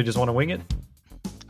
They 0.00 0.04
just 0.04 0.16
want 0.16 0.28
to 0.28 0.32
wing 0.32 0.48
it. 0.48 0.62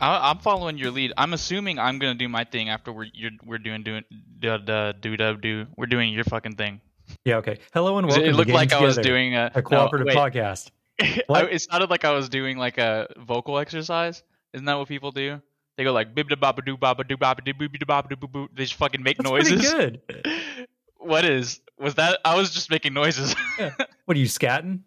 I, 0.00 0.30
I'm 0.30 0.38
following 0.38 0.76
your 0.76 0.90
lead. 0.90 1.12
I'm 1.16 1.34
assuming 1.34 1.78
I'm 1.78 1.98
gonna 1.98 2.16
do 2.16 2.28
my 2.28 2.42
thing 2.42 2.68
after 2.68 2.90
we're 2.90 3.06
you're, 3.12 3.30
we're 3.44 3.58
doing 3.58 3.82
doing 3.82 4.02
da 4.40 4.56
da 4.56 4.92
do 4.92 5.16
da 5.16 5.34
do. 5.34 5.66
We're 5.76 5.86
doing 5.86 6.12
your 6.12 6.24
fucking 6.24 6.56
thing. 6.56 6.80
Yeah. 7.24 7.36
Okay. 7.36 7.58
Hello 7.72 7.98
and 7.98 8.08
welcome. 8.08 8.24
it 8.24 8.34
looked 8.34 8.50
like 8.50 8.72
I 8.72 8.80
was 8.80 8.96
doing 8.96 9.36
a, 9.36 9.52
a 9.54 9.62
cooperative 9.62 10.08
no, 10.08 10.14
podcast. 10.14 10.70
I, 11.00 11.44
it 11.44 11.60
sounded 11.60 11.90
like 11.90 12.04
I 12.04 12.12
was 12.12 12.28
doing 12.28 12.58
like 12.58 12.78
a 12.78 13.06
vocal 13.18 13.58
exercise. 13.58 14.22
Isn't 14.52 14.66
that 14.66 14.78
what 14.78 14.88
people 14.88 15.12
do? 15.12 15.40
They 15.80 15.84
go 15.84 15.94
like 15.94 16.14
bib 16.14 16.28
da 16.28 16.36
baba 16.36 16.60
doo 16.60 16.76
baba 16.76 17.04
doo 17.04 17.16
baba 17.16 17.40
doo 17.40 17.54
booby 17.54 17.78
da 17.78 17.86
baba 17.86 18.06
doo 18.06 18.16
boo 18.16 18.26
boo. 18.28 18.48
They 18.54 18.64
just 18.64 18.74
fucking 18.74 19.02
make 19.02 19.16
That's 19.16 19.30
noises. 19.30 19.72
pretty 19.72 19.98
good. 20.10 20.68
what 20.98 21.24
is 21.24 21.62
was 21.78 21.94
that? 21.94 22.18
I 22.22 22.36
was 22.36 22.50
just 22.50 22.70
making 22.70 22.92
noises. 22.92 23.34
What 24.04 24.14
are 24.14 24.20
you 24.20 24.26
scatting? 24.26 24.80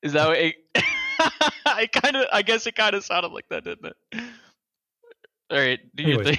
is 0.00 0.14
that 0.14 0.28
what? 0.28 0.38
It, 0.38 0.54
I 1.66 1.88
kind 1.92 2.16
of. 2.16 2.24
I 2.32 2.40
guess 2.40 2.66
it 2.66 2.74
kind 2.74 2.94
of 2.94 3.04
sounded 3.04 3.32
like 3.32 3.50
that, 3.50 3.64
didn't 3.64 3.84
it? 3.84 3.96
All 5.50 5.58
right, 5.58 5.78
do 5.94 6.02
your 6.04 6.20
Anyways. 6.20 6.36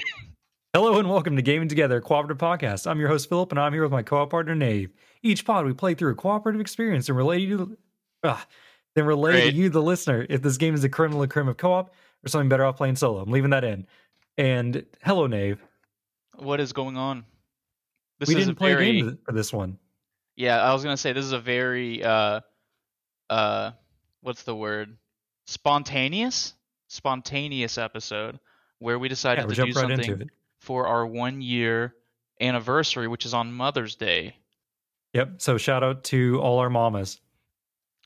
Hello 0.74 0.98
and 0.98 1.08
welcome 1.08 1.36
to 1.36 1.42
Gaming 1.42 1.68
Together, 1.68 1.98
a 1.98 2.00
cooperative 2.00 2.38
podcast. 2.38 2.90
I'm 2.90 2.98
your 2.98 3.08
host 3.08 3.28
Philip, 3.28 3.52
and 3.52 3.60
I'm 3.60 3.72
here 3.72 3.82
with 3.82 3.92
my 3.92 4.02
co-op 4.02 4.30
partner 4.30 4.56
Nave. 4.56 4.90
Each 5.22 5.44
pod 5.44 5.64
we 5.64 5.74
play 5.74 5.94
through 5.94 6.10
a 6.10 6.16
cooperative 6.16 6.60
experience 6.60 7.08
and 7.08 7.16
relate 7.16 7.46
you 7.46 7.56
to, 7.56 7.78
ah, 8.24 8.46
then 8.96 9.04
relay 9.04 9.32
to 9.32 9.40
Great. 9.42 9.54
you, 9.54 9.68
the 9.68 9.80
listener, 9.82 10.26
if 10.28 10.42
this 10.42 10.56
game 10.56 10.74
is 10.74 10.82
a 10.82 10.88
creme 10.88 11.12
de 11.12 11.18
la 11.18 11.26
creme 11.26 11.46
of 11.46 11.56
co-op 11.56 11.94
or 12.24 12.28
something 12.28 12.48
better 12.48 12.64
off 12.64 12.76
playing 12.76 12.96
solo. 12.96 13.20
I'm 13.20 13.30
leaving 13.30 13.50
that 13.50 13.64
in. 13.64 13.86
And 14.38 14.84
hello, 15.02 15.26
Nave. 15.26 15.58
What 16.38 16.60
is 16.60 16.72
going 16.72 16.96
on? 16.96 17.24
This 18.18 18.28
we 18.28 18.36
is 18.36 18.46
didn't 18.46 18.56
a 18.56 18.58
play 18.58 18.74
very, 18.74 19.00
a 19.00 19.02
game 19.02 19.18
for 19.24 19.32
this 19.32 19.52
one. 19.52 19.78
Yeah, 20.36 20.62
I 20.62 20.72
was 20.72 20.82
gonna 20.82 20.96
say 20.96 21.12
this 21.12 21.24
is 21.24 21.32
a 21.32 21.40
very 21.40 22.02
uh 22.02 22.40
uh 23.28 23.72
what's 24.22 24.42
the 24.42 24.54
word? 24.54 24.96
Spontaneous? 25.46 26.54
Spontaneous 26.88 27.78
episode 27.78 28.38
where 28.78 28.98
we 28.98 29.08
decided 29.08 29.44
we'll 29.44 29.54
to 29.54 29.62
do 29.62 29.66
right 29.66 29.74
something 29.74 30.00
into 30.00 30.22
it. 30.24 30.30
for 30.58 30.86
our 30.86 31.06
one 31.06 31.40
year 31.42 31.94
anniversary, 32.40 33.06
which 33.08 33.26
is 33.26 33.34
on 33.34 33.52
Mother's 33.52 33.96
Day. 33.96 34.34
Yep. 35.12 35.42
So 35.42 35.58
shout 35.58 35.82
out 35.82 36.04
to 36.04 36.40
all 36.40 36.58
our 36.58 36.70
mamas. 36.70 37.20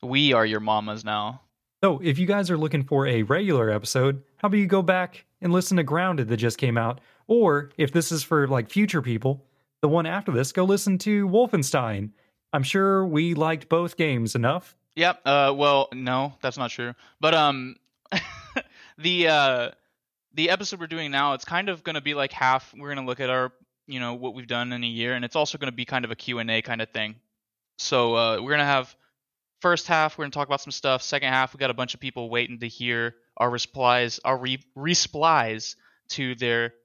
We 0.03 0.33
are 0.33 0.45
your 0.45 0.59
mamas 0.59 1.05
now. 1.05 1.41
So 1.85 2.01
if 2.03 2.17
you 2.17 2.25
guys 2.25 2.49
are 2.49 2.57
looking 2.57 2.83
for 2.83 3.05
a 3.05 3.21
regular 3.21 3.69
episode, 3.69 4.23
how 4.37 4.47
about 4.47 4.57
you 4.57 4.65
go 4.65 4.81
back 4.81 5.23
and 5.39 5.53
listen 5.53 5.77
to 5.77 5.83
Grounded 5.83 6.29
that 6.29 6.37
just 6.37 6.57
came 6.57 6.79
out? 6.79 6.99
Or 7.27 7.69
if 7.77 7.91
this 7.91 8.11
is 8.11 8.23
for 8.23 8.47
like 8.47 8.71
future 8.71 9.03
people, 9.03 9.45
the 9.83 9.87
one 9.87 10.07
after 10.07 10.31
this, 10.31 10.51
go 10.51 10.63
listen 10.63 10.97
to 10.97 11.27
Wolfenstein. 11.29 12.09
I'm 12.53 12.63
sure 12.63 13.05
we 13.05 13.35
liked 13.35 13.69
both 13.69 13.97
games 13.97 14.33
enough. 14.33 14.75
Yep. 14.95 15.21
Uh 15.25 15.53
well, 15.55 15.89
no, 15.93 16.33
that's 16.41 16.57
not 16.57 16.71
true. 16.71 16.95
But 17.19 17.35
um 17.35 17.75
the 18.97 19.27
uh 19.27 19.69
the 20.33 20.49
episode 20.49 20.79
we're 20.79 20.87
doing 20.87 21.11
now, 21.11 21.33
it's 21.33 21.45
kind 21.45 21.69
of 21.69 21.83
going 21.83 21.93
to 21.93 22.01
be 22.01 22.15
like 22.15 22.31
half 22.31 22.73
we're 22.75 22.95
going 22.95 23.05
to 23.05 23.07
look 23.07 23.19
at 23.19 23.29
our, 23.29 23.51
you 23.85 23.99
know, 23.99 24.15
what 24.15 24.33
we've 24.33 24.47
done 24.47 24.73
in 24.73 24.83
a 24.83 24.87
year 24.87 25.13
and 25.13 25.23
it's 25.23 25.35
also 25.35 25.59
going 25.59 25.71
to 25.71 25.75
be 25.75 25.85
kind 25.85 26.03
of 26.03 26.09
a 26.09 26.15
Q&A 26.15 26.63
kind 26.63 26.81
of 26.81 26.89
thing. 26.89 27.13
So, 27.77 28.15
uh 28.15 28.41
we're 28.41 28.49
going 28.49 28.57
to 28.57 28.65
have 28.65 28.95
first 29.65 29.87
half 29.87 30.15
we're 30.15 30.21
going 30.21 30.31
to 30.31 30.35
talk 30.35 30.47
about 30.47 30.61
some 30.61 30.69
stuff. 30.69 31.01
Second 31.01 31.29
half 31.29 31.51
we 31.51 31.57
got 31.57 31.71
a 31.71 31.73
bunch 31.73 31.95
of 31.95 31.99
people 31.99 32.29
waiting 32.29 32.59
to 32.59 32.67
hear 32.67 33.15
our 33.35 33.49
replies, 33.49 34.19
our 34.23 34.37
re- 34.37 34.61
replies 34.75 35.75
to 36.09 36.35
their 36.35 36.75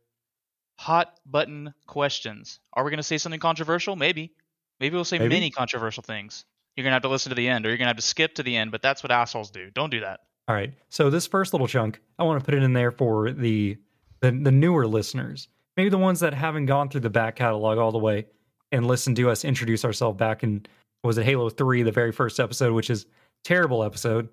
hot 0.76 1.12
button 1.26 1.74
questions. 1.86 2.58
Are 2.72 2.82
we 2.82 2.90
going 2.90 2.96
to 2.96 3.02
say 3.02 3.18
something 3.18 3.38
controversial? 3.38 3.96
Maybe. 3.96 4.32
Maybe 4.80 4.94
we'll 4.94 5.04
say 5.04 5.18
Maybe. 5.18 5.34
many 5.34 5.50
controversial 5.50 6.02
things. 6.02 6.46
You're 6.74 6.84
going 6.84 6.92
to 6.92 6.94
have 6.94 7.02
to 7.02 7.10
listen 7.10 7.28
to 7.28 7.36
the 7.36 7.48
end 7.48 7.66
or 7.66 7.68
you're 7.68 7.76
going 7.76 7.84
to 7.84 7.90
have 7.90 7.96
to 7.98 8.02
skip 8.02 8.36
to 8.36 8.42
the 8.42 8.56
end, 8.56 8.72
but 8.72 8.80
that's 8.80 9.02
what 9.02 9.12
assholes 9.12 9.50
do. 9.50 9.68
Don't 9.74 9.90
do 9.90 10.00
that. 10.00 10.20
All 10.48 10.54
right. 10.54 10.72
So 10.88 11.10
this 11.10 11.26
first 11.26 11.52
little 11.52 11.68
chunk, 11.68 12.00
I 12.18 12.22
want 12.22 12.40
to 12.40 12.44
put 12.46 12.54
it 12.54 12.62
in 12.62 12.72
there 12.72 12.92
for 12.92 13.30
the 13.30 13.76
the, 14.22 14.30
the 14.30 14.50
newer 14.50 14.86
listeners, 14.86 15.48
maybe 15.76 15.90
the 15.90 15.98
ones 15.98 16.20
that 16.20 16.32
haven't 16.32 16.64
gone 16.64 16.88
through 16.88 17.02
the 17.02 17.10
back 17.10 17.36
catalog 17.36 17.76
all 17.76 17.92
the 17.92 17.98
way 17.98 18.24
and 18.72 18.86
listened 18.86 19.16
to 19.16 19.28
us 19.28 19.44
introduce 19.44 19.84
ourselves 19.84 20.16
back 20.16 20.42
in 20.42 20.64
was 21.02 21.18
it 21.18 21.24
Halo 21.24 21.48
Three, 21.50 21.82
the 21.82 21.92
very 21.92 22.12
first 22.12 22.40
episode, 22.40 22.72
which 22.72 22.90
is 22.90 23.06
terrible 23.44 23.82
episode. 23.84 24.28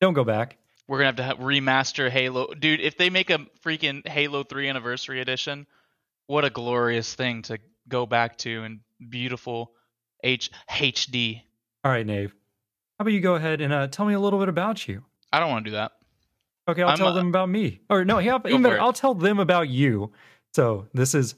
Don't 0.00 0.14
go 0.14 0.24
back. 0.24 0.58
We're 0.86 0.98
going 0.98 1.14
to 1.16 1.22
have 1.22 1.36
to 1.36 1.42
remaster 1.42 2.08
Halo. 2.08 2.54
Dude, 2.54 2.80
if 2.80 2.96
they 2.96 3.10
make 3.10 3.28
a 3.28 3.38
freaking 3.62 4.06
Halo 4.08 4.42
3 4.42 4.68
anniversary 4.68 5.20
edition, 5.20 5.66
what 6.28 6.46
a 6.46 6.50
glorious 6.50 7.14
thing 7.14 7.42
to 7.42 7.58
go 7.88 8.06
back 8.06 8.38
to 8.38 8.64
in 8.64 8.80
beautiful 9.10 9.72
H- 10.24 10.50
HD. 10.70 11.42
All 11.84 11.92
right, 11.92 12.06
Nave. 12.06 12.34
How 12.98 13.02
about 13.02 13.12
you 13.12 13.20
go 13.20 13.34
ahead 13.34 13.60
and 13.60 13.72
uh, 13.72 13.88
tell 13.88 14.06
me 14.06 14.14
a 14.14 14.20
little 14.20 14.38
bit 14.38 14.48
about 14.48 14.88
you? 14.88 15.04
I 15.32 15.40
don't 15.40 15.50
want 15.50 15.66
to 15.66 15.70
do 15.70 15.76
that. 15.76 15.92
Okay, 16.68 16.82
I'll 16.82 16.90
I'm, 16.90 16.96
tell 16.96 17.08
uh, 17.08 17.12
them 17.12 17.28
about 17.28 17.48
me. 17.48 17.80
Or 17.90 18.04
no, 18.04 18.18
yeah, 18.18 18.38
even 18.46 18.62
better. 18.62 18.80
I'll 18.80 18.92
tell 18.92 19.14
them 19.14 19.38
about 19.38 19.68
you. 19.68 20.12
So 20.54 20.86
this 20.94 21.14
is 21.14 21.34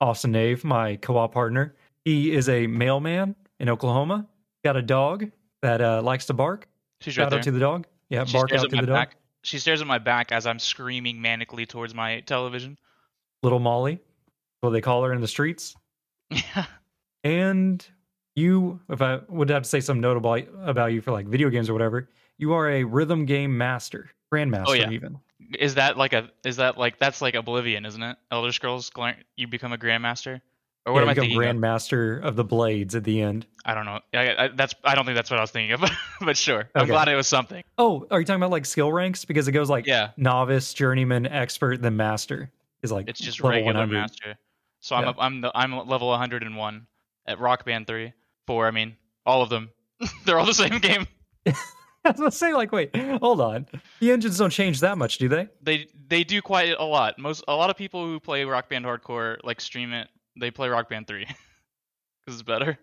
Austin 0.00 0.32
Nave, 0.32 0.64
my 0.64 0.96
co-op 0.96 1.32
partner. 1.32 1.74
He 2.04 2.32
is 2.32 2.48
a 2.48 2.66
mailman 2.66 3.36
in 3.60 3.68
Oklahoma. 3.68 4.26
Got 4.64 4.76
a 4.76 4.82
dog 4.82 5.30
that 5.62 5.80
uh, 5.80 6.02
likes 6.02 6.26
to 6.26 6.34
bark. 6.34 6.68
She's 7.00 7.14
Shout 7.14 7.24
right 7.24 7.30
there. 7.30 7.38
out 7.40 7.44
to 7.44 7.50
the 7.50 7.60
dog. 7.60 7.86
Yeah, 8.08 8.24
she 8.24 8.32
bark 8.34 8.48
stares 8.48 8.60
out 8.62 8.64
at 8.66 8.70
to 8.70 8.76
my 8.76 8.82
the 8.82 8.86
dog. 8.88 8.94
back. 8.96 9.16
She 9.42 9.58
stares 9.58 9.80
at 9.80 9.86
my 9.86 9.98
back 9.98 10.32
as 10.32 10.46
I'm 10.46 10.58
screaming 10.58 11.18
manically 11.18 11.66
towards 11.68 11.94
my 11.94 12.20
television. 12.20 12.78
Little 13.42 13.58
Molly, 13.60 14.00
what 14.60 14.70
they 14.70 14.80
call 14.80 15.04
her 15.04 15.12
in 15.12 15.20
the 15.20 15.28
streets. 15.28 15.74
Yeah. 16.30 16.64
And 17.24 17.84
you, 18.36 18.78
if 18.88 19.02
I 19.02 19.18
would 19.28 19.48
have 19.50 19.64
to 19.64 19.68
say 19.68 19.80
something 19.80 20.00
notable 20.00 20.32
about 20.62 20.92
you 20.92 21.00
for 21.00 21.10
like 21.10 21.26
video 21.26 21.50
games 21.50 21.68
or 21.68 21.72
whatever, 21.72 22.08
you 22.38 22.52
are 22.52 22.70
a 22.70 22.84
rhythm 22.84 23.24
game 23.24 23.56
master, 23.58 24.10
grandmaster 24.32 24.64
Oh, 24.68 24.72
yeah. 24.74 24.90
even. 24.90 25.18
Is 25.58 25.74
that 25.74 25.96
like 25.96 26.12
a 26.12 26.30
is 26.44 26.56
that 26.56 26.78
like 26.78 27.00
that's 27.00 27.20
like 27.20 27.34
Oblivion, 27.34 27.84
isn't 27.84 28.02
it? 28.02 28.16
Elder 28.30 28.52
Scrolls 28.52 28.92
you 29.36 29.48
become 29.48 29.72
a 29.72 29.76
grandmaster? 29.76 30.40
Or 30.86 30.92
what 30.92 31.00
yeah, 31.00 31.02
am 31.02 31.08
I 31.08 31.14
thinking? 31.14 31.36
grandmaster 31.38 32.22
of 32.22 32.36
the 32.36 32.44
blades 32.44 32.94
at 32.94 33.02
the 33.02 33.20
end. 33.20 33.44
I 33.64 33.74
don't 33.74 33.86
know. 33.86 33.98
I, 34.14 34.44
I, 34.44 34.48
that's 34.54 34.72
I 34.84 34.94
don't 34.94 35.04
think 35.04 35.16
that's 35.16 35.30
what 35.30 35.38
I 35.38 35.42
was 35.42 35.50
thinking 35.50 35.72
of, 35.72 35.82
but 36.20 36.36
sure. 36.36 36.68
I'm 36.76 36.86
glad 36.86 37.08
it 37.08 37.16
was 37.16 37.26
something. 37.26 37.64
Oh, 37.76 38.06
are 38.10 38.20
you 38.20 38.24
talking 38.24 38.40
about 38.40 38.52
like 38.52 38.64
skill 38.66 38.92
ranks? 38.92 39.24
Because 39.24 39.48
it 39.48 39.52
goes 39.52 39.68
like 39.68 39.86
Yeah. 39.86 40.10
novice, 40.16 40.72
journeyman, 40.72 41.26
expert, 41.26 41.82
then 41.82 41.96
master 41.96 42.50
is 42.82 42.92
like 42.92 43.08
It's 43.08 43.18
just 43.18 43.40
regular 43.40 43.64
100. 43.74 43.92
master. 43.92 44.38
So 44.78 44.94
I'm 44.94 45.04
Yeah. 45.04 45.10
a, 45.16 45.20
I'm 45.20 45.40
the 45.40 45.50
I'm 45.56 45.76
level 45.88 46.08
101 46.08 46.86
at 47.26 47.40
Rock 47.40 47.64
Band 47.64 47.88
3, 47.88 48.12
4, 48.46 48.66
I 48.68 48.70
mean, 48.70 48.96
all 49.24 49.42
of 49.42 49.48
them. 49.50 49.70
They're 50.24 50.38
all 50.38 50.46
the 50.46 50.54
same 50.54 50.78
game. 50.78 51.08
I 51.46 52.10
was 52.10 52.18
gonna 52.18 52.30
say 52.30 52.54
like, 52.54 52.70
wait, 52.70 52.94
hold 52.94 53.40
on. 53.40 53.66
The 53.98 54.12
engines 54.12 54.38
don't 54.38 54.50
change 54.50 54.78
that 54.80 54.96
much, 54.96 55.18
do 55.18 55.28
they? 55.28 55.48
They 55.60 55.88
they 56.06 56.22
do 56.22 56.40
quite 56.40 56.76
a 56.78 56.84
lot. 56.84 57.18
Most 57.18 57.42
a 57.48 57.56
lot 57.56 57.70
of 57.70 57.76
people 57.76 58.04
who 58.06 58.20
play 58.20 58.44
Rock 58.44 58.68
Band 58.68 58.84
Hardcore 58.84 59.38
like 59.42 59.60
stream 59.60 59.92
it. 59.92 60.06
They 60.38 60.50
play 60.50 60.68
Rock 60.68 60.88
Band 60.88 61.06
3 61.06 61.24
cuz 61.26 61.34
it's 62.28 62.42
better. 62.42 62.78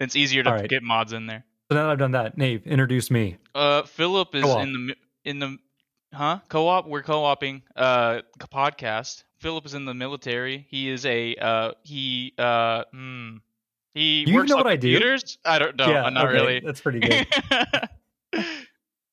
It's 0.00 0.16
easier 0.16 0.42
to 0.42 0.50
right. 0.50 0.68
get 0.68 0.82
mods 0.82 1.12
in 1.12 1.26
there. 1.26 1.44
So 1.70 1.76
now 1.76 1.84
that 1.84 1.92
I've 1.92 1.98
done 1.98 2.12
that, 2.12 2.36
Nave, 2.36 2.66
introduce 2.66 3.10
me. 3.10 3.36
Uh 3.54 3.82
Philip 3.82 4.34
is 4.34 4.42
Co-op. 4.42 4.62
in 4.62 4.72
the 4.72 4.96
in 5.24 5.38
the 5.38 5.58
huh? 6.12 6.40
Co-op, 6.48 6.86
we're 6.86 7.02
co-oping 7.02 7.62
uh 7.76 8.20
podcast. 8.38 9.24
Philip 9.38 9.66
is 9.66 9.74
in 9.74 9.84
the 9.84 9.94
military. 9.94 10.66
He 10.68 10.88
is 10.88 11.04
a 11.06 11.34
uh 11.36 11.72
he 11.82 12.32
uh 12.38 12.84
hmm. 12.92 13.36
He 13.94 14.24
You 14.26 14.34
works 14.34 14.50
know 14.50 14.56
on 14.56 14.64
what 14.64 14.72
I 14.72 14.76
do? 14.76 14.92
computers? 14.92 15.38
I 15.44 15.58
don't 15.60 15.76
know. 15.76 15.88
yeah, 15.88 16.08
not 16.10 16.26
okay, 16.26 16.34
really. 16.34 16.60
That's 16.60 16.80
pretty 16.80 16.98
good. 16.98 17.26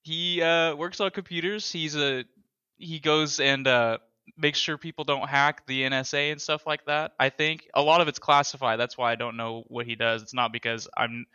he 0.04 0.42
uh, 0.42 0.76
works 0.76 1.00
on 1.00 1.12
computers. 1.12 1.72
He's 1.72 1.96
a 1.96 2.26
he 2.78 3.00
goes 3.00 3.40
and 3.40 3.68
uh, 3.68 4.00
makes 4.38 4.60
sure 4.60 4.78
people 4.78 5.04
don't 5.04 5.28
hack 5.28 5.66
the 5.68 5.84
NSA 5.84 6.32
and 6.32 6.42
stuff 6.42 6.66
like 6.68 6.86
that. 6.86 7.14
I 7.20 7.30
think 7.30 7.68
a 7.74 7.82
lot 7.82 8.02
of 8.02 8.08
it's 8.08 8.20
classified. 8.20 8.80
That's 8.80 8.98
why 8.98 9.12
I 9.12 9.16
don't 9.16 9.38
know 9.38 9.64
what 9.68 9.86
he 9.86 9.96
does. 9.96 10.22
It's 10.22 10.34
not 10.34 10.52
because 10.52 10.88
I'm 10.98 11.26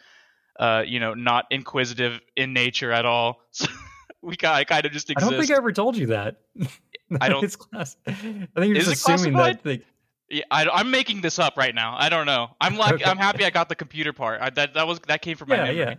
uh, 0.58 0.82
you 0.86 1.00
know 1.00 1.14
not 1.14 1.46
inquisitive 1.50 2.20
in 2.36 2.52
nature 2.52 2.92
at 2.92 3.04
all. 3.06 3.40
So 3.50 3.66
we 4.22 4.36
kind 4.36 4.66
kind 4.66 4.86
of 4.86 4.92
just 4.92 5.10
exist. 5.10 5.26
I 5.26 5.30
don't 5.30 5.40
think 5.40 5.52
I 5.52 5.56
ever 5.56 5.72
told 5.72 5.96
you 5.96 6.06
that. 6.06 6.36
I 7.20 7.28
don't- 7.28 7.44
It's 7.44 7.56
class. 7.56 7.96
I 8.06 8.12
think 8.12 8.48
you're 8.56 8.74
just 8.74 8.92
assuming 8.92 9.34
classified? 9.34 9.58
that. 9.58 9.62
They, 9.62 9.82
Yeah, 10.28 10.44
I, 10.50 10.80
am 10.80 10.90
making 10.90 11.20
this 11.20 11.38
up 11.38 11.56
right 11.56 11.72
now. 11.74 11.94
I 11.96 12.08
don't 12.08 12.26
know. 12.26 12.48
I'm 12.60 12.76
like 12.76 12.94
Okay. 13.00 13.04
I'm 13.04 13.16
happy 13.18 13.44
I 13.44 13.50
got 13.50 13.68
the 13.68 13.76
computer 13.76 14.12
part. 14.12 14.40
I, 14.40 14.50
that 14.50 14.74
that 14.74 14.86
was 14.88 14.98
that 15.06 15.22
came 15.22 15.36
from 15.36 15.50
my 15.50 15.56
yeah, 15.56 15.62
memory. 15.64 15.78
yeah. 15.78 15.94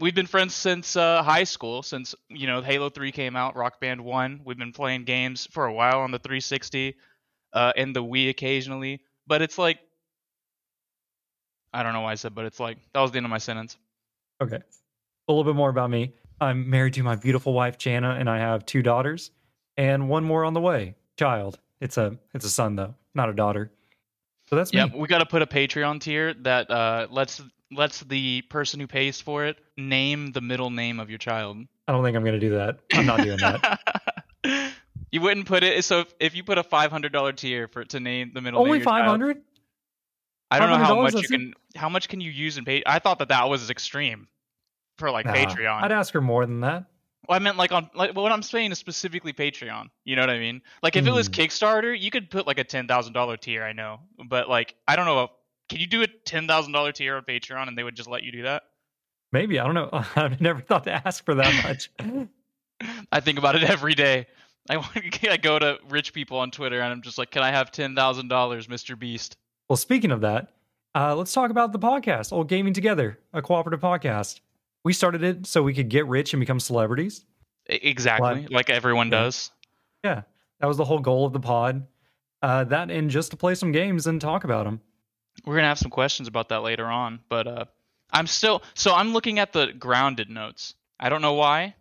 We've 0.00 0.14
been 0.14 0.26
friends 0.26 0.54
since 0.54 0.96
uh, 0.96 1.22
high 1.22 1.44
school. 1.44 1.82
Since 1.82 2.14
you 2.28 2.46
know 2.46 2.62
Halo 2.62 2.90
Three 2.90 3.12
came 3.12 3.36
out, 3.36 3.56
Rock 3.56 3.80
Band 3.80 4.02
One. 4.04 4.40
We've 4.44 4.58
been 4.58 4.72
playing 4.72 5.04
games 5.04 5.46
for 5.50 5.66
a 5.66 5.72
while 5.72 6.00
on 6.00 6.10
the 6.10 6.18
360 6.18 6.96
uh, 7.52 7.72
and 7.76 7.94
the 7.94 8.02
Wii 8.02 8.30
occasionally. 8.30 9.00
But 9.26 9.42
it's 9.42 9.58
like 9.58 9.78
I 11.72 11.82
don't 11.82 11.92
know 11.92 12.02
why 12.02 12.12
I 12.12 12.16
said, 12.16 12.34
but 12.34 12.44
it's 12.44 12.60
like 12.60 12.78
that 12.92 13.00
was 13.00 13.10
the 13.10 13.18
end 13.18 13.26
of 13.26 13.30
my 13.30 13.38
sentence. 13.38 13.76
Okay. 14.40 14.58
A 15.28 15.32
little 15.32 15.44
bit 15.44 15.56
more 15.56 15.70
about 15.70 15.90
me. 15.90 16.12
I'm 16.40 16.68
married 16.68 16.94
to 16.94 17.02
my 17.02 17.16
beautiful 17.16 17.52
wife, 17.52 17.78
Jana, 17.78 18.16
and 18.18 18.28
I 18.28 18.38
have 18.38 18.66
two 18.66 18.82
daughters 18.82 19.30
and 19.76 20.08
one 20.08 20.24
more 20.24 20.44
on 20.44 20.52
the 20.52 20.60
way. 20.60 20.94
Child. 21.18 21.58
It's 21.80 21.96
a 21.96 22.16
it's 22.34 22.44
a 22.44 22.50
son 22.50 22.76
though, 22.76 22.94
not 23.14 23.28
a 23.28 23.32
daughter. 23.32 23.70
So 24.48 24.56
that's 24.56 24.72
Yeah, 24.72 24.86
me. 24.86 24.92
we 24.98 25.08
got 25.08 25.18
to 25.18 25.26
put 25.26 25.42
a 25.42 25.46
Patreon 25.46 26.00
tier 26.00 26.34
that 26.34 26.70
uh, 26.70 27.06
lets 27.10 27.40
lets 27.74 28.00
the 28.00 28.42
person 28.42 28.80
who 28.80 28.86
pays 28.86 29.20
for 29.20 29.44
it 29.46 29.58
name 29.76 30.32
the 30.32 30.40
middle 30.40 30.70
name 30.70 31.00
of 31.00 31.08
your 31.10 31.18
child. 31.18 31.58
I 31.86 31.92
don't 31.92 32.02
think 32.04 32.16
I'm 32.16 32.24
gonna 32.24 32.38
do 32.40 32.50
that. 32.56 32.78
I'm 32.92 33.06
not 33.06 33.20
doing 33.20 33.38
that. 33.38 33.80
you 35.10 35.20
wouldn't 35.20 35.46
put 35.46 35.62
it 35.62 35.84
so 35.84 36.00
if, 36.00 36.14
if 36.18 36.34
you 36.34 36.44
put 36.44 36.58
a 36.58 36.62
five 36.62 36.90
hundred 36.90 37.12
dollar 37.12 37.32
tier 37.32 37.68
for 37.68 37.84
to 37.84 38.00
name 38.00 38.32
the 38.34 38.40
middle 38.40 38.60
Only 38.60 38.78
your 38.78 38.84
child. 38.84 39.36
I 40.50 40.58
don't 40.58 40.70
know 40.70 40.76
how 40.76 41.00
much 41.02 41.14
you 41.14 41.20
that's 41.20 41.30
it? 41.30 41.36
can 41.36 41.54
how 41.74 41.88
much 41.88 42.08
can 42.08 42.20
you 42.20 42.30
use 42.30 42.58
in 42.58 42.64
pay. 42.64 42.82
I 42.86 42.98
thought 42.98 43.18
that 43.18 43.28
that 43.28 43.48
was 43.48 43.70
extreme 43.70 44.28
for 44.98 45.10
like 45.10 45.26
Patreon. 45.26 45.82
I'd 45.82 45.92
ask 45.92 46.12
her 46.14 46.20
more 46.20 46.46
than 46.46 46.60
that. 46.60 46.84
Well, 47.28 47.36
I 47.36 47.38
meant 47.38 47.56
like 47.56 47.72
on 47.72 47.90
like 47.94 48.14
what 48.14 48.30
I'm 48.30 48.42
saying 48.42 48.70
is 48.72 48.78
specifically 48.78 49.32
Patreon. 49.32 49.88
You 50.04 50.14
know 50.16 50.22
what 50.22 50.30
I 50.30 50.38
mean? 50.38 50.62
Like 50.82 50.96
if 50.96 51.06
it 51.06 51.10
was 51.12 51.26
Hmm. 51.26 51.32
Kickstarter, 51.32 51.98
you 51.98 52.10
could 52.10 52.30
put 52.30 52.46
like 52.46 52.58
a 52.58 52.64
ten 52.64 52.86
thousand 52.86 53.14
dollar 53.14 53.36
tier. 53.36 53.64
I 53.64 53.72
know, 53.72 54.00
but 54.28 54.48
like 54.48 54.74
I 54.86 54.96
don't 54.96 55.06
know. 55.06 55.30
Can 55.74 55.80
you 55.80 55.88
do 55.88 56.02
a 56.02 56.06
ten 56.06 56.46
thousand 56.46 56.72
dollar 56.72 56.92
tier 56.92 57.16
on 57.16 57.24
Patreon 57.24 57.66
and 57.66 57.76
they 57.76 57.82
would 57.82 57.96
just 57.96 58.08
let 58.08 58.22
you 58.22 58.30
do 58.30 58.42
that? 58.42 58.62
Maybe 59.32 59.58
I 59.58 59.64
don't 59.64 59.74
know. 59.74 59.88
I've 60.14 60.40
never 60.40 60.60
thought 60.60 60.84
to 60.84 60.92
ask 60.92 61.24
for 61.24 61.34
that 61.34 61.64
much. 61.64 61.90
I 63.10 63.18
think 63.18 63.40
about 63.40 63.56
it 63.56 63.64
every 63.64 63.96
day. 63.96 64.28
I, 64.70 64.76
I 65.28 65.36
go 65.36 65.58
to 65.58 65.78
rich 65.88 66.12
people 66.12 66.38
on 66.38 66.52
Twitter 66.52 66.80
and 66.80 66.92
I'm 66.92 67.02
just 67.02 67.18
like, 67.18 67.32
can 67.32 67.42
I 67.42 67.50
have 67.50 67.72
ten 67.72 67.96
thousand 67.96 68.28
dollars, 68.28 68.68
Mr. 68.68 68.96
Beast? 68.96 69.36
well, 69.68 69.76
speaking 69.76 70.12
of 70.12 70.20
that, 70.20 70.52
uh, 70.94 71.16
let's 71.16 71.32
talk 71.32 71.50
about 71.50 71.72
the 71.72 71.80
podcast, 71.80 72.32
Old 72.32 72.48
Gaming 72.48 72.72
Together, 72.72 73.18
a 73.32 73.42
cooperative 73.42 73.80
podcast. 73.80 74.38
We 74.84 74.92
started 74.92 75.24
it 75.24 75.44
so 75.44 75.60
we 75.64 75.74
could 75.74 75.88
get 75.88 76.06
rich 76.06 76.34
and 76.34 76.38
become 76.38 76.60
celebrities. 76.60 77.24
Exactly, 77.66 78.42
What? 78.42 78.52
like 78.52 78.70
everyone 78.70 79.08
Yeah. 79.08 79.22
does. 79.22 79.50
Yeah, 80.04 80.22
that 80.60 80.68
was 80.68 80.76
the 80.76 80.84
whole 80.84 81.00
goal 81.00 81.26
of 81.26 81.32
the 81.32 81.40
pod. 81.40 81.84
Uh, 82.42 82.62
that 82.62 82.92
and 82.92 83.10
just 83.10 83.32
to 83.32 83.36
play 83.36 83.56
some 83.56 83.72
games 83.72 84.06
and 84.06 84.20
talk 84.20 84.44
about 84.44 84.66
them. 84.66 84.80
We're 85.44 85.56
gonna 85.56 85.68
have 85.68 85.78
some 85.78 85.90
questions 85.90 86.28
about 86.28 86.48
that 86.50 86.62
later 86.62 86.86
on, 86.86 87.20
but 87.28 87.46
uh, 87.46 87.64
I'm 88.12 88.26
still 88.26 88.62
so 88.74 88.94
I'm 88.94 89.12
looking 89.12 89.38
at 89.38 89.52
the 89.52 89.72
grounded 89.72 90.30
notes. 90.30 90.74
I 90.98 91.08
don't 91.08 91.22
know 91.22 91.34
why, 91.34 91.74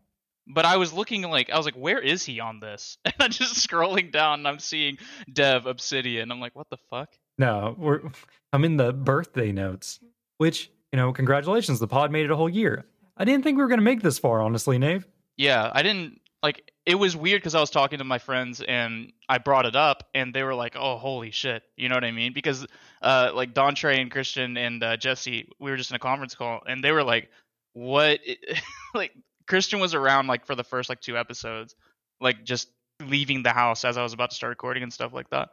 but 0.47 0.65
I 0.65 0.77
was 0.77 0.91
looking 0.91 1.21
like 1.23 1.49
I 1.49 1.57
was 1.57 1.65
like, 1.65 1.75
where 1.75 1.99
is 1.99 2.23
he 2.25 2.39
on 2.39 2.59
this? 2.59 2.97
And 3.05 3.13
I'm 3.19 3.31
just 3.31 3.67
scrolling 3.67 4.11
down 4.11 4.39
and 4.39 4.47
I'm 4.47 4.59
seeing 4.59 4.97
Dev 5.31 5.65
Obsidian. 5.65 6.31
I'm 6.31 6.39
like, 6.39 6.55
what 6.55 6.69
the 6.69 6.77
fuck? 6.89 7.09
No, 7.37 7.75
we're 7.77 8.01
I'm 8.53 8.65
in 8.65 8.77
the 8.77 8.93
birthday 8.93 9.51
notes, 9.51 9.99
which 10.37 10.69
you 10.91 10.97
know, 10.97 11.11
congratulations, 11.11 11.79
the 11.79 11.87
pod 11.87 12.11
made 12.11 12.25
it 12.25 12.31
a 12.31 12.35
whole 12.35 12.49
year. 12.49 12.85
I 13.17 13.25
didn't 13.25 13.43
think 13.43 13.57
we 13.57 13.63
were 13.63 13.69
gonna 13.69 13.81
make 13.81 14.01
this 14.01 14.19
far, 14.19 14.41
honestly, 14.41 14.77
Nave. 14.77 15.07
Yeah, 15.37 15.71
I 15.73 15.83
didn't 15.83 16.19
like. 16.41 16.72
It 16.85 16.95
was 16.95 17.15
weird 17.15 17.41
because 17.41 17.55
I 17.55 17.61
was 17.61 17.69
talking 17.69 17.99
to 17.99 18.03
my 18.03 18.17
friends 18.17 18.61
and 18.61 19.13
I 19.29 19.37
brought 19.37 19.65
it 19.65 19.75
up, 19.75 20.09
and 20.13 20.33
they 20.33 20.43
were 20.43 20.55
like, 20.55 20.75
"Oh, 20.77 20.97
holy 20.97 21.31
shit!" 21.31 21.63
You 21.77 21.87
know 21.87 21.95
what 21.95 22.03
I 22.03 22.11
mean? 22.11 22.33
Because 22.33 22.67
uh, 23.01 23.31
like 23.33 23.53
Don 23.53 23.73
Trey 23.73 24.01
and 24.01 24.11
Christian 24.11 24.57
and 24.57 24.83
uh, 24.83 24.97
Jesse, 24.97 25.47
we 25.59 25.71
were 25.71 25.77
just 25.77 25.91
in 25.91 25.95
a 25.95 25.99
conference 25.99 26.35
call, 26.35 26.61
and 26.67 26.83
they 26.83 26.91
were 26.91 27.03
like, 27.03 27.29
"What?" 27.71 28.19
like 28.93 29.13
Christian 29.47 29.79
was 29.79 29.93
around 29.93 30.27
like 30.27 30.45
for 30.45 30.55
the 30.55 30.63
first 30.63 30.89
like 30.89 30.99
two 30.99 31.17
episodes, 31.17 31.75
like 32.19 32.43
just 32.43 32.69
leaving 33.01 33.43
the 33.43 33.51
house 33.51 33.85
as 33.85 33.97
I 33.97 34.03
was 34.03 34.13
about 34.13 34.31
to 34.31 34.35
start 34.35 34.49
recording 34.49 34.83
and 34.83 34.91
stuff 34.91 35.13
like 35.13 35.29
that. 35.29 35.49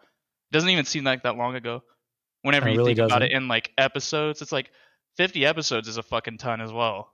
Doesn't 0.52 0.68
even 0.68 0.84
seem 0.84 1.04
like 1.04 1.22
that 1.22 1.36
long 1.36 1.54
ago. 1.54 1.82
Whenever 2.42 2.68
It 2.68 2.72
you 2.72 2.78
really 2.78 2.94
think 2.94 3.06
about 3.06 3.22
it 3.22 3.32
in 3.32 3.48
like 3.48 3.72
episodes, 3.78 4.42
it's 4.42 4.52
like 4.52 4.70
50 5.16 5.44
episodes 5.44 5.88
is 5.88 5.96
a 5.96 6.02
fucking 6.02 6.38
ton 6.38 6.60
as 6.60 6.72
well. 6.72 7.12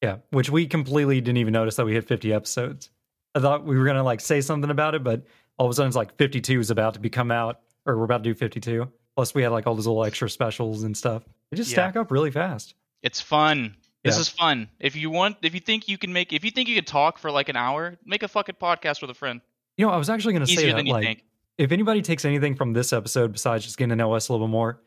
Yeah, 0.00 0.18
which 0.30 0.48
we 0.48 0.66
completely 0.66 1.20
didn't 1.20 1.38
even 1.38 1.52
notice 1.52 1.76
that 1.76 1.84
we 1.84 1.92
hit 1.92 2.06
50 2.06 2.32
episodes. 2.32 2.90
I 3.34 3.40
thought 3.40 3.64
we 3.64 3.78
were 3.78 3.84
gonna 3.84 4.02
like 4.02 4.20
say 4.20 4.40
something 4.40 4.70
about 4.70 4.94
it, 4.94 5.04
but 5.04 5.22
all 5.58 5.66
of 5.66 5.70
a 5.70 5.74
sudden 5.74 5.88
it's 5.88 5.96
like 5.96 6.16
52 6.16 6.58
is 6.60 6.70
about 6.70 6.94
to 6.94 7.00
be 7.00 7.10
come 7.10 7.30
out, 7.30 7.60
or 7.86 7.96
we're 7.96 8.04
about 8.04 8.24
to 8.24 8.30
do 8.30 8.34
52. 8.34 8.88
Plus 9.16 9.34
we 9.34 9.42
had 9.42 9.52
like 9.52 9.66
all 9.66 9.74
those 9.74 9.86
little 9.86 10.04
extra 10.04 10.28
specials 10.30 10.82
and 10.82 10.96
stuff. 10.96 11.24
They 11.50 11.56
just 11.56 11.70
Yeah. 11.70 11.74
stack 11.76 11.96
up 11.96 12.10
really 12.10 12.30
fast. 12.30 12.74
It's 13.02 13.20
fun. 13.20 13.76
This 14.02 14.14
Yeah. 14.16 14.20
is 14.22 14.28
fun. 14.28 14.68
If 14.78 14.96
you 14.96 15.10
want, 15.10 15.36
if 15.42 15.52
you 15.54 15.60
think 15.60 15.86
you 15.88 15.98
can 15.98 16.12
make, 16.12 16.32
if 16.32 16.44
you 16.44 16.50
think 16.50 16.68
you 16.68 16.74
can 16.74 16.84
talk 16.84 17.18
for 17.18 17.30
like 17.30 17.48
an 17.48 17.56
hour, 17.56 17.98
make 18.04 18.22
a 18.22 18.28
fucking 18.28 18.54
podcast 18.60 19.02
with 19.02 19.10
a 19.10 19.14
friend. 19.14 19.40
You 19.76 19.86
know, 19.86 19.92
I 19.92 19.96
was 19.96 20.08
actually 20.10 20.32
gonna 20.32 20.46
say 20.46 20.72
that 20.72 20.86
like 20.86 21.04
think. 21.04 21.24
if 21.58 21.70
anybody 21.72 22.00
takes 22.02 22.24
anything 22.24 22.54
from 22.54 22.72
this 22.72 22.92
episode 22.92 23.32
besides 23.32 23.64
just 23.64 23.76
getting 23.76 23.90
to 23.90 23.96
know 23.96 24.12
us 24.14 24.28
a 24.28 24.32
little 24.32 24.46
bit 24.46 24.52
more, 24.52 24.80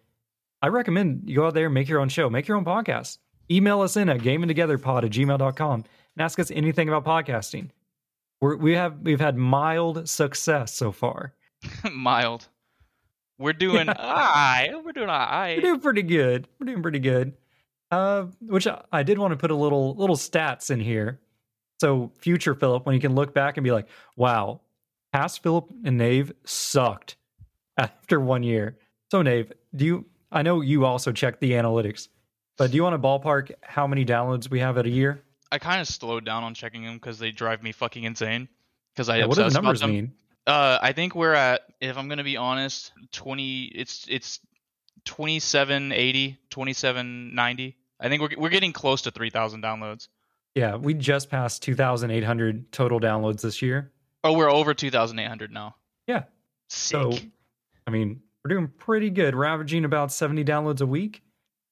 I 0.62 0.68
recommend 0.68 1.24
you 1.30 1.36
go 1.36 1.48
out 1.48 1.54
there 1.54 1.66
and 1.66 1.74
make 1.74 1.88
your 1.90 2.00
own 2.00 2.10
show, 2.10 2.30
make 2.30 2.48
your 2.48 2.58
own 2.58 2.66
podcast. 2.66 3.20
Email 3.52 3.82
us 3.82 3.98
in 3.98 4.10
at 4.10 4.20
gamingtogetherpod 4.22 5.04
at 5.04 5.12
gmail.com 5.12 5.74
and 6.16 6.22
ask 6.22 6.40
us 6.40 6.50
anything 6.52 6.88
about 6.90 7.04
podcasting. 7.06 7.70
We're, 8.44 8.58
we 8.58 8.74
have 8.74 9.00
we've 9.00 9.22
had 9.22 9.38
mild 9.38 10.10
success 10.10 10.74
so 10.74 10.92
far. 10.92 11.34
Mild. 11.94 12.50
We're 13.40 13.54
doing, 13.54 13.88
Yeah. 13.88 13.94
I, 13.98 14.70
we're 14.84 14.92
doing, 14.92 15.08
We're 15.08 15.62
doing 15.62 15.80
pretty 15.80 16.02
good. 16.02 16.50
We're 16.60 16.66
doing 16.66 16.82
pretty 16.82 17.00
good. 17.00 17.38
Uh, 17.90 18.26
which 18.42 18.68
I, 18.68 18.82
I 18.92 19.04
did 19.04 19.18
want 19.18 19.32
to 19.32 19.38
put 19.38 19.50
a 19.50 19.56
little 19.56 19.96
little 19.96 20.18
stats 20.18 20.72
in 20.72 20.82
here. 20.82 21.22
So 21.80 22.12
future 22.18 22.54
Philip, 22.54 22.86
when 22.86 22.96
you 22.96 23.00
can 23.00 23.16
look 23.16 23.34
back 23.34 23.56
and 23.56 23.64
be 23.64 23.72
like, 23.72 23.88
wow, 24.18 24.60
past 25.14 25.42
Philip 25.42 25.72
and 25.86 25.98
Nave 25.98 26.34
sucked 26.44 27.16
after 27.78 28.20
one 28.20 28.44
year. 28.44 28.78
So 29.10 29.22
Nave, 29.22 29.54
do 29.74 29.86
you 29.86 30.06
I 30.34 30.42
know 30.42 30.60
you 30.60 30.84
also 30.84 31.14
check 31.14 31.40
the 31.40 31.54
analytics, 31.54 32.10
but 32.58 32.72
do 32.72 32.76
you 32.76 32.84
want 32.84 33.02
to 33.02 33.08
ballpark 33.08 33.54
how 33.62 33.88
many 33.88 34.04
downloads 34.04 34.50
we 34.50 34.60
have 34.60 34.78
at 34.78 34.86
a 34.86 34.90
year? 34.90 35.24
I 35.54 35.60
kind 35.60 35.80
of 35.80 35.88
slowed 35.88 36.26
down 36.26 36.44
on 36.44 36.54
checking 36.54 36.84
them 36.84 36.96
because 36.96 37.20
they 37.20 37.32
drive 37.32 37.62
me 37.64 37.72
fucking 37.72 38.04
insane. 38.04 38.50
Because 38.94 39.08
I 39.10 39.18
Yeah, 39.20 39.26
what 39.26 39.36
do 39.36 39.42
the 39.44 39.48
about 39.48 39.54
numbers 39.64 39.80
them. 39.82 39.92
mean? 39.92 40.14
Uh, 40.46 40.78
I 40.82 40.92
think 40.94 41.16
we're 41.16 41.34
at, 41.34 41.62
if 41.80 41.98
I'm 41.98 42.10
gonna 42.10 42.24
be 42.24 42.36
honest, 42.38 42.92
20. 43.14 43.66
It's 43.66 44.06
it's 44.10 44.40
2780, 45.06 46.38
2790. 46.50 47.78
I 48.00 48.10
think 48.10 48.22
we're 48.22 48.30
we're 48.38 48.50
getting 48.50 48.74
close 48.74 49.04
to 49.04 49.12
3,000 49.12 49.62
downloads. 49.64 50.08
Yeah, 50.56 50.76
we 50.76 50.94
just 50.94 51.30
passed 51.30 51.64
2,800 51.64 52.72
total 52.72 53.00
downloads 53.00 53.42
this 53.42 53.62
year. 53.62 53.92
Oh, 54.24 54.34
we're 54.34 54.52
over 54.52 54.74
2,800 54.74 55.52
now. 55.52 55.76
Yeah. 56.08 56.24
Sick. 56.70 56.98
So, 57.00 57.12
I 57.88 57.92
mean, 57.92 58.22
we're 58.44 58.50
doing 58.50 58.68
pretty 58.78 59.10
good. 59.10 59.36
We're 59.36 59.46
averaging 59.46 59.84
about 59.86 60.12
70 60.12 60.44
downloads 60.44 60.82
a 60.82 60.86
week. 60.86 61.22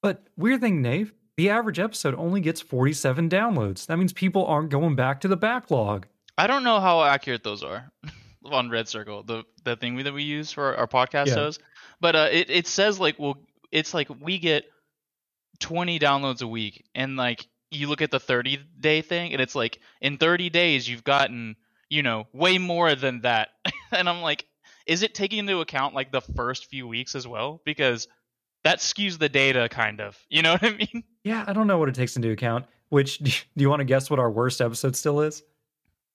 But 0.02 0.22
weird 0.36 0.60
thing, 0.60 0.82
Nave, 0.82 1.12
the 1.36 1.50
average 1.50 1.78
episode 1.78 2.14
only 2.14 2.40
gets 2.40 2.60
47 2.60 3.28
downloads. 3.28 3.86
That 3.86 3.98
means 3.98 4.12
people 4.12 4.44
aren't 4.46 4.70
going 4.70 4.96
back 4.96 5.20
to 5.22 5.28
the 5.28 5.36
backlog. 5.36 6.06
I 6.38 6.46
don't 6.46 6.64
know 6.64 6.80
how 6.80 7.02
accurate 7.02 7.42
those 7.44 7.62
are 7.62 7.90
on 8.44 8.68
RedCircle, 8.68 9.26
the 9.26 9.44
the 9.64 9.76
thing 9.76 9.94
we, 9.94 10.02
that 10.04 10.12
we 10.14 10.22
use 10.24 10.52
for 10.52 10.74
our, 10.76 10.76
our 10.78 10.86
podcast 10.86 11.28
Yeah. 11.28 11.34
shows. 11.34 11.58
But 12.00 12.16
uh, 12.16 12.28
it 12.32 12.50
it 12.50 12.66
says 12.66 12.98
like 13.00 13.18
well, 13.18 13.36
it's 13.70 13.94
like 13.94 14.08
we 14.20 14.38
get 14.38 14.64
20 15.60 15.98
downloads 15.98 16.42
a 16.42 16.46
week, 16.46 16.84
and 16.94 17.16
like 17.16 17.46
you 17.70 17.88
look 17.88 18.02
at 18.02 18.10
the 18.10 18.20
30 18.20 18.58
day 18.78 19.02
thing, 19.02 19.32
and 19.32 19.40
it's 19.40 19.54
like 19.54 19.78
in 20.00 20.18
30 20.18 20.50
days 20.50 20.88
you've 20.88 21.04
gotten 21.04 21.56
you 21.88 22.02
know 22.02 22.26
way 22.32 22.58
more 22.58 22.94
than 22.94 23.20
that, 23.22 23.50
and 23.92 24.08
I'm 24.08 24.22
like, 24.22 24.44
is 24.86 25.02
it 25.02 25.14
taking 25.14 25.38
into 25.40 25.60
account 25.60 25.94
like 25.94 26.10
the 26.12 26.20
first 26.20 26.66
few 26.66 26.88
weeks 26.88 27.14
as 27.14 27.26
well? 27.28 27.60
Because 27.64 28.08
that 28.64 28.78
skews 28.78 29.18
the 29.18 29.28
data 29.28 29.68
kind 29.68 30.00
of. 30.00 30.16
You 30.28 30.42
know 30.42 30.52
what 30.52 30.64
I 30.64 30.70
mean? 30.70 31.04
Yeah, 31.24 31.44
I 31.46 31.52
don't 31.52 31.66
know 31.66 31.78
what 31.78 31.88
it 31.88 31.94
takes 31.94 32.16
into 32.16 32.30
account. 32.30 32.66
Which, 32.88 33.18
do 33.18 33.32
you 33.56 33.70
want 33.70 33.80
to 33.80 33.84
guess 33.84 34.10
what 34.10 34.18
our 34.18 34.30
worst 34.30 34.60
episode 34.60 34.96
still 34.96 35.20
is? 35.20 35.42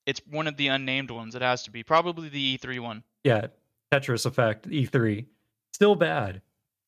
It's 0.05 0.21
one 0.29 0.47
of 0.47 0.55
the 0.57 0.67
unnamed 0.67 1.11
ones. 1.11 1.35
It 1.35 1.41
has 1.41 1.63
to 1.63 1.71
be 1.71 1.83
probably 1.83 2.29
the 2.29 2.57
E3 2.57 2.79
one. 2.79 3.03
Yeah, 3.23 3.47
Tetris 3.91 4.25
Effect 4.25 4.69
E3. 4.69 5.25
Still 5.73 5.95
bad. 5.95 6.41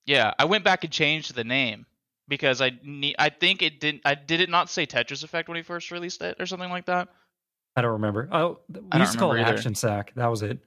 Yeah, 0.06 0.34
I 0.40 0.46
went 0.46 0.64
back 0.64 0.84
and 0.84 0.94
changed 0.94 1.36
the 1.36 1.44
name 1.44 1.86
because 2.28 2.62
I 2.62 2.72
need. 2.84 3.16
I 3.20 3.30
think 3.30 3.62
it 3.62 3.80
didn't. 3.80 4.02
I 4.06 4.16
did 4.16 4.40
it 4.40 4.50
not 4.50 4.70
say 4.70 4.86
Tetris 4.86 5.24
Effect 5.24 5.50
when 5.50 5.58
he 5.58 5.64
first 5.64 5.92
released 5.92 6.22
it 6.22 6.38
or 6.40 6.46
something 6.46 6.70
like 6.70 6.86
that. 6.86 7.10
I 7.76 7.82
don't 7.82 7.92
remember. 7.94 8.30
Oh, 8.32 8.60
we 8.70 8.82
I 8.92 9.00
used 9.00 9.14
to 9.14 9.18
call 9.18 9.34
it 9.34 9.42
either. 9.42 9.54
Action 9.54 9.76
Sack. 9.76 10.14
That 10.16 10.28
was 10.28 10.42
it. 10.42 10.60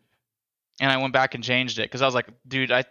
And 0.80 0.90
I 0.90 0.96
went 0.98 1.12
back 1.12 1.34
and 1.34 1.42
changed 1.42 1.78
it 1.78 1.82
because 1.82 2.02
I 2.02 2.06
was 2.06 2.14
like, 2.14 2.28
dude, 2.46 2.70
I 2.70 2.84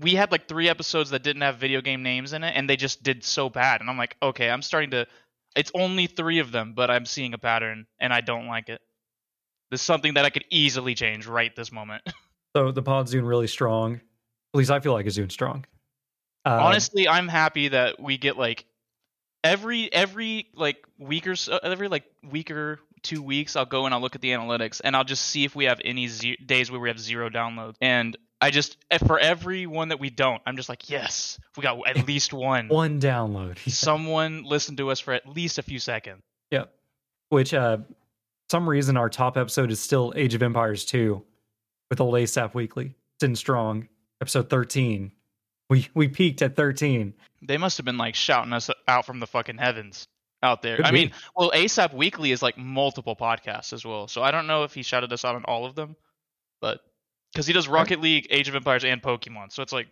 we 0.00 0.14
had 0.14 0.32
like 0.32 0.48
three 0.48 0.68
episodes 0.68 1.10
that 1.10 1.22
didn't 1.22 1.42
have 1.42 1.56
video 1.56 1.80
game 1.80 2.02
names 2.02 2.32
in 2.32 2.44
it, 2.44 2.52
and 2.56 2.68
they 2.68 2.76
just 2.76 3.02
did 3.02 3.24
so 3.24 3.48
bad. 3.48 3.80
And 3.80 3.88
I'm 3.90 3.98
like, 3.98 4.16
okay, 4.22 4.50
I'm 4.50 4.62
starting 4.62 4.90
to. 4.90 5.06
It's 5.56 5.72
only 5.74 6.06
three 6.06 6.38
of 6.38 6.52
them, 6.52 6.74
but 6.74 6.90
I'm 6.90 7.06
seeing 7.06 7.34
a 7.34 7.38
pattern, 7.38 7.86
and 7.98 8.12
I 8.12 8.20
don't 8.20 8.46
like 8.46 8.68
it. 8.68 8.80
This 9.70 9.80
is 9.80 9.86
something 9.86 10.14
that 10.14 10.24
I 10.24 10.30
could 10.30 10.44
easily 10.50 10.94
change 10.94 11.26
right 11.26 11.54
this 11.54 11.72
moment. 11.72 12.02
So 12.56 12.72
the 12.72 12.82
pod's 12.82 13.10
doing 13.10 13.26
really 13.26 13.46
strong. 13.46 13.96
At 13.96 14.00
least 14.54 14.70
I 14.70 14.80
feel 14.80 14.94
like 14.94 15.04
it's 15.04 15.14
doing 15.14 15.28
strong. 15.28 15.66
Uh, 16.46 16.58
honestly 16.62 17.06
i'm 17.08 17.28
happy 17.28 17.68
that 17.68 18.00
we 18.00 18.16
get 18.16 18.38
like 18.38 18.64
every 19.44 19.92
every 19.92 20.46
like 20.54 20.78
week 20.98 21.26
or 21.26 21.36
so 21.36 21.58
every 21.62 21.88
like 21.88 22.04
week 22.30 22.50
or 22.50 22.80
two 23.02 23.22
weeks 23.22 23.54
i'll 23.54 23.66
go 23.66 23.84
and 23.84 23.94
i'll 23.94 24.00
look 24.00 24.14
at 24.14 24.22
the 24.22 24.30
analytics 24.30 24.80
and 24.82 24.96
i'll 24.96 25.04
just 25.04 25.24
see 25.26 25.44
if 25.44 25.54
we 25.54 25.64
have 25.64 25.80
any 25.84 26.06
ze- 26.06 26.38
days 26.46 26.70
where 26.70 26.80
we 26.80 26.88
have 26.88 26.98
zero 26.98 27.28
downloads 27.28 27.74
and 27.82 28.16
i 28.40 28.50
just 28.50 28.76
eh, 28.90 28.98
for 28.98 29.18
every 29.18 29.66
one 29.66 29.88
that 29.88 30.00
we 30.00 30.10
don't 30.10 30.40
i'm 30.46 30.56
just 30.56 30.68
like 30.68 30.88
yes 30.90 31.38
we 31.56 31.62
got 31.62 31.78
at 31.88 32.06
least 32.06 32.32
one 32.32 32.68
one 32.68 33.00
download. 33.00 33.58
someone 33.70 34.44
listened 34.44 34.78
to 34.78 34.90
us 34.90 35.00
for 35.00 35.12
at 35.12 35.28
least 35.28 35.58
a 35.58 35.62
few 35.62 35.78
seconds 35.78 36.22
Yep. 36.50 36.72
Which, 37.30 37.52
uh, 37.52 37.78
some 38.50 38.66
reason 38.66 38.96
our 38.96 39.10
top 39.10 39.36
episode 39.36 39.70
is 39.70 39.78
still 39.80 40.14
Age 40.16 40.32
of 40.32 40.42
Empires 40.42 40.86
2. 40.86 41.22
with 41.90 42.00
old 42.00 42.14
ASAP 42.14 42.54
Weekly. 42.54 42.94
Sitting 43.20 43.36
strong. 43.36 43.86
Episode 44.22 44.48
13. 44.48 45.12
We 45.68 45.86
we 45.92 46.08
peaked 46.08 46.40
at 46.40 46.56
13. 46.56 47.12
They 47.42 47.58
must 47.58 47.76
have 47.76 47.84
been 47.84 47.98
like 47.98 48.14
shouting 48.14 48.54
us 48.54 48.70
out 48.88 49.04
from 49.04 49.20
the 49.20 49.26
fucking 49.26 49.58
heavens 49.58 50.06
out 50.42 50.62
there. 50.62 50.76
Could 50.76 50.86
I 50.86 50.90
be. 50.90 50.96
mean, 50.96 51.10
well, 51.36 51.50
ASAP 51.50 51.92
Weekly 51.92 52.32
is 52.32 52.40
like 52.40 52.56
multiple 52.56 53.14
podcasts 53.14 53.74
as 53.74 53.84
well. 53.84 54.08
So 54.08 54.22
I 54.22 54.30
don't 54.30 54.46
know 54.46 54.64
if 54.64 54.72
he 54.72 54.82
shouted 54.82 55.12
us 55.12 55.26
out 55.26 55.34
on 55.34 55.44
all 55.44 55.66
of 55.66 55.74
them, 55.74 55.96
but 56.62 56.80
because 57.38 57.46
he 57.46 57.52
does 57.52 57.68
Rocket 57.68 58.00
League, 58.00 58.26
Age 58.30 58.48
of 58.48 58.56
Empires, 58.56 58.82
and 58.84 59.00
Pokemon. 59.00 59.52
So 59.52 59.62
it's 59.62 59.72
like, 59.72 59.86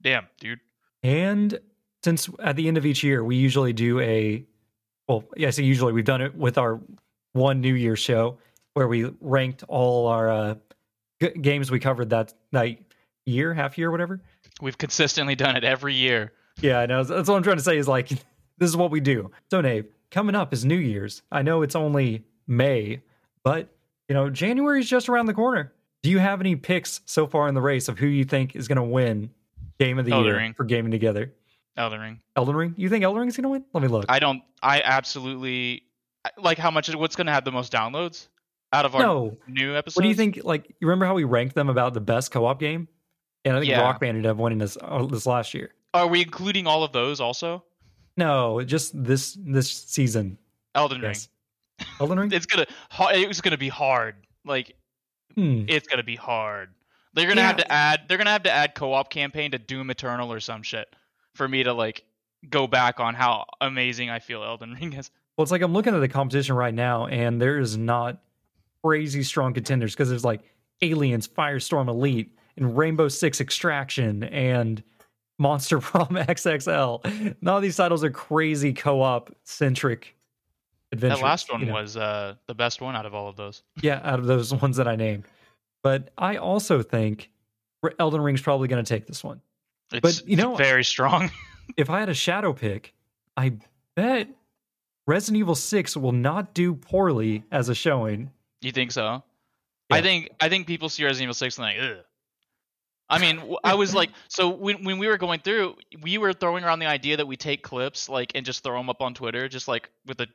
damn, 0.00 0.28
dude. 0.38 0.60
And 1.02 1.58
since 2.04 2.30
at 2.38 2.54
the 2.54 2.68
end 2.68 2.78
of 2.78 2.86
each 2.86 3.02
year, 3.02 3.24
we 3.24 3.34
usually 3.34 3.72
do 3.72 3.98
a, 3.98 4.46
well, 5.08 5.24
yeah, 5.36 5.50
so 5.50 5.62
usually 5.62 5.92
we've 5.92 6.04
done 6.04 6.20
it 6.20 6.32
with 6.32 6.56
our 6.56 6.80
one 7.32 7.60
New 7.60 7.74
Year's 7.74 7.98
show 7.98 8.38
where 8.74 8.86
we 8.86 9.10
ranked 9.20 9.64
all 9.66 10.06
our 10.06 10.30
uh, 10.30 10.54
g- 11.20 11.30
games 11.40 11.72
we 11.72 11.80
covered 11.80 12.10
that 12.10 12.32
that 12.52 12.78
year, 13.26 13.52
half 13.52 13.76
year, 13.76 13.90
whatever. 13.90 14.20
We've 14.60 14.78
consistently 14.78 15.34
done 15.34 15.56
it 15.56 15.64
every 15.64 15.94
year. 15.94 16.34
Yeah, 16.60 16.78
I 16.78 16.86
know. 16.86 17.02
That's 17.02 17.28
what 17.28 17.34
I'm 17.34 17.42
trying 17.42 17.56
to 17.56 17.64
say 17.64 17.78
is 17.78 17.88
like, 17.88 18.10
this 18.58 18.70
is 18.70 18.76
what 18.76 18.92
we 18.92 19.00
do. 19.00 19.32
So, 19.50 19.60
Nave, 19.60 19.86
coming 20.12 20.36
up 20.36 20.52
is 20.52 20.64
New 20.64 20.78
Year's. 20.78 21.22
I 21.32 21.42
know 21.42 21.62
it's 21.62 21.74
only 21.74 22.26
May, 22.46 23.02
but, 23.42 23.74
you 24.08 24.14
know, 24.14 24.30
January's 24.30 24.88
just 24.88 25.08
around 25.08 25.26
the 25.26 25.34
corner. 25.34 25.72
Do 26.04 26.10
you 26.10 26.18
have 26.18 26.42
any 26.42 26.54
picks 26.54 27.00
so 27.06 27.26
far 27.26 27.48
in 27.48 27.54
the 27.54 27.62
race 27.62 27.88
of 27.88 27.98
who 27.98 28.06
you 28.06 28.24
think 28.24 28.54
is 28.54 28.68
going 28.68 28.76
to 28.76 28.82
win 28.82 29.30
Game 29.80 29.98
of 29.98 30.04
the 30.04 30.12
Elden 30.12 30.26
Year 30.26 30.36
Ring. 30.36 30.52
for 30.52 30.64
Gaming 30.64 30.90
Together? 30.90 31.32
Elden 31.78 31.98
Ring. 31.98 32.20
Elden 32.36 32.54
Ring? 32.54 32.74
You 32.76 32.90
think 32.90 33.02
Elden 33.04 33.20
Ring's 33.20 33.38
going 33.38 33.44
to 33.44 33.48
win? 33.48 33.64
Let 33.72 33.82
me 33.82 33.88
look. 33.88 34.04
I 34.10 34.18
don't. 34.18 34.42
I 34.62 34.82
absolutely 34.82 35.84
like 36.36 36.58
how 36.58 36.70
much. 36.70 36.94
What's 36.94 37.16
going 37.16 37.26
to 37.28 37.32
have 37.32 37.46
the 37.46 37.52
most 37.52 37.72
downloads 37.72 38.28
out 38.74 38.84
of 38.84 38.94
our 38.94 39.00
no. 39.00 39.38
new 39.48 39.74
episodes? 39.74 39.96
What 39.96 40.02
do 40.02 40.08
you 40.08 40.14
think? 40.14 40.40
Like, 40.44 40.68
you 40.78 40.86
remember 40.86 41.06
how 41.06 41.14
we 41.14 41.24
ranked 41.24 41.54
them 41.54 41.70
about 41.70 41.94
the 41.94 42.02
best 42.02 42.30
co 42.30 42.44
op 42.44 42.60
game? 42.60 42.86
And 43.46 43.56
I 43.56 43.60
think 43.60 43.70
Yeah. 43.70 43.80
Rock 43.80 43.98
Band 43.98 44.18
ended 44.18 44.30
up 44.30 44.36
winning 44.36 44.58
this, 44.58 44.76
uh, 44.82 45.06
this 45.06 45.24
last 45.24 45.54
year. 45.54 45.72
Are 45.94 46.06
we 46.06 46.20
including 46.20 46.66
all 46.66 46.84
of 46.84 46.92
those 46.92 47.18
also? 47.18 47.64
No, 48.18 48.62
just 48.62 48.92
this 49.02 49.38
this 49.40 49.72
season. 49.72 50.36
Elden 50.74 51.00
Yes. 51.00 51.30
Elden 51.98 52.18
Ring. 52.18 52.28
Ring? 52.28 52.36
It's 52.36 52.44
gonna. 52.44 52.66
It's 53.14 53.40
gonna 53.40 53.56
be 53.56 53.70
hard. 53.70 54.16
Like 54.44 54.76
Hmm. 55.34 55.64
it's 55.68 55.86
gonna 55.88 56.04
be 56.04 56.16
hard. 56.16 56.70
They're 57.14 57.28
gonna 57.28 57.42
have 57.42 57.56
to 57.58 57.72
add. 57.72 58.02
They're 58.08 58.18
gonna 58.18 58.30
have 58.30 58.42
to 58.44 58.50
add 58.50 58.74
co-op 58.74 59.10
campaign 59.10 59.52
to 59.52 59.58
Doom 59.58 59.90
Eternal 59.90 60.32
or 60.32 60.40
some 60.40 60.62
shit 60.62 60.88
for 61.34 61.46
me 61.48 61.62
to 61.62 61.72
like 61.72 62.04
go 62.48 62.66
back 62.66 63.00
on 63.00 63.14
how 63.14 63.46
amazing 63.60 64.10
I 64.10 64.18
feel 64.18 64.42
Elden 64.42 64.74
Ring 64.80 64.92
is. 64.92 65.10
Well, 65.36 65.42
it's 65.42 65.52
like 65.52 65.62
I'm 65.62 65.72
looking 65.72 65.94
at 65.94 66.00
the 66.00 66.08
competition 66.08 66.54
right 66.54 66.74
now, 66.74 67.06
and 67.06 67.40
there 67.40 67.58
is 67.58 67.76
not 67.76 68.20
crazy 68.82 69.22
strong 69.22 69.54
contenders 69.54 69.94
because 69.94 70.08
there's 70.08 70.24
like 70.24 70.42
Aliens, 70.82 71.26
Fireteam 71.26 71.88
Elite, 71.88 72.36
and 72.56 72.76
Rainbow 72.76 73.08
Six 73.08 73.40
Extraction, 73.40 74.24
and 74.24 74.82
Monster 75.38 75.78
Prom 75.80 76.08
XXL. 76.08 77.36
None 77.40 77.56
of 77.56 77.62
these 77.62 77.76
titles 77.76 78.04
are 78.04 78.10
crazy 78.10 78.72
co-op 78.72 79.34
centric 79.44 80.16
adventures. 80.94 81.20
that 81.20 81.24
last 81.24 81.52
one 81.52 81.60
you 81.60 81.66
know? 81.66 81.74
was 81.74 81.96
uh, 81.96 82.34
the 82.46 82.54
best 82.54 82.80
one 82.80 82.96
out 82.96 83.06
of 83.06 83.14
all 83.14 83.28
of 83.28 83.36
those. 83.36 83.62
yeah, 83.82 84.00
out 84.02 84.18
of 84.18 84.26
those 84.26 84.52
ones 84.62 84.76
that 84.78 84.88
I 84.88 84.96
named. 84.96 85.24
But 85.82 86.10
I 86.16 86.36
also 86.36 86.82
think 86.82 87.30
Elden 87.98 88.20
Ring's 88.22 88.40
probably 88.40 88.68
going 88.68 88.82
to 88.82 88.88
take 88.88 89.06
this 89.06 89.22
one. 89.22 89.40
It's 89.92 90.22
you 90.26 90.36
know- 90.36 90.56
very 90.56 90.84
strong. 90.84 91.30
If 91.78 91.88
I 91.88 91.98
had 91.98 92.10
a 92.10 92.14
shadow 92.14 92.52
pick, 92.52 92.92
I 93.38 93.54
bet 93.96 94.28
Resident 95.06 95.38
Evil 95.40 95.54
6 95.54 95.96
will 95.96 96.12
not 96.12 96.52
do 96.52 96.74
poorly 96.74 97.42
as 97.50 97.70
a 97.70 97.74
showing. 97.74 98.30
you 98.60 98.70
think 98.70 98.92
so? 98.92 99.22
Yeah. 99.90 99.96
I 99.96 100.02
think 100.02 100.28
I 100.42 100.50
think 100.50 100.66
people 100.66 100.90
see 100.90 101.04
Resident 101.04 101.24
Evil 101.24 101.34
Six 101.34 101.56
and 101.56 101.66
like, 101.66 101.76
ugh. 101.80 102.04
I 103.08 103.18
mean, 103.18 103.56
I 103.64 103.74
was 103.74 103.94
like, 104.00 104.10
so 104.28 104.50
when 104.50 104.84
when 104.84 104.98
we 104.98 105.06
were 105.08 105.16
going 105.16 105.40
through, 105.40 105.76
we 106.02 106.18
were 106.18 106.34
throwing 106.34 106.64
around 106.64 106.80
the 106.80 106.86
idea 106.86 107.16
that 107.16 107.26
we 107.26 107.36
take 107.36 107.62
clips 107.62 108.10
like 108.10 108.32
and 108.34 108.44
just 108.44 108.62
throw 108.62 108.76
them 108.76 108.90
up 108.90 109.00
on 109.00 109.14
Twitter, 109.14 109.48
just 109.48 109.66
like 109.66 109.88
with 110.06 110.20
a 110.20 110.26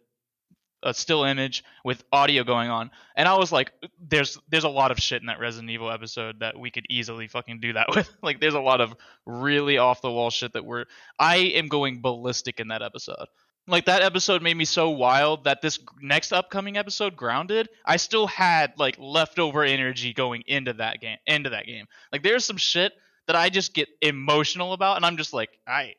a 0.84 0.94
still 0.94 1.24
image 1.24 1.64
with 1.84 2.04
audio 2.12 2.44
going 2.44 2.70
on. 2.70 2.92
And 3.16 3.28
I 3.28 3.38
was 3.38 3.52
like, 3.52 3.72
there's 4.00 4.38
there's 4.50 4.64
a 4.64 4.70
lot 4.70 4.92
of 4.92 5.00
shit 5.00 5.22
in 5.22 5.28
that 5.28 5.40
Resident 5.40 5.70
Evil 5.70 5.92
episode 5.92 6.40
that 6.40 6.58
we 6.58 6.72
could 6.72 6.86
easily 6.90 7.28
fucking 7.28 7.60
do 7.60 7.74
that 7.74 7.88
with. 7.96 8.10
like, 8.22 8.40
there's 8.40 8.54
a 8.54 8.60
lot 8.60 8.82
of 8.82 8.96
really 9.26 9.78
off 9.78 10.02
the 10.02 10.12
wall 10.12 10.30
shit 10.30 10.54
that 10.54 10.66
we're. 10.66 10.86
I 11.18 11.38
am 11.38 11.68
going 11.68 12.02
ballistic 12.02 12.60
in 12.60 12.70
that 12.70 12.82
episode. 12.82 13.28
Like 13.68 13.86
that 13.86 14.02
episode 14.02 14.42
made 14.42 14.58
me 14.58 14.66
so 14.66 14.90
wild 14.90 15.44
that 15.44 15.62
this 15.62 15.78
next 16.02 16.34
upcoming 16.34 16.76
episode, 16.76 17.16
Grounded, 17.16 17.70
I 17.86 17.98
still 17.98 18.26
had 18.26 18.74
like 18.78 18.96
leftover 18.98 19.64
energy 19.64 20.12
going 20.14 20.44
into 20.48 20.74
that 20.74 21.00
game. 21.00 21.18
Into 21.28 21.52
that 21.52 21.68
game, 21.68 21.86
like 22.12 22.24
there's 22.24 22.46
some 22.46 22.58
shit 22.58 22.94
that 23.28 23.36
I 23.36 23.50
just 23.50 23.76
get 23.76 23.88
emotional 24.02 24.74
about, 24.74 24.96
and 24.96 25.06
I'm 25.06 25.18
just 25.18 25.34
like, 25.34 25.52
I, 25.68 25.94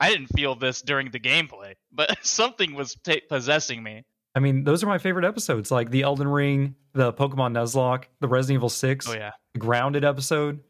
I 0.00 0.10
didn't 0.10 0.28
feel 0.28 0.54
this 0.54 0.82
during 0.82 1.10
the 1.10 1.20
gameplay, 1.20 1.74
but 1.92 2.18
something 2.24 2.74
was 2.74 2.94
ta 2.94 3.14
possessing 3.28 3.82
me. 3.82 4.04
I 4.34 4.40
mean, 4.40 4.64
those 4.64 4.84
are 4.84 4.86
my 4.86 4.98
favorite 4.98 5.24
episodes, 5.24 5.70
like 5.70 5.90
the 5.90 6.02
Elden 6.02 6.28
Ring, 6.28 6.76
the 6.92 7.12
Pokemon 7.12 7.52
Nuzlocke, 7.54 8.04
the 8.20 8.28
Resident 8.28 8.58
Evil 8.58 8.68
6, 8.68 9.08
Oh 9.08 9.14
yeah, 9.14 9.32
the 9.54 9.58
Grounded 9.60 10.04
episode. 10.04 10.60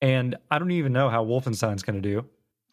And 0.00 0.36
I 0.50 0.58
don't 0.58 0.70
even 0.70 0.92
know 0.92 1.08
how 1.08 1.24
Wolfenstein's 1.24 1.82
going 1.82 2.00
to 2.02 2.08
do. 2.08 2.24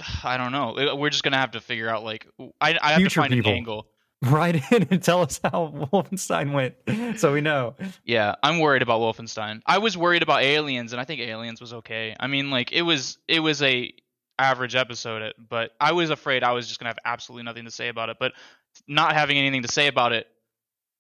I 0.24 0.38
don't 0.38 0.52
know. 0.52 0.96
We're 0.96 1.10
just 1.10 1.24
gonna 1.24 1.38
have 1.38 1.52
to 1.52 1.62
figure 1.62 1.90
out 1.90 2.04
like 2.04 2.28
I, 2.60 2.78
I 2.82 2.92
have 2.92 2.98
Future 2.98 3.16
to 3.16 3.22
find 3.22 3.34
people. 3.34 3.52
an 3.52 3.58
angle. 3.58 3.88
Write 4.24 4.72
in 4.72 4.88
and 4.92 5.02
tell 5.02 5.22
us 5.22 5.40
how 5.44 5.74
Wolfenstein 5.94 6.54
went 6.54 7.20
so 7.20 7.34
we 7.34 7.42
know. 7.42 7.76
Yeah, 8.06 8.36
I'm 8.44 8.60
worried 8.60 8.84
about 8.84 9.00
Wolfenstein. 9.02 9.62
I 9.66 9.80
was 9.80 9.98
worried 9.98 10.22
about 10.22 10.44
Aliens, 10.44 10.94
and 10.94 11.02
I 11.02 11.06
think 11.06 11.22
Aliens 11.22 11.60
was 11.60 11.74
okay. 11.74 12.16
I 12.20 12.28
mean, 12.28 12.52
like 12.52 12.72
it 12.72 12.84
was 12.84 13.18
it 13.28 13.40
was 13.40 13.64
a 13.64 13.92
average 14.40 14.76
episode, 14.76 15.22
it- 15.22 15.36
but 15.50 15.72
I 15.80 15.92
was 15.92 16.10
afraid 16.10 16.44
I 16.44 16.52
was 16.54 16.68
just 16.68 16.80
gonna 16.80 16.90
have 16.90 17.00
absolutely 17.06 17.44
nothing 17.44 17.66
to 17.66 17.72
say 17.72 17.88
about 17.90 18.10
it. 18.10 18.18
But 18.20 18.34
not 18.88 19.14
having 19.14 19.38
anything 19.38 19.62
to 19.64 19.68
say 19.68 19.88
about 19.88 20.12
it 20.14 20.28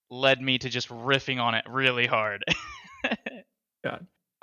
led 0.10 0.42
me 0.42 0.58
to 0.58 0.70
just 0.70 0.90
riffing 0.90 1.42
on 1.42 1.56
it 1.56 1.64
really 1.70 2.06
hard. 2.06 2.44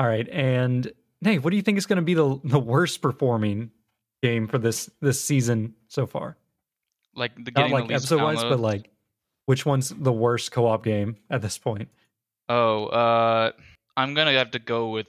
All 0.00 0.06
right. 0.06 0.28
And 0.28 0.90
Nave, 1.20 1.42
what 1.44 1.50
do 1.50 1.56
you 1.56 1.62
think 1.62 1.78
is 1.78 1.86
going 1.86 1.96
to 1.96 2.02
be 2.02 2.14
the, 2.14 2.40
the 2.44 2.58
worst 2.58 3.02
performing 3.02 3.70
game 4.22 4.46
for 4.46 4.58
this 4.58 4.88
this 5.00 5.20
season 5.22 5.74
so 5.88 6.06
far? 6.06 6.36
like 7.14 7.34
the 7.34 7.50
Not 7.50 7.54
getting 7.54 7.72
like 7.72 7.88
the 7.88 7.94
least 7.94 8.04
episode 8.12 8.22
wise, 8.24 8.42
but 8.44 8.60
like 8.60 8.90
which 9.46 9.66
one's 9.66 9.88
the 9.90 10.12
worst 10.12 10.52
co 10.52 10.66
op 10.66 10.84
game 10.84 11.16
at 11.30 11.42
this 11.42 11.58
point? 11.58 11.88
Oh, 12.48 12.86
uh, 12.86 13.52
I'm 13.96 14.14
gonna 14.14 14.32
have 14.32 14.52
to 14.52 14.58
go 14.58 14.90
with. 14.90 15.06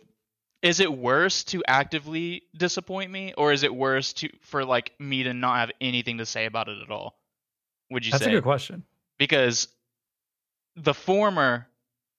Is 0.61 0.79
it 0.79 0.91
worse 0.91 1.43
to 1.45 1.63
actively 1.67 2.43
disappoint 2.57 3.11
me, 3.11 3.33
or 3.37 3.53
is 3.53 3.63
it 3.63 3.73
worse 3.73 4.13
to 4.13 4.29
for 4.41 4.65
like 4.65 4.93
me 4.99 5.23
to 5.23 5.33
not 5.33 5.57
have 5.57 5.71
anything 5.81 6.17
to 6.19 6.25
say 6.25 6.45
about 6.45 6.67
it 6.69 6.79
at 6.81 6.91
all? 6.91 7.17
Would 7.91 8.05
you 8.05 8.13
say 8.13 8.17
That's 8.17 8.25
say? 8.25 8.31
a 8.31 8.35
good 8.35 8.43
question. 8.43 8.83
because 9.17 9.67
the 10.75 10.93
former 10.93 11.67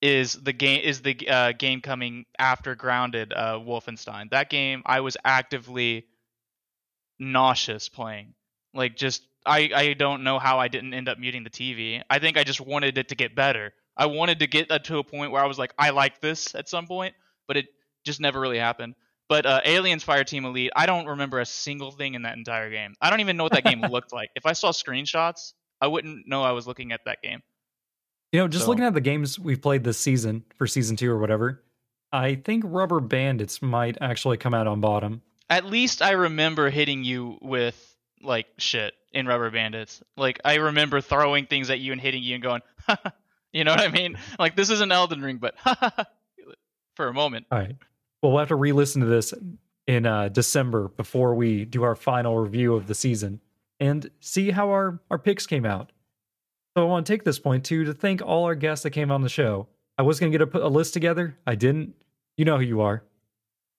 is 0.03 0.35
the 0.35 0.53
game 0.53 0.81
is 0.83 1.03
the 1.03 1.29
uh, 1.29 1.53
game 1.53 1.81
coming 1.81 2.25
after 2.39 2.75
Grounded 2.75 3.33
uh, 3.33 3.59
Wolfenstein. 3.59 4.31
That 4.31 4.51
game 4.51 4.83
I 4.87 5.01
was 5.01 5.17
actively 5.25 6.07
nauseous 7.19 7.89
playing. 7.89 8.35
Like 8.75 8.97
just 8.97 9.23
I 9.47 9.71
I 9.75 9.93
don't 9.95 10.23
know 10.25 10.39
how 10.39 10.59
I 10.59 10.69
didn't 10.69 10.95
end 10.95 11.09
up 11.09 11.19
muting 11.19 11.45
the 11.45 11.51
TV. 11.51 12.03
I 12.11 12.19
think 12.19 12.37
I 12.37 12.45
just 12.45 12.61
wanted 12.61 12.99
it 12.99 13.09
to 13.09 13.15
get 13.15 13.35
better. 13.35 13.73
I 13.97 14.07
wanted 14.07 14.39
to 14.41 14.47
get 14.47 14.69
that 14.69 14.85
to 14.85 14.99
a 14.99 15.05
point 15.05 15.33
where 15.33 15.43
I 15.43 15.47
was 15.47 15.59
like 15.59 15.75
I 15.79 15.91
like 15.91 16.21
this 16.21 16.55
at 16.55 16.69
some 16.69 16.87
point, 16.87 17.15
but 17.47 17.57
it 17.57 17.67
just 18.05 18.21
never 18.21 18.41
really 18.41 18.59
happened. 18.59 18.95
But 19.29 19.47
uh, 19.47 19.61
Aliens 19.65 20.05
Fireteam 20.05 20.45
Elite, 20.45 20.73
I 20.75 20.87
don't 20.87 21.07
remember 21.07 21.39
a 21.39 21.47
single 21.47 21.93
thing 21.93 22.15
in 22.15 22.23
that 22.23 22.37
entire 22.37 22.69
game. 22.71 22.95
I 23.01 23.11
don't 23.11 23.21
even 23.21 23.37
know 23.37 23.45
what 23.45 23.53
that 23.53 23.65
game 23.65 23.81
looked 23.91 24.13
like. 24.13 24.31
If 24.35 24.45
I 24.45 24.53
saw 24.55 24.73
screenshots, 24.73 25.53
I 25.81 25.87
wouldn't 25.87 26.27
know 26.27 26.43
I 26.43 26.53
was 26.53 26.67
looking 26.67 26.91
at 26.93 27.01
that 27.07 27.23
game. 27.23 27.41
You 28.33 28.41
know, 28.41 28.49
just 28.49 28.65
So- 28.65 28.71
looking 28.71 28.85
at 28.85 28.95
the 28.95 29.01
games 29.01 29.39
we've 29.39 29.63
played 29.63 29.85
this 29.85 29.99
season 29.99 30.45
for 30.57 30.67
season 30.67 30.97
two 30.97 31.11
or 31.11 31.19
whatever, 31.19 31.63
I 32.13 32.35
think 32.35 32.65
Rubber 32.67 32.99
Bandits 33.01 33.63
might 33.63 33.97
actually 34.01 34.37
come 34.37 34.53
out 34.53 34.67
on 34.67 34.81
bottom. 34.81 35.23
At 35.49 35.65
least 35.65 36.03
I 36.03 36.13
remember 36.13 36.69
hitting 36.71 37.05
you 37.05 37.39
with 37.41 37.95
like 38.23 38.47
shit 38.59 38.95
in 39.13 39.27
Rubber 39.27 39.51
Bandits. 39.51 40.03
Like 40.17 40.41
I 40.45 40.57
remember 40.57 41.01
throwing 41.01 41.47
things 41.47 41.71
at 41.71 41.79
you 41.79 41.93
and 41.93 42.01
hitting 42.01 42.23
you 42.25 42.35
and 42.35 42.43
going, 42.43 42.63
you 43.53 43.63
know 43.65 43.71
what 43.71 43.81
I 43.81 43.89
mean? 43.89 44.17
Like 44.41 44.57
this 44.57 44.71
is 44.71 44.81
an 44.81 44.91
Elden 44.91 45.23
Ring, 45.23 45.39
but 45.39 45.55
for 46.97 47.09
a 47.09 47.15
moment. 47.15 47.47
All 47.51 47.59
right. 47.59 47.77
Well, 48.23 48.33
we'll 48.33 48.41
have 48.41 48.49
to 48.49 48.57
re 48.57 48.73
listen 48.73 49.01
to 49.01 49.07
this 49.07 49.33
in 49.87 50.07
uh, 50.07 50.29
December 50.29 50.89
before 50.89 51.35
we 51.35 51.65
do 51.65 51.83
our 51.83 51.95
final 51.95 52.39
review 52.39 52.75
of 52.75 52.87
the 52.87 52.95
season 52.95 53.41
and 53.79 54.11
see 54.21 54.51
how 54.51 54.69
our, 54.69 55.01
our 55.11 55.19
picks 55.19 55.47
came 55.47 55.65
out. 55.65 55.93
So 56.77 56.85
I 56.85 56.89
want 56.89 57.07
to 57.07 57.13
take 57.13 57.25
this 57.25 57.39
point 57.39 57.65
too 57.65 57.85
to 57.85 57.95
thank 57.95 58.23
all 58.23 58.45
our 58.45 58.55
guests 58.55 58.83
that 58.85 58.91
came 58.91 59.11
on 59.11 59.23
the 59.23 59.29
show. 59.29 59.69
I 59.99 60.03
was 60.03 60.21
going 60.21 60.31
to 60.33 60.39
get 60.39 60.55
a, 60.55 60.67
a 60.67 60.69
list 60.69 60.93
together. 60.93 61.37
I 61.47 61.55
didn't. 61.55 61.95
You 62.37 62.45
know 62.45 62.59
who 62.59 62.65
you 62.65 62.81
are. 62.81 63.03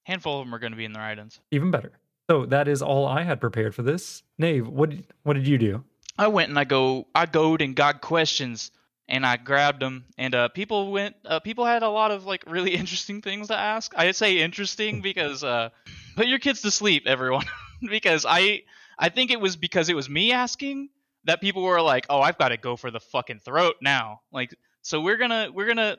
Handful 0.03 0.39
of 0.39 0.45
them 0.45 0.53
are 0.53 0.59
going 0.59 0.71
to 0.71 0.77
be 0.77 0.85
in 0.85 0.93
the 0.93 1.01
items. 1.01 1.39
Even 1.51 1.71
better. 1.71 1.93
So 2.29 2.45
that 2.47 2.67
is 2.67 2.81
all 2.81 3.07
I 3.07 3.23
had 3.23 3.39
prepared 3.39 3.75
for 3.75 3.83
this. 3.83 4.23
Nave, 4.37 4.67
what 4.67 4.89
did, 4.89 5.07
what 5.23 5.33
did 5.33 5.47
you 5.47 5.57
do? 5.57 5.83
I 6.17 6.27
went 6.27 6.49
and 6.49 6.59
I 6.59 6.63
go, 6.63 7.07
I 7.15 7.25
goed 7.25 7.61
and 7.61 7.75
got 7.75 8.01
questions 8.01 8.71
and 9.11 9.25
I 9.25 9.35
grabbed 9.35 9.81
them, 9.81 10.05
and 10.17 10.33
uh, 10.33 10.47
people 10.47 10.89
went. 10.89 11.17
Uh, 11.25 11.41
people 11.41 11.65
had 11.65 11.83
a 11.83 11.89
lot 11.89 12.11
of 12.11 12.25
like 12.25 12.45
really 12.47 12.73
interesting 12.81 13.21
things 13.21 13.49
to 13.49 13.57
ask. 13.57 13.93
I 13.95 14.11
say 14.11 14.39
interesting 14.39 15.01
because 15.01 15.43
uh, 15.43 15.69
put 16.15 16.27
your 16.27 16.39
kids 16.39 16.61
to 16.61 16.71
sleep, 16.71 17.03
everyone, 17.05 17.45
because 17.89 18.25
I 18.27 18.63
I 18.97 19.09
think 19.09 19.29
it 19.29 19.39
was 19.39 19.57
because 19.57 19.89
it 19.89 19.95
was 19.95 20.09
me 20.09 20.31
asking 20.31 20.89
that 21.25 21.41
people 21.41 21.61
were 21.61 21.81
like, 21.81 22.05
oh, 22.09 22.21
I've 22.21 22.37
got 22.37 22.49
to 22.49 22.57
go 22.57 22.77
for 22.77 22.89
the 22.89 23.01
fucking 23.01 23.39
throat 23.39 23.75
now. 23.81 24.21
Like, 24.31 24.55
so 24.81 25.01
we're 25.01 25.17
gonna 25.17 25.49
we're 25.53 25.67
gonna. 25.67 25.97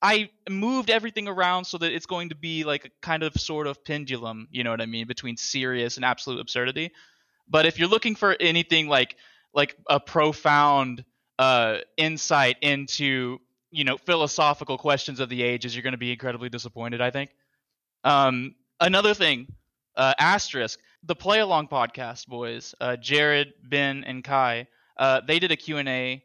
I 0.00 0.30
moved 0.48 0.90
everything 0.90 1.26
around 1.26 1.64
so 1.64 1.76
that 1.78 1.92
it's 1.92 2.06
going 2.06 2.28
to 2.28 2.36
be 2.36 2.62
like 2.62 2.84
a 2.84 2.90
kind 3.02 3.24
of 3.24 3.34
sort 3.34 3.66
of 3.66 3.84
pendulum, 3.84 4.46
you 4.52 4.62
know 4.62 4.70
what 4.70 4.80
I 4.80 4.86
mean, 4.86 5.08
between 5.08 5.36
serious 5.36 5.96
and 5.96 6.04
absolute 6.04 6.40
absurdity. 6.40 6.92
But 7.48 7.66
if 7.66 7.80
you're 7.80 7.88
looking 7.88 8.14
for 8.14 8.36
anything 8.38 8.86
like 8.86 9.16
like 9.52 9.76
a 9.90 9.98
profound 9.98 11.04
uh, 11.38 11.78
insight 11.96 12.56
into 12.62 13.38
you 13.70 13.84
know 13.84 13.96
philosophical 13.96 14.78
questions 14.78 15.20
of 15.20 15.28
the 15.28 15.42
ages, 15.42 15.74
you're 15.74 15.82
going 15.82 15.92
to 15.92 15.98
be 15.98 16.12
incredibly 16.12 16.48
disappointed. 16.48 17.00
I 17.00 17.10
think. 17.10 17.30
Um, 18.04 18.54
another 18.80 19.14
thing, 19.14 19.48
uh, 19.96 20.14
asterisk 20.18 20.78
the 21.02 21.14
play 21.14 21.40
along 21.40 21.68
podcast 21.68 22.26
boys, 22.26 22.74
uh, 22.80 22.96
Jared, 22.96 23.52
Ben, 23.62 24.04
and 24.04 24.22
Kai. 24.22 24.66
Uh, 24.96 25.20
they 25.26 25.38
did 25.38 25.52
a 25.52 25.56
Q 25.56 25.78
and 25.78 25.88
A 25.88 26.24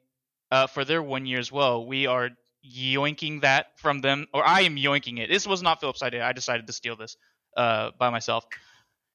uh, 0.52 0.68
for 0.68 0.86
their 0.86 1.02
one 1.02 1.26
year 1.26 1.40
as 1.40 1.52
well. 1.52 1.86
We 1.86 2.08
are 2.08 2.30
yoinking 2.66 3.42
that 3.42 3.78
from 3.78 4.00
them, 4.02 4.28
or 4.34 4.46
I 4.46 4.62
am 4.62 4.76
yoinking 4.78 5.20
it. 5.20 5.30
This 5.30 5.46
was 5.46 5.62
not 5.62 5.80
Philip's 5.80 6.02
idea. 6.02 6.26
I 6.26 6.34
decided 6.34 6.68
to 6.68 6.74
steal 6.74 6.96
this 6.96 7.18
uh, 7.58 7.92
by 8.00 8.10
myself. 8.10 8.46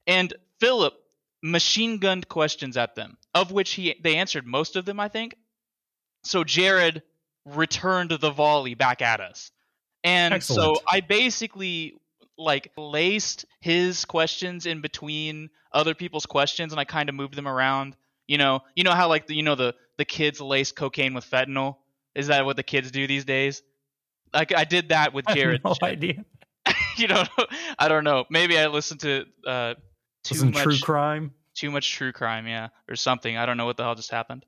And 0.07 0.33
Philip 0.61 0.95
machine 1.43 1.99
gunned 1.99 2.29
questions 2.29 2.77
at 2.77 2.95
them, 2.95 3.17
of 3.35 3.53
which 3.53 3.73
he 3.73 3.99
they 4.03 4.17
answered 4.17 4.47
most 4.47 4.77
of 4.77 4.85
them, 4.85 5.01
I 5.01 5.09
think. 5.09 5.37
So 6.25 6.45
Jared 6.45 7.03
returned 7.45 8.11
the 8.11 8.31
volley 8.31 8.75
back 8.75 9.03
at 9.03 9.21
us. 9.21 9.51
And 10.05 10.35
Excellent. 10.35 10.77
so 10.77 10.83
I 10.91 11.01
basically 11.01 11.95
like 12.37 12.71
laced 12.77 13.45
his 13.61 14.05
questions 14.05 14.67
in 14.67 14.81
between 14.81 15.51
other 15.73 15.95
people's 15.95 16.27
questions 16.27 16.73
and 16.73 16.79
I 16.81 16.85
kind 16.85 17.09
of 17.09 17.15
moved 17.15 17.35
them 17.35 17.49
around. 17.49 17.97
You 18.27 18.39
know, 18.39 18.61
you 18.77 18.85
know 18.85 18.93
how 18.93 19.09
like 19.09 19.27
the, 19.27 19.35
you 19.35 19.43
know 19.43 19.55
the 19.55 19.75
the 19.97 20.05
kids 20.05 20.41
lace 20.41 20.71
cocaine 20.73 21.15
with 21.15 21.29
fentanyl? 21.29 21.77
Is 22.15 22.29
that 22.29 22.45
what 22.45 22.57
the 22.57 22.63
kids 22.63 22.91
do 22.91 23.07
these 23.07 23.25
days? 23.25 23.63
Like 24.35 24.55
I 24.55 24.65
did 24.65 24.91
that 24.91 25.13
with 25.15 25.25
I 25.29 25.35
Jared. 25.35 25.61
have 25.65 25.77
no 25.81 25.87
idea. 25.89 26.25
you 26.97 27.09
know, 27.09 27.25
I 27.79 27.89
don't 27.89 28.05
know. 28.05 28.25
Maybe 28.31 28.59
I 28.59 28.67
listened 28.69 29.01
to 29.01 29.25
uh 29.47 29.75
too 30.25 30.45
much 30.51 30.63
true 30.63 30.79
crime. 30.79 31.33
too 31.55 31.71
much 31.71 31.91
true 31.93 32.13
crime, 32.13 32.47
yeah, 32.47 32.69
or 32.89 32.97
something. 32.97 33.37
I 33.37 33.47
don't 33.47 33.57
know 33.57 33.67
what 33.67 33.77
the 33.77 33.83
hell 33.85 33.95
just 33.95 34.11
happened. 34.11 34.45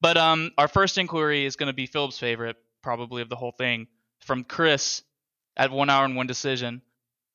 But 0.00 0.16
um, 0.16 0.50
our 0.56 0.68
first 0.68 0.96
inquiry 0.98 1.44
is 1.44 1.56
going 1.56 1.66
to 1.66 1.74
be 1.74 1.86
Philip's 1.86 2.18
favorite, 2.18 2.56
probably 2.82 3.22
of 3.22 3.28
the 3.28 3.36
whole 3.36 3.52
thing, 3.52 3.86
from 4.20 4.44
Chris 4.44 5.02
at 5.56 5.70
One 5.70 5.90
Hour 5.90 6.04
and 6.04 6.16
One 6.16 6.26
Decision, 6.26 6.82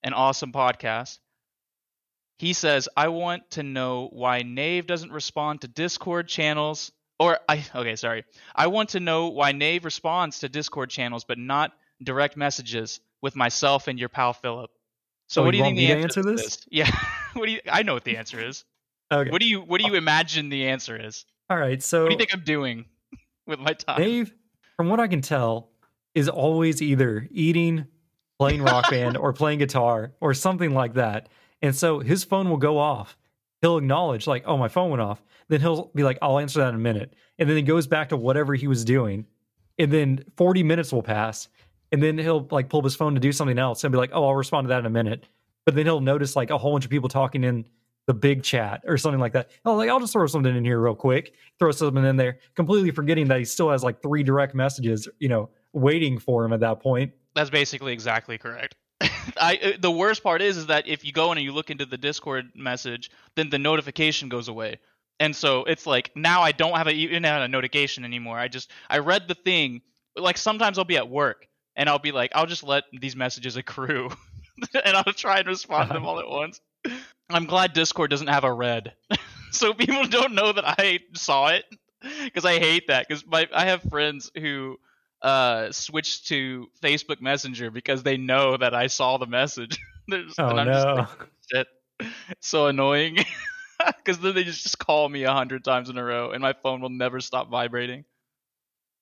an 0.03 0.13
awesome 0.13 0.51
podcast. 0.51 1.19
He 2.37 2.53
says, 2.53 2.89
"I 2.97 3.09
want 3.09 3.49
to 3.51 3.63
know 3.63 4.09
why 4.11 4.41
Nave 4.41 4.87
doesn't 4.87 5.11
respond 5.11 5.61
to 5.61 5.67
Discord 5.67 6.27
channels." 6.27 6.91
Or 7.17 7.39
I 7.47 7.63
okay, 7.73 7.95
sorry. 7.95 8.25
I 8.53 8.67
want 8.67 8.89
to 8.89 8.99
know 8.99 9.29
why 9.29 9.51
Nave 9.53 9.85
responds 9.85 10.39
to 10.39 10.49
Discord 10.49 10.89
channels, 10.89 11.23
but 11.23 11.37
not 11.37 11.71
direct 12.03 12.35
messages 12.35 12.99
with 13.21 13.35
myself 13.35 13.87
and 13.87 13.97
your 13.97 14.09
pal 14.09 14.33
Philip. 14.33 14.69
So, 15.27 15.41
Oh, 15.41 15.45
what 15.45 15.51
do 15.51 15.57
you 15.57 15.63
think 15.63 15.77
the 15.77 15.87
answer, 15.87 16.19
answer 16.19 16.23
this? 16.23 16.43
this? 16.43 16.65
Yeah. 16.69 16.91
what 17.33 17.45
do 17.45 17.51
you? 17.53 17.61
I 17.71 17.83
know 17.83 17.93
what 17.93 18.03
the 18.03 18.17
answer 18.17 18.45
is. 18.45 18.65
Okay. 19.11 19.29
What 19.29 19.39
do 19.39 19.47
you 19.47 19.61
What 19.61 19.79
do 19.79 19.87
you 19.87 19.95
imagine 19.95 20.49
the 20.49 20.67
answer 20.67 20.99
is? 20.99 21.25
All 21.49 21.57
right. 21.57 21.81
So 21.81 22.03
What 22.03 22.09
do 22.09 22.13
you 22.13 22.17
think 22.19 22.33
I'm 22.33 22.43
doing 22.43 22.85
with 23.47 23.59
my 23.59 23.73
time? 23.73 24.01
Nave, 24.01 24.33
from 24.77 24.89
what 24.89 24.99
I 24.99 25.07
can 25.07 25.21
tell, 25.21 25.69
is 26.13 26.29
always 26.29 26.81
either 26.81 27.27
eating, 27.31 27.87
playing 28.39 28.63
rock 28.63 28.89
band, 28.89 29.17
or 29.17 29.33
playing 29.33 29.59
guitar, 29.59 30.13
or 30.21 30.33
something 30.33 30.73
like 30.73 30.95
that. 30.95 31.29
And 31.61 31.75
so 31.75 31.99
his 31.99 32.23
phone 32.23 32.49
will 32.49 32.57
go 32.57 32.77
off. 32.77 33.17
He'll 33.61 33.77
acknowledge, 33.77 34.27
like, 34.27 34.43
oh, 34.45 34.57
my 34.57 34.67
phone 34.67 34.89
went 34.89 35.01
off. 35.01 35.23
Then 35.47 35.61
he'll 35.61 35.91
be 35.95 36.03
like, 36.03 36.17
I'll 36.21 36.39
answer 36.39 36.59
that 36.59 36.69
in 36.69 36.75
a 36.75 36.79
minute. 36.79 37.13
And 37.39 37.49
then 37.49 37.55
he 37.55 37.63
goes 37.63 37.87
back 37.87 38.09
to 38.09 38.17
whatever 38.17 38.55
he 38.55 38.67
was 38.67 38.83
doing. 38.85 39.25
And 39.77 39.91
then 39.91 40.23
40 40.37 40.63
minutes 40.63 40.91
will 40.91 41.03
pass. 41.03 41.47
And 41.91 42.01
then 42.01 42.17
he'll 42.17 42.47
like 42.51 42.69
pull 42.69 42.79
up 42.79 42.83
his 42.83 42.95
phone 42.95 43.13
to 43.13 43.19
do 43.19 43.31
something 43.31 43.59
else 43.59 43.83
and 43.83 43.91
be 43.91 43.97
like, 43.97 44.11
oh, 44.13 44.25
I'll 44.25 44.35
respond 44.35 44.65
to 44.65 44.69
that 44.69 44.79
in 44.79 44.85
a 44.85 44.89
minute. 44.89 45.25
But 45.65 45.75
then 45.75 45.85
he'll 45.85 46.01
notice 46.01 46.35
like 46.35 46.49
a 46.49 46.57
whole 46.57 46.73
bunch 46.73 46.85
of 46.85 46.91
people 46.91 47.09
talking 47.09 47.43
in 47.43 47.67
the 48.07 48.13
big 48.13 48.43
chat 48.43 48.83
or 48.85 48.97
something 48.97 49.19
like 49.19 49.33
that. 49.33 49.49
Oh, 49.65 49.75
like 49.75 49.89
I'll 49.89 49.99
just 49.99 50.13
throw 50.13 50.27
something 50.27 50.55
in 50.55 50.63
here 50.63 50.79
real 50.79 50.95
quick, 50.95 51.33
throw 51.59 51.71
something 51.71 52.05
in 52.05 52.17
there, 52.17 52.39
completely 52.55 52.91
forgetting 52.91 53.27
that 53.29 53.39
he 53.39 53.45
still 53.45 53.71
has 53.71 53.83
like 53.83 54.01
three 54.01 54.23
direct 54.23 54.53
messages, 54.53 55.07
you 55.19 55.29
know, 55.29 55.49
waiting 55.73 56.19
for 56.19 56.45
him 56.45 56.53
at 56.53 56.59
that 56.59 56.81
point. 56.81 57.13
That's 57.33 57.49
basically 57.49 57.93
exactly 57.93 58.37
correct. 58.37 58.75
I 59.41 59.59
uh, 59.61 59.71
the 59.79 59.91
worst 59.91 60.23
part 60.23 60.41
is 60.41 60.57
is 60.57 60.67
that 60.67 60.87
if 60.87 61.03
you 61.03 61.11
go 61.11 61.31
in 61.31 61.37
and 61.37 61.45
you 61.45 61.51
look 61.51 61.69
into 61.69 61.85
the 61.85 61.97
Discord 61.97 62.45
message, 62.55 63.09
then 63.35 63.49
the 63.49 63.59
notification 63.59 64.29
goes 64.29 64.47
away. 64.47 64.79
And 65.19 65.35
so 65.35 65.63
it's 65.63 65.85
like 65.85 66.11
now 66.15 66.41
I 66.41 66.51
don't 66.51 66.75
have 66.75 66.87
a, 66.87 66.93
even 66.93 67.23
have 67.23 67.41
a 67.41 67.47
notification 67.47 68.05
anymore. 68.05 68.37
I 68.37 68.47
just 68.47 68.71
I 68.89 68.99
read 68.99 69.27
the 69.27 69.35
thing. 69.35 69.81
Like 70.15 70.37
sometimes 70.37 70.77
I'll 70.77 70.85
be 70.85 70.97
at 70.97 71.09
work 71.09 71.47
and 71.75 71.89
I'll 71.89 71.99
be 71.99 72.11
like 72.11 72.31
I'll 72.35 72.45
just 72.45 72.63
let 72.63 72.83
these 72.93 73.15
messages 73.15 73.57
accrue 73.57 74.09
and 74.85 74.95
I'll 74.95 75.13
try 75.13 75.39
and 75.39 75.47
respond 75.47 75.89
to 75.89 75.93
them 75.93 76.05
all 76.07 76.19
at 76.19 76.29
once. 76.29 76.61
I'm 77.29 77.45
glad 77.45 77.73
Discord 77.73 78.11
doesn't 78.11 78.27
have 78.27 78.43
a 78.43 78.53
red, 78.53 78.93
so 79.51 79.73
people 79.73 80.05
don't 80.05 80.33
know 80.33 80.51
that 80.51 80.63
I 80.65 80.99
saw 81.13 81.47
it 81.47 81.65
because 82.23 82.45
I 82.45 82.59
hate 82.59 82.87
that 82.87 83.07
because 83.07 83.25
my 83.25 83.47
I 83.53 83.65
have 83.65 83.81
friends 83.83 84.31
who 84.37 84.77
uh 85.21 85.71
switched 85.71 86.27
to 86.27 86.67
Facebook 86.81 87.21
Messenger 87.21 87.71
because 87.71 88.03
they 88.03 88.17
know 88.17 88.57
that 88.57 88.75
I 88.75 88.87
saw 88.87 89.17
the 89.17 89.25
message. 89.25 89.77
Just- 90.09 90.39
Oh 90.39 90.49
and 90.49 90.59
I'm 90.59 90.67
just 90.67 90.85
no. 90.85 90.93
like. 91.51 91.67
It's 92.29 92.47
so 92.47 92.67
annoying 92.67 93.17
because 93.97 94.19
then 94.19 94.35
they 94.35 94.43
just, 94.43 94.77
call 94.77 95.07
me 95.07 95.23
a 95.23 95.31
hundred 95.31 95.63
times 95.63 95.89
in 95.89 95.97
a 95.97 96.03
row 96.03 96.31
and 96.31 96.41
my 96.41 96.53
phone 96.53 96.81
will 96.81 96.89
never 96.89 97.19
stop 97.21 97.49
vibrating. 97.49 98.05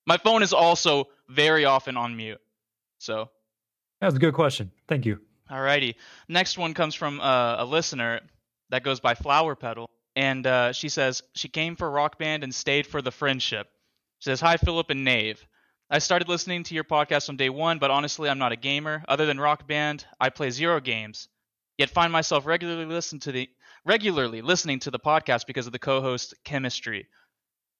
My 0.06 0.18
phone 0.18 0.44
is 0.44 0.54
also 0.54 1.06
very 1.28 1.66
often 1.66 1.98
on 1.98 2.16
mute. 2.16 2.40
So 3.00 3.30
That 4.00 4.08
was 4.08 4.16
a 4.16 4.20
good 4.20 4.34
question. 4.34 4.72
Thank 4.88 5.06
you. 5.06 5.20
Alrighty. 5.50 5.96
Next 6.28 6.58
one 6.58 6.74
comes 6.74 6.96
from 6.96 7.20
uh, 7.20 7.56
a 7.60 7.66
listener 7.66 8.22
that 8.70 8.84
goes 8.84 9.00
by 9.00 9.14
Flower 9.14 9.56
Petal, 9.56 9.90
and 10.16 10.46
uh, 10.48 10.72
she 10.72 10.90
says 10.90 11.22
she 11.36 11.48
came 11.50 11.76
for 11.76 11.90
Rock 11.90 12.18
Band 12.18 12.44
and 12.44 12.54
stayed 12.54 12.88
for 12.88 13.02
the 13.02 13.12
friendship. 13.12 13.68
She 14.20 14.30
says, 14.30 14.40
"Hi, 14.42 14.58
Philip 14.58 14.90
and 14.90 15.04
Nave. 15.04 15.46
I 15.90 16.00
started 16.00 16.30
listening 16.30 16.64
to 16.64 16.76
your 16.76 16.86
podcast 16.86 17.30
on 17.30 17.36
day 17.38 17.50
one, 17.50 17.78
but 17.78 17.92
honestly, 17.92 18.30
I'm 18.30 18.40
not 18.40 18.54
a 18.54 18.58
gamer. 18.58 19.04
Other 19.08 19.26
than 19.26 19.40
Rock 19.40 19.68
Band, 19.68 20.06
I 20.20 20.30
play 20.30 20.50
zero 20.50 20.80
games. 20.80 21.28
Yet 21.78 21.90
find 21.90 22.12
myself 22.12 22.46
regularly 22.46 22.86
listen 22.86 23.20
to 23.22 23.32
the 23.32 23.50
regularly 23.86 24.42
listening 24.42 24.80
to 24.80 24.92
the 24.92 25.00
podcast 25.00 25.46
because 25.46 25.66
of 25.68 25.74
the 25.74 25.80
co-host 25.80 26.34
chemistry. 26.46 27.08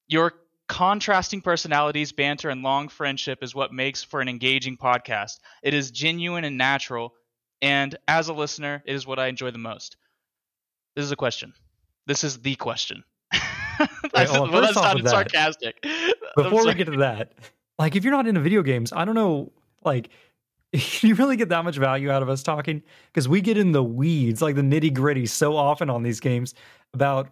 Your 0.08 0.34
contrasting 0.68 1.42
personalities, 1.42 2.12
banter, 2.14 2.50
and 2.50 2.64
long 2.64 2.90
friendship 2.90 3.44
is 3.44 3.56
what 3.56 3.74
makes 3.74 4.04
for 4.04 4.22
an 4.22 4.30
engaging 4.30 4.78
podcast. 4.78 5.40
It 5.64 5.74
is 5.74 5.92
genuine 5.92 6.44
and 6.44 6.58
natural." 6.58 7.14
And 7.64 7.96
as 8.10 8.28
a 8.28 8.34
listener, 8.34 8.84
it 8.86 8.94
is 8.94 9.08
what 9.08 9.20
I 9.20 9.28
enjoy 9.28 9.50
the 9.50 9.58
most. 9.58 9.96
This 10.98 11.06
is 11.06 11.12
a 11.12 11.16
question. 11.16 11.54
This 12.06 12.24
is 12.24 12.40
the 12.40 12.56
question. 12.56 13.04
Right, 14.16 14.30
well, 14.30 14.52
well, 14.52 14.62
that 14.62 14.76
sounded 14.76 15.06
that, 15.06 15.10
sarcastic. 15.10 15.82
Before 16.36 16.64
we 16.64 16.76
get 16.76 16.86
to 16.86 16.98
that, 16.98 17.34
like 17.80 17.96
if 17.96 18.04
you're 18.04 18.14
not 18.14 18.28
into 18.28 18.40
video 18.40 18.62
games, 18.62 18.94
I 18.94 19.04
don't 19.04 19.16
know, 19.16 19.52
like 19.84 20.10
do 20.74 21.08
you 21.08 21.16
really 21.16 21.36
get 21.36 21.50
that 21.50 21.64
much 21.66 21.78
value 21.78 22.12
out 22.12 22.22
of 22.22 22.30
us 22.30 22.44
talking? 22.44 22.84
Because 23.08 23.28
we 23.28 23.42
get 23.42 23.58
in 23.58 23.72
the 23.72 23.84
weeds, 23.84 24.44
like 24.44 24.54
the 24.54 24.62
nitty 24.62 24.94
gritty, 24.94 25.26
so 25.26 25.58
often 25.58 25.90
on 25.90 26.04
these 26.04 26.20
games 26.20 26.54
about 26.94 27.32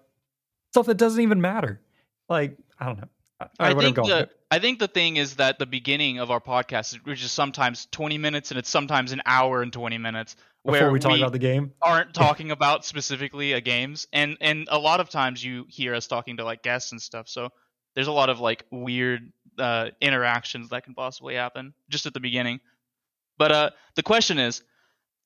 stuff 0.72 0.88
that 0.88 0.98
doesn't 0.98 1.22
even 1.22 1.40
matter. 1.40 1.80
Like 2.28 2.58
I 2.80 2.88
don't 2.88 2.98
know. 2.98 3.10
I 3.60 3.74
think 3.74 3.96
the 3.96 4.30
I 4.50 4.60
think 4.60 4.80
the 4.80 4.88
thing 4.88 5.18
is 5.18 5.36
that 5.38 5.60
the 5.60 5.66
beginning 5.66 6.20
of 6.20 6.30
our 6.30 6.42
podcast, 6.42 6.96
which 7.06 7.24
is 7.24 7.32
sometimes 7.32 7.88
20 7.92 8.18
minutes 8.18 8.52
and 8.52 8.58
it's 8.58 8.70
sometimes 8.70 9.12
an 9.12 9.22
hour 9.26 9.62
and 9.62 9.72
20 9.72 9.98
minutes, 9.98 10.36
before 10.66 10.82
where 10.82 10.92
we 10.92 11.00
talk 11.00 11.18
about 11.18 11.32
the 11.32 11.40
game. 11.40 11.74
aren't 11.82 12.14
talking 12.14 12.52
about 12.52 12.86
specifically 12.86 13.54
a 13.54 13.62
games 13.62 14.08
and 14.14 14.38
and 14.42 14.68
a 14.70 14.78
lot 14.78 15.00
of 15.00 15.10
times 15.10 15.44
you 15.44 15.66
hear 15.70 15.96
us 15.96 16.08
talking 16.08 16.38
to 16.38 16.44
like 16.44 16.62
guests 16.62 16.92
and 16.92 17.02
stuff 17.02 17.28
so 17.28 17.50
there's 17.96 18.08
a 18.08 18.12
lot 18.12 18.30
of 18.30 18.40
like 18.40 18.66
weird 18.72 19.32
uh 19.58 19.90
interactions 20.00 20.70
that 20.70 20.84
can 20.84 20.94
possibly 20.94 21.36
happen 21.36 21.74
just 21.90 22.06
at 22.06 22.14
the 22.14 22.20
beginning. 22.20 22.60
But 23.38 23.52
uh 23.52 23.70
the 23.96 24.04
question 24.04 24.38
is 24.38 24.62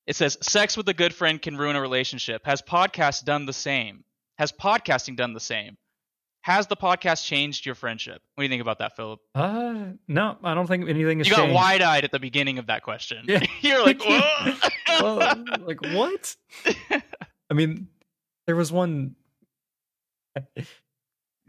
it 0.08 0.16
says 0.16 0.38
sex 0.42 0.78
with 0.78 0.88
a 0.88 0.94
good 0.94 1.14
friend 1.14 1.42
can 1.42 1.58
ruin 1.58 1.76
a 1.76 1.82
relationship. 1.82 2.46
Has 2.46 2.62
podcast 2.62 3.26
done 3.26 3.46
the 3.46 3.54
same? 3.54 4.04
Has 4.38 4.52
podcasting 4.52 5.16
done 5.18 5.34
the 5.34 5.40
same 5.40 5.78
has 6.46 6.68
the 6.68 6.76
podcast 6.78 7.26
changed 7.26 7.66
your 7.66 7.74
friendship 7.74 8.22
what 8.36 8.42
do 8.42 8.46
you 8.46 8.50
think 8.50 8.62
about 8.62 8.78
that 8.78 8.96
philip 8.96 9.20
Uh, 9.34 9.94
no, 10.08 10.38
I 10.44 10.54
don't 10.54 10.68
think 10.68 10.88
anything 10.88 11.18
has 11.18 11.28
changed. 11.28 11.40
you 11.42 11.48
got 11.48 11.54
wide-eyed 11.54 12.04
at 12.04 12.12
the 12.12 12.20
beginning 12.20 12.60
of 12.60 12.68
that 12.68 12.84
question 12.84 13.26
Yeah. 13.28 13.42
you're 13.62 13.84
like 13.84 14.00
well, 15.02 15.44
like 15.66 15.82
what? 15.82 16.36
I 17.50 17.54
mean, 17.54 17.88
there 18.48 18.56
was 18.56 18.72
one. 18.72 19.16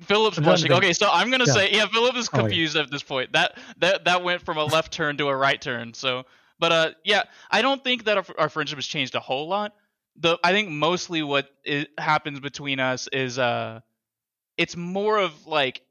Philip's 0.00 0.36
I'm 0.38 0.44
trying 0.44 0.56
to 0.56 0.62
blushing. 0.68 0.72
Okay, 0.72 0.92
so 0.92 1.08
I'm 1.10 1.30
gonna 1.30 1.44
Yeah. 1.46 1.52
say 1.54 1.72
yeah, 1.72 1.86
Philip 1.86 2.16
is 2.16 2.28
Oh, 2.32 2.36
yeah. 2.36 2.42
confused 2.42 2.76
at 2.76 2.90
this 2.90 3.02
point. 3.02 3.32
That 3.32 3.58
that 3.78 4.04
that 4.04 4.22
went 4.22 4.42
from 4.42 4.58
a 4.58 4.64
left 4.64 4.92
turn 4.92 5.16
to 5.18 5.28
a 5.28 5.36
right 5.36 5.60
turn. 5.60 5.94
So, 5.94 6.24
but 6.58 6.72
uh, 6.72 6.90
yeah, 7.04 7.22
I 7.50 7.62
don't 7.62 7.82
think 7.82 8.04
that 8.04 8.16
our, 8.18 8.24
our 8.38 8.48
friendship 8.48 8.76
has 8.76 8.86
changed 8.86 9.14
a 9.14 9.20
whole 9.20 9.48
lot. 9.48 9.74
The 10.16 10.38
I 10.44 10.52
think 10.52 10.68
mostly 10.68 11.22
what 11.22 11.48
happens 11.98 12.40
between 12.40 12.78
us 12.80 13.08
is 13.12 13.38
uh, 13.38 13.80
it's 14.56 14.76
more 14.76 15.18
of 15.18 15.46
like 15.46 15.82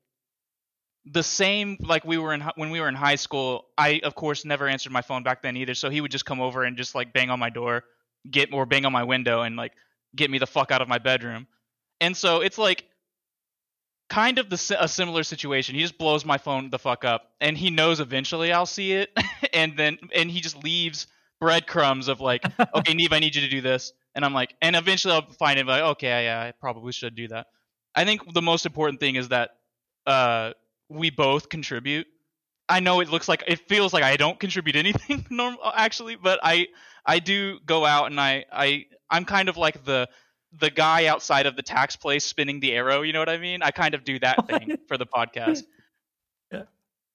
the 1.05 1.23
same 1.23 1.77
like 1.81 2.03
we 2.03 2.17
were 2.17 2.33
in 2.33 2.41
when 2.55 2.69
we 2.71 2.81
were 2.81 2.87
in 2.87 2.95
high 2.95 3.15
school. 3.15 3.65
I 3.77 4.01
of 4.03 4.15
course 4.15 4.45
never 4.45 4.67
answered 4.67 4.91
my 4.91 5.01
phone 5.01 5.23
back 5.23 5.41
then 5.41 5.57
either, 5.57 5.73
so 5.75 5.89
he 5.89 6.01
would 6.01 6.11
just 6.11 6.25
come 6.25 6.41
over 6.41 6.63
and 6.63 6.77
just 6.77 6.95
like 6.95 7.13
bang 7.13 7.29
on 7.29 7.39
my 7.39 7.49
door, 7.49 7.83
get 8.29 8.51
or 8.53 8.65
bang 8.65 8.85
on 8.85 8.91
my 8.91 9.03
window 9.03 9.41
and 9.41 9.55
like 9.55 9.73
get 10.15 10.31
me 10.31 10.39
the 10.39 10.47
fuck 10.47 10.71
out 10.71 10.81
of 10.81 10.87
my 10.87 10.97
bedroom. 10.97 11.47
And 12.01 12.15
so 12.17 12.41
it's 12.41 12.57
like 12.57 12.85
kind 14.09 14.39
of 14.39 14.49
the 14.49 14.77
a 14.79 14.87
similar 14.87 15.23
situation. 15.23 15.75
He 15.75 15.81
just 15.81 15.97
blows 15.97 16.25
my 16.25 16.37
phone 16.37 16.69
the 16.69 16.79
fuck 16.79 17.05
up, 17.05 17.31
and 17.39 17.57
he 17.57 17.69
knows 17.69 17.99
eventually 17.99 18.51
I'll 18.51 18.65
see 18.65 18.93
it, 18.93 19.11
and 19.53 19.77
then 19.77 19.97
and 20.13 20.29
he 20.29 20.41
just 20.41 20.63
leaves 20.63 21.07
breadcrumbs 21.39 22.07
of 22.07 22.21
like, 22.21 22.43
okay, 22.75 22.93
Neve, 22.93 23.13
I 23.13 23.19
need 23.19 23.35
you 23.35 23.41
to 23.41 23.49
do 23.49 23.61
this, 23.61 23.93
and 24.15 24.25
I'm 24.25 24.33
like, 24.33 24.55
and 24.61 24.75
eventually 24.75 25.13
I'll 25.13 25.29
find 25.33 25.59
him 25.59 25.67
like, 25.67 25.83
okay, 25.83 26.25
yeah, 26.25 26.41
I 26.41 26.51
probably 26.51 26.91
should 26.91 27.15
do 27.15 27.27
that. 27.29 27.47
I 27.95 28.05
think 28.05 28.33
the 28.33 28.41
most 28.41 28.65
important 28.65 28.99
thing 28.99 29.15
is 29.15 29.29
that 29.29 29.51
uh, 30.05 30.51
we 30.89 31.09
both 31.09 31.49
contribute. 31.49 32.07
I 32.67 32.79
know 32.79 32.99
it 32.99 33.09
looks 33.09 33.27
like 33.27 33.43
it 33.47 33.67
feels 33.67 33.93
like 33.93 34.03
I 34.03 34.17
don't 34.17 34.39
contribute 34.39 34.75
anything 34.85 35.25
normal 35.29 35.59
actually, 35.73 36.15
but 36.15 36.39
I 36.43 36.67
I 37.05 37.19
do 37.19 37.59
go 37.65 37.85
out 37.85 38.07
and 38.07 38.19
I 38.19 38.45
I 38.51 38.85
I'm 39.09 39.25
kind 39.25 39.49
of 39.49 39.57
like 39.57 39.85
the 39.85 40.09
the 40.57 40.69
guy 40.69 41.07
outside 41.07 41.45
of 41.45 41.55
the 41.55 41.61
tax 41.61 41.95
place 41.95 42.23
spinning 42.23 42.59
the 42.61 42.71
arrow, 42.73 43.01
you 43.01 43.11
know 43.13 43.19
what 43.19 43.29
I 43.29 43.37
mean? 43.37 43.61
I 43.61 43.71
kind 43.71 43.93
of 43.93 44.03
do 44.03 44.19
that 44.19 44.47
thing 44.47 44.77
for 44.87 44.97
the 44.97 45.05
podcast. 45.05 45.63
Yeah. 46.51 46.61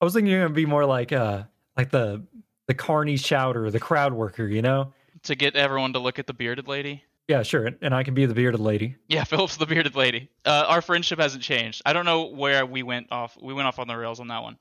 I 0.01 0.05
was 0.05 0.13
thinking 0.13 0.33
you're 0.33 0.43
gonna 0.43 0.53
be 0.53 0.67
more 0.67 0.85
like 0.85 1.13
uh 1.13 1.45
like 1.77 1.91
the 1.91 2.27
the 2.67 2.75
carny 2.75 3.17
shouter, 3.17 3.71
the 3.71 3.79
crowd 3.79 4.13
worker, 4.13 4.45
you 4.45 4.61
know? 4.61 4.93
to 5.25 5.35
get 5.35 5.57
everyone 5.57 5.93
to 5.93 5.99
look 5.99 6.19
at 6.19 6.27
the 6.27 6.33
bearded 6.33 6.69
lady. 6.69 7.05
Yeah, 7.31 7.45
sure. 7.45 7.71
And 7.81 7.95
I 7.95 8.03
can 8.03 8.15
be 8.15 8.27
the 8.27 8.35
bearded 8.35 8.59
lady. 8.59 8.97
Yeah, 9.07 9.23
Philip's 9.33 9.57
the 9.57 9.65
bearded 9.65 9.95
lady. 9.95 10.29
Uh, 10.45 10.65
our 10.67 10.83
friendship 10.83 11.21
hasn't 11.21 11.45
changed. 11.45 11.81
I 11.87 11.93
don't 11.93 12.05
know 12.05 12.25
where 12.25 12.67
we 12.67 12.83
went 12.83 13.07
off. 13.13 13.39
We 13.41 13.55
went 13.55 13.69
off 13.69 13.79
on 13.79 13.87
the 13.87 13.97
rails 13.97 14.19
on 14.19 14.27
that 14.29 14.43
one. 14.43 14.59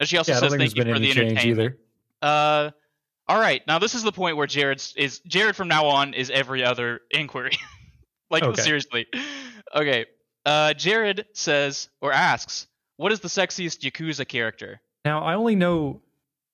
And 0.00 0.08
she 0.08 0.16
also 0.16 0.32
Yeah, 0.32 0.40
says 0.40 0.52
thank 0.54 0.74
you 0.76 0.82
been 0.82 0.92
for 0.94 0.98
the 0.98 1.10
entertainment. 1.12 1.46
either. 1.46 1.78
Uh, 2.20 2.70
all 3.28 3.38
right. 3.38 3.62
Now 3.68 3.78
this 3.78 3.94
is 3.94 4.02
the 4.02 4.10
point 4.10 4.36
where 4.36 4.48
Jared's 4.48 4.94
is 4.96 5.20
Jared 5.28 5.54
from 5.54 5.68
now 5.68 5.86
on 5.86 6.12
is 6.12 6.28
every 6.30 6.64
other 6.64 7.02
inquiry. 7.12 7.52
like 8.30 8.42
Okay. 8.42 8.62
seriously. 8.62 9.06
Okay. 9.72 10.06
Uh, 10.44 10.74
Jared 10.74 11.24
says 11.34 11.88
or 12.00 12.12
asks, 12.12 12.66
"What 12.96 13.12
is 13.12 13.20
the 13.20 13.28
sexiest 13.28 13.88
Yakuza 13.88 14.26
character?" 14.26 14.80
Now 15.04 15.22
I 15.22 15.34
only 15.34 15.54
know 15.54 16.00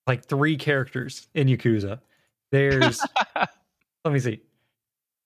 like 0.07 0.27
three 0.27 0.59
characters 0.59 1.27
in 1.35 1.49
Yakuza. 1.49 2.01
There's 2.53 3.01
let 4.05 4.13
me 4.13 4.19
see. 4.19 4.43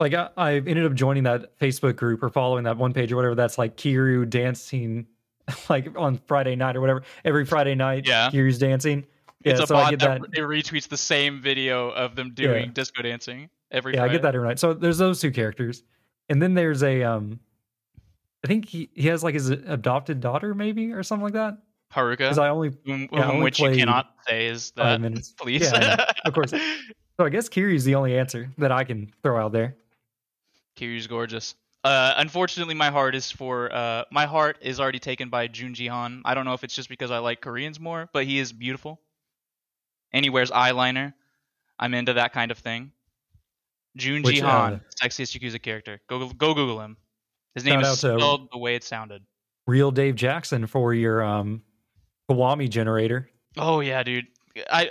Like 0.01 0.15
I, 0.15 0.29
I 0.37 0.53
ended 0.55 0.85
up 0.87 0.95
joining 0.95 1.25
that 1.25 1.59
Facebook 1.59 1.97
group 1.97 2.23
or 2.23 2.29
following 2.29 2.65
that 2.65 2.77
one 2.77 2.93
page 2.93 3.11
or 3.13 3.17
whatever. 3.17 3.35
That's 3.35 3.59
like 3.59 3.77
Kiryu 3.77 4.29
dancing, 4.31 5.07
like 5.69 5.89
on 5.99 6.19
Friday 6.27 6.55
night 6.57 6.77
or 6.77 6.81
whatever. 6.81 7.03
Every 7.25 7.45
Friday 7.45 7.75
night, 7.75 8.07
Yeah. 8.07 8.31
Kiryu's 8.31 8.59
dancing. 8.59 9.05
Yeah, 9.45 9.53
it's 9.53 9.61
a 9.63 9.67
so 9.67 9.77
I 9.77 9.83
bot 9.83 9.91
get 9.91 10.01
that, 10.01 10.21
that. 10.21 10.31
it 10.35 10.43
retweets 10.43 10.89
the 10.89 10.97
same 10.97 11.41
video 11.41 11.91
of 11.91 12.17
them 12.17 12.33
doing 12.35 12.67
Yeah. 12.67 12.73
disco 12.73 13.03
dancing 13.03 13.51
every. 13.71 13.95
Yeah, 13.95 14.05
I 14.05 14.09
get 14.09 14.23
that 14.23 14.35
every 14.35 14.47
night. 14.49 14.59
So 14.59 14.75
there's 14.75 14.99
those 14.99 15.21
two 15.21 15.31
characters, 15.31 15.83
and 16.29 16.41
then 16.43 16.55
there's 16.55 16.83
a 16.83 17.03
um, 17.05 17.39
I 18.45 18.49
think 18.49 18.69
he 18.69 18.91
he 18.95 19.07
has 19.09 19.23
like 19.25 19.35
his 19.35 19.49
adopted 19.51 20.21
daughter 20.21 20.55
maybe 20.55 20.93
or 20.93 21.03
something 21.03 21.25
like 21.25 21.35
that. 21.35 21.59
Haruka. 21.93 22.19
Because 22.19 22.39
I 22.39 22.49
only 22.51 22.77
Yeah, 22.85 23.07
I 23.13 23.31
only 23.31 23.43
which 23.45 23.61
you 23.61 23.71
cannot 23.75 24.13
say 24.29 24.47
is 24.47 24.73
that. 24.73 25.01
Please. 25.41 25.63
Yeah, 25.73 26.05
Of 26.25 26.35
course. 26.35 26.53
So 27.21 27.25
I 27.27 27.31
guess 27.31 27.49
Kiryu's 27.49 27.83
the 27.85 27.97
only 27.97 28.17
answer 28.17 28.49
that 28.59 28.71
I 28.71 28.85
can 28.85 29.11
throw 29.25 29.45
out 29.45 29.51
there. 29.51 29.75
Kiryu's 30.79 31.07
gorgeous. 31.07 31.55
Uh, 31.85 32.15
unfortunately, 32.17 32.75
my 32.75 32.91
heart 32.91 33.15
is 33.15 33.31
for 33.31 33.73
uh, 33.73 34.05
my 34.11 34.27
heart 34.27 34.59
is 34.61 34.81
already 34.81 34.99
taken 34.99 35.29
by 35.29 35.47
Joon-gi 35.47 35.87
Han. 35.87 36.23
I 36.25 36.35
don't 36.35 36.45
know 36.45 36.55
if 36.55 36.65
it's 36.65 36.75
just 36.75 36.89
because 36.89 37.11
I 37.11 37.19
like 37.19 37.41
Koreans 37.41 37.79
more, 37.79 38.09
but 38.13 38.25
he 38.25 38.39
is 38.39 38.53
beautiful, 38.53 39.01
and 40.13 40.25
he 40.25 40.31
wears 40.31 40.51
eyeliner. 40.51 41.15
I'm 41.79 41.95
into 41.95 42.15
that 42.15 42.33
kind 42.33 42.51
of 42.51 42.59
thing. 42.59 42.93
Joon-gi 43.97 44.27
Which, 44.27 44.43
uh, 44.43 44.47
Han, 44.47 44.81
sexiest 45.03 45.39
Yakuza 45.39 45.63
character. 45.63 46.01
Go 46.09 46.29
go 46.29 46.55
Google 46.55 46.81
him. 46.81 46.97
His 47.55 47.65
name 47.65 47.81
is 47.81 47.99
spelled 47.99 48.49
the 48.53 48.59
way 48.59 48.75
it 48.75 48.85
sounded. 48.85 49.23
Real 49.67 49.91
Dave 49.91 50.15
Jackson 50.15 50.67
for 50.67 50.95
your 50.95 51.23
um, 51.23 51.63
Kiwami 52.31 52.69
generator. 52.69 53.31
Oh 53.57 53.81
yeah, 53.81 54.03
dude. 54.03 54.27
I 54.71 54.91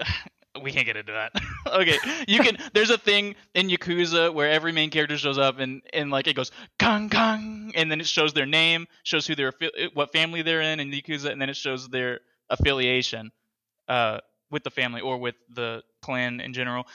we 0.61 0.71
can't 0.71 0.85
get 0.85 0.97
into 0.97 1.11
that. 1.11 1.31
okay, 1.67 1.97
you 2.27 2.39
can. 2.39 2.57
There's 2.73 2.89
a 2.89 2.97
thing 2.97 3.35
in 3.53 3.67
Yakuza 3.69 4.33
where 4.33 4.49
every 4.49 4.71
main 4.71 4.89
character 4.89 5.17
shows 5.17 5.37
up 5.37 5.59
and 5.59 5.81
and 5.93 6.11
like 6.11 6.27
it 6.27 6.35
goes 6.35 6.51
kang 6.79 7.09
kang, 7.09 7.71
and 7.75 7.91
then 7.91 7.99
it 7.99 8.07
shows 8.07 8.33
their 8.33 8.45
name, 8.45 8.87
shows 9.03 9.27
who 9.27 9.35
they're 9.35 9.53
what 9.93 10.11
family 10.11 10.41
they're 10.41 10.61
in 10.61 10.79
in 10.79 10.91
Yakuza, 10.91 11.31
and 11.31 11.41
then 11.41 11.49
it 11.49 11.55
shows 11.57 11.87
their 11.87 12.19
affiliation 12.49 13.29
uh 13.89 14.19
with 14.49 14.63
the 14.63 14.69
family 14.69 15.01
or 15.01 15.17
with 15.17 15.35
the 15.53 15.83
clan 16.01 16.39
in 16.39 16.53
general. 16.53 16.87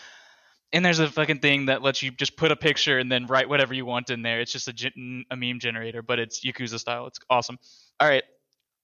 And 0.72 0.84
there's 0.84 1.00
a 1.00 1.08
fucking 1.08 1.40
thing 1.40 1.66
that 1.66 1.82
lets 1.82 2.02
you 2.02 2.10
just 2.10 2.36
put 2.36 2.50
a 2.50 2.56
picture 2.56 2.98
and 2.98 3.12
then 3.12 3.26
write 3.26 3.48
whatever 3.48 3.74
you 3.74 3.84
want 3.84 4.08
in 4.08 4.22
there. 4.22 4.40
It's 4.40 4.52
just 4.52 4.68
a, 4.68 5.24
a 5.30 5.36
meme 5.36 5.58
generator, 5.58 6.00
but 6.00 6.18
it's 6.18 6.42
Yakuza 6.44 6.78
style. 6.78 7.06
It's 7.06 7.18
awesome. 7.28 7.58
All 8.00 8.08
right. 8.08 8.22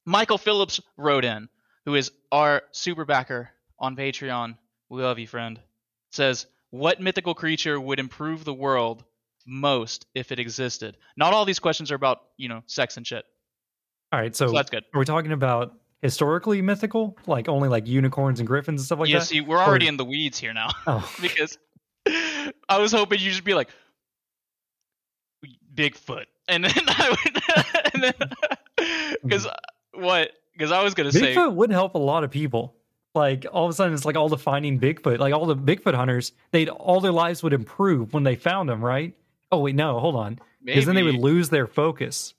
Michael 0.04 0.38
Phillips 0.38 0.80
wrote 0.98 1.24
in, 1.24 1.48
who 1.86 1.94
is 1.94 2.10
our 2.30 2.62
super 2.72 3.06
backer 3.06 3.50
on 3.78 3.96
Patreon. 3.96 4.56
We 4.90 5.02
love 5.02 5.18
you, 5.18 5.26
friend. 5.26 5.60
Says, 6.10 6.46
What 6.70 7.00
mythical 7.00 7.34
creature 7.34 7.78
would 7.80 7.98
improve 7.98 8.44
the 8.44 8.54
world 8.54 9.04
most 9.46 10.06
if 10.14 10.32
it 10.32 10.38
existed? 10.38 10.96
Not 11.16 11.32
all 11.32 11.44
these 11.44 11.58
questions 11.58 11.92
are 11.92 11.96
about, 11.96 12.22
you 12.36 12.48
know, 12.48 12.62
sex 12.66 12.96
and 12.96 13.06
shit. 13.06 13.24
All 14.12 14.20
right, 14.20 14.34
so 14.34 14.46
So 14.46 14.52
that's 14.54 14.70
good. 14.70 14.84
are 14.94 14.98
we 14.98 15.04
talking 15.04 15.32
about 15.32 15.74
historically 16.02 16.62
mythical, 16.62 17.16
like 17.26 17.48
only 17.48 17.68
like 17.68 17.86
unicorns 17.86 18.40
and 18.40 18.46
griffins 18.46 18.80
and 18.80 18.86
stuff 18.86 19.00
like 19.00 19.08
yeah, 19.10 19.18
that? 19.18 19.26
see, 19.26 19.40
we're 19.40 19.60
already 19.60 19.86
in 19.86 19.96
the 19.96 20.04
weeds 20.04 20.38
here 20.38 20.54
now. 20.54 20.70
Oh, 20.86 21.08
because 21.20 21.58
I 22.68 22.78
was 22.78 22.92
hoping 22.92 23.20
you'd 23.20 23.30
just 23.30 23.44
be 23.44 23.54
like 23.54 23.68
Bigfoot, 25.74 26.24
and 26.48 26.64
then 26.64 26.72
I 26.86 27.10
would, 27.10 27.94
and 27.94 28.02
then 28.02 28.14
because 29.22 29.46
mm-hmm. 29.46 30.02
what? 30.02 30.32
Because 30.52 30.72
I 30.72 30.82
was 30.82 30.94
gonna 30.94 31.12
say, 31.12 31.34
Bigfoot 31.34 31.54
would 31.54 31.70
help 31.70 31.94
a 31.94 31.98
lot 31.98 32.24
of 32.24 32.30
people. 32.30 32.74
Like 33.18 33.46
all 33.52 33.64
of 33.64 33.70
a 33.70 33.72
sudden, 33.72 33.92
it's 33.94 34.04
like 34.04 34.16
all 34.16 34.28
the 34.28 34.38
finding 34.38 34.78
Bigfoot, 34.78 35.18
like 35.18 35.34
all 35.34 35.46
the 35.46 35.56
Bigfoot 35.56 35.94
hunters, 35.94 36.32
they'd 36.52 36.68
all 36.68 37.00
their 37.00 37.10
lives 37.12 37.42
would 37.42 37.52
improve 37.52 38.14
when 38.14 38.22
they 38.22 38.36
found 38.36 38.70
him, 38.70 38.82
right? 38.84 39.12
Oh 39.50 39.58
wait, 39.58 39.74
no, 39.74 39.98
hold 39.98 40.14
on, 40.14 40.38
because 40.64 40.86
then 40.86 40.94
they 40.94 41.02
would 41.02 41.16
lose 41.16 41.48
their 41.48 41.66
focus, 41.66 42.34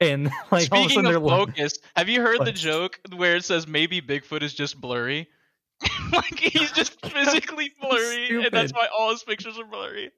and 0.00 0.26
like 0.52 0.68
all 0.72 0.82
of 0.82 0.86
a 0.86 0.88
Speaking 0.88 0.88
sudden 0.90 1.04
they're 1.04 1.16
of 1.16 1.22
like, 1.24 1.48
focus, 1.48 1.72
have 1.96 2.08
you 2.08 2.20
heard 2.22 2.44
the 2.44 2.52
joke 2.52 3.00
where 3.16 3.34
it 3.34 3.44
says 3.44 3.66
maybe 3.66 4.00
Bigfoot 4.00 4.42
is 4.42 4.54
just 4.54 4.80
blurry? 4.80 5.26
like 6.12 6.38
he's 6.38 6.70
just 6.72 7.04
physically 7.10 7.72
blurry, 7.80 8.44
and 8.44 8.52
that's 8.52 8.72
why 8.72 8.86
all 8.96 9.10
his 9.10 9.24
pictures 9.24 9.58
are 9.58 9.64
blurry. 9.64 10.10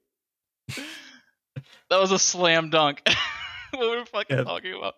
that 0.77 2.01
was 2.01 2.13
a 2.13 2.19
slam 2.19 2.69
dunk. 2.71 3.01
what 3.71 3.81
were 3.89 3.99
we 4.01 4.05
fucking 4.05 4.37
Yeah. 4.39 4.45
talking 4.45 4.75
about? 4.75 4.95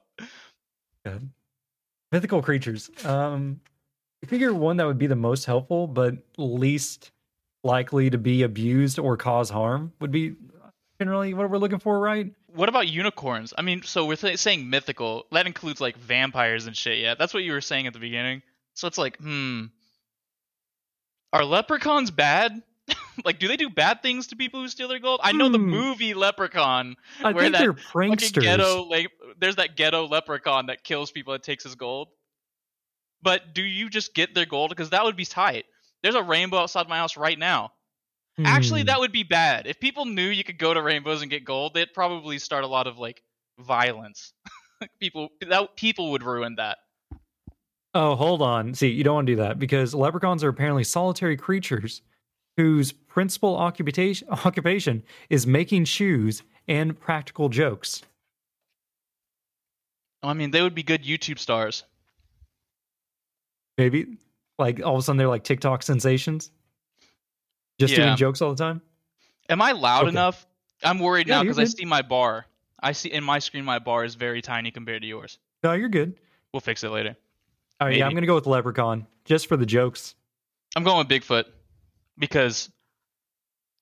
God. 1.07 1.29
mythical 2.11 2.43
creatures. 2.43 2.91
Um, 3.05 3.61
I 4.25 4.27
figure 4.27 4.55
one 4.55 4.79
that 4.79 4.87
would 4.87 4.97
be 4.97 5.07
the 5.07 5.15
most 5.17 5.45
helpful, 5.45 5.87
but 5.87 6.15
least 6.39 7.11
likely 7.63 8.09
to 8.09 8.17
be 8.17 8.43
abused 8.43 8.99
or 8.99 9.19
cause 9.19 9.51
harm 9.51 9.93
would 10.01 10.11
be 10.11 10.35
generally 10.99 11.35
what 11.35 11.51
we're 11.51 11.59
looking 11.59 11.79
for, 11.79 12.01
right? 12.01 12.33
What 12.47 12.71
about 12.71 12.89
unicorns? 12.89 13.53
I 13.59 13.61
mean, 13.61 13.83
so 13.83 14.07
we're 14.07 14.17
th- 14.17 14.39
saying 14.39 14.71
mythical. 14.71 15.27
That 15.33 15.47
includes 15.47 15.79
like 15.79 15.99
vampires 15.99 16.67
and 16.67 16.75
shit. 16.75 17.01
Yeah, 17.01 17.17
that's 17.17 17.35
what 17.35 17.43
you 17.43 17.53
were 17.53 17.61
saying 17.61 17.87
at 17.87 17.93
the 17.93 17.99
beginning. 17.99 18.41
So 18.73 18.89
it's 18.89 18.97
like, 18.97 19.19
hmm, 19.19 19.65
are 21.35 21.45
leprechauns 21.45 22.11
bad? 22.11 22.63
like, 23.27 23.39
do 23.39 23.47
they 23.47 23.59
do 23.59 23.69
bad 23.69 24.03
things 24.03 24.29
to 24.29 24.37
people 24.37 24.63
who 24.63 24.69
steal 24.69 24.89
their 24.89 25.01
gold? 25.01 25.21
I 25.23 25.33
know 25.33 25.51
the 25.51 25.59
Hmm. 25.59 25.69
movie 25.69 26.15
Leprechaun. 26.15 26.97
I 27.23 27.35
Where 27.35 27.43
think 27.45 27.57
that 27.57 27.59
they're 27.63 27.75
pranksters. 27.75 28.41
ghetto, 28.43 28.85
like, 28.85 29.11
there's 29.39 29.57
that 29.57 29.77
ghetto 29.77 30.09
leprechaun 30.09 30.67
that 30.67 30.83
kills 30.83 31.11
people 31.11 31.35
and 31.35 31.43
takes 31.43 31.65
his 31.65 31.75
gold. 31.75 32.09
But 33.25 33.55
do 33.55 33.63
you 33.63 33.91
just 33.91 34.15
get 34.15 34.35
their 34.35 34.47
gold? 34.47 34.69
Because 34.71 34.91
that 34.91 35.03
would 35.03 35.17
be 35.17 35.25
tight. 35.25 35.65
There's 36.03 36.15
a 36.15 36.23
rainbow 36.23 36.59
outside 36.59 36.89
my 36.89 36.99
house 36.99 37.17
right 37.17 37.39
now. 37.39 37.73
Actually, 38.45 38.83
Hmm. 38.83 38.87
that 38.89 39.01
would 39.01 39.13
be 39.13 39.23
bad. 39.23 39.67
If 39.67 39.81
people 39.81 40.05
knew 40.05 40.29
you 40.29 40.45
could 40.45 40.59
go 40.59 40.75
to 40.75 40.83
rainbows 40.83 41.23
and 41.23 41.31
get 41.31 41.45
gold, 41.45 41.73
they'd 41.75 41.93
probably 41.95 42.39
start 42.39 42.63
a 42.65 42.67
lot 42.67 42.87
of 42.87 42.99
like 42.99 43.23
violence. 43.59 44.33
people 45.01 45.31
that 45.49 45.75
people 45.77 46.11
would 46.13 46.23
ruin 46.23 46.57
that. 46.57 46.79
Oh, 47.95 48.17
hold 48.17 48.43
on. 48.43 48.75
See, 48.75 48.89
you 48.89 49.05
don't 49.05 49.15
want 49.15 49.27
to 49.29 49.33
do 49.33 49.37
that 49.37 49.59
because 49.59 49.95
leprechauns 49.95 50.43
are 50.45 50.49
apparently 50.49 50.85
solitary 50.85 51.37
creatures 51.37 52.03
whose 52.57 52.93
principal 52.93 53.57
occupation 53.57 54.29
occupation 54.29 55.03
is 55.31 55.47
making 55.47 55.85
shoes 55.87 56.43
and 56.69 56.99
practical 57.01 57.49
jokes. 57.49 58.03
I 60.23 60.33
mean, 60.33 60.51
they 60.51 60.63
would 60.63 60.75
be 60.75 60.83
good 60.83 61.05
YouTube 61.05 61.39
stars. 61.39 61.85
Maybe 63.79 64.19
like 64.59 64.81
all 64.83 64.95
of 64.95 65.01
a 65.01 65.03
sudden 65.03 65.17
they're 65.17 65.29
like 65.29 65.45
TikTok 65.45 65.83
sensations, 65.83 66.51
just 67.81 67.93
Yeah. 67.93 68.05
doing 68.05 68.17
jokes 68.17 68.41
all 68.43 68.51
the 68.55 68.63
time. 68.63 68.81
Am 69.49 69.61
I 69.61 69.73
loud 69.73 70.03
Okay. 70.03 70.11
enough? 70.11 70.47
I'm 70.83 70.99
worried 70.99 71.27
Yeah, 71.29 71.37
now 71.37 71.43
because 71.43 71.59
I 71.59 71.65
see 71.65 71.85
my 71.85 72.03
bar. 72.03 72.47
I 72.81 72.93
see 72.93 73.11
in 73.11 73.25
my 73.25 73.39
screen 73.39 73.65
my 73.65 73.79
bar 73.79 74.05
is 74.05 74.15
very 74.15 74.43
tiny 74.43 74.71
compared 74.71 75.03
to 75.03 75.09
yours. 75.09 75.39
No, 75.63 75.73
you're 75.73 75.89
good. 75.89 76.15
We'll 76.53 76.61
fix 76.61 76.85
it 76.85 76.91
later. 76.91 77.17
All 77.81 77.89
right, 77.89 77.97
yeah, 77.97 78.07
I'm 78.07 78.15
gonna 78.15 78.27
go 78.27 78.35
with 78.35 78.47
Leprechaun 78.47 79.07
just 79.25 79.47
for 79.49 79.57
the 79.57 79.67
jokes. 79.67 80.15
I'm 80.77 80.85
going 80.85 80.99
with 80.99 81.09
Bigfoot 81.09 81.45
because 82.19 82.71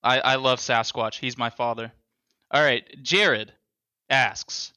I 0.02 0.20
I 0.20 0.34
love 0.36 0.58
Sasquatch. 0.60 1.18
He's 1.18 1.36
my 1.36 1.50
father. 1.50 1.92
All 2.50 2.62
right, 2.62 2.84
Jared 3.02 3.52
asks. 4.08 4.72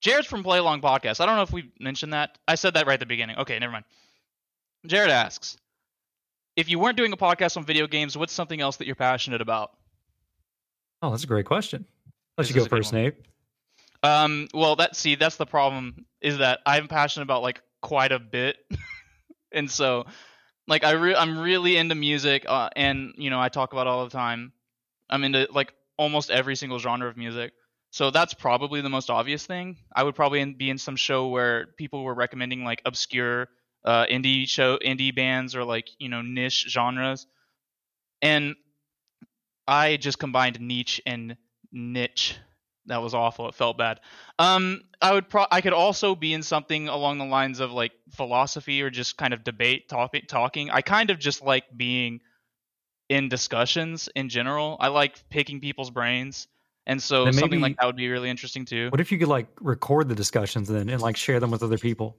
Jared's 0.00 0.26
from 0.26 0.42
Play 0.42 0.58
Along 0.58 0.80
Podcast. 0.80 1.20
I 1.20 1.26
don't 1.26 1.36
know 1.36 1.42
if 1.42 1.52
we 1.52 1.70
mentioned 1.78 2.12
that. 2.14 2.38
I 2.48 2.54
said 2.54 2.74
that 2.74 2.86
right 2.86 2.94
at 2.94 3.00
the 3.00 3.06
beginning. 3.06 3.36
Okay, 3.38 3.58
never 3.58 3.72
mind. 3.72 3.84
Jared 4.86 5.10
asks, 5.10 5.56
if 6.56 6.68
you 6.68 6.78
weren't 6.78 6.96
doing 6.96 7.12
a 7.12 7.16
podcast 7.16 7.56
on 7.56 7.64
video 7.64 7.86
games, 7.86 8.16
what's 8.16 8.32
something 8.32 8.60
else 8.60 8.76
that 8.78 8.86
you're 8.86 8.96
passionate 8.96 9.40
about? 9.40 9.72
Oh, 11.02 11.10
that's 11.10 11.24
a 11.24 11.26
great 11.26 11.46
question. 11.46 11.86
Let 12.36 12.46
This 12.46 12.54
you 12.54 12.62
go 12.62 12.68
first. 12.68 12.92
Nave. 12.92 13.14
Um, 14.02 14.48
well, 14.54 14.76
that 14.76 14.96
see, 14.96 15.14
that's 15.14 15.36
the 15.36 15.46
problem 15.46 16.06
is 16.20 16.38
that 16.38 16.60
I'm 16.64 16.88
passionate 16.88 17.24
about 17.24 17.42
like 17.42 17.60
quite 17.82 18.12
a 18.12 18.18
bit, 18.18 18.56
and 19.52 19.70
so 19.70 20.06
like 20.66 20.84
I 20.84 20.92
re- 20.92 21.14
I'm 21.14 21.38
really 21.38 21.76
into 21.76 21.94
music, 21.94 22.44
uh, 22.48 22.70
and 22.74 23.12
you 23.18 23.28
know 23.28 23.40
I 23.40 23.50
talk 23.50 23.72
about 23.72 23.86
it 23.86 23.90
all 23.90 24.04
the 24.04 24.10
time. 24.10 24.52
I'm 25.10 25.24
into 25.24 25.48
like 25.52 25.74
almost 25.98 26.30
every 26.30 26.56
single 26.56 26.78
genre 26.78 27.08
of 27.08 27.16
music, 27.18 27.52
so 27.90 28.10
that's 28.10 28.32
probably 28.32 28.80
the 28.80 28.88
most 28.88 29.10
obvious 29.10 29.44
thing. 29.44 29.76
I 29.94 30.02
would 30.02 30.14
probably 30.14 30.44
be 30.54 30.70
in 30.70 30.78
some 30.78 30.96
show 30.96 31.28
where 31.28 31.66
people 31.76 32.02
were 32.02 32.14
recommending 32.14 32.64
like 32.64 32.80
obscure 32.86 33.48
uh, 33.84 34.06
indie 34.06 34.48
show, 34.48 34.78
indie 34.78 35.14
bands, 35.14 35.54
or 35.54 35.64
like 35.64 35.88
you 35.98 36.08
know 36.08 36.22
niche 36.22 36.66
genres, 36.68 37.26
and 38.22 38.54
I 39.66 39.96
just 39.96 40.18
combined 40.18 40.60
niche 40.60 41.00
and 41.06 41.36
niche. 41.72 42.36
That 42.86 43.02
was 43.02 43.14
awful. 43.14 43.48
It 43.48 43.54
felt 43.54 43.78
bad. 43.78 44.00
Um, 44.38 44.82
I 45.00 45.12
would 45.12 45.28
pro- 45.28 45.46
I 45.50 45.60
could 45.60 45.72
also 45.72 46.14
be 46.14 46.32
in 46.32 46.42
something 46.42 46.88
along 46.88 47.18
the 47.18 47.24
lines 47.24 47.60
of 47.60 47.70
like 47.70 47.92
philosophy 48.10 48.82
or 48.82 48.90
just 48.90 49.16
kind 49.16 49.32
of 49.32 49.44
debate 49.44 49.88
topic 49.88 50.26
talking. 50.28 50.70
I 50.70 50.80
kind 50.80 51.10
of 51.10 51.18
just 51.18 51.42
like 51.42 51.64
being 51.76 52.20
in 53.08 53.28
discussions 53.28 54.08
in 54.14 54.28
general. 54.28 54.76
I 54.80 54.88
like 54.88 55.28
picking 55.28 55.60
people's 55.60 55.90
brains. 55.90 56.48
And 56.86 57.00
so 57.02 57.24
Then 57.24 57.34
something 57.34 57.60
like 57.60 57.76
that 57.76 57.86
would 57.86 57.96
be 57.96 58.08
really 58.08 58.30
interesting 58.30 58.64
too. 58.64 58.88
What 58.88 59.00
if 59.00 59.12
you 59.12 59.18
could 59.18 59.28
like 59.28 59.46
record 59.60 60.08
the 60.08 60.14
discussions 60.14 60.68
then 60.68 60.88
and 60.88 61.00
like 61.00 61.16
share 61.16 61.38
them 61.38 61.50
with 61.50 61.62
other 61.62 61.78
people? 61.78 62.16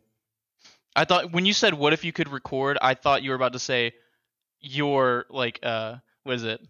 I 0.96 1.06
thought 1.06 1.32
when 1.32 1.46
you 1.46 1.54
said 1.54 1.74
what 1.74 1.94
if 1.94 2.04
you 2.04 2.12
could 2.12 2.30
record, 2.30 2.78
I 2.82 2.94
thought 2.94 3.24
you 3.24 3.30
were 3.30 3.36
about 3.36 3.54
to 3.54 3.60
say 3.60 3.94
your 4.60 5.26
like 5.30 5.60
uh 5.64 5.96
what 6.24 6.36
is 6.36 6.44
it? 6.44 6.62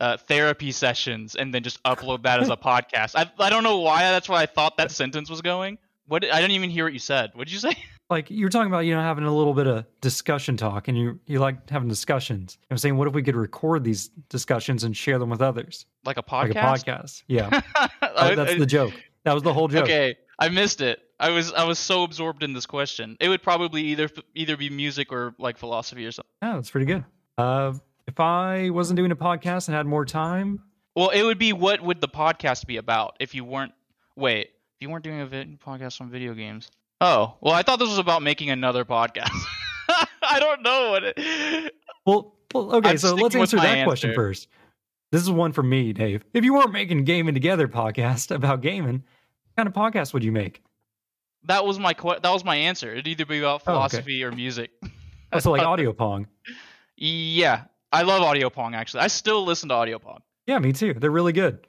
Uh, 0.00 0.16
therapy 0.16 0.72
sessions 0.72 1.36
and 1.36 1.54
then 1.54 1.62
just 1.62 1.80
upload 1.84 2.24
that 2.24 2.40
as 2.40 2.48
a 2.50 2.56
podcast. 2.70 3.12
I 3.14 3.30
I 3.38 3.48
don't 3.50 3.62
know 3.62 3.78
why 3.78 4.02
that's 4.02 4.28
why 4.28 4.42
I 4.42 4.46
thought 4.46 4.76
that 4.78 4.90
sentence 4.90 5.30
was 5.30 5.40
going. 5.40 5.78
What 6.06 6.24
I 6.24 6.40
didn't 6.40 6.52
even 6.52 6.68
hear 6.68 6.84
what 6.84 6.92
you 6.92 6.98
said. 6.98 7.30
What 7.34 7.46
did 7.46 7.52
you 7.52 7.60
say? 7.60 7.76
Like 8.10 8.30
you 8.30 8.44
were 8.44 8.50
talking 8.50 8.66
about, 8.66 8.80
you 8.80 8.94
know, 8.94 9.00
having 9.00 9.24
a 9.24 9.34
little 9.34 9.54
bit 9.54 9.66
of 9.66 9.86
discussion 10.02 10.58
talk, 10.58 10.88
and 10.88 10.96
you 10.96 11.18
you 11.24 11.38
like 11.40 11.70
having 11.70 11.88
discussions. 11.88 12.58
I'm 12.70 12.76
saying, 12.76 12.98
what 12.98 13.08
if 13.08 13.14
we 13.14 13.22
could 13.22 13.34
record 13.34 13.82
these 13.82 14.08
discussions 14.28 14.84
and 14.84 14.94
share 14.94 15.18
them 15.18 15.30
with 15.30 15.40
others, 15.40 15.86
Like 16.04 16.18
a 16.18 16.22
podcast? 16.22 16.54
like 16.54 16.86
a 16.86 16.90
podcast? 16.90 17.22
Yeah, 17.28 17.62
Oh, 18.02 18.34
that's 18.34 18.58
the 18.58 18.66
joke. 18.66 18.92
That 19.24 19.32
was 19.32 19.42
the 19.42 19.54
whole 19.54 19.68
joke. 19.68 19.84
Okay, 19.84 20.16
I 20.38 20.50
missed 20.50 20.82
it. 20.82 21.00
I 21.20 21.30
was 21.30 21.52
I 21.52 21.64
was 21.64 21.78
so 21.78 22.02
absorbed 22.02 22.42
in 22.42 22.52
this 22.52 22.66
question. 22.66 23.16
It 23.20 23.28
would 23.28 23.42
probably 23.42 23.82
either 23.82 24.08
either 24.34 24.56
be 24.56 24.70
music 24.70 25.12
or 25.12 25.34
like 25.38 25.58
philosophy 25.58 26.04
or 26.06 26.12
something. 26.12 26.30
Yeah, 26.42 26.54
that's 26.54 26.70
pretty 26.70 26.86
good. 26.86 27.04
Uh, 27.38 27.74
if 28.06 28.20
I 28.20 28.70
wasn't 28.70 28.96
doing 28.96 29.10
a 29.10 29.16
podcast 29.16 29.68
and 29.68 29.76
had 29.76 29.86
more 29.86 30.04
time, 30.04 30.60
Well, 30.94 31.10
it 31.10 31.22
would 31.22 31.38
be 31.38 31.52
what 31.52 31.80
would 31.80 32.00
the 32.00 32.08
podcast 32.08 32.66
be 32.66 32.76
about 32.76 33.16
if 33.20 33.34
you 33.34 33.44
weren't 33.44 33.72
wait 34.16 34.46
if 34.46 34.80
you 34.80 34.90
weren't 34.90 35.04
doing 35.04 35.20
a 35.20 35.26
vid- 35.26 35.60
podcast 35.60 36.00
on 36.00 36.10
video 36.10 36.34
games. 36.34 36.70
Oh, 37.00 37.36
well, 37.40 37.54
I 37.54 37.62
thought 37.62 37.78
this 37.78 37.88
was 37.88 37.98
about 37.98 38.22
making 38.22 38.50
another 38.50 38.84
podcast. 38.84 39.30
I 40.22 40.40
don't 40.40 40.62
know 40.62 40.90
what 40.90 41.04
it. 41.04 41.74
well, 42.06 42.34
well 42.52 42.76
okay, 42.76 42.90
I'm 42.90 42.98
so 42.98 43.14
let's 43.14 43.34
answer 43.34 43.56
that 43.58 43.86
question 43.86 44.14
first. 44.14 44.48
This 45.12 45.22
is 45.22 45.30
one 45.30 45.52
for 45.52 45.62
me, 45.62 45.92
Nave. 45.92 46.24
If 46.32 46.44
you 46.44 46.54
weren't 46.54 46.72
making 46.72 47.04
gaming 47.04 47.34
together 47.34 47.68
podcast 47.68 48.34
about 48.34 48.62
gaming, 48.62 49.04
what 49.54 49.56
kind 49.56 49.68
of 49.68 49.74
podcast 49.74 50.12
would 50.12 50.24
you 50.24 50.32
make? 50.32 50.60
That 51.44 51.64
was 51.64 51.78
my 51.78 51.92
que- 51.94 52.18
that 52.22 52.30
was 52.30 52.44
my 52.44 52.56
answer. 52.56 52.92
It'd 52.92 53.06
either 53.06 53.26
be 53.26 53.38
about 53.40 53.50
Oh, 53.52 53.54
okay. 53.56 53.64
philosophy 53.64 54.24
or 54.24 54.32
music. 54.32 54.70
Oh, 55.32 55.40
so 55.40 55.50
like 55.50 55.62
audio 55.66 55.92
pong. 55.92 56.28
Yeah, 56.96 57.64
I 57.90 58.02
love 58.02 58.22
Audio 58.22 58.50
Pong. 58.50 58.74
Actually, 58.76 59.00
I 59.00 59.08
still 59.08 59.44
listen 59.44 59.68
to 59.70 59.74
Audio 59.74 59.98
Pong. 59.98 60.20
Yeah, 60.46 60.60
me 60.60 60.72
too. 60.72 60.94
They're 60.94 61.10
really 61.10 61.32
good. 61.32 61.66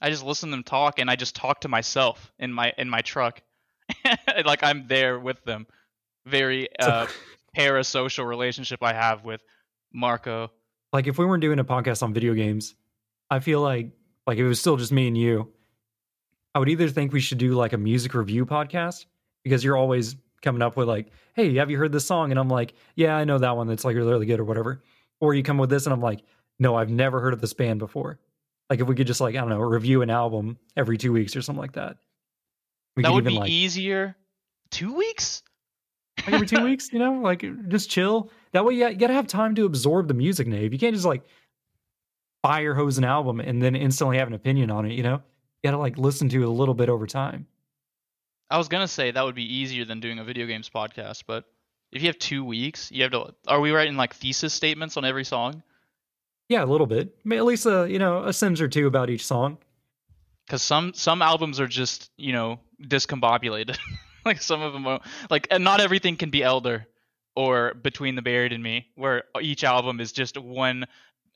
I 0.00 0.08
just 0.10 0.24
listen 0.24 0.48
to 0.48 0.56
them 0.56 0.62
talk, 0.62 0.98
and 0.98 1.10
I 1.10 1.16
just 1.16 1.36
talk 1.36 1.60
to 1.62 1.68
myself 1.68 2.32
in 2.38 2.50
my 2.52 2.72
in 2.78 2.88
my 2.88 3.02
truck, 3.02 3.42
like 4.46 4.62
I'm 4.62 4.86
there 4.88 5.18
with 5.18 5.44
them. 5.44 5.66
Very 6.26 6.68
uh, 6.78 7.06
parasocial 7.56 8.26
relationship 8.26 8.82
I 8.82 8.94
have 8.94 9.24
with 9.24 9.42
Marco. 9.92 10.50
like 10.94 11.06
if 11.06 11.18
we 11.18 11.26
weren't 11.26 11.42
doing 11.42 11.58
a 11.58 11.64
podcast 11.64 12.02
on 12.02 12.14
video 12.14 12.32
games, 12.34 12.74
I 13.30 13.40
feel 13.40 13.60
like 13.60 13.90
like 14.26 14.38
if 14.38 14.44
it 14.44 14.48
was 14.48 14.60
still 14.60 14.76
just 14.78 14.92
me 14.92 15.08
and 15.08 15.16
you, 15.18 15.52
I 16.54 16.58
would 16.58 16.68
either 16.68 16.88
think 16.88 17.12
we 17.12 17.20
should 17.20 17.38
do 17.38 17.54
like 17.54 17.72
a 17.72 17.78
music 17.78 18.14
review 18.14 18.46
podcast 18.46 19.06
because 19.42 19.64
you're 19.64 19.76
always 19.76 20.16
coming 20.42 20.62
up 20.62 20.76
with 20.76 20.88
like, 20.88 21.08
hey, 21.34 21.54
have 21.56 21.70
you 21.70 21.78
heard 21.78 21.92
this 21.92 22.06
song? 22.06 22.30
And 22.30 22.38
I'm 22.38 22.48
like, 22.48 22.74
yeah, 22.94 23.16
I 23.16 23.24
know 23.24 23.38
that 23.38 23.56
one 23.56 23.66
that's 23.66 23.84
like 23.84 23.96
really, 23.96 24.26
good 24.26 24.40
or 24.40 24.44
whatever. 24.44 24.82
Or 25.20 25.34
you 25.34 25.42
come 25.42 25.58
with 25.58 25.70
this 25.70 25.86
and 25.86 25.92
I'm 25.92 26.00
like, 26.00 26.22
no, 26.58 26.76
I've 26.76 26.90
never 26.90 27.20
heard 27.20 27.32
of 27.32 27.40
this 27.40 27.52
band 27.52 27.80
before. 27.80 28.20
Like 28.70 28.80
if 28.80 28.86
we 28.86 28.94
could 28.94 29.06
just 29.06 29.20
like, 29.20 29.34
I 29.34 29.38
don't 29.40 29.48
know, 29.48 29.60
review 29.60 30.02
an 30.02 30.10
album 30.10 30.58
every 30.76 30.96
two 30.96 31.12
weeks 31.12 31.34
or 31.34 31.42
something 31.42 31.60
like 31.60 31.72
that. 31.72 31.96
We 32.96 33.02
that 33.02 33.12
would 33.12 33.24
be 33.24 33.30
like, 33.30 33.50
easier. 33.50 34.16
Two 34.70 34.94
weeks? 34.94 35.42
like 36.18 36.34
every 36.34 36.46
two 36.46 36.62
weeks, 36.64 36.92
you 36.92 36.98
know, 36.98 37.14
like 37.14 37.44
just 37.68 37.90
chill. 37.90 38.30
That 38.52 38.64
way, 38.64 38.74
you, 38.74 38.88
you 38.88 38.94
gotta 38.94 39.14
have 39.14 39.26
time 39.26 39.54
to 39.56 39.64
absorb 39.64 40.08
the 40.08 40.14
music, 40.14 40.46
Nave. 40.46 40.72
You 40.72 40.78
can't 40.78 40.94
just 40.94 41.06
like 41.06 41.24
fire 42.42 42.74
hose 42.74 42.98
an 42.98 43.04
album 43.04 43.40
and 43.40 43.60
then 43.60 43.74
instantly 43.74 44.18
have 44.18 44.28
an 44.28 44.34
opinion 44.34 44.70
on 44.70 44.86
it. 44.86 44.92
You 44.92 45.02
know, 45.02 45.22
you 45.64 45.70
gotta 45.70 45.80
like 45.80 45.96
listen 45.96 46.28
to 46.28 46.42
it 46.42 46.46
a 46.46 46.50
little 46.50 46.74
bit 46.74 46.90
over 46.90 47.06
time. 47.06 47.46
I 48.50 48.58
was 48.58 48.68
gonna 48.68 48.86
say 48.86 49.10
that 49.10 49.24
would 49.24 49.34
be 49.34 49.54
easier 49.54 49.86
than 49.86 49.98
doing 49.98 50.18
a 50.18 50.24
video 50.24 50.46
games 50.46 50.68
podcast, 50.68 51.22
but 51.26 51.44
if 51.90 52.02
you 52.02 52.08
have 52.08 52.18
two 52.18 52.44
weeks, 52.44 52.92
you 52.92 53.02
have 53.02 53.12
to. 53.12 53.34
Are 53.48 53.60
we 53.60 53.70
writing 53.70 53.96
like 53.96 54.14
thesis 54.14 54.52
statements 54.52 54.98
on 54.98 55.06
every 55.06 55.24
song? 55.24 55.62
Yeah, 56.50 56.62
a 56.62 56.66
little 56.66 56.86
bit. 56.86 57.16
At 57.32 57.46
least 57.46 57.64
a 57.64 57.86
you 57.88 57.98
know 57.98 58.24
a 58.24 58.32
sentence 58.34 58.60
or 58.60 58.68
two 58.68 58.86
about 58.86 59.08
each 59.08 59.24
song. 59.24 59.56
Because 60.44 60.60
some 60.60 60.92
some 60.92 61.22
albums 61.22 61.58
are 61.60 61.66
just 61.66 62.10
you 62.18 62.32
know 62.32 62.60
discombobulated. 62.82 63.78
like 64.26 64.42
some 64.42 64.60
of 64.60 64.74
them 64.74 64.86
are 64.86 65.00
like, 65.30 65.48
and 65.50 65.64
not 65.64 65.80
everything 65.80 66.16
can 66.16 66.28
be 66.28 66.42
Elder 66.42 66.86
or 67.34 67.72
Between 67.72 68.16
the 68.16 68.22
Buried 68.22 68.52
and 68.52 68.62
Me, 68.62 68.86
where 68.96 69.24
each 69.40 69.64
album 69.64 69.98
is 70.00 70.12
just 70.12 70.36
one. 70.36 70.84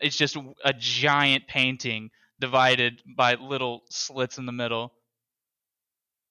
It's 0.00 0.16
just 0.16 0.36
a 0.64 0.74
giant 0.74 1.46
painting 1.48 2.10
divided 2.40 3.02
by 3.16 3.34
little 3.34 3.82
slits 3.90 4.38
in 4.38 4.46
the 4.46 4.52
middle. 4.52 4.92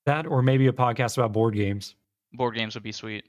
That 0.05 0.25
or 0.25 0.41
maybe 0.41 0.67
a 0.67 0.73
podcast 0.73 1.17
about 1.17 1.33
board 1.33 1.53
games. 1.53 1.95
board 2.33 2.55
games 2.55 2.75
would 2.75 2.83
be 2.83 2.91
sweet. 2.91 3.25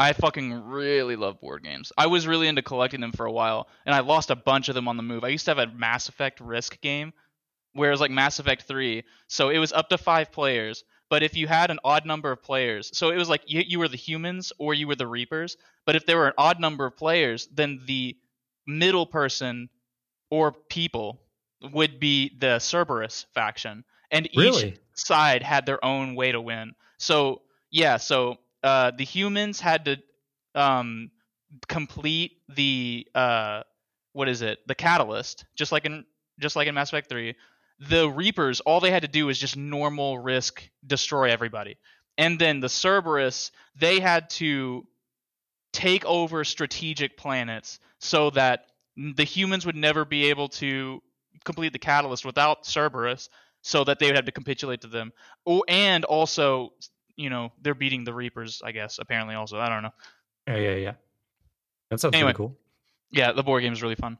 I 0.00 0.12
fucking 0.12 0.64
really 0.68 1.16
love 1.16 1.40
board 1.40 1.64
games. 1.64 1.92
I 1.98 2.06
was 2.06 2.26
really 2.26 2.46
into 2.46 2.62
collecting 2.62 3.00
them 3.00 3.12
for 3.12 3.26
a 3.26 3.32
while, 3.32 3.68
and 3.84 3.94
I 3.94 4.00
lost 4.00 4.30
a 4.30 4.36
bunch 4.36 4.68
of 4.68 4.76
them 4.76 4.86
on 4.86 4.96
the 4.96 5.02
move. 5.02 5.24
I 5.24 5.28
used 5.28 5.44
to 5.46 5.50
have 5.50 5.58
a 5.58 5.72
Mass 5.72 6.08
Effect 6.08 6.40
Risk 6.40 6.80
game, 6.80 7.12
where 7.72 7.90
it 7.90 7.92
was 7.92 8.00
like 8.00 8.12
Mass 8.12 8.38
Effect 8.38 8.62
3, 8.62 9.02
so 9.26 9.48
it 9.48 9.58
was 9.58 9.72
up 9.72 9.88
to 9.88 9.98
five 9.98 10.30
players. 10.30 10.84
But 11.10 11.22
if 11.22 11.36
you 11.36 11.46
had 11.46 11.70
an 11.70 11.80
odd 11.84 12.04
number 12.04 12.30
of 12.30 12.42
players, 12.42 12.96
so 12.96 13.10
it 13.10 13.16
was 13.16 13.28
like 13.28 13.42
you, 13.46 13.62
you 13.66 13.78
were 13.78 13.88
the 13.88 13.96
humans 13.96 14.52
or 14.58 14.74
you 14.74 14.86
were 14.86 14.94
the 14.94 15.06
Reapers. 15.06 15.56
But 15.86 15.96
if 15.96 16.04
there 16.04 16.18
were 16.18 16.28
an 16.28 16.34
odd 16.36 16.60
number 16.60 16.84
of 16.84 16.96
players, 16.96 17.48
then 17.52 17.80
the 17.86 18.16
middle 18.66 19.06
person 19.06 19.70
or 20.30 20.52
people 20.52 21.22
would 21.62 21.98
be 22.00 22.36
the 22.38 22.58
Cerberus 22.58 23.26
faction, 23.34 23.84
and 24.10 24.26
each 24.26 24.36
Really? 24.38 24.78
side 24.94 25.42
had 25.42 25.66
their 25.66 25.84
own 25.84 26.14
way 26.14 26.32
to 26.32 26.40
win. 26.40 26.74
So 26.98 27.42
yeah, 27.70 27.96
so 27.96 28.38
uh, 28.62 28.92
the 28.96 29.04
humans 29.04 29.60
had 29.60 29.84
to 29.86 29.96
um, 30.54 31.10
complete 31.68 32.32
the 32.48 33.06
uh, 33.14 33.62
what 34.12 34.28
is 34.28 34.42
it? 34.42 34.58
The 34.66 34.74
catalyst, 34.74 35.44
just 35.56 35.72
like 35.72 35.84
in 35.84 36.04
just 36.40 36.56
like 36.56 36.68
in 36.68 36.74
Mass 36.74 36.90
Effect 36.90 37.08
Three. 37.08 37.34
The 37.80 38.08
Reapers, 38.10 38.60
all 38.60 38.80
they 38.80 38.90
had 38.90 39.02
to 39.02 39.08
do 39.08 39.26
was 39.26 39.38
just 39.38 39.56
normal 39.56 40.18
risk 40.18 40.68
destroy 40.84 41.30
everybody, 41.30 41.76
and 42.16 42.38
then 42.38 42.60
the 42.60 42.68
Cerberus, 42.68 43.52
they 43.76 44.00
had 44.00 44.30
to 44.30 44.86
take 45.72 46.04
over 46.04 46.42
strategic 46.44 47.16
planets 47.16 47.78
so 48.00 48.30
that 48.30 48.66
the 48.96 49.24
humans 49.24 49.64
would 49.64 49.76
never 49.76 50.04
be 50.04 50.30
able 50.30 50.48
to 50.48 51.00
complete 51.48 51.72
the 51.72 51.78
catalyst 51.78 52.24
without 52.24 52.64
Cerberus. 52.64 53.28
so 53.62 53.82
that 53.84 53.98
they 53.98 54.06
would 54.06 54.14
have 54.16 54.24
to 54.24 54.32
capitulate 54.32 54.80
to 54.82 54.86
them. 54.86 55.12
Oh, 55.44 55.64
and 55.66 56.04
also, 56.04 56.72
you 57.16 57.28
know, 57.28 57.50
they're 57.60 57.74
beating 57.74 58.04
the 58.04 58.14
Reapers, 58.14 58.62
I 58.64 58.70
guess. 58.70 58.98
Apparently, 59.00 59.34
also, 59.34 59.58
I 59.58 59.68
don't 59.68 59.82
know. 59.82 59.90
Yeah, 60.46 60.56
yeah, 60.58 60.74
yeah. 60.76 60.92
That 61.90 61.98
sounds 62.00 62.14
Anyway. 62.14 62.28
pretty 62.32 62.36
cool. 62.36 62.56
Yeah, 63.10 63.32
the 63.32 63.42
board 63.42 63.62
game 63.64 63.72
is 63.72 63.82
really 63.82 63.96
fun. 63.96 64.16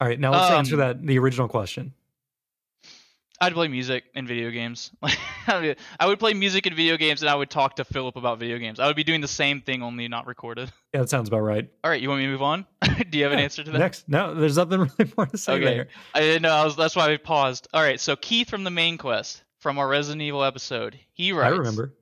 All 0.00 0.06
right, 0.08 0.20
now 0.20 0.30
let's 0.32 0.50
answer 0.50 0.74
Um, 0.74 0.80
that 0.80 1.06
the 1.06 1.18
original 1.18 1.48
question. 1.48 1.94
I'd 3.40 3.52
play 3.52 3.68
music 3.68 4.04
and 4.14 4.26
video 4.26 4.50
games. 4.50 4.90
I 5.46 5.76
would 6.06 6.18
play 6.18 6.32
music 6.32 6.64
and 6.66 6.74
video 6.74 6.96
games, 6.96 7.22
and 7.22 7.28
I 7.28 7.34
would 7.34 7.50
talk 7.50 7.76
to 7.76 7.84
Philip 7.84 8.16
about 8.16 8.38
video 8.38 8.56
games. 8.58 8.80
I 8.80 8.86
would 8.86 8.96
be 8.96 9.04
doing 9.04 9.20
the 9.20 9.28
same 9.28 9.60
thing, 9.60 9.82
only 9.82 10.08
not 10.08 10.26
recorded. 10.26 10.72
Yeah, 10.94 11.00
that 11.02 11.10
sounds 11.10 11.28
about 11.28 11.40
right. 11.40 11.68
All 11.84 11.90
right, 11.90 12.00
you 12.00 12.08
want 12.08 12.20
me 12.20 12.24
to 12.26 12.32
move 12.32 12.40
on? 12.40 12.64
Do 13.10 13.18
you 13.18 13.24
have 13.24 13.32
an 13.34 13.38
answer 13.38 13.62
to 13.62 13.70
that? 13.70 13.78
Next, 13.78 14.08
no, 14.08 14.34
there's 14.34 14.56
nothing 14.56 14.80
really 14.80 15.12
more 15.14 15.26
to 15.26 15.36
say 15.36 15.52
Okay. 15.54 15.64
there. 15.64 15.88
I 16.14 16.20
didn't 16.20 16.40
know. 16.40 16.54
I 16.54 16.64
was, 16.64 16.74
that's 16.74 16.96
why 16.96 17.10
we 17.10 17.18
paused. 17.18 17.68
All 17.74 17.82
right, 17.82 18.00
so 18.00 18.16
Keith 18.16 18.48
from 18.48 18.64
the 18.64 18.70
main 18.70 18.96
quest 18.96 19.42
from 19.58 19.78
our 19.78 19.86
Resident 19.86 20.22
Evil 20.22 20.42
episode. 20.42 20.98
He 21.12 21.32
writes. 21.32 21.52
I 21.52 21.56
remember. 21.58 21.92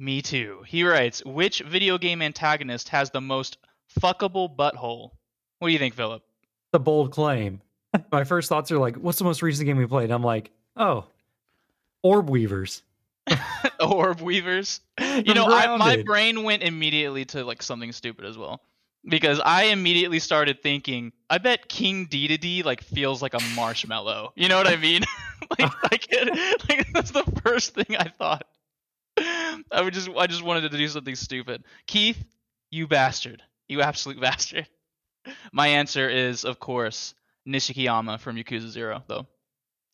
Me 0.00 0.20
too. 0.20 0.64
He 0.66 0.82
writes, 0.82 1.24
which 1.24 1.60
video 1.60 1.96
game 1.96 2.22
antagonist 2.22 2.88
has 2.88 3.10
the 3.10 3.20
most 3.20 3.58
fuckable 4.00 4.52
butthole? 4.56 5.10
What 5.60 5.68
do 5.68 5.72
you 5.72 5.78
think, 5.78 5.94
Philip? 5.94 6.24
The 6.72 6.80
bold 6.80 7.12
claim. 7.12 7.60
My 8.10 8.24
first 8.24 8.48
thoughts 8.48 8.70
are 8.72 8.78
like, 8.78 8.96
what's 8.96 9.18
the 9.18 9.24
most 9.24 9.42
recent 9.42 9.66
game 9.66 9.76
we 9.76 9.86
played? 9.86 10.10
I'm 10.10 10.22
like, 10.22 10.50
oh, 10.76 11.06
Orb 12.02 12.30
Weavers. 12.30 12.82
Orb 13.80 14.20
Weavers. 14.20 14.80
You 15.24 15.34
know, 15.34 15.46
I, 15.46 15.76
my 15.76 16.02
brain 16.02 16.42
went 16.42 16.62
immediately 16.62 17.24
to 17.26 17.44
like 17.44 17.62
something 17.62 17.92
stupid 17.92 18.24
as 18.24 18.38
well. 18.38 18.62
Because 19.04 19.40
I 19.44 19.64
immediately 19.64 20.20
started 20.20 20.62
thinking, 20.62 21.12
I 21.28 21.38
bet 21.38 21.68
King 21.68 22.06
Dedede 22.06 22.64
like 22.64 22.82
feels 22.82 23.20
like 23.20 23.34
a 23.34 23.40
marshmallow. 23.54 24.32
You 24.36 24.48
know 24.48 24.56
what 24.56 24.68
I 24.68 24.76
mean? 24.76 25.02
like, 25.58 25.60
I 26.12 26.56
like 26.68 26.92
that's 26.92 27.10
the 27.10 27.24
first 27.44 27.74
thing 27.74 27.96
I 27.98 28.08
thought. 28.08 28.46
I 29.18 29.82
would 29.82 29.92
just 29.92 30.08
I 30.16 30.26
just 30.26 30.42
wanted 30.42 30.70
to 30.70 30.78
do 30.78 30.88
something 30.88 31.14
stupid. 31.14 31.64
Keith, 31.86 32.22
you 32.70 32.86
bastard. 32.86 33.42
You 33.68 33.82
absolute 33.82 34.20
bastard. 34.20 34.68
My 35.52 35.68
answer 35.68 36.08
is, 36.08 36.44
of 36.44 36.58
course, 36.58 37.14
Nishikiyama 37.46 38.20
from 38.20 38.36
Yakuza 38.36 38.68
Zero, 38.68 39.02
though. 39.06 39.26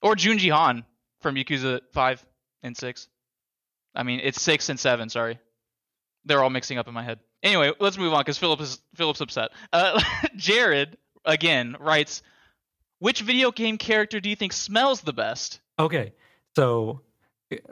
Or 0.03 0.15
Joon-gi 0.15 0.49
Han 0.51 0.85
from 1.21 1.35
Yakuza 1.35 1.81
Five 1.93 2.25
and 2.63 2.77
Six. 2.77 3.09
I 3.95 4.03
mean, 4.03 4.21
it's 4.23 4.41
six 4.41 4.69
and 4.69 4.79
seven. 4.79 5.09
Sorry, 5.09 5.39
they're 6.25 6.43
all 6.43 6.51
mixing 6.51 6.79
up 6.79 6.89
in 6.89 6.95
my 6.95 7.03
head. 7.03 7.19
Anyway, 7.43 7.73
let's 7.81 7.99
move 7.99 8.13
on 8.13 8.21
because 8.21 8.39
Philip 8.39 8.61
is 8.61 8.81
Philip's 8.95 9.21
upset. 9.21 9.51
Uh, 9.73 10.01
Jared 10.37 10.97
again 11.25 11.77
writes, 11.81 12.23
"Which 13.01 13.23
video 13.23 13.51
game 13.51 13.79
character 13.79 14.21
do 14.21 14.29
you 14.29 14.37
think 14.37 14.53
smells 14.53 15.01
the 15.01 15.13
best?" 15.13 15.61
Okay, 15.79 16.13
so 16.55 17.03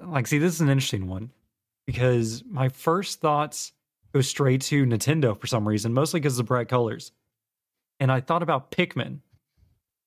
like, 0.02 0.26
see, 0.26 0.38
this 0.38 0.54
is 0.54 0.60
an 0.60 0.68
interesting 0.68 1.08
one 1.08 1.30
because 1.86 2.42
my 2.48 2.68
first 2.68 3.20
thoughts 3.20 3.72
go 4.12 4.20
straight 4.20 4.62
to 4.62 4.84
Nintendo 4.84 5.38
for 5.38 5.46
some 5.46 5.66
reason, 5.66 5.92
mostly 5.92 6.20
because 6.20 6.34
of 6.34 6.38
the 6.38 6.48
bright 6.48 6.68
colors. 6.68 7.12
And 8.00 8.12
I 8.12 8.20
thought 8.20 8.42
about 8.42 8.70
Pikmin. 8.70 9.20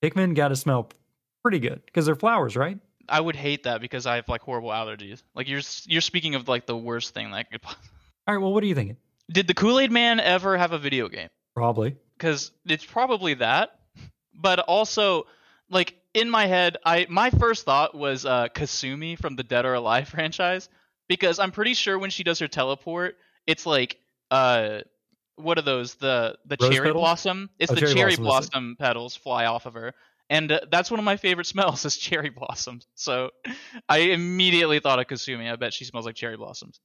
Pikmin 0.02 0.36
got 0.36 0.50
to 0.50 0.56
smell 0.56 0.90
pretty 1.42 1.60
good 1.60 1.82
because 1.86 2.06
they're 2.06 2.16
flowers, 2.16 2.56
right? 2.56 2.78
I 3.08 3.20
would 3.20 3.36
hate 3.36 3.64
that 3.64 3.82
because 3.82 4.06
I 4.06 4.16
have 4.18 4.30
like 4.30 4.42
horrible 4.42 4.70
allergies. 4.70 5.24
Like 5.36 5.48
you're 5.48 5.62
you're 5.86 6.02
speaking 6.02 6.36
of 6.36 6.48
like 6.48 6.66
the 6.66 6.78
worst 6.78 7.14
thing 7.14 7.32
that 7.32 7.52
could. 7.52 7.62
All 8.28 8.36
right, 8.36 8.38
well, 8.38 8.54
what 8.54 8.64
are 8.64 8.68
you 8.68 8.76
thinking? 8.76 8.98
Did 9.32 9.48
the 9.48 9.54
Kool 9.54 9.80
Aid 9.80 9.92
Man 9.92 10.20
ever 10.20 10.58
have 10.58 10.72
a 10.72 10.78
video 10.80 11.08
game? 11.10 11.30
Probably. 11.56 11.98
because 12.18 12.52
it's 12.66 12.86
probably 12.86 13.34
that 13.34 13.72
but 14.34 14.60
also 14.60 15.26
like 15.70 15.96
in 16.14 16.30
my 16.30 16.46
head 16.46 16.78
i 16.86 17.06
my 17.10 17.30
first 17.32 17.66
thought 17.66 17.94
was 17.94 18.26
uh 18.26 18.48
kasumi 18.50 19.18
from 19.20 19.36
the 19.36 19.44
dead 19.44 19.66
or 19.66 19.74
alive 19.74 20.08
franchise 20.16 20.70
because 21.10 21.38
i'm 21.40 21.52
pretty 21.52 21.74
sure 21.74 22.00
when 22.00 22.12
she 22.12 22.24
does 22.24 22.40
her 22.40 22.48
teleport 22.48 23.18
it's 23.46 23.66
like 23.66 23.98
uh 24.32 24.80
what 25.40 25.58
are 25.58 25.62
those 25.64 25.96
the 25.96 26.38
the 26.46 26.58
Rose 26.60 26.70
cherry 26.72 26.88
petals? 26.88 27.02
blossom 27.02 27.50
it's 27.60 27.72
Oh, 27.72 27.76
the 27.76 27.82
cherry 27.82 27.94
cherry 27.94 28.16
blossom, 28.16 28.24
it. 28.26 28.28
blossom 28.28 28.76
petals 28.80 29.16
fly 29.16 29.46
off 29.46 29.66
of 29.66 29.74
her 29.74 29.94
and 30.30 30.52
uh, 30.52 30.60
that's 30.72 30.92
one 30.92 31.00
of 31.00 31.04
my 31.06 31.18
favorite 31.18 31.48
smells 31.54 31.86
is 31.86 31.98
cherry 31.98 32.30
blossoms 32.30 32.86
so 32.96 33.30
i 33.88 33.98
immediately 34.00 34.80
thought 34.80 35.00
of 35.00 35.08
kasumi 35.08 35.52
i 35.52 35.56
bet 35.56 35.74
she 35.74 35.86
smells 35.86 36.06
like 36.06 36.16
cherry 36.16 36.38
blossoms 36.38 36.80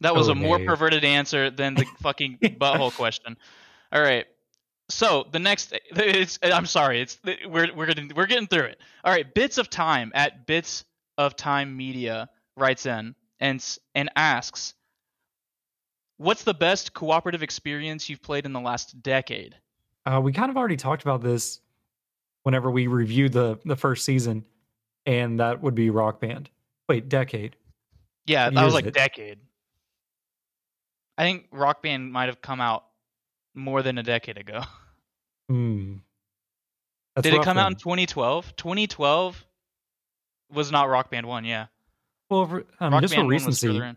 that 0.00 0.14
was 0.14 0.28
Oh, 0.28 0.32
a 0.32 0.34
more 0.34 0.58
Dave. 0.58 0.66
perverted 0.66 1.04
answer 1.04 1.50
than 1.50 1.74
the 1.74 1.84
fucking 2.00 2.38
butthole 2.58 2.94
question. 2.94 3.36
All 3.92 4.00
right. 4.00 4.26
So 4.88 5.26
the 5.30 5.38
next, 5.38 5.72
it's, 5.90 6.38
I'm 6.42 6.66
sorry, 6.66 7.02
it's 7.02 7.18
we're 7.46 7.74
we're 7.74 7.86
getting 7.86 8.10
we're 8.16 8.26
getting 8.26 8.46
through 8.48 8.64
it. 8.64 8.80
All 9.04 9.12
right, 9.12 9.32
bits 9.34 9.58
of 9.58 9.68
time 9.70 10.10
at 10.14 10.46
bits 10.46 10.84
of 11.18 11.36
time 11.36 11.76
media 11.76 12.30
writes 12.56 12.86
in 12.86 13.14
and 13.40 13.56
s- 13.60 13.78
and 13.94 14.08
asks, 14.16 14.74
"What's 16.20 16.44
the 16.44 16.52
best 16.52 16.92
cooperative 16.92 17.42
experience 17.42 18.10
you've 18.10 18.20
played 18.20 18.44
in 18.44 18.52
the 18.52 18.60
last 18.60 19.02
decade?" 19.02 19.56
Uh, 20.04 20.20
we 20.22 20.32
kind 20.32 20.50
of 20.50 20.56
already 20.58 20.76
talked 20.76 21.00
about 21.02 21.22
this 21.22 21.60
whenever 22.42 22.70
we 22.70 22.86
reviewed 22.86 23.32
the 23.32 23.58
the 23.64 23.76
first 23.76 24.04
season, 24.04 24.44
and 25.06 25.40
that 25.40 25.62
would 25.62 25.74
be 25.74 25.88
Rock 25.88 26.20
Band. 26.20 26.50
Wait, 26.90 27.08
Decade. 27.08 27.56
Yeah, 28.26 28.50
that 28.50 28.64
was 28.64 28.74
like 28.74 28.84
it? 28.84 28.92
decade. 28.92 29.38
I 31.16 31.22
think 31.22 31.46
Rock 31.52 31.82
Band 31.82 32.12
might 32.12 32.26
have 32.26 32.42
come 32.42 32.60
out 32.60 32.84
more 33.54 33.82
than 33.82 33.96
a 33.96 34.02
decade 34.02 34.36
ago. 34.38 34.62
Hmm. 35.48 35.94
Did 37.20 37.34
it 37.34 37.42
come 37.42 37.58
out 37.58 37.72
in 37.72 37.76
2012? 37.76 38.54
2012 38.54 39.44
was 40.52 40.70
not 40.70 40.88
Rock 40.88 41.10
Band 41.10 41.26
1, 41.26 41.44
yeah. 41.44 41.66
Well, 42.28 42.62
um, 42.78 43.00
just 43.00 43.12
for 43.12 43.18
Band 43.18 43.26
1 43.26 43.28
recency. 43.28 43.96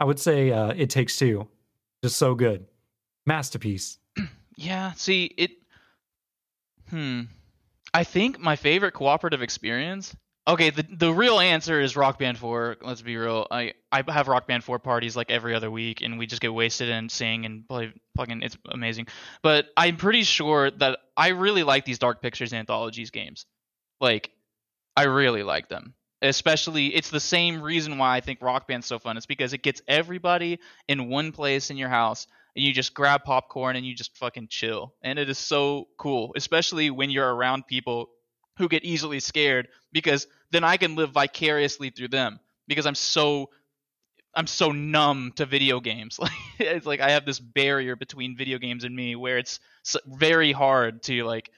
I 0.00 0.04
would 0.04 0.18
say 0.18 0.50
uh, 0.50 0.72
It 0.76 0.90
Takes 0.90 1.16
Two. 1.16 1.48
Just 2.02 2.16
so 2.16 2.34
good. 2.34 2.66
Masterpiece. 3.26 3.98
Yeah, 4.56 4.92
see, 4.92 5.24
it. 5.36 5.50
Hmm. 6.88 7.22
I 7.92 8.04
think 8.04 8.38
my 8.38 8.54
favorite 8.54 8.92
cooperative 8.92 9.42
experience. 9.42 10.14
Okay, 10.46 10.70
the 10.70 10.84
the 10.90 11.12
real 11.12 11.40
answer 11.40 11.80
is 11.80 11.96
Rock 11.96 12.18
Band 12.18 12.38
4. 12.38 12.76
Let's 12.82 13.02
be 13.02 13.16
real. 13.16 13.48
I 13.50 13.72
I 13.90 14.04
have 14.12 14.28
Rock 14.28 14.46
Band 14.46 14.62
4 14.62 14.78
parties 14.78 15.16
like 15.16 15.30
every 15.30 15.54
other 15.54 15.70
week, 15.70 16.02
and 16.02 16.18
we 16.18 16.26
just 16.26 16.42
get 16.42 16.52
wasted 16.52 16.90
and 16.90 17.10
sing 17.10 17.46
and 17.46 17.66
play. 17.66 17.92
Fucking, 18.16 18.42
it's 18.42 18.56
amazing. 18.68 19.08
But 19.42 19.66
I'm 19.76 19.96
pretty 19.96 20.22
sure 20.22 20.70
that 20.70 20.98
I 21.16 21.28
really 21.28 21.62
like 21.62 21.84
these 21.84 21.98
Dark 21.98 22.20
Pictures 22.20 22.52
anthologies 22.52 23.10
games. 23.10 23.46
Like, 24.00 24.30
I 24.96 25.04
really 25.04 25.42
like 25.42 25.68
them. 25.68 25.94
Especially, 26.24 26.86
it's 26.94 27.10
the 27.10 27.20
same 27.20 27.60
reason 27.60 27.98
why 27.98 28.16
I 28.16 28.20
think 28.20 28.40
Rock 28.40 28.66
Band's 28.66 28.86
so 28.86 28.98
fun. 28.98 29.16
It's 29.16 29.26
because 29.26 29.52
it 29.52 29.62
gets 29.62 29.82
everybody 29.86 30.58
in 30.88 31.08
one 31.08 31.32
place 31.32 31.70
in 31.70 31.76
your 31.76 31.90
house 31.90 32.26
and 32.56 32.64
you 32.64 32.72
just 32.72 32.94
grab 32.94 33.24
popcorn 33.24 33.76
and 33.76 33.84
you 33.84 33.94
just 33.94 34.16
fucking 34.16 34.48
chill. 34.48 34.94
And 35.02 35.18
it 35.18 35.28
is 35.28 35.38
so 35.38 35.88
cool, 35.98 36.32
especially 36.36 36.90
when 36.90 37.10
you're 37.10 37.32
around 37.34 37.66
people 37.66 38.10
who 38.56 38.68
get 38.68 38.84
easily 38.84 39.20
scared 39.20 39.68
because 39.92 40.26
then 40.50 40.64
I 40.64 40.76
can 40.76 40.94
live 40.94 41.10
vicariously 41.10 41.90
through 41.90 42.08
them 42.08 42.40
because 42.68 42.86
I'm 42.86 42.94
so 42.94 43.50
I'm 44.36 44.46
so 44.46 44.72
numb 44.72 45.32
to 45.36 45.46
video 45.46 45.80
games. 45.80 46.18
Like 46.18 46.32
it's 46.58 46.86
like 46.86 47.00
I 47.00 47.10
have 47.10 47.26
this 47.26 47.40
barrier 47.40 47.96
between 47.96 48.36
video 48.36 48.58
games 48.58 48.84
and 48.84 48.94
me 48.94 49.16
where 49.16 49.38
it's 49.38 49.60
very 50.06 50.52
hard 50.52 51.02
to 51.04 51.24
like 51.24 51.50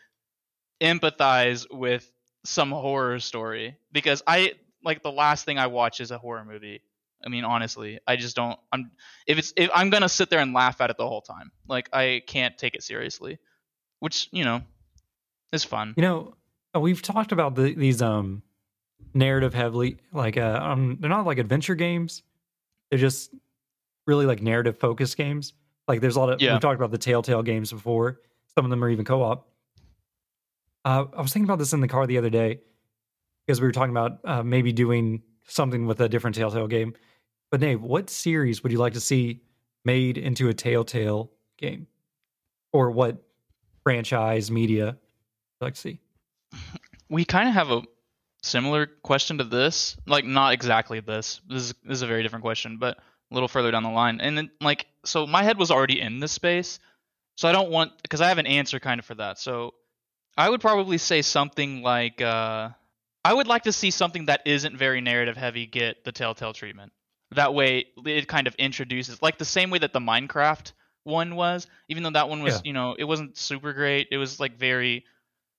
empathize 0.80 1.66
with 1.70 2.10
some 2.48 2.70
horror 2.70 3.18
story 3.20 3.76
because 3.92 4.22
I 4.26 4.52
like 4.84 5.02
the 5.02 5.12
last 5.12 5.44
thing 5.44 5.58
I 5.58 5.66
watch 5.66 6.00
is 6.00 6.10
a 6.10 6.18
horror 6.18 6.44
movie. 6.44 6.80
I 7.24 7.28
mean, 7.28 7.44
honestly, 7.44 7.98
I 8.06 8.16
just 8.16 8.36
don't. 8.36 8.58
I'm 8.72 8.90
if 9.26 9.38
it's 9.38 9.52
if 9.56 9.70
I'm 9.74 9.90
gonna 9.90 10.08
sit 10.08 10.30
there 10.30 10.40
and 10.40 10.52
laugh 10.52 10.80
at 10.80 10.90
it 10.90 10.96
the 10.96 11.08
whole 11.08 11.22
time. 11.22 11.50
Like 11.68 11.88
I 11.92 12.22
can't 12.26 12.56
take 12.56 12.74
it 12.74 12.82
seriously, 12.82 13.38
which 14.00 14.28
you 14.32 14.44
know 14.44 14.62
is 15.52 15.64
fun. 15.64 15.94
You 15.96 16.02
know, 16.02 16.34
uh, 16.74 16.80
we've 16.80 17.02
talked 17.02 17.32
about 17.32 17.54
the, 17.54 17.74
these 17.74 18.00
um 18.02 18.42
narrative 19.14 19.54
heavily 19.54 19.96
like 20.12 20.36
uh 20.36 20.58
um 20.62 20.98
they're 21.00 21.10
not 21.10 21.26
like 21.26 21.38
adventure 21.38 21.74
games. 21.74 22.22
They're 22.90 22.98
just 22.98 23.34
really 24.06 24.26
like 24.26 24.42
narrative 24.42 24.78
focused 24.78 25.16
games. 25.16 25.54
Like 25.88 26.00
there's 26.00 26.16
a 26.16 26.20
lot 26.20 26.30
of 26.30 26.40
Yeah. 26.40 26.52
we've 26.52 26.60
talked 26.60 26.76
about 26.78 26.90
the 26.90 26.98
Telltale 26.98 27.42
games 27.42 27.72
before. 27.72 28.20
Some 28.54 28.64
of 28.64 28.70
them 28.70 28.84
are 28.84 28.90
even 28.90 29.04
co-op. 29.04 29.48
Uh, 30.86 31.04
I 31.16 31.20
was 31.20 31.32
thinking 31.32 31.48
about 31.48 31.58
this 31.58 31.72
in 31.72 31.80
the 31.80 31.88
car 31.88 32.06
the 32.06 32.16
other 32.16 32.30
day 32.30 32.60
because 33.44 33.60
we 33.60 33.66
were 33.66 33.72
talking 33.72 33.90
about 33.90 34.20
uh, 34.24 34.44
maybe 34.44 34.72
doing 34.72 35.20
something 35.48 35.84
with 35.84 36.00
a 36.00 36.08
different 36.08 36.36
Telltale 36.36 36.68
game. 36.68 36.94
But 37.50 37.60
Nave, 37.60 37.82
what 37.82 38.08
series 38.08 38.62
would 38.62 38.70
you 38.70 38.78
like 38.78 38.92
to 38.92 39.00
see 39.00 39.42
made 39.84 40.16
into 40.16 40.48
a 40.48 40.54
Telltale 40.54 41.32
game, 41.58 41.88
or 42.72 42.92
what 42.92 43.20
franchise 43.82 44.48
media 44.48 44.96
like 45.60 45.74
to 45.74 45.80
see? 45.80 46.00
we 47.10 47.24
kind 47.24 47.48
of 47.48 47.54
have 47.54 47.72
a 47.72 47.82
similar 48.44 48.86
question 48.86 49.38
to 49.38 49.44
this. 49.44 49.96
Like 50.06 50.24
not 50.24 50.52
exactly 50.52 51.00
this. 51.00 51.40
This 51.48 51.62
is, 51.62 51.74
this 51.82 51.96
is 51.96 52.02
a 52.02 52.06
very 52.06 52.22
different 52.22 52.44
question 52.44 52.78
but 52.78 52.98
a 52.98 53.34
little 53.34 53.48
further 53.48 53.72
down 53.72 53.82
the 53.82 53.90
line. 53.90 54.20
And 54.20 54.38
then 54.38 54.50
like 54.60 54.86
so 55.04 55.26
my 55.26 55.42
head 55.42 55.58
was 55.58 55.72
already 55.72 56.00
in 56.00 56.20
this 56.20 56.30
space. 56.30 56.78
So 57.36 57.48
i 57.48 57.52
don't 57.52 57.70
want 57.70 57.90
because 58.02 58.20
i 58.20 58.28
have 58.28 58.38
an 58.38 58.46
answer 58.46 58.78
kind 58.78 59.00
of 59.00 59.04
for 59.04 59.16
that. 59.16 59.38
So 59.38 59.74
I 60.36 60.48
would 60.50 60.60
probably 60.60 60.98
say 60.98 61.22
something 61.22 61.82
like 61.82 62.20
uh, 62.20 62.70
I 63.24 63.32
would 63.34 63.46
like 63.46 63.64
to 63.64 63.72
see 63.72 63.90
something 63.90 64.26
that 64.26 64.42
isn't 64.46 64.76
very 64.76 65.00
narrative 65.00 65.36
heavy 65.36 65.66
get 65.66 66.04
the 66.04 66.12
Telltale 66.12 66.52
treatment. 66.52 66.92
That 67.34 67.54
way, 67.54 67.86
it 68.04 68.28
kind 68.28 68.46
of 68.46 68.54
introduces 68.56 69.20
like 69.22 69.38
the 69.38 69.44
same 69.44 69.70
way 69.70 69.78
that 69.78 69.92
the 69.92 69.98
Minecraft 70.00 70.72
one 71.04 71.34
was. 71.36 71.66
Even 71.88 72.02
though 72.02 72.10
that 72.10 72.28
one 72.28 72.42
was, 72.42 72.54
Yeah. 72.56 72.60
you 72.64 72.72
know, 72.72 72.94
it 72.98 73.04
wasn't 73.04 73.36
super 73.36 73.72
great. 73.72 74.08
It 74.10 74.18
was 74.18 74.38
like 74.38 74.58
very, 74.58 75.04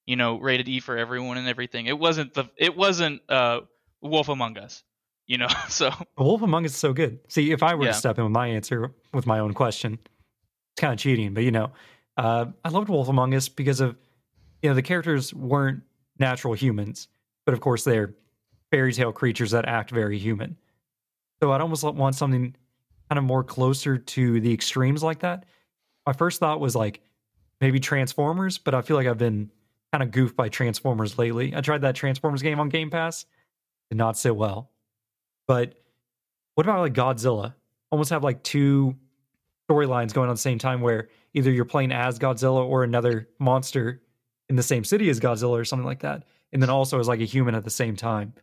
you 0.05 0.15
know, 0.15 0.39
rated 0.39 0.69
E 0.69 0.79
for 0.79 0.97
everyone 0.97 1.37
and 1.37 1.47
everything. 1.47 1.87
It 1.87 1.97
wasn't 1.97 2.33
the 2.33 2.45
it 2.57 2.75
wasn't 2.77 3.21
uh, 3.29 3.61
Wolf 4.01 4.29
Among 4.29 4.57
Us. 4.57 4.83
You 5.25 5.39
know, 5.39 5.47
so 5.69 5.89
Wolf 6.17 6.41
Among 6.41 6.65
Us 6.65 6.71
is 6.71 6.77
so 6.77 6.93
good. 6.93 7.19
See, 7.27 7.51
if 7.51 7.63
I 7.63 7.75
were 7.75 7.85
Yeah. 7.85 7.91
to 7.91 7.97
step 7.97 8.17
in 8.17 8.23
with 8.25 8.33
my 8.33 8.47
answer 8.47 8.93
with 9.13 9.25
my 9.25 9.39
own 9.39 9.53
question, 9.53 9.93
it's 10.03 10.79
kind 10.81 10.93
of 10.93 10.99
cheating, 10.99 11.33
but 11.33 11.43
you 11.43 11.51
know, 11.51 11.71
uh, 12.15 12.45
I 12.63 12.69
loved 12.69 12.87
Wolf 12.89 13.09
Among 13.09 13.33
Us 13.33 13.49
because 13.49 13.81
of, 13.81 13.97
you 14.61 14.69
know, 14.69 14.75
the 14.75 14.81
characters 14.81 15.33
weren't 15.33 15.81
natural 16.19 16.53
humans, 16.53 17.07
but 17.45 17.53
of 17.53 17.61
course 17.61 17.83
they're 17.83 18.13
fairy 18.71 18.93
tale 18.93 19.11
creatures 19.11 19.51
that 19.51 19.65
act 19.65 19.91
very 19.91 20.17
human. 20.17 20.57
So 21.41 21.51
I'd 21.51 21.61
almost 21.61 21.83
want 21.83 22.15
something 22.15 22.55
kind 23.09 23.17
of 23.17 23.23
more 23.23 23.43
closer 23.43 23.97
to 23.97 24.41
the 24.41 24.53
extremes 24.53 25.03
like 25.03 25.19
that. 25.19 25.45
My 26.05 26.13
first 26.13 26.39
thought 26.39 26.59
was 26.59 26.75
like 26.75 27.01
maybe 27.61 27.79
Transformers, 27.79 28.57
but 28.57 28.73
I 28.73 28.81
feel 28.81 28.97
like 28.97 29.07
I've 29.07 29.17
been 29.17 29.51
kind 29.91 30.03
of 30.03 30.11
goofed 30.11 30.35
by 30.35 30.49
Transformers 30.49 31.17
lately. 31.17 31.55
I 31.55 31.61
tried 31.61 31.81
that 31.81 31.95
Transformers 31.95 32.41
game 32.41 32.59
on 32.59 32.69
Game 32.69 32.89
Pass, 32.89 33.25
did 33.89 33.97
not 33.97 34.17
sit 34.17 34.35
well. 34.35 34.71
But 35.47 35.75
what 36.55 36.65
about 36.65 36.81
like 36.81 36.93
Godzilla? 36.93 37.53
Almost 37.91 38.09
have 38.09 38.23
like 38.23 38.43
two 38.43 38.95
storylines 39.69 40.13
going 40.13 40.25
on 40.25 40.31
at 40.31 40.35
the 40.35 40.41
same 40.41 40.59
time 40.59 40.81
where 40.81 41.09
either 41.33 41.51
you're 41.51 41.65
playing 41.65 41.91
as 41.91 42.19
Godzilla 42.19 42.65
or 42.65 42.83
another 42.83 43.29
monster 43.39 44.01
in 44.49 44.55
the 44.55 44.63
same 44.63 44.83
city 44.83 45.09
as 45.09 45.19
Godzilla 45.19 45.59
or 45.59 45.65
something 45.65 45.85
like 45.85 45.99
that. 45.99 46.23
And 46.53 46.61
then 46.61 46.69
also 46.69 46.99
as 46.99 47.07
like 47.07 47.19
a 47.19 47.25
human 47.25 47.55
at 47.55 47.63
the 47.63 47.69
same 47.69 47.95
time. 47.95 48.33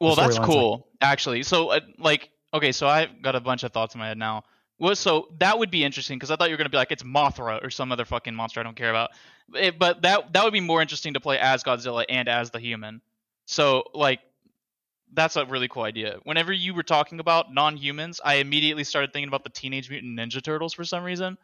Well, 0.00 0.14
that's 0.14 0.38
cool, 0.46 0.88
actually. 1.02 1.42
So, 1.42 1.68
uh, 1.68 1.80
like, 1.98 2.30
okay, 2.54 2.72
so 2.72 2.88
I've 2.88 3.20
got 3.20 3.36
a 3.36 3.40
bunch 3.40 3.64
of 3.64 3.72
thoughts 3.72 3.94
in 3.94 3.98
my 3.98 4.08
head 4.08 4.16
now. 4.18 4.44
Well, 4.78 4.94
so 4.94 5.28
that 5.40 5.58
would 5.58 5.70
be 5.70 5.84
interesting 5.84 6.16
because 6.18 6.30
I 6.30 6.36
thought 6.36 6.48
you 6.48 6.54
were 6.54 6.58
gonna 6.58 6.70
be 6.70 6.78
like 6.78 6.90
it's 6.90 7.02
Mothra 7.02 7.62
or 7.62 7.68
some 7.68 7.92
other 7.92 8.06
fucking 8.06 8.34
monster 8.34 8.60
I 8.60 8.62
don't 8.62 8.76
care 8.76 8.88
about. 8.88 9.10
It- 9.54 9.78
but 9.78 10.00
that 10.02 10.32
that 10.32 10.42
would 10.44 10.54
be 10.54 10.60
more 10.60 10.80
interesting 10.80 11.12
to 11.14 11.20
play 11.20 11.38
as 11.38 11.62
Godzilla 11.62 12.06
and 12.08 12.28
as 12.28 12.50
the 12.50 12.60
human. 12.60 13.02
So, 13.44 13.84
like, 13.92 14.20
that's 15.12 15.36
a 15.36 15.44
really 15.44 15.68
cool 15.68 15.82
idea. 15.82 16.18
Whenever 16.22 16.52
you 16.52 16.72
were 16.72 16.84
talking 16.84 17.20
about 17.20 17.52
non-humans, 17.52 18.20
I 18.24 18.36
immediately 18.36 18.84
started 18.84 19.12
thinking 19.12 19.28
about 19.28 19.42
the 19.44 19.50
Teenage 19.50 19.90
Mutant 19.90 20.18
Ninja 20.18 20.40
Turtles 20.42 20.72
for 20.72 20.84
some 20.84 21.02
reason. 21.02 21.36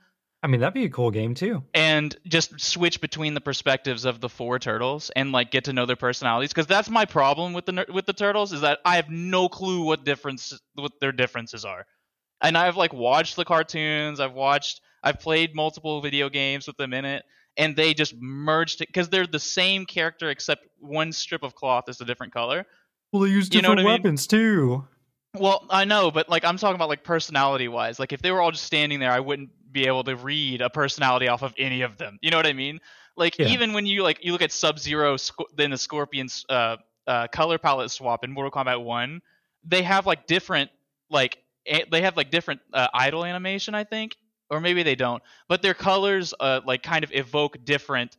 I 0.47 0.49
mean, 0.49 0.61
that'd 0.61 0.75
be 0.75 0.85
a 0.85 0.89
cool 0.89 1.11
game 1.11 1.35
too. 1.35 1.65
and 1.75 2.17
just 2.29 2.61
switch 2.61 3.01
between 3.01 3.35
the 3.35 3.41
perspectives 3.41 4.05
of 4.05 4.21
the 4.21 4.29
four 4.29 4.61
turtles 4.61 5.11
and 5.17 5.33
like 5.33 5.51
get 5.51 5.65
to 5.65 5.73
know 5.73 5.87
their 5.87 5.97
personalities 5.97 6.51
because 6.51 6.69
that's 6.69 6.89
my 6.89 7.05
problem 7.05 7.53
with 7.53 7.67
the 7.67 7.85
with 7.93 8.07
the 8.07 8.13
turtles 8.13 8.53
is 8.53 8.61
that 8.61 8.79
I 8.85 8.95
have 8.95 9.11
no 9.11 9.49
clue 9.49 9.83
what 9.83 10.05
difference 10.05 10.57
what 10.75 10.93
their 11.01 11.11
differences 11.11 11.65
are. 11.65 11.85
And 12.41 12.57
I've 12.57 12.77
like 12.77 12.93
watched 12.93 13.35
the 13.35 13.45
cartoons, 13.45 14.21
I've 14.21 14.35
watched 14.35 14.81
I've 15.03 15.19
played 15.19 15.53
multiple 15.53 16.01
video 16.01 16.29
games 16.29 16.69
with 16.69 16.77
them 16.77 16.95
in 16.95 17.05
it 17.05 17.25
and 17.57 17.75
they 17.75 17.93
just 17.93 18.15
merged 18.21 18.83
it 18.83 18.93
cuz 18.93 19.09
they're 19.09 19.27
the 19.27 19.41
same 19.41 19.85
character 19.85 20.31
except 20.31 20.65
one 20.79 21.11
strip 21.11 21.43
of 21.43 21.57
cloth 21.57 21.89
is 21.89 22.01
a 22.01 22.05
different 22.05 22.33
color. 22.33 22.65
Well, 23.13 23.23
they 23.23 23.31
use 23.31 23.49
You 23.53 23.63
know 23.63 23.71
different 23.75 23.81
I 23.81 23.83
mean? 23.83 23.93
weapons 23.95 24.29
too. 24.29 24.87
Well, 25.39 25.67
I 25.69 25.85
know, 25.85 26.11
but 26.11 26.29
like 26.29 26.45
I'm 26.45 26.57
talking 26.57 26.77
about 26.77 26.89
like 26.89 27.03
personality 27.05 27.69
wise. 27.69 27.99
Like 27.99 28.13
if 28.13 28.23
they 28.23 28.31
were 28.31 28.41
all 28.41 28.53
just 28.53 28.65
standing 28.65 29.01
there, 29.01 29.11
I 29.13 29.21
wouldn't 29.21 29.51
be 29.77 29.87
able 29.87 30.05
to 30.05 30.17
read 30.17 30.61
a 30.63 30.71
personality 30.71 31.29
off 31.29 31.43
of 31.43 31.55
any 31.59 31.83
of 31.83 31.97
them. 31.99 32.19
You 32.23 32.31
know 32.31 32.39
what 32.39 32.47
I 32.47 32.53
mean? 32.55 32.81
Like 33.17 33.37
Yeah. 33.39 33.49
even 33.49 33.73
when 33.73 33.87
you 33.87 34.03
like 34.03 34.25
you 34.25 34.33
look 34.33 34.43
at 34.43 34.53
Sub 34.53 34.79
Zero, 34.79 35.17
then 35.57 35.71
the 35.71 35.79
Scorpion's 35.79 36.45
uh, 36.49 36.77
uh, 37.07 37.29
color 37.29 37.59
palette 37.59 37.91
swap 37.91 38.25
in 38.25 38.33
Mortal 38.33 38.51
Kombat 38.51 38.83
One, 38.83 39.21
they 39.65 39.83
have 39.83 40.07
like 40.07 40.27
different 40.27 40.71
like 41.11 41.39
a- 41.67 41.85
they 41.91 42.03
have 42.03 42.17
like 42.17 42.31
different 42.31 42.61
uh, 42.73 42.89
idle 42.93 43.25
animation, 43.25 43.75
I 43.75 43.85
think, 43.85 44.17
or 44.51 44.61
maybe 44.61 44.83
they 44.83 44.97
don't. 44.97 45.23
But 45.49 45.63
their 45.63 45.75
colors 45.75 46.35
uh, 46.39 46.61
like 46.67 46.83
kind 46.83 47.05
of 47.05 47.13
evoke 47.13 47.65
different 47.65 48.17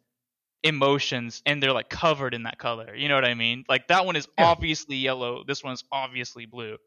emotions, 0.64 1.41
and 1.45 1.62
they're 1.62 1.74
like 1.74 1.89
covered 1.89 2.34
in 2.34 2.43
that 2.43 2.58
color. 2.58 2.95
You 2.95 3.08
know 3.10 3.16
what 3.16 3.26
I 3.26 3.34
mean? 3.36 3.66
Like 3.70 3.88
that 3.89 4.05
one 4.05 4.16
is 4.16 4.28
Yeah. 4.38 4.45
obviously 4.51 4.97
yellow. 4.97 5.43
This 5.45 5.64
one's 5.64 5.84
obviously 5.91 6.45
blue. 6.45 6.78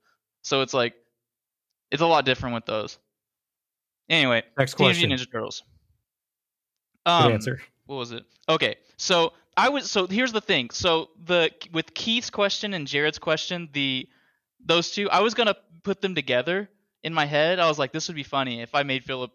So 0.42 0.62
it's 0.62 0.74
like 0.74 0.94
it's 1.90 2.02
a 2.02 2.06
lot 2.06 2.24
different 2.24 2.54
with 2.54 2.66
those. 2.66 2.98
Anyway, 4.10 4.42
Next 4.58 4.74
question. 4.74 5.08
Mutant 5.08 5.28
Ninja 5.28 5.32
Turtles. 5.32 5.62
Good 7.06 7.10
Um, 7.12 7.32
answer. 7.32 7.62
what 7.86 7.96
was 7.96 8.12
it? 8.12 8.24
Okay, 8.48 8.74
so 8.98 9.32
I 9.56 9.68
was 9.70 9.90
so 9.90 10.06
here's 10.06 10.32
the 10.32 10.40
thing. 10.40 10.70
So 10.70 11.10
the 11.24 11.50
with 11.72 11.94
Keith's 11.94 12.28
question 12.30 12.74
and 12.74 12.86
Jared's 12.86 13.18
question, 13.18 13.68
the 13.72 14.08
those 14.64 14.90
two, 14.90 15.08
I 15.10 15.20
was 15.20 15.34
gonna 15.34 15.54
put 15.84 16.00
them 16.02 16.14
together 16.14 16.68
in 17.04 17.14
my 17.14 17.24
head. 17.24 17.58
I 17.58 17.68
was 17.68 17.78
like, 17.78 17.92
this 17.92 18.08
would 18.08 18.16
be 18.16 18.22
funny 18.24 18.60
if 18.60 18.74
I 18.74 18.82
made 18.82 19.04
Philip 19.04 19.30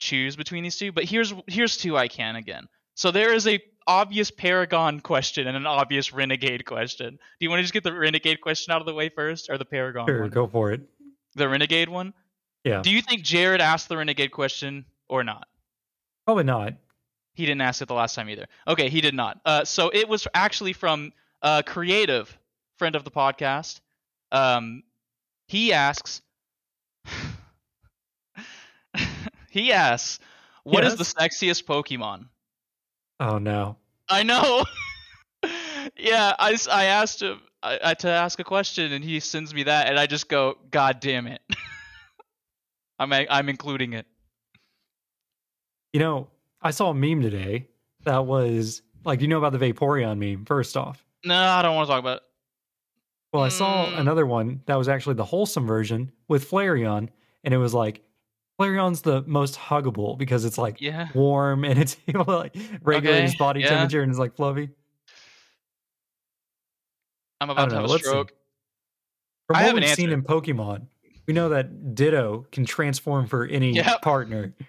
choose 0.00 0.36
between 0.36 0.64
these 0.64 0.76
two. 0.76 0.92
But 0.92 1.04
here's 1.04 1.32
here's 1.46 1.76
two 1.76 1.96
I 1.96 2.08
can 2.08 2.36
again. 2.36 2.66
So 2.94 3.10
there 3.12 3.32
is 3.32 3.46
a 3.46 3.60
obvious 3.86 4.30
Paragon 4.30 5.00
question 5.00 5.46
and 5.46 5.56
an 5.56 5.66
obvious 5.66 6.12
Renegade 6.12 6.66
question. 6.66 7.10
Do 7.12 7.18
you 7.40 7.48
want 7.48 7.60
to 7.60 7.62
just 7.62 7.72
get 7.72 7.84
the 7.84 7.92
Renegade 7.94 8.40
question 8.42 8.72
out 8.72 8.80
of 8.80 8.86
the 8.86 8.92
way 8.94 9.08
first, 9.08 9.48
or 9.48 9.56
the 9.56 9.64
Paragon 9.64 10.06
Sure, 10.06 10.22
one? 10.22 10.30
go 10.30 10.46
for 10.46 10.72
it. 10.72 10.82
The 11.36 11.48
Renegade 11.48 11.88
one. 11.88 12.12
Yeah. 12.64 12.82
Do 12.82 12.90
you 12.90 13.02
think 13.02 13.22
Jared 13.22 13.60
asked 13.60 13.88
the 13.88 13.96
Renegade 13.96 14.30
question 14.30 14.84
or 15.08 15.24
not? 15.24 15.46
Probably 16.24 16.44
not. 16.44 16.74
He 17.34 17.46
didn't 17.46 17.60
ask 17.60 17.80
it 17.80 17.88
the 17.88 17.94
last 17.94 18.14
time 18.14 18.28
either. 18.28 18.46
Okay, 18.66 18.88
he 18.88 19.00
did 19.00 19.14
not. 19.14 19.40
Uh, 19.44 19.64
so 19.64 19.90
it 19.92 20.08
was 20.08 20.26
actually 20.34 20.72
from 20.72 21.12
a 21.40 21.62
creative 21.64 22.36
friend 22.78 22.96
of 22.96 23.04
the 23.04 23.10
podcast. 23.10 23.80
Um, 24.32 24.82
he 25.46 25.72
asks. 25.72 26.20
he 29.50 29.72
asks, 29.72 30.18
"What 30.64 30.84
is 30.84 30.98
Yes? 30.98 31.14
the 31.14 31.20
sexiest 31.20 31.64
Pokemon?" 31.64 32.26
Oh 33.20 33.38
no. 33.38 33.76
I 34.08 34.22
know. 34.22 34.64
yeah, 35.96 36.34
I, 36.38 36.56
I 36.70 36.84
asked 36.86 37.22
him 37.22 37.40
I, 37.62 37.78
I, 37.82 37.94
to 37.94 38.08
ask 38.08 38.38
a 38.38 38.44
question, 38.44 38.92
and 38.92 39.04
he 39.04 39.20
sends 39.20 39.54
me 39.54 39.62
that, 39.64 39.88
and 39.88 39.98
I 39.98 40.06
just 40.06 40.28
go, 40.28 40.58
"God 40.70 41.00
damn 41.00 41.26
it!" 41.26 41.40
I'm 42.98 43.12
I'm 43.12 43.48
including 43.48 43.92
it. 43.92 44.06
You 45.92 46.00
know, 46.00 46.28
I 46.60 46.70
saw 46.70 46.90
a 46.90 46.94
meme 46.94 47.22
today 47.22 47.68
that 48.04 48.26
was 48.26 48.82
like, 49.04 49.20
you 49.20 49.28
know 49.28 49.38
about 49.42 49.58
the 49.58 49.72
Vaporeon 49.72 50.18
meme, 50.18 50.44
first 50.44 50.76
off. 50.76 51.04
No, 51.24 51.34
I 51.40 51.62
don't 51.62 51.74
want 51.74 51.86
to 51.86 51.92
talk 51.92 52.00
about 52.00 52.16
it. 52.18 52.22
Well, 53.32 53.42
I 53.42 53.48
saw 53.48 53.86
Mm. 53.86 53.98
another 53.98 54.26
one 54.26 54.62
that 54.66 54.76
was 54.76 54.88
actually 54.88 55.14
the 55.14 55.24
wholesome 55.24 55.66
version 55.66 56.12
with 56.28 56.48
Flareon, 56.50 57.08
and 57.44 57.54
it 57.54 57.58
was 57.58 57.74
like 57.74 58.02
Flareon's 58.60 59.02
the 59.02 59.22
most 59.22 59.54
huggable 59.56 60.18
because 60.18 60.44
it's 60.44 60.58
like 60.58 60.80
Yeah. 60.80 61.08
warm 61.14 61.64
and 61.64 61.78
it's 61.78 61.96
able 62.08 62.24
to 62.24 62.36
like 62.36 62.56
regulate 62.82 63.22
his 63.22 63.36
body 63.36 63.60
yeah. 63.60 63.68
temperature 63.68 64.02
and 64.02 64.10
it's 64.10 64.18
like 64.18 64.34
fluffy. 64.34 64.70
I'm 67.40 67.50
about 67.50 67.66
to 67.66 67.70
know. 67.70 67.82
have 67.82 67.84
a 67.84 67.88
Let's 67.88 68.02
see. 68.02 68.08
stroke. 68.08 68.32
From 69.46 69.56
I 69.56 69.66
what 69.66 69.74
we've 69.76 69.88
seen 69.90 70.10
answer. 70.10 70.14
in 70.14 70.22
Pokemon, 70.22 70.86
we 71.28 71.34
know 71.34 71.50
that 71.50 71.94
Ditto 71.94 72.46
can 72.50 72.64
transform 72.64 73.26
for 73.28 73.44
any 73.46 73.72
Yep. 73.74 74.02
partner. 74.02 74.54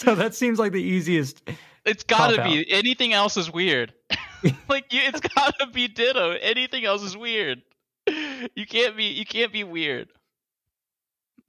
So 0.00 0.14
that 0.14 0.32
seems 0.32 0.60
like 0.60 0.70
the 0.70 0.80
easiest. 0.80 1.42
It's 1.84 2.04
gotta 2.04 2.44
be. 2.44 2.70
Anything 2.70 3.14
else 3.14 3.36
is 3.36 3.52
weird. 3.52 3.92
like 4.68 4.92
you, 4.92 5.00
it's 5.02 5.18
gotta 5.18 5.66
be 5.66 5.88
Ditto. 5.88 6.36
Anything 6.40 6.84
else 6.84 7.02
is 7.02 7.16
weird. 7.16 7.62
You 8.06 8.64
can't 8.64 8.96
be. 8.96 9.06
You 9.06 9.26
can't 9.26 9.52
be 9.52 9.64
weird. 9.64 10.08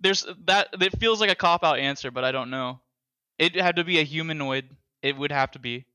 There's 0.01 0.25
that. 0.45 0.69
It 0.81 0.99
feels 0.99 1.21
like 1.21 1.29
a 1.29 1.35
cop 1.35 1.63
out 1.63 1.77
answer, 1.77 2.09
but 2.09 2.23
I 2.23 2.31
don't 2.31 2.49
know. 2.49 2.79
It 3.37 3.53
had 3.53 3.75
to 3.75 3.83
be 3.83 3.99
a 3.99 4.03
humanoid. 4.03 4.67
It 5.03 5.15
would 5.15 5.31
have 5.31 5.51
to 5.51 5.59
be. 5.59 5.85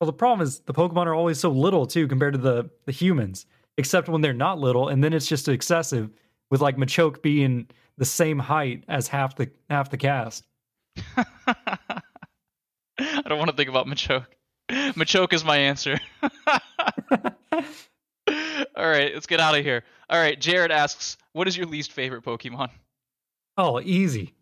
Well, 0.00 0.06
the 0.06 0.14
problem 0.14 0.40
is 0.40 0.60
the 0.60 0.72
Pokemon 0.72 1.04
are 1.04 1.14
always 1.14 1.38
so 1.38 1.50
little 1.50 1.84
too 1.84 2.08
compared 2.08 2.32
to 2.32 2.38
the 2.40 2.70
the 2.86 2.92
humans, 2.92 3.44
except 3.76 4.08
when 4.08 4.22
they're 4.22 4.32
not 4.32 4.58
little, 4.58 4.88
and 4.88 5.04
then 5.04 5.12
it's 5.12 5.26
just 5.26 5.48
excessive. 5.48 6.08
With 6.50 6.60
like 6.60 6.76
Machoke 6.76 7.22
being 7.22 7.68
the 7.98 8.04
same 8.04 8.38
height 8.38 8.84
as 8.88 9.08
half 9.08 9.36
the 9.36 9.50
half 9.68 9.90
the 9.90 9.96
cast. 9.96 10.46
I 11.16 11.24
don't 13.26 13.38
want 13.38 13.50
to 13.50 13.56
think 13.56 13.68
about 13.68 13.86
Machoke. 13.86 14.26
Machoke 14.70 15.32
is 15.32 15.44
my 15.44 15.56
answer. 15.56 15.98
All 18.76 18.88
right, 18.88 19.14
let's 19.14 19.26
get 19.26 19.40
out 19.40 19.56
of 19.56 19.64
here. 19.64 19.82
All 20.10 20.20
right, 20.20 20.40
Jared 20.40 20.70
asks, 20.70 21.16
"What 21.32 21.48
is 21.48 21.56
your 21.56 21.66
least 21.66 21.92
favorite 21.92 22.24
Pokemon?" 22.24 22.70
Oh, 23.56 23.80
easy. 23.80 24.34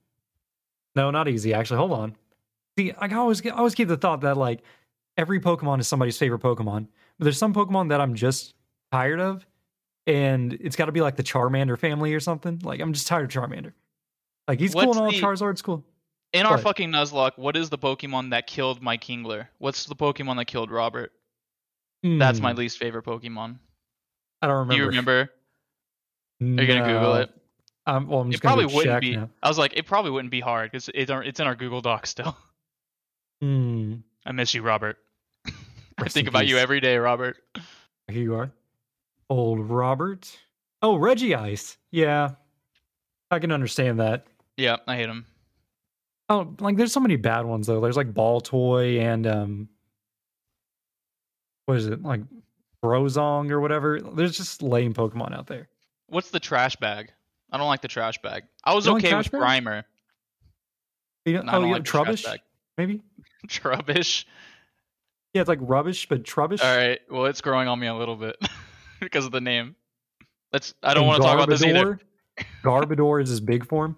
No, 0.96 1.10
not 1.10 1.28
easy. 1.28 1.54
Actually, 1.54 1.78
hold 1.78 1.92
on. 1.92 2.16
See, 2.78 2.92
I 2.92 3.08
always 3.14 3.40
get, 3.40 3.54
I 3.54 3.58
always 3.58 3.74
keep 3.74 3.88
the 3.88 3.96
thought 3.96 4.22
that 4.22 4.36
like 4.36 4.60
every 5.16 5.40
Pokemon 5.40 5.80
is 5.80 5.88
somebody's 5.88 6.18
favorite 6.18 6.42
Pokemon, 6.42 6.88
but 7.18 7.24
there's 7.24 7.38
some 7.38 7.54
Pokemon 7.54 7.88
that 7.90 8.00
I'm 8.00 8.14
just 8.14 8.54
tired 8.90 9.20
of, 9.20 9.46
and 10.06 10.52
it's 10.54 10.76
got 10.76 10.86
to 10.86 10.92
be 10.92 11.00
like 11.00 11.16
the 11.16 11.22
Charmander 11.22 11.78
family 11.78 12.14
or 12.14 12.20
something. 12.20 12.60
Like 12.64 12.80
I'm 12.80 12.92
just 12.92 13.06
tired 13.06 13.24
of 13.24 13.30
Charmander. 13.30 13.72
Like 14.48 14.60
he's 14.60 14.74
cool 14.74 14.90
and 14.90 14.98
all. 15.00 15.10
the- 15.10 15.20
Charizard's 15.20 15.62
cool. 15.62 15.84
In 16.32 16.46
our 16.46 16.58
fucking 16.58 16.90
Nuzlocke, 16.90 17.38
what 17.38 17.56
is 17.56 17.70
the 17.70 17.78
Pokemon 17.78 18.30
that 18.30 18.48
killed 18.48 18.82
my 18.82 18.96
Kingler? 18.98 19.46
What's 19.58 19.86
the 19.86 19.94
Pokemon 19.94 20.36
that 20.38 20.46
killed 20.46 20.70
Robert? 20.70 21.12
That's 22.02 22.40
my 22.40 22.50
Hmm, 22.52 22.58
least 22.58 22.76
favorite 22.78 23.04
Pokemon. 23.04 23.58
I 24.42 24.48
don't 24.48 24.56
remember. 24.56 24.72
Do 24.74 24.78
you 24.80 24.86
remember? 24.88 25.30
Are 26.42 26.44
you 26.46 26.66
gonna 26.66 26.84
Google 26.84 27.14
it? 27.14 27.30
Um, 27.86 28.08
well, 28.08 28.20
I'm 28.20 28.30
just 28.32 28.42
gonna 28.42 28.56
probably 28.56 28.74
wouldn't 28.74 28.94
check 28.94 29.00
be. 29.02 29.16
now. 29.16 29.30
I 29.42 29.48
was 29.48 29.58
like, 29.58 29.74
it 29.76 29.86
probably 29.86 30.10
wouldn't 30.10 30.32
be 30.32 30.40
hard 30.40 30.72
because 30.72 30.90
it's 30.92 31.10
it's 31.10 31.38
in 31.40 31.46
our 31.46 31.54
Google 31.54 31.80
Doc 31.80 32.06
still. 32.06 32.36
Hmm. 33.40 33.96
I 34.24 34.32
miss 34.32 34.54
you, 34.54 34.62
Robert. 34.62 34.96
I 35.98 36.08
think 36.08 36.24
in 36.24 36.28
about 36.28 36.46
you 36.46 36.56
every 36.56 36.80
day, 36.80 36.96
Robert. 36.96 37.36
Here 38.08 38.22
you 38.22 38.34
are. 38.36 38.50
Old 39.30 39.60
Robert. 39.60 40.38
Oh, 40.82 40.96
Regice. 40.96 41.76
Yeah. 41.90 42.32
I 43.30 43.38
can 43.38 43.52
understand 43.52 44.00
that. 44.00 44.26
Yeah, 44.56 44.76
I 44.86 44.96
hate 44.96 45.08
him. 45.08 45.26
Oh, 46.28 46.54
like 46.60 46.76
there's 46.76 46.92
so 46.92 47.00
many 47.00 47.16
bad 47.16 47.44
ones 47.44 47.66
though. 47.66 47.80
There's 47.80 47.96
like 47.96 48.14
Ball 48.14 48.40
Toy 48.40 49.00
and 49.00 49.26
um 49.26 49.68
what 51.66 51.76
is 51.76 51.86
it? 51.86 52.02
Like 52.02 52.20
Brozong 52.82 53.50
or 53.50 53.60
whatever. 53.60 54.00
There's 54.00 54.36
just 54.36 54.62
lame 54.62 54.94
Pokemon 54.94 55.36
out 55.36 55.46
there. 55.46 55.68
What's 56.06 56.30
the 56.30 56.40
trash 56.40 56.76
bag? 56.76 57.12
I 57.50 57.58
don't 57.58 57.66
like 57.66 57.82
the 57.82 57.88
trash 57.88 58.20
bag. 58.22 58.44
I 58.64 58.74
was 58.74 58.84
You 58.86 58.92
don't 58.92 59.02
like 59.02 59.12
okay 59.12 59.16
with? 59.16 59.30
Grimer. 59.32 59.84
You 61.24 61.42
know, 61.42 61.52
oh 61.52 61.64
yeah, 61.64 61.72
like 61.72 61.84
Trubbish, 61.84 62.26
maybe? 62.76 63.00
Trubbish. 63.48 64.24
Yeah, 65.32 65.40
it's 65.40 65.48
like 65.48 65.58
rubbish, 65.62 66.08
but 66.08 66.22
Trubbish. 66.24 66.62
All 66.62 66.76
right. 66.76 67.00
Well, 67.10 67.24
it's 67.26 67.40
growing 67.40 67.66
on 67.68 67.78
me 67.78 67.86
a 67.86 67.94
little 67.94 68.16
bit 68.16 68.36
because 69.00 69.26
of 69.26 69.32
the 69.32 69.40
name. 69.40 69.76
Let's. 70.52 70.74
I 70.82 70.94
don't 70.94 71.06
want 71.06 71.22
to 71.22 71.26
talk 71.26 71.34
about 71.34 71.48
this 71.48 71.62
either. 71.62 71.98
Garbodor 72.62 73.22
is 73.22 73.28
his 73.28 73.40
big 73.40 73.66
form. 73.66 73.96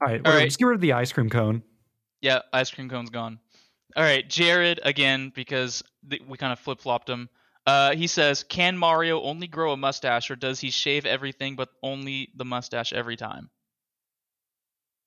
All 0.00 0.08
right, 0.08 0.20
whatever, 0.20 0.38
right. 0.38 0.44
just 0.44 0.58
get 0.58 0.66
rid 0.66 0.74
of 0.74 0.80
the 0.80 0.92
ice 0.92 1.12
cream 1.12 1.30
cone. 1.30 1.62
Yeah, 2.20 2.40
ice 2.52 2.70
cream 2.70 2.88
cone's 2.88 3.10
gone. 3.10 3.38
All 3.96 4.02
right, 4.02 4.28
Jared 4.28 4.80
again 4.82 5.32
because 5.34 5.82
th- 6.08 6.22
we 6.26 6.36
kind 6.36 6.52
of 6.52 6.58
flip 6.58 6.80
flopped 6.80 7.08
him. 7.08 7.28
Uh, 7.66 7.94
he 7.94 8.06
says, 8.06 8.42
"Can 8.42 8.76
Mario 8.76 9.22
only 9.22 9.46
grow 9.46 9.72
a 9.72 9.76
mustache, 9.76 10.30
or 10.30 10.36
does 10.36 10.60
he 10.60 10.70
shave 10.70 11.06
everything 11.06 11.56
but 11.56 11.70
only 11.82 12.30
the 12.34 12.44
mustache 12.44 12.92
every 12.92 13.16
time?" 13.16 13.50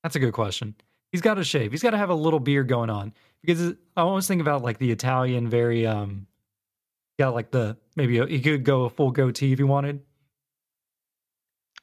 That's 0.04 0.16
a 0.16 0.20
good 0.20 0.34
question. 0.34 0.76
He's 1.12 1.22
got 1.22 1.36
to 1.36 1.44
shave. 1.44 1.72
He's 1.72 1.84
got 1.84 1.92
to 1.92 1.98
have 1.98 2.10
a 2.10 2.16
little 2.16 2.40
beard 2.40 2.68
going 2.68 2.90
on 2.90 3.14
because 3.42 3.74
I 3.96 4.02
always 4.02 4.28
think 4.28 4.42
about 4.42 4.64
like 4.64 4.78
the 4.78 4.92
Italian, 4.92 5.50
very 5.50 5.86
um, 5.86 6.27
got 7.18 7.34
like 7.34 7.52
the 7.52 7.78
maybe 7.96 8.18
a, 8.20 8.26
he 8.28 8.40
could 8.42 8.64
go 8.64 8.84
a 8.86 8.90
full 8.90 9.12
goatee 9.12 9.52
if 9.52 9.60
he 9.60 9.64
wanted. 9.64 10.02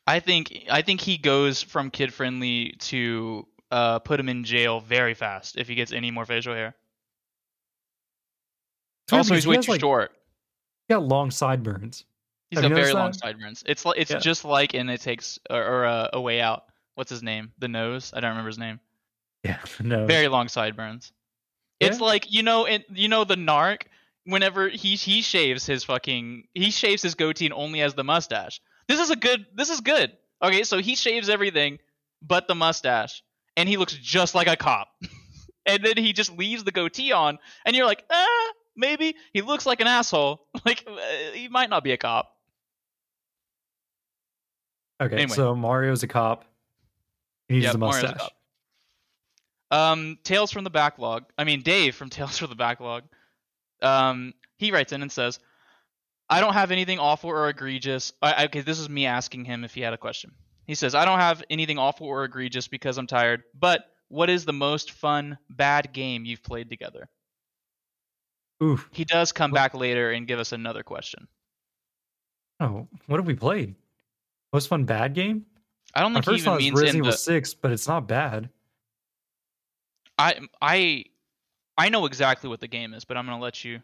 I 0.07 0.21
think 0.21 0.65
I 0.71 0.83
think 0.83 1.01
he 1.01 1.17
goes 1.17 1.63
from 1.63 1.91
kid 1.91 2.13
friendly 2.13 2.75
to 2.81 3.47
uh, 3.71 3.99
put 4.01 4.21
him 4.21 4.29
in 4.29 4.45
jail 4.45 4.81
very 4.81 5.15
fast 5.15 5.57
if 5.57 5.67
he 5.69 5.75
gets 5.75 5.93
any 5.93 6.11
more 6.11 6.25
facial 6.27 6.55
hair. 6.55 6.75
It's 9.07 9.13
Also, 9.13 9.35
he's 9.35 9.45
he 9.45 9.51
way 9.51 9.57
too 9.59 9.73
like, 9.73 9.81
short. 9.81 10.13
It's 10.13 10.95
got 10.95 11.03
long 11.03 11.31
sideburns. 11.31 12.05
He's 12.51 12.61
Have 12.61 12.71
got 12.71 12.75
very 12.77 12.81
noticed 12.93 12.95
long 12.95 13.11
that? 13.13 13.19
sideburns. 13.19 13.65
It's 13.67 13.85
like 13.85 13.99
it's 13.99 14.11
Yeah. 14.11 14.19
just 14.19 14.45
like 14.45 14.75
in 14.75 14.89
it 14.89 15.01
takes 15.01 15.39
or, 15.51 15.63
or 15.63 15.85
uh, 15.87 16.09
a 16.13 16.21
way 16.21 16.41
out. 16.41 16.65
What's 16.95 17.11
his 17.11 17.23
name? 17.23 17.53
The 17.59 17.69
nose. 17.69 18.13
I 18.15 18.21
don't 18.21 18.31
remember 18.31 18.49
his 18.49 18.59
name. 18.59 18.81
Yeah, 19.43 19.59
no. 19.81 20.07
Very 20.07 20.29
long 20.29 20.49
sideburns. 20.49 21.13
It's 21.81 22.01
like 22.01 22.33
you 22.33 22.43
know, 22.43 22.65
it, 22.67 22.87
you 22.91 23.09
know 23.09 23.25
the 23.25 23.35
narc. 23.35 23.83
Whenever 24.25 24.69
he 24.69 24.97
he 24.97 25.23
shaves 25.23 25.67
his 25.67 25.85
fucking 25.85 26.45
he 26.55 26.71
shaves 26.71 27.03
his 27.03 27.15
goatee 27.15 27.47
and 27.47 27.55
only 27.55 27.81
has 27.81 27.95
the 27.95 28.05
mustache. 28.05 28.61
This 28.89 29.01
is 29.01 29.11
a 29.11 29.17
good. 29.17 29.47
This 29.55 29.71
is 29.71 29.81
good. 29.81 30.13
Okay, 30.43 30.65
so 30.65 30.79
he 30.79 30.95
shaves 30.95 31.29
everything 31.29 31.79
but 32.23 32.49
the 32.49 32.55
mustache, 32.55 33.23
and 33.57 33.69
he 33.69 33.77
looks 33.77 33.95
just 33.95 34.35
like 34.35 34.47
a 34.47 34.57
cop. 34.57 34.89
and 35.67 35.85
then 35.85 35.97
he 35.97 36.13
just 36.13 36.37
leaves 36.37 36.65
the 36.65 36.73
goatee 36.73 37.13
on, 37.13 37.39
and 37.65 37.77
you're 37.77 37.87
like, 37.87 38.05
ah, 38.11 38.53
maybe 38.77 39.15
he 39.33 39.43
looks 39.43 39.67
like 39.67 39.81
an 39.81 39.87
asshole. 39.87 40.47
Like 40.65 40.85
uh, 40.87 40.97
he 41.35 41.49
might 41.49 41.69
not 41.69 41.85
be 41.85 41.93
a 41.93 41.99
cop. 41.99 42.31
okay, 45.03 45.17
anyway. 45.17 45.35
so 45.35 45.55
Mario's 45.55 46.03
a 46.03 46.07
cop. 46.07 46.47
He 47.49 47.57
needs 47.57 47.67
Yep, 47.67 47.75
a 47.75 47.79
Mario's 47.79 48.03
a 48.03 48.07
mustache. 48.07 48.31
Um, 49.71 50.19
Tales 50.23 50.51
from 50.51 50.65
the 50.65 50.71
Backlog. 50.71 51.25
I 51.37 51.45
mean, 51.45 51.63
Dave 51.63 51.95
from 51.95 52.09
Tales 52.11 52.39
from 52.39 52.49
the 52.49 52.57
Backlog. 52.57 53.05
Um, 53.83 54.35
he 54.57 54.71
writes 54.71 54.93
in 54.93 55.03
and 55.03 55.11
says, 55.13 55.39
"I 56.31 56.41
don't 56.41 56.55
have 56.55 56.71
anything 56.71 56.99
awful 56.99 57.31
or 57.31 57.49
egregious." 57.49 58.13
I, 58.23 58.45
okay, 58.47 58.61
this 58.61 58.79
is 58.79 58.89
me 58.89 59.07
asking 59.07 59.45
him 59.45 59.65
if 59.65 59.75
he 59.75 59.81
had 59.81 59.93
a 59.93 59.99
question. 59.99 60.33
He 60.67 60.75
says, 60.75 60.95
"I 60.95 61.05
don't 61.05 61.19
have 61.21 61.43
anything 61.51 61.79
awful 61.79 62.07
or 62.07 62.25
egregious 62.25 62.69
because 62.69 62.97
I'm 62.99 63.07
tired. 63.07 63.43
But 63.59 63.85
what 64.09 64.31
is 64.31 64.45
the 64.45 64.53
most 64.53 64.93
fun 64.93 65.37
bad 65.51 65.93
game 65.93 66.25
you've 66.25 66.43
played 66.43 66.71
together?" 66.71 67.09
Oof. 68.63 68.89
He 68.93 69.05
does 69.05 69.33
come 69.33 69.51
What- 69.51 69.57
back 69.57 69.75
later 69.75 70.13
and 70.13 70.27
give 70.27 70.39
us 70.39 70.53
another 70.53 70.83
question. 70.83 71.27
Oh, 72.61 72.89
what 73.07 73.17
have 73.19 73.27
we 73.27 73.35
played? 73.35 73.75
Most 74.53 74.69
fun 74.69 74.85
bad 74.85 75.13
game? 75.15 75.45
I 75.93 76.01
don't 76.01 76.13
My 76.13 76.21
think 76.21 76.25
he 76.25 76.31
first 76.31 76.41
even 76.43 76.45
thought 76.45 76.55
was 76.57 76.65
means 76.65 76.81
Resident 76.81 76.97
Evil 77.05 77.11
the. 77.11 77.17
6, 77.19 77.55
but 77.55 77.73
it's 77.73 77.89
not 77.89 78.07
bad. 78.07 78.49
I 80.17 80.41
I 80.63 81.05
I 81.77 81.89
know 81.89 82.07
exactly 82.07 82.49
what 82.49 82.61
the 82.61 82.69
game 82.69 82.95
is, 82.95 83.05
but 83.05 83.17
I'm 83.17 83.27
gonna 83.27 83.41
let 83.41 83.65
you. 83.65 83.81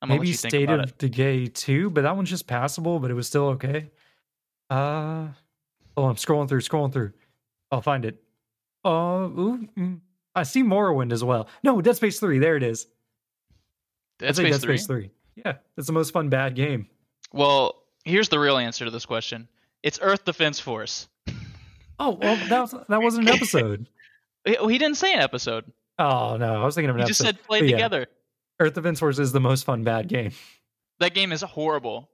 I'm 0.00 0.08
gonna 0.08 0.20
Maybe 0.20 0.28
let 0.28 0.44
you 0.44 0.48
State 0.48 0.70
of. 0.70 0.98
Decay 0.98 1.46
2, 1.46 1.90
but 1.90 2.02
that 2.02 2.14
one's 2.14 2.30
just 2.30 2.46
passable, 2.46 2.98
but 3.00 3.10
it 3.10 3.14
was 3.14 3.26
still 3.26 3.46
okay. 3.48 3.90
Uh, 4.70 5.28
oh, 5.96 6.04
I'm 6.04 6.16
scrolling 6.16 6.48
through, 6.48 6.60
scrolling 6.60 6.92
through. 6.92 7.12
I'll 7.70 7.82
find 7.82 8.04
it. 8.04 8.22
Uh, 8.84 9.28
ooh, 9.28 9.68
mm, 9.76 10.00
I 10.34 10.42
see 10.44 10.62
Morrowind 10.62 11.12
as 11.12 11.24
well. 11.24 11.48
No, 11.62 11.80
Dead 11.80 11.96
Space 11.96 12.20
3. 12.20 12.38
There 12.38 12.56
it 12.56 12.62
is. 12.62 12.86
Dead 14.18 14.36
Space 14.36 14.52
Dead 14.52 14.62
3? 14.62 14.76
Space 14.78 14.86
3. 14.86 15.10
Yeah, 15.36 15.54
it's 15.76 15.86
the 15.86 15.92
most 15.92 16.12
fun 16.12 16.28
bad 16.28 16.54
game. 16.54 16.88
Well, 17.32 17.82
here's 18.04 18.28
the 18.28 18.38
real 18.38 18.58
answer 18.58 18.84
to 18.84 18.90
this 18.90 19.06
question. 19.06 19.48
It's 19.82 19.98
Earth 20.00 20.24
Defense 20.24 20.60
Force. 20.60 21.08
Oh, 21.98 22.18
well, 22.20 22.36
that, 22.48 22.60
was, 22.60 22.74
that 22.88 23.02
wasn't 23.02 23.28
an 23.28 23.34
episode. 23.34 23.88
He 24.46 24.78
didn't 24.78 24.96
say 24.96 25.12
an 25.12 25.18
episode. 25.18 25.64
Oh, 25.98 26.36
no, 26.36 26.62
I 26.62 26.64
was 26.64 26.74
thinking 26.74 26.90
of 26.90 26.96
an 26.96 27.02
He 27.02 27.08
just 27.08 27.20
episode. 27.20 27.36
said 27.38 27.46
play 27.46 27.60
But 27.60 27.68
yeah. 27.68 27.76
together. 27.76 28.06
Earth 28.60 28.74
Defense 28.74 29.00
Force 29.00 29.18
is 29.18 29.32
the 29.32 29.40
most 29.40 29.64
fun 29.64 29.84
bad 29.84 30.08
game. 30.08 30.32
That 31.00 31.14
game 31.14 31.32
is 31.32 31.42
horrible. 31.42 32.10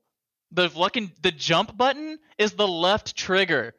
The 0.50 0.68
fucking 0.70 1.12
the 1.22 1.30
jump 1.32 1.76
button 1.76 2.18
is 2.38 2.52
the 2.52 2.66
left 2.68 3.16
trigger. 3.16 3.74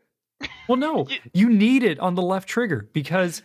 Well, 0.67 0.77
no, 0.77 1.07
You- 1.09 1.19
you 1.33 1.49
need 1.49 1.83
it 1.83 1.99
on 1.99 2.15
the 2.15 2.21
left 2.21 2.47
trigger 2.47 2.89
because 2.93 3.41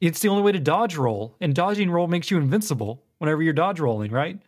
it's 0.00 0.20
the 0.20 0.28
only 0.28 0.42
way 0.42 0.52
to 0.52 0.58
dodge 0.60 0.96
roll, 0.96 1.36
and 1.40 1.54
dodging 1.54 1.90
roll 1.90 2.06
makes 2.08 2.30
you 2.30 2.36
invincible 2.38 3.02
whenever 3.18 3.42
you're 3.42 3.52
dodge 3.52 3.80
rolling, 3.80 4.10
right? 4.10 4.38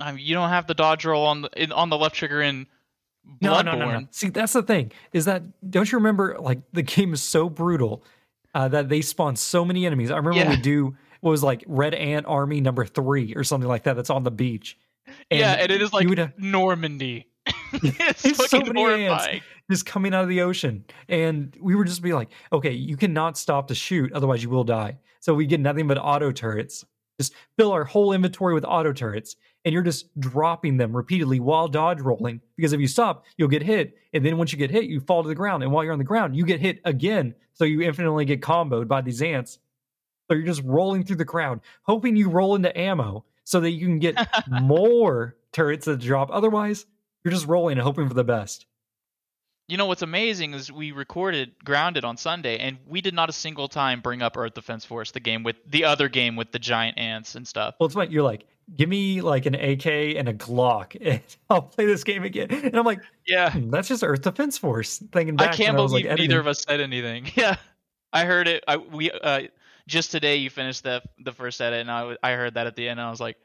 I 0.00 0.12
mean, 0.12 0.24
you 0.24 0.34
don't 0.34 0.48
have 0.48 0.66
the 0.66 0.74
dodge 0.74 1.04
roll 1.04 1.24
on 1.26 1.42
the 1.42 1.50
in, 1.56 1.72
on 1.72 1.88
the 1.88 1.96
left 1.96 2.16
trigger 2.16 2.42
in 2.42 2.66
No, 3.40 3.52
Bloodborne. 3.52 3.64
no, 3.64 3.76
no, 3.76 4.00
no. 4.00 4.06
See, 4.10 4.30
that's 4.30 4.52
the 4.54 4.62
thing 4.62 4.90
is 5.12 5.26
that 5.26 5.42
don't 5.70 5.90
you 5.92 5.98
remember? 5.98 6.36
Like 6.40 6.58
the 6.72 6.82
game 6.82 7.12
is 7.14 7.22
so 7.22 7.48
brutal 7.48 8.02
uh, 8.54 8.68
that 8.68 8.88
they 8.88 9.00
spawn 9.00 9.36
so 9.36 9.64
many 9.64 9.86
enemies. 9.86 10.10
I 10.10 10.16
remember 10.16 10.38
Yeah. 10.38 10.50
we 10.50 10.56
do 10.56 10.96
what 11.20 11.30
was 11.30 11.42
like 11.42 11.64
Red 11.66 11.94
Ant 11.94 12.26
Army 12.26 12.60
number 12.60 12.84
three 12.84 13.34
or 13.34 13.44
something 13.44 13.68
like 13.68 13.84
that. 13.84 13.96
That's 13.96 14.10
on 14.10 14.22
the 14.24 14.30
beach. 14.30 14.78
yeah, 15.30 15.52
and 15.54 15.70
it 15.70 15.80
is 15.82 15.92
like 15.92 16.08
would 16.08 16.32
Normandy. 16.38 17.26
it's 17.72 18.22
There's 18.22 18.50
so 18.50 18.60
many 18.60 19.06
ants. 19.06 19.26
just 19.70 19.86
coming 19.86 20.14
out 20.14 20.22
of 20.22 20.28
the 20.28 20.42
ocean. 20.42 20.84
And 21.08 21.56
we 21.60 21.74
were 21.74 21.84
just 21.84 22.02
be 22.02 22.12
like, 22.12 22.28
okay, 22.52 22.72
you 22.72 22.96
cannot 22.96 23.36
stop 23.38 23.68
to 23.68 23.74
shoot, 23.74 24.12
otherwise 24.12 24.42
you 24.42 24.50
will 24.50 24.64
die. 24.64 24.98
So 25.20 25.34
we 25.34 25.46
get 25.46 25.60
nothing 25.60 25.86
but 25.86 25.98
auto 25.98 26.30
turrets. 26.32 26.84
Just 27.22 27.34
fill 27.56 27.72
our 27.72 27.84
whole 27.84 28.12
inventory 28.12 28.54
with 28.54 28.64
auto 28.64 28.92
turrets. 28.92 29.36
And 29.64 29.72
you're 29.72 29.82
just 29.82 30.18
dropping 30.18 30.76
them 30.76 30.96
repeatedly 30.96 31.38
while 31.38 31.68
dodge 31.68 32.00
rolling. 32.00 32.40
Because 32.56 32.72
if 32.72 32.80
you 32.80 32.88
stop, 32.88 33.24
you'll 33.36 33.48
get 33.48 33.62
hit. 33.62 33.96
And 34.12 34.26
then 34.26 34.36
once 34.36 34.50
you 34.50 34.58
get 34.58 34.72
hit, 34.72 34.84
you 34.84 34.98
fall 35.00 35.22
to 35.22 35.28
the 35.28 35.34
ground. 35.36 35.62
And 35.62 35.70
while 35.70 35.84
you're 35.84 35.92
on 35.92 36.00
the 36.00 36.04
ground, 36.04 36.36
you 36.36 36.44
get 36.44 36.58
hit 36.58 36.80
again. 36.84 37.34
So 37.54 37.64
you 37.64 37.80
infinitely 37.82 38.24
get 38.24 38.40
comboed 38.40 38.88
by 38.88 39.02
these 39.02 39.22
ants. 39.22 39.60
So 40.28 40.34
you're 40.34 40.46
just 40.46 40.62
rolling 40.64 41.04
through 41.04 41.16
the 41.16 41.24
crowd, 41.24 41.60
hoping 41.82 42.16
you 42.16 42.28
roll 42.28 42.56
into 42.56 42.76
ammo 42.76 43.24
so 43.44 43.60
that 43.60 43.70
you 43.70 43.86
can 43.86 43.98
get 43.98 44.16
more 44.48 45.36
turrets 45.52 45.86
that 45.86 46.00
drop. 46.00 46.30
Otherwise, 46.32 46.86
you're 47.22 47.32
just 47.32 47.46
rolling 47.46 47.78
and 47.78 47.82
hoping 47.82 48.08
for 48.08 48.14
the 48.14 48.24
best. 48.24 48.66
You 49.72 49.78
know 49.78 49.86
what's 49.86 50.02
amazing 50.02 50.52
is 50.52 50.70
we 50.70 50.92
recorded 50.92 51.52
Grounded 51.64 52.04
on 52.04 52.18
Sunday, 52.18 52.58
and 52.58 52.76
we 52.86 53.00
did 53.00 53.14
not 53.14 53.30
a 53.30 53.32
single 53.32 53.68
time 53.68 54.02
bring 54.02 54.20
up 54.20 54.36
Earth 54.36 54.52
Defense 54.52 54.84
Force, 54.84 55.12
the 55.12 55.20
game 55.20 55.44
with 55.44 55.56
the 55.66 55.86
other 55.86 56.10
game 56.10 56.36
with 56.36 56.52
the 56.52 56.58
giant 56.58 56.98
ants 56.98 57.36
and 57.36 57.48
stuff. 57.48 57.76
Well, 57.80 57.86
it's 57.86 57.96
like 57.96 58.10
you're 58.10 58.22
like, 58.22 58.44
give 58.76 58.90
me 58.90 59.22
like 59.22 59.46
an 59.46 59.54
AK 59.54 59.86
and 59.86 60.28
a 60.28 60.34
Glock, 60.34 60.94
and 61.00 61.22
I'll 61.48 61.62
play 61.62 61.86
this 61.86 62.04
game 62.04 62.22
again. 62.22 62.48
And 62.50 62.76
I'm 62.76 62.84
like, 62.84 63.00
Yeah, 63.26 63.50
hmm, 63.50 63.70
that's 63.70 63.88
just 63.88 64.04
Earth 64.04 64.20
Defense 64.20 64.58
Force. 64.58 64.98
Thinking 65.10 65.40
I 65.40 65.46
can't 65.46 65.74
when 65.74 65.84
I 65.84 65.86
believe 65.86 66.06
like, 66.06 66.18
neither 66.18 66.38
of 66.38 66.46
us 66.46 66.62
said 66.68 66.82
anything. 66.82 67.30
Yeah, 67.34 67.56
I 68.12 68.26
heard 68.26 68.48
it. 68.48 68.64
I 68.68 68.76
we 68.76 69.10
uh 69.10 69.44
just 69.88 70.10
today 70.10 70.36
you 70.36 70.50
finished 70.50 70.82
the 70.82 71.00
the 71.18 71.32
first 71.32 71.58
edit, 71.62 71.80
and 71.88 71.90
I 72.22 72.32
heard 72.34 72.56
that 72.56 72.66
at 72.66 72.76
the 72.76 72.90
end, 72.90 73.00
and 73.00 73.06
I 73.06 73.10
was 73.10 73.20
like, 73.20 73.38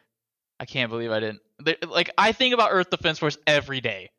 I 0.60 0.66
can't 0.66 0.90
believe 0.90 1.10
I 1.10 1.22
didn't. 1.22 1.40
Like 1.88 2.10
I 2.18 2.34
think 2.34 2.54
about 2.54 2.72
Earth 2.74 2.90
Defense 2.90 3.18
Force 3.18 3.38
every 3.48 3.80
day. 3.80 4.10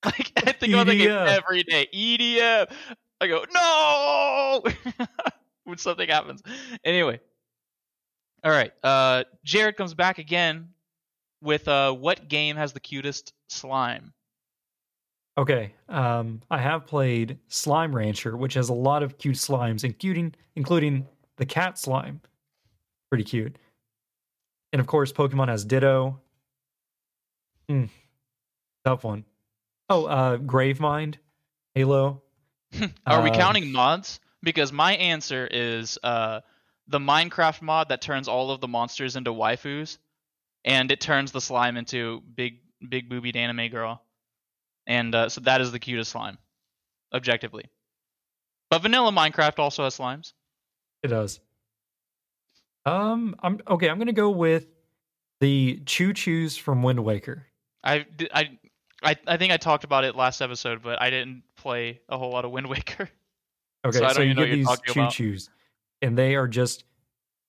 Like 0.04 0.32
I 0.36 0.52
think 0.52 0.72
about 0.72 0.86
that 0.86 0.94
game 0.96 1.10
every 1.10 1.64
day. 1.64 1.88
EDF. 1.92 2.70
I 3.20 3.26
go 3.26 3.44
no. 3.52 5.06
when 5.64 5.78
something 5.78 6.08
happens. 6.08 6.42
Anyway. 6.84 7.18
All 8.44 8.52
right. 8.52 8.72
Uh, 8.84 9.24
Jared 9.42 9.76
comes 9.76 9.94
back 9.94 10.18
again 10.18 10.68
with 11.42 11.66
uh, 11.66 11.92
what 11.92 12.28
game 12.28 12.56
has 12.56 12.72
the 12.72 12.80
cutest 12.80 13.32
slime? 13.48 14.12
Okay, 15.38 15.74
um, 15.90 16.40
I 16.50 16.58
have 16.58 16.86
played 16.86 17.38
Slime 17.48 17.94
Rancher, 17.94 18.38
which 18.38 18.54
has 18.54 18.70
a 18.70 18.74
lot 18.74 19.02
of 19.02 19.18
cute 19.18 19.36
slimes, 19.36 19.84
including 19.84 20.34
including 20.54 21.06
the 21.36 21.44
cat 21.44 21.78
slime. 21.78 22.22
Pretty 23.10 23.24
cute. 23.24 23.58
And 24.72 24.80
of 24.80 24.86
course, 24.86 25.12
Pokemon 25.12 25.48
has 25.48 25.64
Ditto. 25.64 26.18
Hmm, 27.68 27.84
tough 28.84 29.04
one. 29.04 29.24
Oh, 29.88 30.06
uh, 30.06 30.36
Gravemind, 30.38 31.16
Halo. 31.74 32.22
Are 33.06 33.22
we 33.22 33.30
Uh, 33.30 33.34
counting 33.34 33.72
mods? 33.72 34.20
Because 34.42 34.72
my 34.72 34.96
answer 34.96 35.48
is 35.50 35.98
uh, 36.02 36.40
the 36.88 36.98
Minecraft 36.98 37.62
mod 37.62 37.88
that 37.88 38.00
turns 38.00 38.28
all 38.28 38.50
of 38.50 38.60
the 38.60 38.68
monsters 38.68 39.16
into 39.16 39.32
waifus, 39.32 39.98
and 40.64 40.90
it 40.90 41.00
turns 41.00 41.32
the 41.32 41.40
slime 41.40 41.76
into 41.76 42.22
big, 42.34 42.60
big 42.88 43.08
boobied 43.08 43.36
anime 43.36 43.68
girl, 43.68 44.02
and 44.86 45.14
uh, 45.14 45.28
so 45.28 45.40
that 45.42 45.60
is 45.60 45.72
the 45.72 45.78
cutest 45.78 46.12
slime, 46.12 46.38
objectively. 47.12 47.64
But 48.70 48.82
vanilla 48.82 49.12
Minecraft 49.12 49.58
also 49.58 49.84
has 49.84 49.96
slimes. 49.96 50.32
It 51.02 51.08
does. 51.08 51.40
Um, 52.84 53.34
I'm 53.42 53.60
okay. 53.68 53.88
I'm 53.88 53.98
gonna 53.98 54.12
go 54.12 54.30
with 54.30 54.66
the 55.40 55.80
ChuChus 55.84 56.58
from 56.58 56.82
Wind 56.82 57.04
Waker. 57.04 57.46
I, 57.82 58.06
I, 58.32 58.58
I, 59.06 59.16
I 59.26 59.36
think 59.36 59.52
I 59.52 59.56
talked 59.56 59.84
about 59.84 60.04
it 60.04 60.14
last 60.16 60.40
episode, 60.42 60.82
but 60.82 61.00
I 61.00 61.10
didn't 61.10 61.42
play 61.56 62.00
a 62.08 62.18
whole 62.18 62.30
lot 62.30 62.44
of 62.44 62.50
Wind 62.50 62.66
Waker. 62.70 63.08
Okay, 63.84 63.98
So 63.98 64.08
so, 64.08 64.22
you 64.22 64.34
get 64.34 64.50
these 64.50 64.66
choo 64.86 65.00
choos, 65.02 65.48
and 66.02 66.16
they 66.18 66.34
are 66.34 66.48
just 66.48 66.84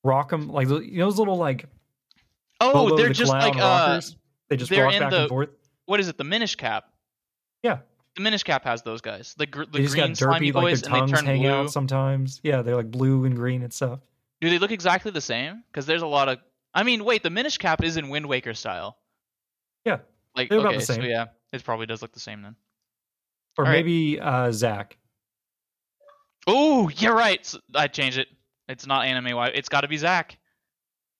rock 0.04 0.32
'em 0.32 0.48
like 0.50 0.70
you 0.70 1.00
know 1.00 1.06
those 1.06 1.18
little 1.20 1.38
like 1.38 1.66
Oh, 2.62 2.96
they're 2.96 3.10
the 3.10 3.14
just 3.14 3.32
like 3.32 3.56
uh, 3.58 4.00
they 4.50 4.58
just 4.58 4.70
they're 4.72 4.86
rock 4.86 4.94
in 4.94 5.00
back 5.02 5.12
the- 5.12 5.20
and 5.22 5.30
forth. 5.30 5.50
what 5.86 6.00
is 6.00 6.08
it? 6.08 6.18
The 6.18 6.24
Minish 6.24 6.56
Cap. 6.56 6.86
Yeah. 7.64 7.80
The 8.16 8.22
Minish 8.22 8.44
Cap 8.44 8.64
has 8.64 8.82
those 8.82 9.02
guys. 9.02 9.36
The 9.38 9.46
gr- 9.46 9.66
the 9.66 9.80
They 9.80 9.86
green 9.86 10.08
got 10.08 10.18
slimy 10.18 10.52
like 10.52 10.62
boys, 10.64 10.82
and 10.84 10.94
they 10.94 11.14
turn 11.14 11.26
hang 11.26 11.42
blue. 11.42 11.52
out 11.52 11.72
sometimes. 11.72 12.40
Yeah, 12.44 12.62
they're 12.64 12.76
like 12.76 12.90
blue 12.90 13.26
and 13.26 13.36
green 13.36 13.62
and 13.62 13.72
stuff. 13.72 14.00
Do 14.42 14.50
they 14.50 14.58
look 14.60 14.72
exactly 14.72 15.12
the 15.12 15.22
same? 15.22 15.64
Because 15.72 15.86
there's 15.86 16.02
a 16.02 16.08
lot 16.08 16.30
of. 16.30 16.40
I 16.74 16.82
mean, 16.84 17.04
wait, 17.06 17.22
the 17.24 17.30
Minish 17.30 17.58
Cap 17.60 17.84
is 17.84 17.96
in 17.98 18.10
Wind 18.10 18.26
Waker 18.28 18.54
style. 18.56 18.98
Yeah, 19.86 19.98
Like 20.36 20.50
they're 20.50 20.60
about 20.60 20.70
okay, 20.70 20.78
the 20.80 20.86
so 20.86 20.94
same. 20.96 21.04
yeah, 21.06 21.26
it 21.54 21.64
probably 21.64 21.86
does 21.86 22.02
look 22.02 22.14
the 22.14 22.20
same 22.20 22.42
then. 22.42 22.56
Or 23.58 23.66
All 23.66 23.72
right. 23.72 23.78
maybe 23.86 24.20
uh 24.20 24.52
Zac. 24.52 24.98
Oh, 26.46 26.90
you're 26.90 27.16
right. 27.16 27.54
I 27.76 27.88
changed 27.88 28.18
it. 28.18 28.28
It's 28.70 28.86
not 28.86 29.06
anime. 29.06 29.36
Why? 29.36 29.48
It's 29.50 29.70
got 29.70 29.82
to 29.82 29.88
be 29.88 29.98
Zac. 29.98 30.38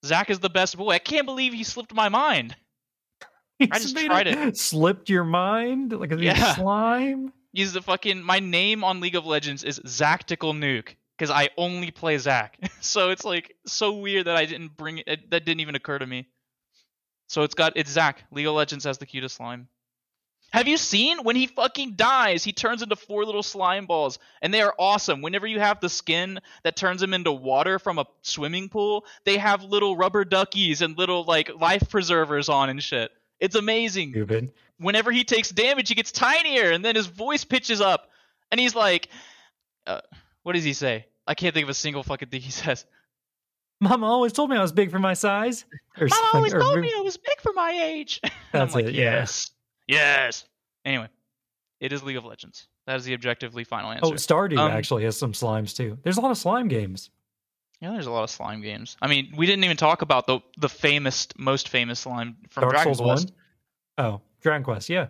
Zac 0.04 0.30
is 0.30 0.38
the 0.38 0.48
best 0.50 0.76
boy. 0.76 0.90
I 0.92 0.98
can't 0.98 1.26
believe 1.26 1.52
he 1.52 1.64
slipped 1.64 1.92
my 1.94 2.08
mind. 2.08 2.56
I 3.60 3.78
just 3.78 3.96
tried 3.96 4.28
it. 4.28 4.56
Slipped 4.56 5.08
your 5.10 5.24
mind 5.24 5.92
like 5.92 6.12
a 6.12 6.16
Yeah. 6.22 6.54
slime. 6.54 7.32
He's 7.52 7.72
the 7.72 7.82
fucking. 7.82 8.22
My 8.22 8.38
name 8.38 8.84
on 8.84 9.00
League 9.00 9.16
of 9.16 9.26
Legends 9.26 9.64
is 9.64 9.80
Zactical 9.80 10.54
Nuke 10.54 10.94
because 11.18 11.30
I 11.30 11.48
only 11.58 11.90
play 11.90 12.16
Zac. 12.18 12.56
so 12.80 13.10
it's 13.10 13.24
like 13.24 13.56
so 13.66 13.94
weird 13.94 14.26
that 14.28 14.36
I 14.36 14.44
didn't 14.46 14.76
bring 14.76 14.98
it. 14.98 15.30
That 15.30 15.44
didn't 15.44 15.60
even 15.60 15.74
occur 15.74 15.98
to 15.98 16.06
me. 16.06 16.28
So 17.28 17.42
it's 17.42 17.54
got 17.54 17.72
it's 17.74 17.90
Zac. 17.90 18.22
League 18.30 18.46
of 18.46 18.54
Legends 18.54 18.84
has 18.84 18.98
the 18.98 19.06
cutest 19.06 19.34
slime. 19.36 19.66
Have 20.52 20.66
you 20.66 20.78
seen 20.78 21.24
when 21.24 21.36
he 21.36 21.46
fucking 21.46 21.94
dies? 21.94 22.42
He 22.42 22.52
turns 22.52 22.82
into 22.82 22.96
four 22.96 23.24
little 23.24 23.42
slime 23.42 23.84
balls, 23.86 24.18
and 24.40 24.52
they 24.52 24.62
are 24.62 24.74
awesome. 24.78 25.20
Whenever 25.20 25.46
you 25.46 25.60
have 25.60 25.80
the 25.80 25.90
skin 25.90 26.40
that 26.62 26.74
turns 26.74 27.02
him 27.02 27.12
into 27.12 27.32
water 27.32 27.78
from 27.78 27.98
a 27.98 28.06
swimming 28.22 28.70
pool, 28.70 29.04
they 29.24 29.36
have 29.36 29.62
little 29.62 29.96
rubber 29.96 30.24
duckies 30.24 30.80
and 30.80 30.96
little 30.96 31.24
like 31.24 31.50
life 31.60 31.90
preservers 31.90 32.48
on 32.48 32.70
and 32.70 32.82
shit. 32.82 33.10
It's 33.40 33.56
amazing 33.56 34.12
Stupid. 34.12 34.52
whenever 34.78 35.12
he 35.12 35.22
takes 35.22 35.50
damage, 35.50 35.90
he 35.90 35.94
gets 35.94 36.12
tinier, 36.12 36.70
and 36.70 36.82
then 36.84 36.96
his 36.96 37.06
voice 37.06 37.44
pitches 37.44 37.80
up, 37.80 38.08
and 38.50 38.58
he's 38.58 38.74
like, 38.74 39.08
uh, 39.86 40.00
"What 40.44 40.54
does 40.54 40.64
he 40.64 40.72
say?" 40.72 41.06
I 41.26 41.34
can't 41.34 41.52
think 41.52 41.64
of 41.64 41.70
a 41.70 41.74
single 41.74 42.02
fucking 42.02 42.30
thing 42.30 42.40
he 42.40 42.50
says. 42.64 42.86
Mama 43.80 44.06
always 44.06 44.32
told 44.32 44.50
me 44.50 44.56
I 44.56 44.62
was 44.62 44.72
big 44.72 44.90
for 44.90 44.98
my 44.98 45.14
size. 45.14 45.64
Or 46.00 46.08
Mom 46.08 46.24
always 46.32 46.54
or 46.54 46.60
told 46.60 46.80
me 46.80 46.92
I 46.96 47.00
was 47.00 47.16
big 47.16 47.40
for 47.40 47.52
my 47.52 47.70
age. 47.70 48.20
That's 48.52 48.74
I'm 48.74 48.82
like, 48.82 48.86
it, 48.86 48.94
yeah. 48.94 49.26
Yes. 49.88 50.44
Anyway, 50.84 51.08
it 51.80 51.92
is 51.92 52.02
League 52.02 52.16
of 52.16 52.24
Legends. 52.24 52.68
That 52.86 52.96
is 52.96 53.04
the 53.04 53.14
objectively 53.14 53.64
final 53.64 53.90
answer. 53.90 54.06
Oh, 54.06 54.12
Stardew 54.12 54.58
Um, 54.58 54.70
actually 54.70 55.04
has 55.04 55.18
some 55.18 55.32
slimes 55.32 55.74
too. 55.76 55.98
There's 56.02 56.16
a 56.16 56.20
lot 56.20 56.30
of 56.30 56.38
slime 56.38 56.68
games. 56.68 57.10
yeah, 57.80 57.90
there's 57.90 58.06
a 58.06 58.10
lot 58.10 58.22
of 58.24 58.30
slime 58.30 58.60
games. 58.62 58.96
I 59.02 59.08
mean, 59.08 59.32
we 59.36 59.44
didn't 59.46 59.64
even 59.64 59.76
talk 59.76 60.02
about 60.02 60.26
the 60.26 60.40
the 60.58 60.68
famous, 60.68 61.26
most 61.36 61.68
famous 61.68 61.98
slime 62.00 62.36
from 62.50 62.62
Dark 62.62 62.74
Dragon 62.74 62.94
Souls 62.94 63.06
Quest. 63.06 63.32
One. 63.96 64.06
Oh, 64.06 64.20
Dragon 64.40 64.62
Quest. 64.64 64.88
Yeah. 64.88 65.08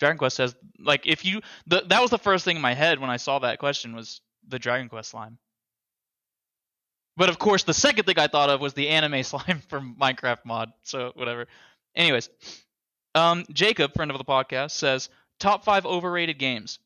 Dragon 0.00 0.16
Quest 0.18 0.36
says 0.36 0.54
like 0.78 1.06
if 1.06 1.24
you 1.24 1.40
the, 1.66 1.82
that 1.88 2.00
was 2.00 2.10
the 2.10 2.18
first 2.18 2.44
thing 2.44 2.56
in 2.56 2.62
my 2.62 2.74
head 2.74 2.98
when 2.98 3.10
I 3.10 3.16
saw 3.18 3.38
that 3.40 3.58
question 3.58 3.94
was 3.94 4.20
the 4.48 4.58
Dragon 4.58 4.88
Quest 4.88 5.10
slime. 5.10 5.38
But 7.16 7.28
of 7.28 7.38
course, 7.38 7.64
the 7.64 7.74
second 7.74 8.04
thing 8.04 8.18
I 8.18 8.26
thought 8.26 8.48
of 8.48 8.60
was 8.60 8.72
the 8.74 8.88
anime 8.88 9.22
slime 9.22 9.60
from 9.68 9.96
Minecraft 10.00 10.44
mod. 10.46 10.72
So 10.82 11.12
whatever. 11.14 11.46
Anyways, 11.94 12.30
um, 13.14 13.44
Jacob, 13.52 13.94
friend 13.94 14.10
of 14.10 14.18
the 14.18 14.24
podcast, 14.24 14.72
says 14.72 15.08
top 15.38 15.64
five 15.64 15.86
overrated 15.86 16.38
games. 16.38 16.78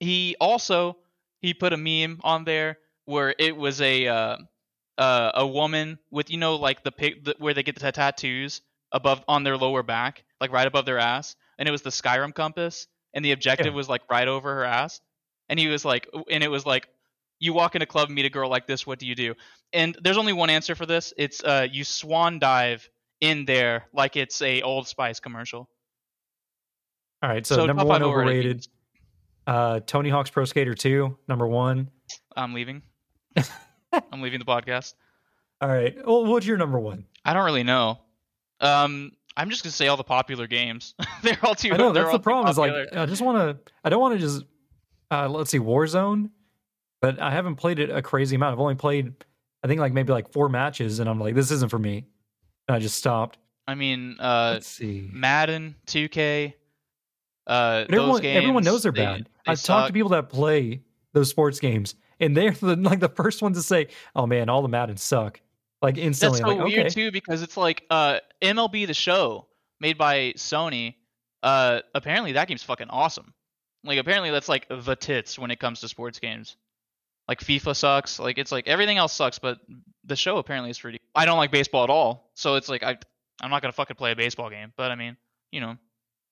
He 0.00 0.36
also 0.40 0.98
he 1.40 1.54
put 1.54 1.72
a 1.72 1.76
meme 1.76 2.20
on 2.22 2.44
there 2.44 2.78
where 3.04 3.34
it 3.38 3.56
was 3.56 3.80
a 3.80 4.06
uh, 4.06 4.36
uh, 4.98 5.30
a 5.34 5.46
woman 5.46 5.98
with 6.10 6.30
you 6.30 6.38
know 6.38 6.56
like 6.56 6.82
the 6.84 6.92
pig 6.92 7.24
the, 7.24 7.34
where 7.38 7.54
they 7.54 7.62
get 7.62 7.78
the 7.78 7.92
tattoos 7.92 8.62
above 8.92 9.24
on 9.28 9.44
their 9.44 9.56
lower 9.56 9.82
back, 9.82 10.24
like 10.40 10.52
right 10.52 10.66
above 10.66 10.84
their 10.86 10.98
ass, 10.98 11.36
and 11.58 11.68
it 11.68 11.72
was 11.72 11.82
the 11.82 11.90
Skyrim 11.90 12.34
compass, 12.34 12.86
and 13.14 13.24
the 13.24 13.32
objective 13.32 13.72
Yeah. 13.72 13.76
was 13.76 13.88
like 13.88 14.02
right 14.10 14.28
over 14.28 14.54
her 14.56 14.64
ass, 14.64 15.00
and 15.48 15.58
he 15.58 15.68
was 15.68 15.84
like, 15.84 16.08
and 16.30 16.42
it 16.42 16.48
was 16.48 16.66
like, 16.66 16.88
you 17.38 17.52
walk 17.52 17.74
in 17.74 17.82
a 17.82 17.86
club 17.86 18.08
and 18.08 18.14
meet 18.14 18.24
a 18.26 18.30
girl 18.30 18.50
like 18.50 18.66
this, 18.66 18.86
what 18.86 18.98
do 18.98 19.06
you 19.06 19.14
do? 19.14 19.34
And 19.72 19.96
there's 20.02 20.18
only 20.18 20.32
one 20.32 20.50
answer 20.50 20.74
for 20.74 20.86
this. 20.86 21.12
It's 21.16 21.42
uh, 21.42 21.66
you 21.70 21.84
swan 21.84 22.38
dive 22.38 22.88
in 23.20 23.44
there 23.44 23.84
like 23.92 24.16
it's 24.16 24.40
a 24.42 24.62
Old 24.62 24.88
Spice 24.88 25.20
commercial. 25.20 25.68
All 27.22 27.28
right. 27.30 27.46
So, 27.46 27.56
So 27.56 27.66
number 27.66 27.84
one 27.84 28.02
overrated. 28.02 28.66
Uh, 29.46 29.80
Tony 29.80 30.10
Hawk's 30.10 30.30
Pro 30.30 30.44
Skater 30.44 30.74
2, 30.74 31.16
number 31.26 31.46
one. 31.46 31.90
I'm 32.36 32.54
leaving. 32.54 32.82
I'm 33.92 34.20
leaving 34.20 34.38
the 34.38 34.44
podcast. 34.44 34.94
All 35.60 35.68
right. 35.68 35.94
Well, 36.06 36.24
what's 36.26 36.46
your 36.46 36.56
number 36.56 36.78
one? 36.78 37.04
I 37.24 37.34
don't 37.34 37.44
really 37.44 37.64
know. 37.64 37.98
Um, 38.60 39.12
I'm 39.36 39.50
just 39.50 39.62
gonna 39.62 39.72
say 39.72 39.88
all 39.88 39.96
the 39.96 40.04
popular 40.04 40.46
games. 40.46 40.94
they're 41.22 41.38
all 41.42 41.54
too. 41.54 41.72
I 41.72 41.76
know 41.76 41.92
that's 41.92 42.12
the 42.12 42.20
problem. 42.20 42.48
Is 42.48 42.58
like. 42.58 42.72
I 42.94 43.06
just 43.06 43.22
want 43.22 43.38
to. 43.38 43.72
I 43.84 43.88
don't 43.88 44.00
want 44.00 44.14
to 44.14 44.20
just. 44.20 44.44
Uh, 45.10 45.28
let's 45.28 45.50
see, 45.50 45.58
Warzone, 45.58 46.30
but 47.00 47.20
I 47.20 47.30
haven't 47.30 47.56
played 47.56 47.78
it 47.78 47.90
a 47.90 48.00
crazy 48.02 48.36
amount. 48.36 48.52
I've 48.52 48.60
only 48.60 48.76
played, 48.76 49.12
I 49.64 49.66
think, 49.66 49.80
like 49.80 49.92
maybe 49.92 50.12
like 50.12 50.32
four 50.32 50.48
matches, 50.48 51.00
and 51.00 51.08
I'm 51.10 51.18
like, 51.18 51.34
this 51.34 51.50
isn't 51.50 51.70
for 51.70 51.78
me. 51.78 52.06
I 52.70 52.78
just 52.78 52.96
stopped. 52.96 53.38
I 53.66 53.74
mean, 53.74 54.16
uh, 54.18 54.52
Let's 54.54 54.66
see. 54.66 55.08
Madden, 55.12 55.76
2K. 55.86 56.54
Uh, 57.46 57.84
But 57.84 57.94
everyone, 57.94 58.08
those 58.12 58.20
games, 58.20 58.36
everyone 58.36 58.64
knows 58.64 58.82
they're 58.82 58.92
they- 58.92 59.04
bad. 59.04 59.28
they 59.46 59.52
I've 59.52 59.62
talked 59.62 59.88
to 59.88 59.92
people 59.92 60.10
that 60.10 60.28
play 60.28 60.82
those 61.12 61.28
sports 61.30 61.58
games, 61.60 61.94
and 62.20 62.36
they're 62.36 62.50
the, 62.60 62.76
like 62.76 63.00
the 63.00 63.08
first 63.08 63.42
ones 63.42 63.56
to 63.56 63.62
say, 63.62 63.88
"Oh 64.14 64.26
man, 64.26 64.48
all 64.48 64.62
the 64.62 64.68
Madden 64.68 64.96
suck." 64.96 65.40
Like 65.82 65.96
instantly. 65.98 66.40
That's 66.40 66.50
so 66.50 66.56
like, 66.56 66.66
weird 66.66 66.86
okay, 66.86 66.88
too 66.90 67.10
because 67.10 67.42
it's 67.42 67.56
like 67.56 67.84
uh, 67.90 68.18
MLB 68.42 68.86
The 68.86 68.94
Show 68.94 69.46
made 69.80 69.96
by 69.98 70.32
Sony. 70.36 70.94
Uh, 71.42 71.80
apparently 71.94 72.32
that 72.32 72.48
game's 72.48 72.62
fucking 72.62 72.90
awesome. 72.90 73.32
Like 73.82 73.98
apparently 73.98 74.30
that's 74.30 74.48
like 74.48 74.66
the 74.68 74.94
tits 74.94 75.38
when 75.38 75.50
it 75.50 75.58
comes 75.58 75.80
to 75.80 75.88
sports 75.88 76.18
games. 76.18 76.56
Like 77.30 77.38
FIFA 77.38 77.76
sucks. 77.76 78.18
Like 78.18 78.38
it's 78.38 78.50
like 78.50 78.66
everything 78.66 78.98
else 78.98 79.12
sucks, 79.12 79.38
but 79.38 79.60
the 80.04 80.16
show 80.16 80.38
apparently 80.38 80.70
is 80.70 80.80
pretty. 80.80 80.98
I 81.14 81.26
don't 81.26 81.36
like 81.38 81.52
baseball 81.52 81.84
at 81.84 81.90
all, 81.90 82.28
so 82.34 82.56
it's 82.56 82.68
like 82.68 82.82
I 82.82 82.98
I'm 83.40 83.50
not 83.50 83.62
gonna 83.62 83.70
fucking 83.70 83.94
play 83.94 84.10
a 84.10 84.16
baseball 84.16 84.50
game. 84.50 84.72
But 84.76 84.90
I 84.90 84.96
mean, 84.96 85.16
you 85.52 85.60
know, 85.60 85.76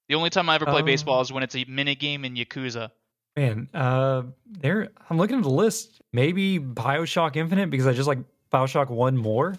the 0.09 0.17
only 0.17 0.31
time 0.31 0.49
I 0.49 0.57
ever 0.57 0.65
play 0.67 0.81
Um, 0.81 0.87
baseball 0.87 1.21
is 1.21 1.33
when 1.33 1.45
it's 1.45 1.55
a 1.55 1.65
minute 1.67 2.01
game 2.01 2.25
in 2.25 2.35
Yakuza. 2.35 2.91
man. 3.37 3.69
Uh, 3.73 4.25
there. 4.45 4.89
I'm 5.09 5.19
looking 5.19 5.37
at 5.37 5.45
the 5.45 5.51
list. 5.51 6.01
Maybe 6.13 6.59
Bioshock 6.59 7.37
Infinite 7.37 7.71
because 7.71 7.87
I 7.87 7.93
just 7.93 8.09
like 8.09 8.19
Bioshock 8.53 8.91
One 8.91 9.17
more. 9.17 9.55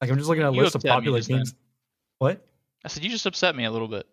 Like 0.00 0.10
I'm 0.10 0.16
just 0.16 0.28
looking 0.28 0.42
at 0.42 0.50
a 0.50 0.54
You 0.56 0.62
list 0.62 0.74
of 0.74 0.82
popular 0.82 1.20
just 1.20 1.28
then. 1.28 1.38
games. 1.38 1.54
What? 2.18 2.44
I 2.84 2.88
said 2.88 3.04
you 3.04 3.10
just 3.10 3.26
upset 3.26 3.54
me 3.54 3.64
a 3.64 3.70
little 3.70 3.86
bit. 3.86 4.08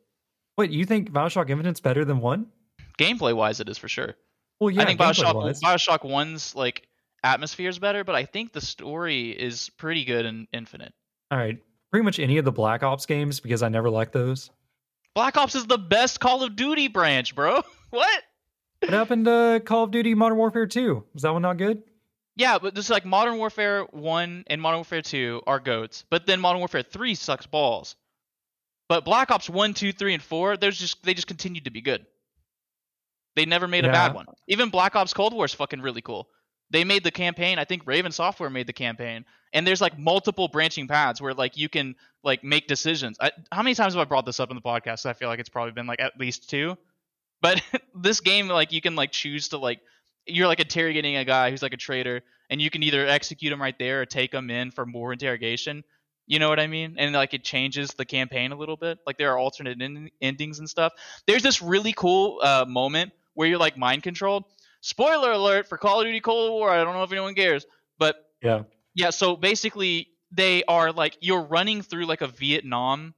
What 0.58 0.70
you 0.70 0.86
think 0.86 1.12
Bioshock 1.12 1.50
Infinite's 1.50 1.80
better 1.80 2.06
than 2.06 2.20
one? 2.20 2.52
Gameplay 3.00 3.36
wise, 3.36 3.60
it 3.62 3.68
is 3.68 3.80
for 3.80 3.88
sure. 3.88 4.14
Well, 4.60 4.72
yeah, 4.72 4.84
I 4.84 4.86
think 4.86 5.00
Bioshock. 5.00 5.62
Bioshock 5.62 6.04
One's 6.04 6.56
like 6.56 6.88
atmosphere 7.24 7.70
is 7.70 7.80
better, 7.80 8.04
but 8.04 8.16
I 8.16 8.26
think 8.26 8.54
the 8.54 8.62
story 8.62 9.30
is 9.30 9.70
pretty 9.78 10.06
good 10.06 10.26
in 10.26 10.48
Infinite. 10.52 10.94
All 11.30 11.38
right, 11.38 11.58
pretty 11.92 12.04
much 12.04 12.20
any 12.20 12.38
of 12.38 12.46
the 12.46 12.52
Black 12.52 12.84
Ops 12.84 13.06
games 13.06 13.40
because 13.40 13.62
I 13.62 13.70
never 13.70 13.90
liked 13.90 14.14
those. 14.14 14.50
Black 15.14 15.38
Ops 15.38 15.56
is 15.56 15.66
the 15.66 15.78
best 15.78 16.20
Call 16.20 16.44
of 16.44 16.56
Duty 16.56 16.88
branch, 16.88 17.36
bro. 17.36 17.62
What? 17.90 18.24
What 18.82 18.92
happened 18.92 19.26
to 19.26 19.62
Call 19.66 19.86
of 19.86 19.92
Duty 19.92 20.14
Modern 20.14 20.38
Warfare 20.38 20.68
2? 20.68 21.06
Was 21.14 21.24
that 21.24 21.32
one 21.32 21.42
not 21.42 21.56
good? 21.56 21.84
Yeah, 22.36 22.60
but 22.60 22.76
this 22.76 22.86
is 22.86 22.92
like 22.92 23.06
Modern 23.06 23.38
Warfare 23.38 23.86
1 23.86 24.44
and 24.48 24.62
Modern 24.62 24.80
Warfare 24.80 25.02
2 25.02 25.44
are 25.48 25.62
goats, 25.62 26.04
but 26.10 26.28
then 26.28 26.42
Modern 26.42 26.60
Warfare 26.60 26.84
3 26.84 27.16
sucks 27.16 27.46
balls. 27.46 27.96
But 28.90 29.06
Black 29.06 29.32
Ops 29.32 29.50
1, 29.50 29.74
2, 29.74 29.94
3, 29.94 30.16
and 30.16 30.24
4, 30.24 30.58
there's 30.58 30.78
just 30.78 31.02
they 31.04 31.14
just 31.14 31.28
continued 31.28 31.64
to 31.64 31.72
be 31.72 31.82
good. 31.82 32.06
They 33.38 33.46
never 33.46 33.68
made 33.68 33.86
a 33.86 33.90
bad 33.90 34.16
one. 34.16 34.26
Even 34.48 34.72
Black 34.72 34.96
Ops 34.96 35.14
Cold 35.14 35.32
War 35.32 35.46
is 35.46 35.54
fucking 35.54 35.80
really 35.80 36.02
cool. 36.02 36.28
They 36.72 36.84
made 36.84 37.04
the 37.04 37.12
campaign. 37.12 37.60
I 37.60 37.66
think 37.66 37.84
Raven 37.86 38.12
Software 38.12 38.50
made 38.50 38.66
the 38.66 38.74
campaign, 38.74 39.26
and 39.54 39.66
there's 39.66 39.80
like 39.80 39.98
multiple 39.98 40.48
branching 40.48 40.88
paths 40.88 41.22
where 41.22 41.36
like 41.36 41.56
you 41.56 41.70
can 41.70 41.96
like 42.24 42.44
make 42.44 42.68
decisions. 42.68 43.16
I, 43.22 43.32
how 43.52 43.62
many 43.62 43.76
times 43.76 43.94
have 43.94 44.02
I 44.02 44.06
brought 44.06 44.26
this 44.26 44.40
up 44.40 44.50
in 44.50 44.56
the 44.56 44.62
podcast? 44.62 45.06
I 45.06 45.14
feel 45.14 45.30
like 45.30 45.40
it's 45.40 45.50
probably 45.50 45.72
been 45.72 45.86
like 45.86 46.02
at 46.02 46.20
least 46.20 46.50
two. 46.50 46.80
But 47.40 47.62
this 47.96 48.22
game, 48.22 48.48
like 48.48 48.72
you 48.72 48.82
can 48.82 48.96
like 48.96 49.12
choose 49.12 49.50
to 49.50 49.60
like 49.60 49.82
you're 50.26 50.48
like 50.48 50.60
interrogating 50.60 51.16
a 51.18 51.24
guy 51.24 51.52
who's 51.52 51.62
like 51.62 51.74
a 51.74 51.78
traitor, 51.78 52.24
and 52.50 52.60
you 52.60 52.72
can 52.72 52.82
either 52.82 53.06
execute 53.06 53.54
him 53.54 53.62
right 53.62 53.78
there 53.78 54.02
or 54.02 54.08
take 54.08 54.34
him 54.34 54.50
in 54.50 54.72
for 54.72 54.88
more 54.88 55.14
interrogation. 55.14 55.84
You 56.26 56.40
know 56.40 56.50
what 56.50 56.60
I 56.60 56.66
mean? 56.66 56.96
And 56.98 57.14
like 57.14 57.36
it 57.36 57.44
changes 57.44 57.92
the 57.92 58.04
campaign 58.04 58.52
a 58.52 58.58
little 58.58 58.78
bit. 58.78 58.98
Like 59.06 59.20
there 59.20 59.32
are 59.32 59.38
alternate 59.38 59.80
en- 59.80 60.10
endings 60.24 60.58
and 60.58 60.68
stuff. 60.68 60.94
There's 61.28 61.44
this 61.44 61.62
really 61.62 61.94
cool 61.94 62.40
uh, 62.42 62.66
moment 62.68 63.14
where 63.38 63.48
you're 63.48 63.60
like 63.60 63.78
mind 63.78 64.02
controlled. 64.02 64.46
Spoiler 64.82 65.32
alert 65.32 65.68
for 65.70 65.78
Call 65.78 66.02
of 66.02 66.06
Duty 66.06 66.20
Cold 66.22 66.52
War. 66.52 66.72
I 66.72 66.84
don't 66.84 66.94
know 66.96 67.04
if 67.04 67.12
anyone 67.12 67.36
cares, 67.36 67.66
but 68.00 68.16
Yeah. 68.42 68.64
yeah. 68.96 69.12
So 69.12 69.36
basically, 69.36 70.10
they 70.32 70.64
are 70.64 70.92
like 70.92 71.18
you're 71.22 71.44
running 71.44 71.84
through 71.84 72.06
like 72.06 72.22
a 72.22 72.28
Vietnam 72.28 73.14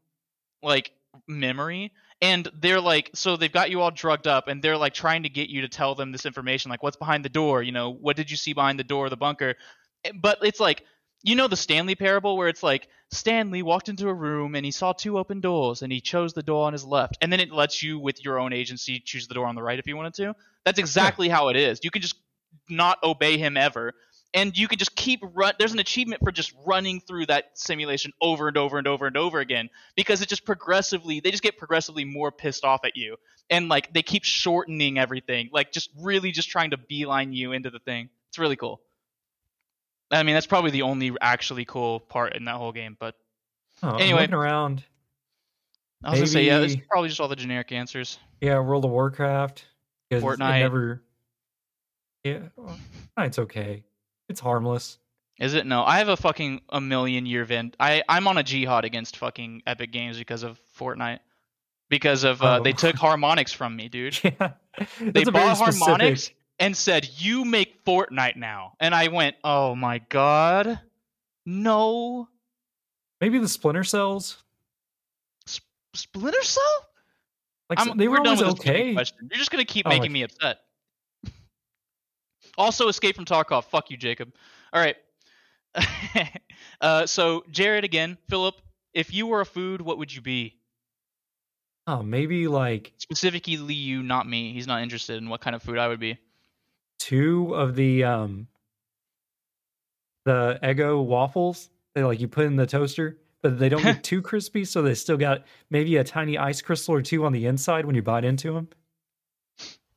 like 0.61 0.91
memory, 1.27 1.93
and 2.21 2.49
they're 2.53 2.81
like 2.81 3.11
so 3.13 3.37
they've 3.37 3.51
got 3.51 3.69
you 3.71 3.79
all 3.81 3.91
drugged 3.91 4.27
up, 4.27 4.47
and 4.49 4.61
they're 4.61 4.77
like 4.77 4.93
trying 4.93 5.23
to 5.23 5.29
get 5.29 5.47
you 5.49 5.61
to 5.61 5.69
tell 5.69 5.95
them 5.95 6.11
this 6.11 6.25
information, 6.25 6.69
like 6.69 6.83
what's 6.83 6.97
behind 6.97 7.23
the 7.23 7.29
door. 7.29 7.63
You 7.63 7.71
know, 7.71 7.89
what 7.91 8.17
did 8.17 8.29
you 8.29 8.35
see 8.37 8.51
behind 8.53 8.77
the 8.77 8.83
door 8.83 9.05
of 9.05 9.09
the 9.11 9.17
bunker? 9.17 9.55
Eh, 10.03 10.11
But 10.21 10.39
it's 10.41 10.59
like 10.59 10.83
you 11.23 11.35
know 11.35 11.47
the 11.47 11.57
Stanley 11.57 11.95
parable 11.95 12.37
where 12.37 12.47
it's 12.47 12.63
like 12.63 12.87
Stanley 13.11 13.61
walked 13.61 13.89
into 13.89 14.07
a 14.07 14.13
room 14.13 14.55
and 14.55 14.65
he 14.65 14.71
saw 14.71 14.93
two 14.93 15.17
open 15.17 15.41
doors 15.41 15.81
and 15.81 15.91
he 15.91 16.01
chose 16.01 16.33
the 16.33 16.43
door 16.43 16.67
on 16.67 16.73
his 16.73 16.85
left, 16.85 17.17
and 17.21 17.31
then 17.31 17.39
it 17.39 17.51
lets 17.51 17.83
you 17.83 17.99
with 17.99 18.23
your 18.23 18.39
own 18.39 18.53
agency 18.53 18.99
choose 18.99 19.27
the 19.27 19.33
door 19.33 19.45
on 19.45 19.55
the 19.55 19.63
right 19.63 19.79
if 19.79 19.87
you 19.87 19.97
wanted 19.97 20.13
to. 20.15 20.35
That's 20.65 20.79
exactly 20.79 21.29
how 21.29 21.49
it 21.49 21.55
is. 21.55 21.79
You 21.83 21.91
can 21.91 22.01
just 22.01 22.15
not 22.69 23.01
obey 23.03 23.37
him 23.37 23.57
ever 23.57 23.93
and 24.33 24.57
you 24.57 24.67
can 24.67 24.77
just 24.77 24.95
keep 24.95 25.21
run 25.33 25.53
there's 25.59 25.73
an 25.73 25.79
achievement 25.79 26.21
for 26.23 26.31
just 26.31 26.53
running 26.65 26.99
through 26.99 27.25
that 27.25 27.45
simulation 27.53 28.11
over 28.21 28.47
and 28.47 28.57
over 28.57 28.77
and 28.77 28.87
over 28.87 29.07
and 29.07 29.17
over 29.17 29.39
again 29.39 29.69
because 29.95 30.21
it 30.21 30.29
just 30.29 30.45
progressively 30.45 31.19
they 31.19 31.31
just 31.31 31.43
get 31.43 31.57
progressively 31.57 32.05
more 32.05 32.31
pissed 32.31 32.63
off 32.63 32.81
at 32.85 32.95
you 32.95 33.15
and 33.49 33.69
like 33.69 33.91
they 33.93 34.01
keep 34.01 34.23
shortening 34.23 34.97
everything 34.97 35.49
like 35.51 35.71
just 35.71 35.89
really 35.99 36.31
just 36.31 36.49
trying 36.49 36.71
to 36.71 36.77
beeline 36.77 37.33
you 37.33 37.51
into 37.51 37.69
the 37.69 37.79
thing 37.79 38.09
it's 38.29 38.39
really 38.39 38.55
cool 38.55 38.81
i 40.11 40.23
mean 40.23 40.33
that's 40.35 40.47
probably 40.47 40.71
the 40.71 40.81
only 40.83 41.11
actually 41.21 41.65
cool 41.65 41.99
part 41.99 42.35
in 42.35 42.45
that 42.45 42.55
whole 42.55 42.71
game 42.71 42.95
but 42.99 43.15
Oh, 43.81 43.95
Anyway. 43.95 44.27
around. 44.29 44.83
i 46.03 46.09
was 46.11 46.19
gonna 46.19 46.27
say 46.27 46.43
yeah 46.43 46.59
it's 46.59 46.75
probably 46.89 47.07
just 47.09 47.21
all 47.21 47.27
the 47.29 47.35
generic 47.35 47.71
answers 47.71 48.19
Yeah, 48.41 48.59
World 48.59 48.85
of 48.85 48.91
Warcraft, 48.91 49.65
Fortnite. 50.11 50.59
Never. 50.61 51.01
Yeah, 52.23 52.39
it's 53.17 53.39
okay. 53.39 53.83
It's 54.27 54.39
harmless. 54.41 54.97
Is 55.39 55.53
it? 55.53 55.65
No. 55.65 55.83
I 55.85 55.99
have 55.99 56.09
a 56.09 56.17
fucking 56.17 56.61
a 56.69 56.81
million 56.81 57.25
year 57.25 57.45
vent. 57.45 57.75
I 57.79 58.03
I'm 58.09 58.27
on 58.27 58.37
a 58.37 58.43
jihad 58.43 58.83
against 58.85 59.15
fucking 59.17 59.63
Epic 59.65 59.91
Games 59.91 60.17
because 60.17 60.43
of 60.43 60.59
Fortnite. 60.77 61.19
Because 61.89 62.23
of 62.25 62.41
uh, 62.43 62.57
Oh. 62.59 62.63
they 62.63 62.73
took 62.73 62.95
Harmonix 62.97 63.53
from 63.53 63.75
me, 63.75 63.87
dude. 63.89 64.19
Yeah, 64.23 64.31
They 64.99 65.11
That's 65.11 65.29
a 65.29 65.31
very 65.31 65.45
bought 65.45 65.57
specific- 65.57 65.87
Harmonix 66.01 66.31
and 66.59 66.75
said, 66.75 67.09
"You 67.17 67.45
make 67.45 67.83
Fortnite 67.85 68.35
now." 68.35 68.73
And 68.79 68.93
I 68.93 69.07
went, 69.07 69.35
"Oh 69.43 69.75
my 69.75 69.99
god, 69.99 70.79
no, 71.45 72.27
Maybe 73.21 73.37
the 73.37 73.47
Splinter 73.49 73.83
Cells. 73.83 74.43
Splinter 75.93 76.41
Cell." 76.43 76.63
Like 77.69 77.79
I'm, 77.79 77.97
they 77.97 78.07
we're 78.07 78.17
were 78.19 78.23
done 78.23 78.37
with 78.37 78.59
okay. 78.59 78.93
question. 78.93 79.29
You're 79.31 79.37
just 79.37 79.51
gonna 79.51 79.65
keep 79.65 79.85
Oh, 79.85 79.89
making 79.89 80.11
my- 80.11 80.19
me 80.19 80.23
upset. 80.23 80.59
also, 82.57 82.87
Escape 82.87 83.15
from 83.15 83.25
Tarkov. 83.25 83.65
Fuck 83.65 83.91
you, 83.91 83.97
Jacob. 83.97 84.33
All 84.73 84.81
right. 84.81 84.95
uh, 86.81 87.05
so 87.05 87.43
Jared 87.51 87.83
again, 87.83 88.17
Philip. 88.29 88.55
If 88.93 89.13
you 89.13 89.27
were 89.27 89.41
a 89.41 89.45
food, 89.45 89.81
what 89.81 89.99
would 89.99 90.13
you 90.13 90.21
be? 90.21 90.55
Oh, 91.85 92.01
maybe 92.01 92.47
like 92.47 92.93
Specifically, 92.97 93.73
you, 93.73 94.01
not 94.03 94.27
me. 94.27 94.51
He's 94.53 94.65
not 94.67 94.81
interested 94.81 95.17
in 95.17 95.29
what 95.29 95.41
kind 95.41 95.55
of 95.55 95.61
food 95.61 95.77
I 95.77 95.87
would 95.87 95.99
be. 95.99 96.17
Two 96.99 97.55
of 97.55 97.75
the 97.75 98.03
um 98.03 98.47
the 100.25 100.59
Eggo 100.61 101.03
waffles. 101.03 101.69
They 101.95 102.03
like 102.03 102.19
you 102.19 102.27
put 102.27 102.45
in 102.45 102.55
the 102.55 102.67
toaster, 102.67 103.17
but 103.41 103.57
they 103.57 103.69
don't 103.69 103.81
get 103.81 104.03
too 104.03 104.21
crispy, 104.21 104.65
so 104.65 104.81
they 104.81 104.93
still 104.93 105.17
got 105.17 105.45
maybe 105.69 105.97
a 105.97 106.03
tiny 106.03 106.37
ice 106.37 106.61
crystal 106.61 106.93
or 106.93 107.01
two 107.01 107.25
on 107.25 107.33
the 107.33 107.45
inside 107.47 107.85
when 107.85 107.95
you 107.95 108.03
bite 108.03 108.25
into 108.25 108.53
them. 108.53 108.69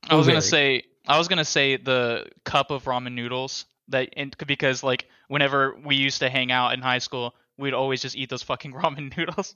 I 0.08 0.14
was 0.14 0.26
gonna 0.26 0.40
say 0.40 0.84
I 1.06 1.18
was 1.18 1.28
gonna 1.28 1.44
say 1.44 1.76
the 1.76 2.26
cup 2.44 2.70
of 2.70 2.84
ramen 2.84 3.12
noodles 3.12 3.66
that 3.88 4.10
and, 4.16 4.34
because 4.46 4.82
like 4.82 5.06
whenever 5.28 5.76
we 5.84 5.96
used 5.96 6.20
to 6.20 6.30
hang 6.30 6.50
out 6.50 6.72
in 6.72 6.80
high 6.80 6.98
school, 6.98 7.34
we'd 7.58 7.74
always 7.74 8.00
just 8.00 8.16
eat 8.16 8.30
those 8.30 8.42
fucking 8.42 8.72
ramen 8.80 9.16
noodles. 9.16 9.54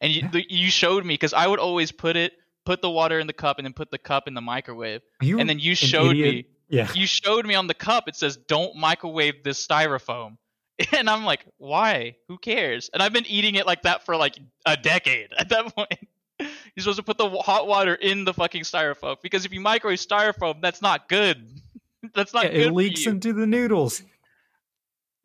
And 0.00 0.12
you 0.12 0.28
the, 0.28 0.44
you 0.48 0.70
showed 0.70 1.04
me 1.04 1.14
because 1.14 1.34
I 1.34 1.46
would 1.46 1.58
always 1.58 1.92
put 1.92 2.16
it 2.16 2.32
put 2.64 2.82
the 2.82 2.90
water 2.90 3.18
in 3.18 3.26
the 3.26 3.32
cup 3.32 3.58
and 3.58 3.64
then 3.64 3.72
put 3.72 3.90
the 3.90 3.98
cup 3.98 4.28
in 4.28 4.34
the 4.34 4.40
microwave. 4.40 5.00
And 5.40 5.48
then 5.48 5.58
you 5.58 5.74
showed 5.74 6.16
idiot. 6.16 6.34
me 6.34 6.46
Yeah, 6.68 6.90
you 6.94 7.06
showed 7.06 7.46
me 7.46 7.54
on 7.54 7.66
the 7.66 7.74
cup 7.74 8.08
it 8.08 8.16
says 8.16 8.36
don't 8.36 8.76
microwave 8.76 9.42
this 9.44 9.64
styrofoam. 9.66 10.36
And 10.92 11.10
I'm 11.10 11.24
like, 11.24 11.44
why? 11.56 12.14
Who 12.28 12.38
cares? 12.38 12.88
And 12.94 13.02
I've 13.02 13.12
been 13.12 13.26
eating 13.26 13.56
it 13.56 13.66
like 13.66 13.82
that 13.82 14.04
for 14.06 14.14
like 14.14 14.38
a 14.64 14.76
decade 14.76 15.30
at 15.36 15.48
that 15.48 15.74
point. 15.74 15.98
You're 16.38 16.48
supposed 16.78 16.98
to 16.98 17.02
put 17.02 17.18
the 17.18 17.28
hot 17.28 17.66
water 17.66 17.96
in 17.96 18.24
the 18.24 18.32
fucking 18.32 18.62
styrofoam 18.62 19.16
because 19.20 19.44
if 19.44 19.52
you 19.52 19.60
microwave 19.60 19.98
styrofoam, 19.98 20.60
that's 20.62 20.80
not 20.80 21.08
good. 21.08 21.44
that's 22.14 22.32
not 22.32 22.44
Yeah, 22.44 22.50
good 22.52 22.66
it 22.68 22.72
leaks 22.74 23.06
into 23.06 23.32
the 23.32 23.44
noodles. 23.44 24.02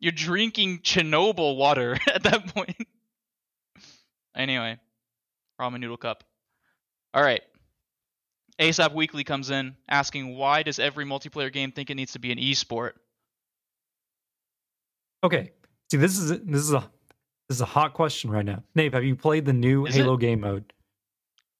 You're 0.00 0.10
drinking 0.10 0.80
Chernobyl 0.80 1.56
water 1.56 1.98
at 2.12 2.24
that 2.24 2.52
point. 2.52 2.76
anyway, 4.34 4.78
ramen 5.60 5.78
noodle 5.80 5.96
cup. 5.96 6.24
All 7.14 7.22
right. 7.22 7.42
ASAP 8.60 8.92
Weekly 8.92 9.24
comes 9.24 9.50
in 9.50 9.76
asking 9.88 10.36
why 10.36 10.62
does 10.62 10.78
every 10.78 11.04
multiplayer 11.04 11.52
game 11.52 11.72
think 11.72 11.90
it 11.90 11.94
needs 11.94 12.12
to 12.12 12.18
be 12.18 12.30
an 12.30 12.38
esport? 12.38 12.92
Okay, 15.24 15.52
see, 15.90 15.96
this 15.96 16.18
is 16.18 16.30
this 16.30 16.60
is 16.60 16.72
a 16.72 16.88
this 17.48 17.56
is 17.56 17.60
a 17.60 17.66
hot 17.66 17.94
question 17.94 18.30
right 18.30 18.44
now. 18.44 18.62
Nave, 18.74 18.92
have 18.92 19.04
you 19.04 19.16
played 19.16 19.44
the 19.44 19.52
new 19.52 19.86
Is 19.86 19.96
it? 19.96 20.00
Halo 20.00 20.16
game 20.16 20.40
mode? 20.40 20.72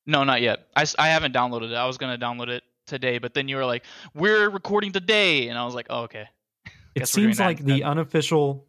No, 0.06 0.22
not 0.22 0.42
yet. 0.42 0.68
I, 0.76 0.84
I 0.98 1.08
haven't 1.08 1.34
downloaded 1.34 1.70
it. 1.70 1.74
I 1.74 1.86
was 1.86 1.98
gonna 1.98 2.18
download 2.18 2.48
it 2.48 2.62
today, 2.86 3.18
but 3.18 3.34
then 3.34 3.48
you 3.48 3.56
were 3.56 3.64
like, 3.64 3.84
"We're 4.14 4.50
recording 4.50 4.92
today," 4.92 5.48
and 5.48 5.58
I 5.58 5.64
was 5.64 5.74
like, 5.74 5.86
"Oh, 5.90 6.02
okay." 6.02 6.28
It 6.94 7.08
seems 7.08 7.38
that 7.38 7.46
like 7.46 7.58
the 7.58 7.72
instead. 7.72 7.88
unofficial, 7.88 8.66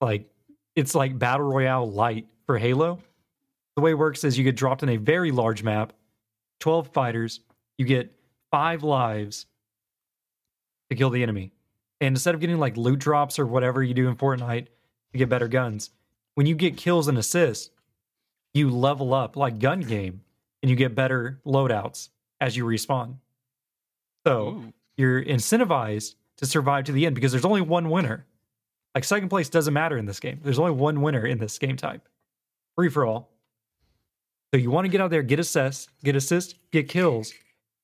like 0.00 0.30
it's 0.76 0.94
like 0.94 1.18
battle 1.18 1.46
royale 1.46 1.90
light 1.90 2.28
for 2.46 2.56
Halo. 2.56 3.00
The 3.74 3.82
way 3.82 3.90
it 3.90 3.98
works 3.98 4.22
is 4.22 4.38
you 4.38 4.44
get 4.44 4.54
dropped 4.54 4.84
in 4.84 4.90
a 4.90 4.96
very 4.96 5.32
large 5.32 5.64
map, 5.64 5.92
twelve 6.60 6.92
fighters. 6.92 7.40
You 7.78 7.86
get 7.86 8.12
five 8.50 8.82
lives 8.82 9.46
to 10.90 10.96
kill 10.96 11.10
the 11.10 11.22
enemy, 11.22 11.52
and 12.00 12.14
instead 12.14 12.34
of 12.34 12.40
getting 12.40 12.58
like 12.58 12.76
loot 12.76 12.98
drops 12.98 13.38
or 13.38 13.46
whatever 13.46 13.82
you 13.82 13.94
do 13.94 14.08
in 14.08 14.16
Fortnite 14.16 14.66
to 15.12 15.18
get 15.18 15.28
better 15.28 15.48
guns, 15.48 15.90
when 16.34 16.46
you 16.46 16.54
get 16.54 16.76
kills 16.76 17.08
and 17.08 17.16
assists, 17.16 17.70
you 18.54 18.70
level 18.70 19.14
up 19.14 19.36
like 19.36 19.58
gun 19.58 19.80
game, 19.80 20.22
and 20.62 20.70
you 20.70 20.76
get 20.76 20.94
better 20.94 21.40
loadouts 21.46 22.08
as 22.40 22.56
you 22.56 22.64
respawn. 22.64 23.16
So 24.26 24.48
Ooh. 24.48 24.72
you're 24.96 25.24
incentivized 25.24 26.14
to 26.38 26.46
survive 26.46 26.84
to 26.84 26.92
the 26.92 27.06
end 27.06 27.14
because 27.14 27.32
there's 27.32 27.44
only 27.44 27.60
one 27.60 27.90
winner. 27.90 28.26
Like 28.94 29.04
second 29.04 29.28
place 29.28 29.48
doesn't 29.48 29.74
matter 29.74 29.96
in 29.96 30.06
this 30.06 30.20
game. 30.20 30.40
There's 30.42 30.58
only 30.58 30.72
one 30.72 31.02
winner 31.02 31.24
in 31.24 31.38
this 31.38 31.58
game 31.58 31.76
type. 31.76 32.08
Free 32.76 32.88
for 32.88 33.04
all. 33.06 33.30
So 34.52 34.58
you 34.58 34.70
want 34.70 34.86
to 34.86 34.88
get 34.88 35.00
out 35.00 35.10
there, 35.10 35.22
get 35.22 35.38
assist, 35.38 35.90
get 36.02 36.16
assist, 36.16 36.56
get 36.72 36.88
kills, 36.88 37.32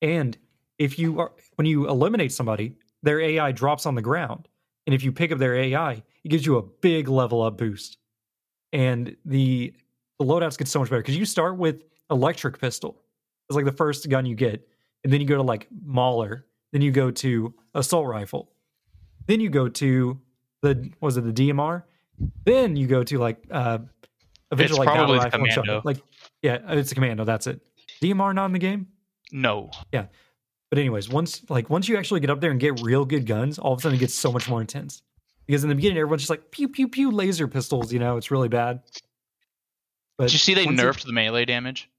and 0.03 0.37
if 0.79 0.99
you 0.99 1.21
are 1.21 1.33
when 1.57 1.67
you 1.67 1.89
eliminate 1.89 2.33
somebody, 2.33 2.77
their 3.03 3.21
AI 3.21 3.53
drops 3.53 3.87
on 3.87 3.95
the 3.95 4.03
ground, 4.03 4.49
and 4.87 4.95
if 4.95 5.03
you 5.03 5.13
pick 5.13 5.33
up 5.33 5.39
their 5.39 5.55
AI, 5.55 6.03
it 6.25 6.29
gives 6.29 6.45
you 6.45 6.57
a 6.57 6.63
big 6.63 7.09
level 7.09 7.43
up 7.43 7.59
boost. 7.59 7.99
And 8.73 9.17
the 9.25 9.75
the 10.19 10.25
loadouts 10.25 10.59
get 10.59 10.69
so 10.69 10.81
much 10.81 10.91
better 10.91 11.03
because 11.03 11.17
you 11.17 11.25
start 11.25 11.57
with 11.57 11.85
electric 12.11 12.59
pistol. 12.59 13.03
It's 13.49 13.57
like 13.57 13.65
the 13.65 13.73
first 13.73 14.09
gun 14.09 14.27
you 14.27 14.35
get, 14.35 14.67
and 15.05 15.13
then 15.13 15.21
you 15.21 15.27
go 15.27 15.37
to 15.37 15.43
like 15.43 15.69
Mauler, 15.85 16.47
then 16.73 16.83
you 16.83 16.91
go 16.91 17.11
to 17.11 17.55
assault 17.75 18.07
rifle, 18.07 18.51
then 19.27 19.41
you 19.41 19.51
go 19.51 19.69
to 19.69 20.21
the 20.63 20.91
was 21.01 21.17
it 21.17 21.25
the 21.25 21.33
DMR, 21.33 21.85
then 22.45 22.77
you 22.77 22.87
go 22.87 23.05
to 23.05 23.19
like 23.19 23.45
uh 23.51 23.79
like 24.51 24.59
battle 24.59 24.85
probably 24.85 25.19
the 25.19 25.25
rifle 25.25 25.41
commando. 25.41 25.83
Like 25.85 25.99
yeah, 26.43 26.59
it's 26.69 26.93
a 26.93 26.95
commando. 26.95 27.25
That's 27.25 27.47
it. 27.47 27.61
DMR 28.03 28.35
not 28.35 28.47
in 28.47 28.53
the 28.53 28.59
game, 28.59 28.89
No. 29.35 29.71
Yeah. 29.93 30.07
But 30.71 30.79
anyways, 30.79 31.09
once 31.11 31.43
like 31.51 31.69
once 31.69 31.89
you 31.89 31.97
actually 31.99 32.21
get 32.21 32.31
up 32.31 32.41
there 32.41 32.51
and 32.51 32.59
get 32.59 32.81
real 32.81 33.05
good 33.05 33.27
guns, 33.27 33.59
all 33.59 33.73
of 33.75 33.81
a 33.81 33.83
sudden 33.83 33.97
it 33.97 34.01
gets 34.01 34.15
so 34.15 34.33
much 34.33 34.49
more 34.49 34.61
intense. 34.63 35.03
Because 35.47 35.63
in 35.63 35.69
the 35.69 35.75
beginning, 35.75 35.99
everyone's 35.99 36.23
just 36.23 36.31
like 36.31 36.51
pew 36.51 36.69
pew 36.69 36.89
pew 36.89 37.11
laser 37.11 37.47
pistols. 37.47 37.93
You 37.93 37.99
know, 37.99 38.17
it's 38.17 38.31
really 38.31 38.49
bad. 38.49 38.81
But 40.17 40.25
Did 40.25 40.33
you 40.35 40.39
see 40.39 40.55
they 40.55 40.65
once 40.65 40.81
it- 40.81 40.85
nerfed 40.85 41.05
the 41.05 41.13
melee 41.13 41.45
damage? 41.45 41.91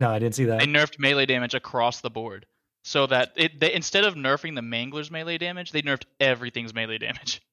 no, 0.00 0.10
I 0.10 0.18
didn't 0.18 0.34
see 0.36 0.46
that. 0.46 0.60
They 0.60 0.66
nerfed 0.66 0.98
melee 0.98 1.26
damage 1.26 1.54
across 1.54 2.00
the 2.00 2.10
board, 2.10 2.46
so 2.82 3.06
that 3.08 3.32
it 3.36 3.60
they 3.60 3.72
instead 3.74 4.04
of 4.04 4.14
nerfing 4.14 4.54
the 4.54 4.62
Mangler's 4.62 5.10
melee 5.10 5.38
damage, 5.38 5.72
they 5.72 5.82
nerfed 5.82 6.04
everything's 6.20 6.72
melee 6.74 6.98
damage. 6.98 7.42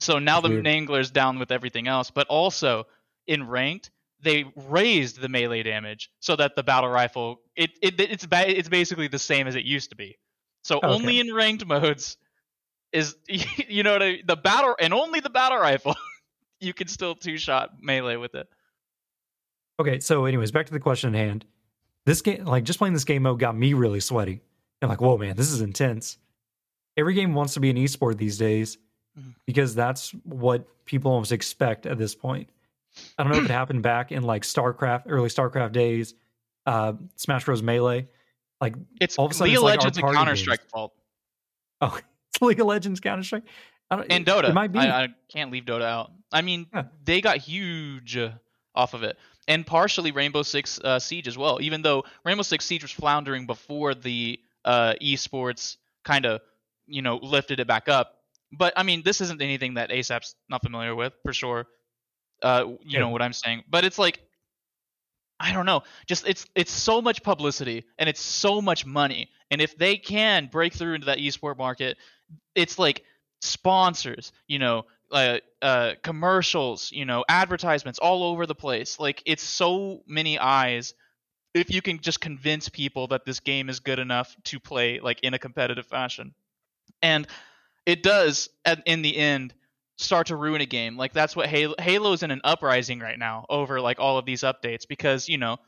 So 0.00 0.18
now 0.18 0.40
That's 0.40 0.48
the 0.48 0.54
weird. 0.54 0.64
Mangler's 0.64 1.12
down 1.12 1.38
with 1.38 1.52
everything 1.52 1.86
else, 1.86 2.10
but 2.10 2.26
also 2.26 2.88
in 3.28 3.46
ranked, 3.46 3.91
they 4.22 4.44
raised 4.56 5.20
the 5.20 5.28
melee 5.28 5.62
damage 5.62 6.10
so 6.20 6.36
that 6.36 6.54
the 6.56 6.62
battle 6.62 6.88
rifle 6.90 7.40
it, 7.56 7.70
it 7.82 7.98
it's 8.00 8.24
ba- 8.26 8.48
it's 8.58 8.68
basically 8.68 9.08
the 9.08 9.18
same 9.18 9.46
as 9.46 9.54
it 9.56 9.64
used 9.64 9.90
to 9.90 9.96
be. 9.96 10.16
So 10.64 10.76
Okay. 10.78 10.86
only 10.86 11.20
in 11.20 11.34
ranked 11.34 11.66
modes 11.66 12.16
is 12.92 13.16
you 13.68 13.82
know 13.82 13.92
what 13.94 14.02
I, 14.02 14.22
the 14.26 14.36
battle 14.36 14.76
and 14.80 14.94
only 14.94 15.20
the 15.20 15.30
battle 15.30 15.58
rifle 15.58 15.94
you 16.60 16.72
can 16.72 16.88
still 16.88 17.14
two 17.14 17.36
shot 17.36 17.70
melee 17.82 18.16
with 18.16 18.34
it. 18.34 18.48
Okay, 19.80 19.98
so 20.00 20.26
anyways, 20.26 20.52
back 20.52 20.66
to 20.66 20.72
the 20.72 20.80
question 20.80 21.14
at 21.14 21.18
hand. 21.18 21.44
This 22.04 22.20
game, 22.22 22.44
like 22.44 22.64
just 22.64 22.78
playing 22.78 22.94
this 22.94 23.04
game 23.04 23.22
mode, 23.22 23.40
got 23.40 23.56
me 23.56 23.74
really 23.74 24.00
sweaty. 24.00 24.40
I'm 24.80 24.88
like, 24.88 25.00
whoa, 25.00 25.16
man, 25.16 25.36
this 25.36 25.50
is 25.50 25.60
intense. 25.60 26.18
Every 26.96 27.14
game 27.14 27.34
wants 27.34 27.54
to 27.54 27.60
be 27.60 27.70
an 27.70 27.76
esport 27.76 28.16
these 28.18 28.36
days 28.38 28.78
Mhm. 29.18 29.34
because 29.46 29.74
that's 29.74 30.10
what 30.24 30.66
people 30.84 31.10
almost 31.12 31.32
expect 31.32 31.86
at 31.86 31.98
this 31.98 32.14
point. 32.14 32.48
I 33.18 33.22
don't 33.22 33.32
know 33.32 33.38
if 33.38 33.44
it 33.44 33.50
happened 33.50 33.82
back 33.82 34.12
in 34.12 34.22
like 34.22 34.42
StarCraft, 34.42 35.04
early 35.08 35.28
StarCraft 35.28 35.72
days, 35.72 36.14
uh, 36.66 36.94
Smash 37.16 37.44
Bros. 37.44 37.62
Melee. 37.62 38.08
Like, 38.60 38.76
It's 39.00 39.18
All 39.18 39.26
of 39.26 39.32
a 39.32 39.34
sudden 39.34 39.52
League 39.52 39.58
of 39.58 39.64
it's 39.64 39.64
like 39.64 39.78
Legends 39.78 39.98
and 39.98 40.14
Counter 40.14 40.36
Strike 40.36 40.68
fault. 40.70 40.92
oh, 41.80 41.98
it's 42.30 42.42
League 42.42 42.60
of 42.60 42.66
Legends, 42.66 43.00
Counter 43.00 43.24
Strike, 43.24 43.42
and 43.90 44.24
Dota. 44.24 44.50
It 44.50 44.54
might 44.54 44.70
be. 44.70 44.78
I, 44.78 45.04
I 45.04 45.08
can't 45.28 45.50
leave 45.50 45.64
Dota 45.64 45.82
out. 45.82 46.12
I 46.30 46.42
mean, 46.42 46.66
Yeah. 46.72 46.84
they 47.04 47.20
got 47.20 47.38
huge 47.38 48.16
off 48.74 48.94
of 48.94 49.02
it, 49.02 49.18
and 49.48 49.66
partially 49.66 50.12
Rainbow 50.12 50.42
Six 50.42 50.78
uh, 50.80 50.98
Siege 51.00 51.26
as 51.26 51.36
well. 51.36 51.58
Even 51.60 51.82
though 51.82 52.04
Rainbow 52.24 52.42
Six 52.42 52.64
Siege 52.64 52.82
was 52.82 52.92
floundering 52.92 53.46
before 53.46 53.94
the 53.94 54.38
uh, 54.64 54.94
esports 55.02 55.76
kind 56.04 56.24
of 56.24 56.40
you 56.86 57.02
know 57.02 57.16
lifted 57.16 57.58
it 57.58 57.66
back 57.66 57.88
up. 57.88 58.18
But 58.52 58.74
I 58.76 58.82
mean, 58.84 59.02
this 59.02 59.20
isn't 59.20 59.42
anything 59.42 59.74
that 59.74 59.90
ASAP's 59.90 60.36
not 60.48 60.62
familiar 60.62 60.94
with 60.94 61.14
for 61.24 61.32
sure. 61.32 61.66
Uh, 62.42 62.64
you 62.82 62.98
Yeah. 62.98 63.00
know 63.00 63.08
what 63.10 63.22
I'm 63.22 63.32
saying? 63.32 63.64
But 63.68 63.84
it's 63.84 63.98
like. 63.98 64.20
I 65.40 65.52
don't 65.52 65.66
know. 65.66 65.82
Just 66.06 66.26
it's 66.28 66.46
it's 66.54 66.70
so 66.70 67.02
much 67.02 67.22
publicity 67.24 67.84
and 67.98 68.08
it's 68.08 68.20
so 68.20 68.62
much 68.62 68.86
money. 68.86 69.28
And 69.50 69.60
if 69.60 69.76
they 69.76 69.96
can 69.96 70.46
break 70.46 70.72
through 70.72 70.94
into 70.94 71.06
that 71.06 71.18
esport 71.18 71.58
market, 71.58 71.98
it's 72.54 72.78
like 72.78 73.02
sponsors, 73.40 74.32
you 74.46 74.60
know, 74.60 74.84
uh, 75.10 75.38
uh, 75.60 75.94
commercials, 76.04 76.92
you 76.92 77.04
know, 77.04 77.24
advertisements 77.28 77.98
all 77.98 78.22
over 78.22 78.46
the 78.46 78.54
place. 78.54 79.00
Like 79.00 79.20
it's 79.26 79.42
so 79.42 80.02
many 80.06 80.38
eyes. 80.38 80.94
If 81.54 81.70
you 81.70 81.82
can 81.82 81.98
just 81.98 82.20
convince 82.20 82.68
people 82.68 83.08
that 83.08 83.24
this 83.24 83.40
game 83.40 83.68
is 83.68 83.80
good 83.80 83.98
enough 83.98 84.36
to 84.44 84.60
play 84.60 85.00
like 85.00 85.20
in 85.22 85.34
a 85.34 85.40
competitive 85.40 85.86
fashion, 85.86 86.34
and 87.02 87.26
it 87.84 88.04
does 88.04 88.48
at, 88.64 88.82
in 88.86 89.02
the 89.02 89.16
end 89.16 89.54
start 90.02 90.28
to 90.28 90.36
ruin 90.36 90.60
a 90.60 90.66
game. 90.66 90.96
Like 90.96 91.12
that's 91.12 91.34
what 91.34 91.46
Halo 91.46 91.74
Halo's 91.78 92.22
in 92.22 92.30
an 92.30 92.40
uprising 92.44 92.98
right 93.00 93.18
now 93.18 93.46
over 93.48 93.80
like 93.80 93.98
all 93.98 94.18
of 94.18 94.24
these 94.24 94.42
updates 94.42 94.86
because 94.86 95.28
you 95.28 95.38
know 95.38 95.58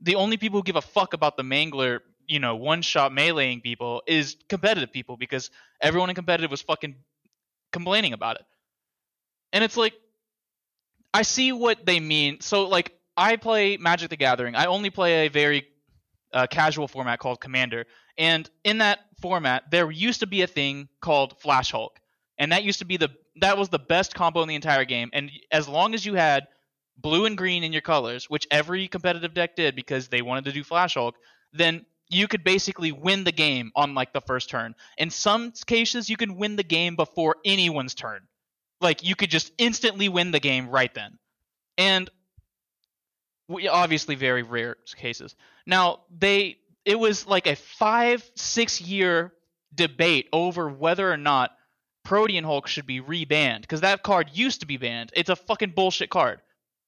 the 0.00 0.16
only 0.16 0.36
people 0.36 0.60
who 0.60 0.64
give 0.64 0.76
a 0.76 0.82
fuck 0.82 1.14
about 1.14 1.36
the 1.36 1.42
mangler 1.42 2.00
you 2.26 2.38
know 2.38 2.56
one 2.56 2.82
shot 2.82 3.12
meleeing 3.12 3.62
people 3.62 4.02
is 4.06 4.36
competitive 4.48 4.92
people 4.92 5.16
because 5.16 5.50
everyone 5.80 6.08
in 6.10 6.14
competitive 6.14 6.50
was 6.50 6.62
fucking 6.62 6.96
complaining 7.72 8.12
about 8.12 8.36
it. 8.36 8.46
And 9.52 9.64
it's 9.64 9.76
like 9.76 9.94
i 11.14 11.22
see 11.22 11.52
what 11.52 11.86
they 11.86 12.00
mean. 12.00 12.40
So 12.40 12.68
like 12.68 12.92
i 13.16 13.36
play 13.36 13.76
magic 13.76 14.10
the 14.10 14.16
gathering. 14.16 14.54
I 14.54 14.66
only 14.66 14.90
play 14.90 15.26
a 15.26 15.28
very 15.28 15.66
uh, 16.32 16.46
casual 16.46 16.88
format 16.88 17.18
called 17.18 17.40
commander. 17.40 17.86
And 18.18 18.48
in 18.64 18.78
that 18.78 19.00
format 19.20 19.70
there 19.70 19.90
used 19.90 20.20
to 20.20 20.26
be 20.26 20.42
a 20.42 20.46
thing 20.46 20.88
called 21.00 21.40
flash 21.40 21.70
hulk. 21.70 21.98
And 22.38 22.52
that 22.52 22.64
used 22.64 22.80
to 22.80 22.84
be 22.84 22.96
the 22.96 23.10
that 23.40 23.58
was 23.58 23.68
the 23.68 23.78
best 23.78 24.14
combo 24.14 24.42
in 24.42 24.48
the 24.48 24.54
entire 24.54 24.84
game. 24.84 25.10
And 25.12 25.30
as 25.50 25.68
long 25.68 25.94
as 25.94 26.04
you 26.04 26.14
had 26.14 26.46
blue 26.98 27.26
and 27.26 27.36
green 27.36 27.62
in 27.62 27.72
your 27.72 27.82
colors 27.82 28.30
which 28.30 28.46
every 28.50 28.88
competitive 28.88 29.34
deck 29.34 29.54
did 29.54 29.76
because 29.76 30.08
they 30.08 30.22
wanted 30.22 30.46
to 30.46 30.52
do 30.52 30.64
flash 30.64 30.94
hulk 30.94 31.14
then 31.52 31.84
you 32.08 32.28
could 32.28 32.44
basically 32.44 32.92
win 32.92 33.24
the 33.24 33.32
game 33.32 33.72
on 33.74 33.94
like 33.94 34.12
the 34.12 34.20
first 34.20 34.48
turn. 34.48 34.74
In 34.96 35.10
some 35.10 35.52
cases 35.66 36.08
you 36.08 36.16
could 36.16 36.30
win 36.30 36.56
the 36.56 36.62
game 36.62 36.96
before 36.96 37.36
anyone's 37.44 37.94
turn. 37.94 38.22
Like 38.80 39.02
you 39.02 39.16
could 39.16 39.30
just 39.30 39.52
instantly 39.58 40.08
win 40.08 40.30
the 40.30 40.40
game 40.40 40.68
right 40.68 40.92
then. 40.94 41.18
And 41.78 42.08
we 43.48 43.68
obviously 43.68 44.14
very 44.14 44.42
rare 44.42 44.76
cases. 44.96 45.34
Now 45.66 46.00
they 46.16 46.58
it 46.84 46.98
was 46.98 47.26
like 47.26 47.46
a 47.46 47.56
five 47.56 48.28
six 48.34 48.80
year 48.80 49.32
debate 49.74 50.28
over 50.32 50.68
whether 50.68 51.10
or 51.10 51.16
not 51.16 51.50
protean 52.06 52.44
hulk 52.44 52.68
should 52.68 52.86
be 52.86 53.00
rebanned 53.00 53.62
because 53.62 53.80
that 53.80 54.04
card 54.04 54.30
used 54.32 54.60
to 54.60 54.66
be 54.66 54.76
banned. 54.76 55.10
It's 55.16 55.28
a 55.28 55.34
fucking 55.34 55.70
bullshit 55.70 56.08
card. 56.08 56.40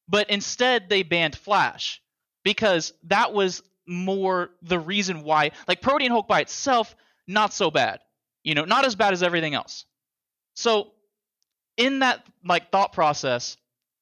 But 0.09 0.31
instead 0.31 0.89
they 0.89 1.03
banned 1.03 1.37
flash 1.37 2.01
because 2.45 2.93
that 3.09 3.33
was 3.33 3.61
more 3.87 4.51
the 4.63 4.79
reason 4.79 5.25
why 5.25 5.51
like 5.67 5.83
protean 5.83 6.13
hulk 6.13 6.29
by 6.29 6.41
itself 6.41 6.95
not 7.27 7.53
so 7.53 7.69
bad. 7.69 7.99
You 8.45 8.55
know 8.55 8.65
not 8.65 8.87
as 8.87 8.95
bad 8.95 9.13
as 9.13 9.25
everything 9.25 9.55
else. 9.55 9.87
So 10.55 10.93
in 11.77 11.99
that 11.99 12.25
like 12.45 12.71
thought 12.71 12.93
process 12.93 13.57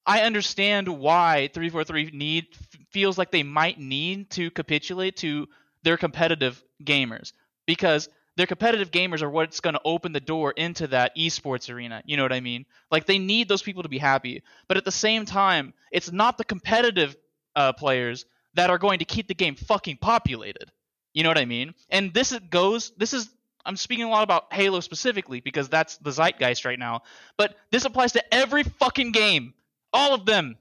i 0.06 0.20
understand 0.20 0.88
why 0.88 1.48
343 1.52 2.16
need 2.16 2.46
feels 2.90 3.18
like 3.18 3.30
they 3.30 3.42
might 3.42 3.78
need 3.78 4.30
to 4.30 4.50
capitulate 4.50 5.16
to 5.16 5.48
their 5.82 5.96
competitive 5.96 6.62
gamers. 6.84 7.32
Because 7.66 8.10
their 8.36 8.46
competitive 8.46 8.90
gamers 8.90 9.22
are 9.22 9.30
what's 9.30 9.60
going 9.60 9.74
to 9.74 9.80
open 9.84 10.12
the 10.12 10.20
door 10.20 10.52
into 10.52 10.86
that 10.88 11.16
esports 11.16 11.72
arena 11.72 12.02
you 12.04 12.16
know 12.16 12.22
what 12.22 12.32
i 12.32 12.40
mean? 12.40 12.66
Like 12.90 13.06
they 13.06 13.18
need 13.18 13.48
those 13.48 13.62
people 13.62 13.82
to 13.82 13.88
be 13.88 13.98
happy. 13.98 14.42
But 14.68 14.76
at 14.76 14.84
the 14.84 14.92
same 14.92 15.24
time 15.24 15.74
it's 15.90 16.12
not 16.12 16.38
the 16.38 16.44
competitive 16.44 17.16
uh, 17.54 17.72
players 17.72 18.26
that 18.54 18.70
are 18.70 18.78
going 18.78 18.98
to 19.00 19.04
keep 19.04 19.28
the 19.28 19.34
game 19.34 19.54
fucking 19.54 19.98
populated. 19.98 20.70
You 21.14 21.22
know 21.22 21.30
what 21.30 21.38
i 21.38 21.44
mean? 21.46 21.74
And 21.88 22.12
this 22.12 22.32
is- 22.32 22.40
goes 22.50 22.92
this 22.96 23.12
is 23.14 23.28
i'm 23.64 23.76
speaking 23.76 24.04
a 24.04 24.08
lot 24.10 24.22
about 24.22 24.52
halo 24.52 24.80
specifically 24.80 25.40
because 25.40 25.68
that's 25.68 25.96
the 25.98 26.10
zeitgeist 26.12 26.64
right 26.64 26.78
now 26.78 27.02
but 27.36 27.56
this 27.72 27.84
applies 27.84 28.12
to 28.12 28.34
every 28.34 28.62
fucking 28.62 29.12
game. 29.12 29.54
All 29.92 30.14
of 30.14 30.26
them. 30.26 30.56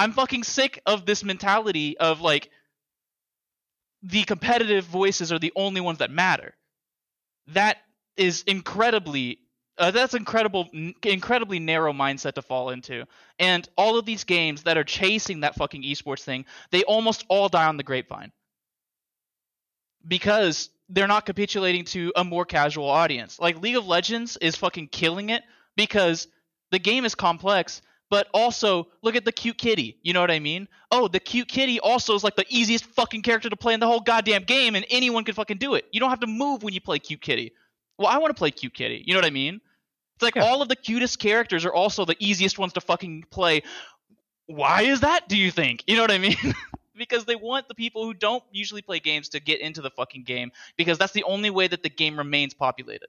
I'm 0.00 0.12
fucking 0.12 0.44
sick 0.44 0.80
of 0.86 1.04
this 1.04 1.22
mentality 1.22 1.96
of 1.98 2.20
like 2.22 2.50
the 4.02 4.24
competitive 4.24 4.84
voices 4.84 5.30
are 5.30 5.38
the 5.38 5.52
only 5.56 5.80
ones 5.80 5.98
that 5.98 6.10
matter 6.10 6.54
that 7.54 7.78
is 8.16 8.42
incredibly 8.46 9.38
uh, 9.78 9.90
that's 9.90 10.12
incredible 10.12 10.68
n- 10.74 10.94
incredibly 11.02 11.58
narrow 11.58 11.92
mindset 11.92 12.34
to 12.34 12.42
fall 12.42 12.68
into. 12.68 13.06
And 13.38 13.66
all 13.76 13.98
of 13.98 14.04
these 14.04 14.24
games 14.24 14.64
that 14.64 14.76
are 14.76 14.84
chasing 14.84 15.40
that 15.40 15.54
fucking 15.54 15.82
esports 15.82 16.22
thing 16.22 16.44
they 16.70 16.84
almost 16.84 17.24
all 17.28 17.48
die 17.48 17.66
on 17.66 17.76
the 17.76 17.82
grapevine. 17.82 18.32
Because 20.06 20.70
they're 20.88 21.06
not 21.06 21.26
capitulating 21.26 21.84
to 21.84 22.12
a 22.16 22.24
more 22.24 22.44
casual 22.44 22.88
audience. 22.88 23.38
Like 23.38 23.60
league 23.60 23.76
of 23.76 23.86
legends 23.86 24.36
is 24.38 24.56
fucking 24.56 24.88
killing 24.88 25.30
it 25.30 25.42
because 25.76 26.26
the 26.70 26.78
game 26.78 27.04
is 27.04 27.14
complex 27.14 27.80
but 28.10 28.28
also 28.34 28.88
look 29.02 29.16
at 29.16 29.24
the 29.24 29.32
cute 29.32 29.56
kitty 29.56 29.96
you 30.02 30.12
know 30.12 30.20
what 30.20 30.30
i 30.30 30.38
mean? 30.38 30.68
Oh 30.90 31.08
the 31.08 31.20
cute 31.20 31.48
kitty 31.48 31.78
also 31.80 32.14
is 32.14 32.24
like 32.24 32.36
the 32.36 32.44
easiest 32.48 32.84
fucking 32.84 33.22
character 33.22 33.48
to 33.48 33.56
play 33.56 33.74
in 33.74 33.80
the 33.80 33.86
whole 33.86 34.00
goddamn 34.00 34.42
game 34.44 34.74
and 34.74 34.84
anyone 34.90 35.24
can 35.24 35.34
fucking 35.34 35.58
do 35.58 35.74
it. 35.74 35.84
You 35.92 36.00
don't 36.00 36.10
have 36.10 36.20
to 36.20 36.26
move 36.26 36.62
when 36.62 36.74
you 36.74 36.80
play 36.80 36.98
cute 36.98 37.20
kitty. 37.20 37.52
Well 37.98 38.08
i 38.08 38.18
want 38.18 38.30
to 38.34 38.38
play 38.38 38.50
cute 38.50 38.74
kitty 38.74 39.02
you 39.06 39.14
know 39.14 39.18
what 39.18 39.26
i 39.26 39.30
mean? 39.30 39.60
It's 40.16 40.22
like 40.22 40.36
Yeah. 40.36 40.42
all 40.44 40.60
of 40.60 40.68
the 40.68 40.76
cutest 40.76 41.18
characters 41.18 41.64
are 41.64 41.72
also 41.72 42.04
the 42.04 42.16
easiest 42.18 42.58
ones 42.58 42.72
to 42.74 42.80
fucking 42.80 43.24
play. 43.30 43.62
Why 44.46 44.82
is 44.82 45.00
that 45.00 45.28
do 45.28 45.36
you 45.36 45.50
think? 45.50 45.84
You 45.86 45.96
know 45.96 46.02
what 46.02 46.10
i 46.10 46.18
mean? 46.18 46.36
Because 46.96 47.24
they 47.24 47.36
want 47.36 47.66
the 47.66 47.74
people 47.74 48.04
who 48.04 48.12
don't 48.12 48.44
usually 48.52 48.82
play 48.82 49.00
games 49.00 49.30
to 49.30 49.40
get 49.40 49.60
into 49.60 49.80
the 49.80 49.88
fucking 49.90 50.24
game 50.24 50.52
because 50.76 50.98
that's 50.98 51.14
the 51.14 51.24
only 51.24 51.48
way 51.48 51.66
that 51.66 51.82
the 51.82 51.88
game 51.88 52.18
remains 52.18 52.52
populated. 52.52 53.08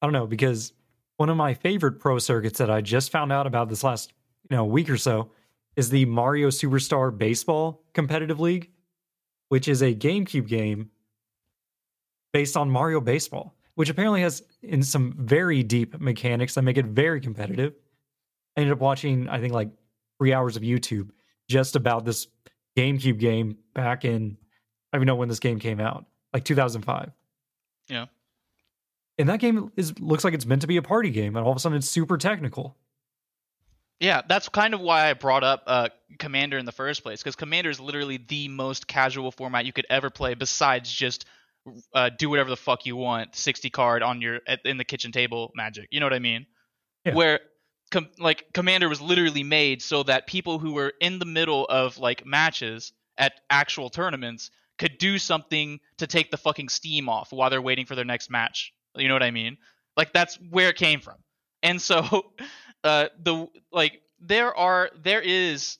I 0.00 0.06
don't 0.06 0.12
know 0.12 0.26
because 0.26 0.72
one 1.18 1.28
of 1.28 1.36
my 1.36 1.52
favorite 1.52 1.98
pro 2.00 2.18
circuits 2.18 2.58
that 2.58 2.70
I 2.70 2.80
just 2.80 3.12
found 3.12 3.32
out 3.32 3.46
about 3.46 3.68
this 3.68 3.84
last 3.84 4.12
you 4.48 4.56
know 4.56 4.64
week 4.64 4.88
or 4.88 4.96
so 4.96 5.30
is 5.76 5.90
the 5.90 6.06
Mario 6.06 6.48
Superstar 6.48 7.16
Baseball 7.16 7.84
Competitive 7.92 8.40
League, 8.40 8.70
which 9.48 9.68
is 9.68 9.82
a 9.82 9.94
GameCube 9.94 10.48
game 10.48 10.90
based 12.32 12.56
on 12.56 12.70
Mario 12.70 13.00
Baseball, 13.00 13.54
which 13.74 13.90
apparently 13.90 14.20
has 14.22 14.42
in 14.62 14.82
some 14.82 15.12
very 15.18 15.62
deep 15.62 16.00
mechanics 16.00 16.54
that 16.54 16.62
make 16.62 16.78
it 16.78 16.86
very 16.86 17.20
competitive. 17.20 17.74
I 18.56 18.60
ended 18.60 18.72
up 18.72 18.80
watching 18.80 19.28
I 19.28 19.40
think 19.40 19.52
like 19.52 19.70
three 20.18 20.32
hours 20.32 20.56
of 20.56 20.62
YouTube 20.62 21.10
just 21.48 21.76
about 21.76 22.04
this 22.04 22.28
GameCube 22.76 23.18
game 23.18 23.58
back 23.74 24.04
in 24.04 24.36
I 24.92 24.96
don't 24.96 25.02
even 25.02 25.06
know 25.06 25.16
when 25.16 25.28
this 25.28 25.40
game 25.40 25.58
came 25.58 25.80
out. 25.80 26.06
like 26.32 26.44
2005. 26.44 27.10
Yeah. 27.88 28.06
And 29.18 29.28
that 29.28 29.40
game 29.40 29.72
is 29.76 29.98
looks 29.98 30.22
like 30.22 30.32
it's 30.32 30.46
meant 30.46 30.60
to 30.62 30.68
be 30.68 30.76
a 30.76 30.82
party 30.82 31.10
game, 31.10 31.36
and 31.36 31.44
all 31.44 31.50
of 31.50 31.56
a 31.56 31.60
sudden 31.60 31.76
it's 31.78 31.88
super 31.88 32.16
technical. 32.16 32.76
Yeah, 34.00 34.22
that's 34.28 34.48
kind 34.48 34.74
of 34.74 34.80
why 34.80 35.10
I 35.10 35.14
brought 35.14 35.42
up 35.42 35.64
uh, 35.66 35.88
Commander 36.20 36.56
in 36.56 36.64
the 36.66 36.72
first 36.72 37.02
place, 37.02 37.20
because 37.20 37.34
Commander 37.34 37.68
is 37.68 37.80
literally 37.80 38.16
the 38.28 38.46
most 38.46 38.86
casual 38.86 39.32
format 39.32 39.66
you 39.66 39.72
could 39.72 39.86
ever 39.90 40.08
play, 40.08 40.34
besides 40.34 40.92
just 40.92 41.24
uh, 41.92 42.10
do 42.16 42.30
whatever 42.30 42.48
the 42.48 42.56
fuck 42.56 42.86
you 42.86 42.94
want, 42.94 43.34
sixty 43.34 43.70
card 43.70 44.04
on 44.04 44.20
your 44.20 44.38
at, 44.46 44.60
in 44.64 44.76
the 44.76 44.84
kitchen 44.84 45.10
table 45.10 45.50
magic. 45.56 45.88
You 45.90 45.98
know 45.98 46.06
what 46.06 46.12
I 46.14 46.20
mean? 46.20 46.46
Yeah. 47.04 47.14
Where 47.14 47.40
com- 47.90 48.10
like 48.20 48.44
Commander 48.54 48.88
was 48.88 49.00
literally 49.00 49.42
made 49.42 49.82
so 49.82 50.04
that 50.04 50.28
people 50.28 50.60
who 50.60 50.74
were 50.74 50.92
in 51.00 51.18
the 51.18 51.26
middle 51.26 51.64
of 51.64 51.98
like 51.98 52.24
matches 52.24 52.92
at 53.16 53.32
actual 53.50 53.90
tournaments 53.90 54.52
could 54.78 54.96
do 54.98 55.18
something 55.18 55.80
to 55.96 56.06
take 56.06 56.30
the 56.30 56.36
fucking 56.36 56.68
steam 56.68 57.08
off 57.08 57.32
while 57.32 57.50
they're 57.50 57.60
waiting 57.60 57.84
for 57.84 57.96
their 57.96 58.04
next 58.04 58.30
match. 58.30 58.72
You 58.96 59.08
know 59.08 59.14
what 59.14 59.22
I 59.22 59.30
mean? 59.30 59.58
Like 59.96 60.12
that's 60.12 60.36
where 60.50 60.68
it 60.70 60.76
came 60.76 61.00
from. 61.00 61.16
And 61.62 61.80
so 61.80 62.32
uh 62.84 63.08
the 63.22 63.48
like 63.72 64.02
there 64.20 64.54
are 64.56 64.90
there 65.02 65.20
is 65.20 65.78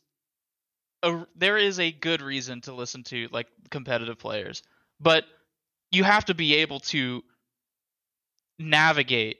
a 1.02 1.26
there 1.36 1.56
is 1.56 1.78
a 1.78 1.92
good 1.92 2.22
reason 2.22 2.60
to 2.62 2.72
listen 2.72 3.02
to 3.04 3.28
like 3.30 3.46
competitive 3.70 4.18
players. 4.18 4.62
But 5.00 5.24
you 5.92 6.04
have 6.04 6.26
to 6.26 6.34
be 6.34 6.56
able 6.56 6.80
to 6.80 7.22
navigate 8.58 9.38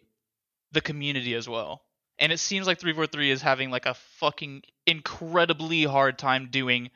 the 0.73 0.81
community 0.81 1.35
as 1.35 1.49
well. 1.49 1.83
And 2.19 2.33
it 2.33 2.39
seems 2.39 2.66
like 2.66 2.81
343 2.81 3.31
is 3.31 3.43
having 3.43 3.71
like 3.71 3.87
a 3.87 3.95
fucking 3.95 4.62
incredibly 4.87 5.85
hard 5.85 6.19
time 6.19 6.49
doing 6.51 6.91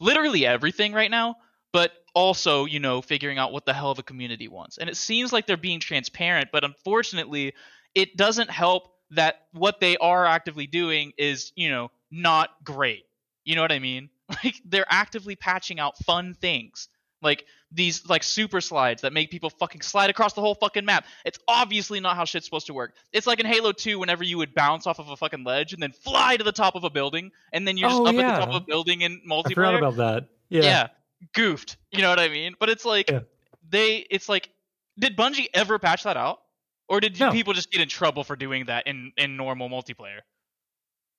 literally 0.00 0.46
everything 0.46 0.92
right 0.92 1.10
now, 1.10 1.36
but 1.72 1.92
also, 2.14 2.64
you 2.64 2.80
know, 2.80 3.02
figuring 3.02 3.38
out 3.38 3.52
what 3.52 3.64
the 3.64 3.72
hell 3.72 3.94
the 3.94 4.02
community 4.02 4.48
wants. 4.48 4.78
And 4.78 4.88
it 4.88 4.96
seems 4.96 5.32
like 5.32 5.46
they're 5.46 5.56
being 5.56 5.80
transparent, 5.80 6.50
but 6.52 6.64
unfortunately, 6.64 7.54
it 7.94 8.16
doesn't 8.16 8.50
help 8.50 8.92
that 9.10 9.46
what 9.52 9.80
they 9.80 9.96
are 9.98 10.24
actively 10.26 10.66
doing 10.66 11.12
is, 11.18 11.52
you 11.54 11.70
know, 11.70 11.90
not 12.10 12.50
great. 12.64 13.04
You 13.44 13.56
know 13.56 13.62
what 13.62 13.72
I 13.72 13.78
mean? 13.78 14.08
Like 14.42 14.54
they're 14.64 14.86
actively 14.88 15.36
patching 15.36 15.78
out 15.78 15.98
fun 15.98 16.32
things. 16.32 16.88
Like 17.20 17.44
these 17.70 18.08
like 18.08 18.22
super 18.22 18.62
slides 18.62 19.02
that 19.02 19.12
make 19.12 19.30
people 19.30 19.50
fucking 19.50 19.82
slide 19.82 20.08
across 20.08 20.32
the 20.32 20.40
whole 20.40 20.54
fucking 20.54 20.86
map. 20.86 21.04
It's 21.26 21.38
obviously 21.46 22.00
not 22.00 22.16
how 22.16 22.24
shit's 22.24 22.46
supposed 22.46 22.66
to 22.68 22.74
work. 22.74 22.94
It's 23.12 23.26
like 23.26 23.40
in 23.40 23.46
Halo 23.46 23.72
2 23.72 23.98
whenever 23.98 24.24
you 24.24 24.38
would 24.38 24.54
bounce 24.54 24.86
off 24.86 24.98
of 24.98 25.08
a 25.10 25.16
fucking 25.16 25.44
ledge 25.44 25.74
and 25.74 25.82
then 25.82 25.92
fly 25.92 26.38
to 26.38 26.44
the 26.44 26.52
top 26.52 26.76
of 26.76 26.84
a 26.84 26.88
building 26.90 27.30
and 27.52 27.68
then 27.68 27.76
you're 27.76 27.90
just 27.90 28.00
Oh, 28.00 28.06
up 28.06 28.14
at 28.14 28.16
the 28.16 28.40
top 28.46 28.48
of 28.48 28.54
a 28.54 28.64
building 28.64 29.02
in 29.02 29.20
multiplayer 29.28 29.44
I 29.50 29.54
forgot 29.54 29.74
about 29.74 29.96
that. 29.96 30.28
Yeah. 30.48 30.62
yeah. 30.62 30.88
Goofed. 31.34 31.76
You 31.90 32.02
know 32.02 32.10
what 32.10 32.20
I 32.20 32.28
mean? 32.28 32.54
But 32.58 32.68
it's 32.70 32.84
like 32.84 33.10
Yeah. 33.10 33.20
they 33.68 33.98
it's 34.10 34.28
like 34.28 34.50
did 34.98 35.16
Bungie 35.16 35.46
ever 35.54 35.78
patch 35.78 36.02
that 36.04 36.16
out? 36.16 36.40
Or 36.88 37.00
did 37.00 37.18
No. 37.18 37.30
people 37.32 37.52
just 37.54 37.70
get 37.70 37.80
in 37.80 37.88
trouble 37.88 38.24
for 38.24 38.36
doing 38.36 38.66
that 38.66 38.86
in 38.86 39.12
in 39.16 39.36
normal 39.36 39.68
multiplayer? 39.68 40.20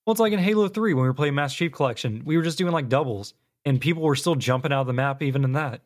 Well, 0.06 0.12
it's 0.12 0.20
like 0.20 0.32
in 0.32 0.38
Halo 0.38 0.68
3 0.68 0.94
when 0.94 1.02
we 1.02 1.08
were 1.08 1.14
playing 1.14 1.34
Master 1.34 1.56
Chief 1.58 1.72
Collection. 1.72 2.22
We 2.24 2.36
were 2.36 2.42
just 2.42 2.58
doing 2.58 2.72
like 2.72 2.88
doubles, 2.88 3.32
and 3.64 3.80
people 3.80 4.02
were 4.02 4.16
still 4.16 4.34
jumping 4.34 4.72
out 4.72 4.82
of 4.82 4.86
the 4.86 4.92
map 4.92 5.22
even 5.22 5.44
in 5.44 5.52
that. 5.52 5.80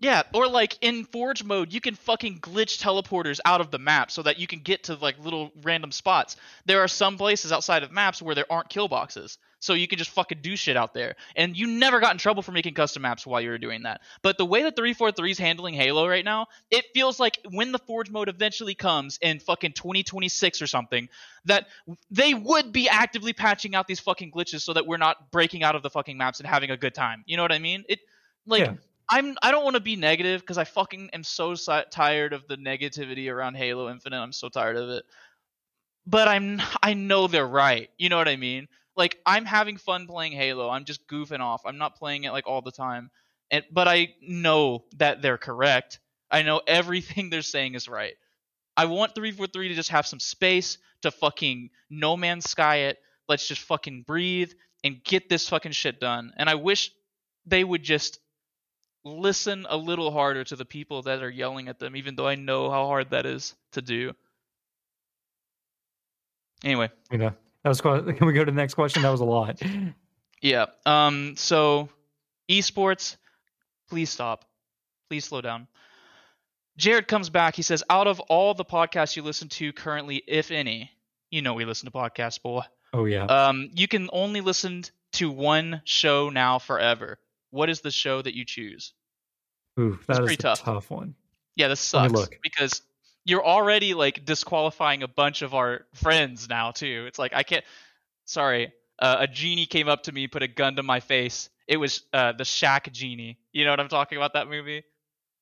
Yeah, 0.00 0.22
or 0.32 0.48
like 0.48 0.78
in 0.80 1.04
Forge 1.04 1.44
mode, 1.44 1.74
you 1.74 1.80
can 1.80 1.94
fucking 1.94 2.40
glitch 2.40 2.80
teleporters 2.80 3.38
out 3.44 3.60
of 3.60 3.70
the 3.70 3.78
map 3.78 4.10
so 4.10 4.22
that 4.22 4.38
you 4.38 4.46
can 4.46 4.60
get 4.60 4.84
to 4.84 4.94
like 4.94 5.22
little 5.22 5.52
random 5.62 5.92
spots. 5.92 6.36
There 6.64 6.80
are 6.80 6.88
some 6.88 7.18
places 7.18 7.52
outside 7.52 7.82
of 7.82 7.92
maps 7.92 8.22
where 8.22 8.34
there 8.34 8.50
aren't 8.50 8.70
kill 8.70 8.88
boxes, 8.88 9.36
so 9.58 9.74
you 9.74 9.86
can 9.86 9.98
just 9.98 10.10
fucking 10.12 10.38
do 10.40 10.56
shit 10.56 10.74
out 10.74 10.94
there. 10.94 11.16
And 11.36 11.54
you 11.54 11.66
never 11.66 12.00
got 12.00 12.12
in 12.12 12.18
trouble 12.18 12.42
for 12.42 12.52
making 12.52 12.72
custom 12.72 13.02
maps 13.02 13.26
while 13.26 13.42
you 13.42 13.50
were 13.50 13.58
doing 13.58 13.82
that. 13.82 14.00
But 14.22 14.38
the 14.38 14.46
way 14.46 14.62
that 14.62 14.74
343 14.74 15.32
is 15.32 15.38
handling 15.38 15.74
Halo 15.74 16.08
right 16.08 16.24
now, 16.24 16.46
it 16.70 16.86
feels 16.94 17.20
like 17.20 17.38
when 17.50 17.70
the 17.70 17.78
Forge 17.78 18.10
mode 18.10 18.30
eventually 18.30 18.74
comes 18.74 19.18
in 19.20 19.38
fucking 19.38 19.72
2026 19.74 20.62
or 20.62 20.66
something, 20.66 21.10
that 21.44 21.66
they 22.10 22.32
would 22.32 22.72
be 22.72 22.88
actively 22.88 23.34
patching 23.34 23.74
out 23.74 23.86
these 23.86 24.00
fucking 24.00 24.32
glitches 24.32 24.62
so 24.62 24.72
that 24.72 24.86
we're 24.86 24.96
not 24.96 25.30
breaking 25.30 25.62
out 25.62 25.74
of 25.74 25.82
the 25.82 25.90
fucking 25.90 26.16
maps 26.16 26.40
and 26.40 26.48
having 26.48 26.70
a 26.70 26.76
good 26.78 26.94
time. 26.94 27.22
You 27.26 27.36
know 27.36 27.42
what 27.42 27.52
I 27.52 27.58
mean? 27.58 27.84
It 27.86 28.00
like 28.46 28.60
Yeah. 28.60 28.74
I'm 29.10 29.36
I 29.42 29.50
don't 29.50 29.64
want 29.64 29.74
to 29.74 29.80
be 29.80 29.96
negative 29.96 30.40
because 30.40 30.58
I 30.58 30.64
fucking 30.64 31.10
am 31.12 31.24
so 31.24 31.54
si- 31.54 31.82
tired 31.90 32.32
of 32.32 32.46
the 32.46 32.56
negativity 32.56 33.30
around 33.30 33.56
Halo 33.56 33.90
Infinite. 33.90 34.20
I'm 34.20 34.32
so 34.32 34.48
tired 34.48 34.76
of 34.76 34.88
it. 34.90 35.04
But 36.06 36.28
I'm 36.28 36.60
I 36.82 36.94
know 36.94 37.26
they're 37.26 37.46
right. 37.46 37.90
You 37.98 38.08
know 38.08 38.16
what 38.16 38.28
I 38.28 38.36
mean? 38.36 38.68
Like 38.96 39.18
I'm 39.26 39.44
having 39.44 39.76
fun 39.76 40.06
playing 40.06 40.32
Halo. 40.32 40.70
I'm 40.70 40.84
just 40.84 41.06
goofing 41.08 41.40
off. 41.40 41.62
I'm 41.66 41.78
not 41.78 41.96
playing 41.96 42.24
it 42.24 42.30
like 42.30 42.46
all 42.46 42.62
the 42.62 42.72
time. 42.72 43.10
And 43.50 43.64
but 43.72 43.88
I 43.88 44.14
know 44.22 44.84
that 44.98 45.22
they're 45.22 45.38
correct. 45.38 45.98
I 46.30 46.42
know 46.42 46.60
everything 46.66 47.30
they're 47.30 47.42
saying 47.42 47.74
is 47.74 47.88
right. 47.88 48.14
I 48.76 48.84
want 48.84 49.14
343 49.14 49.68
to 49.68 49.74
just 49.74 49.90
have 49.90 50.06
some 50.06 50.20
space 50.20 50.78
to 51.02 51.10
fucking 51.10 51.70
no 51.90 52.16
man's 52.16 52.48
sky 52.48 52.76
it. 52.76 52.98
Let's 53.28 53.46
just 53.46 53.62
fucking 53.62 54.04
breathe 54.06 54.52
and 54.84 55.02
get 55.02 55.28
this 55.28 55.48
fucking 55.48 55.72
shit 55.72 56.00
done. 56.00 56.32
And 56.36 56.48
I 56.48 56.54
wish 56.54 56.92
they 57.46 57.64
would 57.64 57.82
just 57.82 58.18
listen 59.04 59.66
a 59.68 59.76
little 59.76 60.10
harder 60.10 60.44
to 60.44 60.56
the 60.56 60.64
people 60.64 61.02
that 61.02 61.22
are 61.22 61.30
yelling 61.30 61.68
at 61.68 61.78
them, 61.78 61.96
even 61.96 62.16
though 62.16 62.26
I 62.26 62.34
know 62.34 62.70
how 62.70 62.86
hard 62.86 63.10
that 63.10 63.26
is 63.26 63.54
to 63.72 63.82
do. 63.82 64.12
Anyway, 66.62 66.90
You 67.10 67.18
know, 67.18 67.32
that 67.62 67.68
was 67.68 67.80
quite, 67.80 68.04
can 68.16 68.26
we 68.26 68.32
go 68.32 68.44
to 68.44 68.50
the 68.50 68.56
next 68.56 68.74
question? 68.74 69.02
That 69.02 69.10
was 69.10 69.20
a 69.20 69.24
lot. 69.24 69.60
yeah. 70.42 70.66
Um. 70.84 71.34
So, 71.36 71.88
esports, 72.50 73.16
please 73.88 74.10
stop. 74.10 74.44
Please 75.08 75.24
slow 75.24 75.40
down. 75.40 75.66
Jared 76.76 77.08
comes 77.08 77.28
back. 77.28 77.56
He 77.56 77.62
says, 77.62 77.82
out 77.90 78.06
of 78.06 78.20
all 78.20 78.54
the 78.54 78.64
podcasts 78.64 79.16
you 79.16 79.22
listen 79.22 79.48
to 79.50 79.72
currently, 79.72 80.22
if 80.26 80.50
any, 80.50 80.90
you 81.30 81.42
know 81.42 81.54
we 81.54 81.64
listen 81.64 81.90
to 81.90 81.96
podcasts, 81.96 82.40
boy. 82.40 82.62
Oh 82.92 83.04
yeah. 83.04 83.24
Um, 83.24 83.70
you 83.74 83.88
can 83.88 84.08
only 84.12 84.40
listen 84.40 84.84
to 85.12 85.30
one 85.30 85.82
show 85.84 86.30
now 86.30 86.58
forever. 86.58 87.18
What 87.50 87.70
is 87.70 87.80
the 87.80 87.90
show 87.90 88.22
that 88.22 88.34
you 88.34 88.44
choose? 88.44 88.92
Ooh, 89.78 89.98
that 90.06 90.14
is 90.14 90.18
pretty 90.20 90.34
a 90.34 90.36
tough. 90.36 90.62
tough 90.62 90.90
one. 90.90 91.14
Yeah, 91.56 91.68
this 91.68 91.80
sucks 91.80 92.28
because 92.42 92.82
you're 93.24 93.44
already 93.44 93.94
like 93.94 94.24
disqualifying 94.24 95.02
a 95.02 95.08
bunch 95.08 95.42
of 95.42 95.54
our 95.54 95.86
friends 95.94 96.48
now 96.48 96.70
too. 96.70 97.04
It's 97.06 97.18
like 97.18 97.32
I 97.34 97.42
can't. 97.42 97.64
Sorry, 98.24 98.72
uh, 98.98 99.16
a 99.20 99.26
genie 99.26 99.66
came 99.66 99.88
up 99.88 100.04
to 100.04 100.12
me, 100.12 100.26
put 100.28 100.42
a 100.42 100.48
gun 100.48 100.76
to 100.76 100.82
my 100.82 101.00
face. 101.00 101.50
It 101.66 101.76
was 101.76 102.02
uh, 102.12 102.32
the 102.32 102.44
Shaq 102.44 102.90
genie. 102.92 103.38
You 103.52 103.64
know 103.64 103.70
what 103.72 103.80
I'm 103.80 103.88
talking 103.88 104.16
about? 104.18 104.34
That 104.34 104.48
movie. 104.48 104.84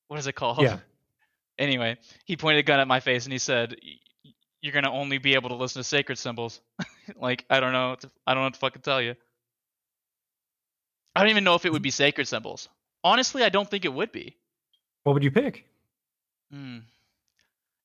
What 0.09 0.19
is 0.19 0.27
it 0.27 0.35
called? 0.35 0.63
Yeah. 0.63 0.79
Anyway, 1.59 1.99
he 2.25 2.37
pointed 2.37 2.61
a 2.61 2.63
gun 2.63 2.79
at 2.79 2.87
my 2.87 3.01
face 3.01 3.25
and 3.25 3.33
he 3.33 3.39
said, 3.41 3.75
"You're 4.61 4.73
gonna 4.73 4.93
only 4.93 5.19
be 5.19 5.35
able 5.35 5.49
to 5.49 5.57
listen 5.57 5.81
to 5.81 5.85
sacred 5.85 6.17
symbols." 6.17 6.61
like 7.17 7.45
I 7.51 7.59
don't 7.59 7.73
know. 7.73 7.97
to- 7.97 8.11
I 8.29 8.35
don't 8.35 8.43
know 8.43 8.47
what 8.47 8.55
to 8.55 8.61
fucking 8.61 8.83
tell 8.83 9.03
you. 9.03 9.17
I 11.19 11.23
don't 11.23 11.31
even 11.31 11.45
know 11.45 11.55
if 11.55 11.65
it 11.67 11.73
would 11.73 11.83
be 11.83 11.91
sacred 11.91 12.27
symbols. 12.29 12.69
Honestly, 13.03 13.43
I 13.43 13.49
don't 13.49 13.69
think 13.69 13.85
it 13.85 13.93
would 13.93 14.13
be. 14.13 14.37
What 15.05 15.15
would 15.15 15.25
you 15.25 15.31
pick? 15.31 15.65
Hmm. 16.53 16.79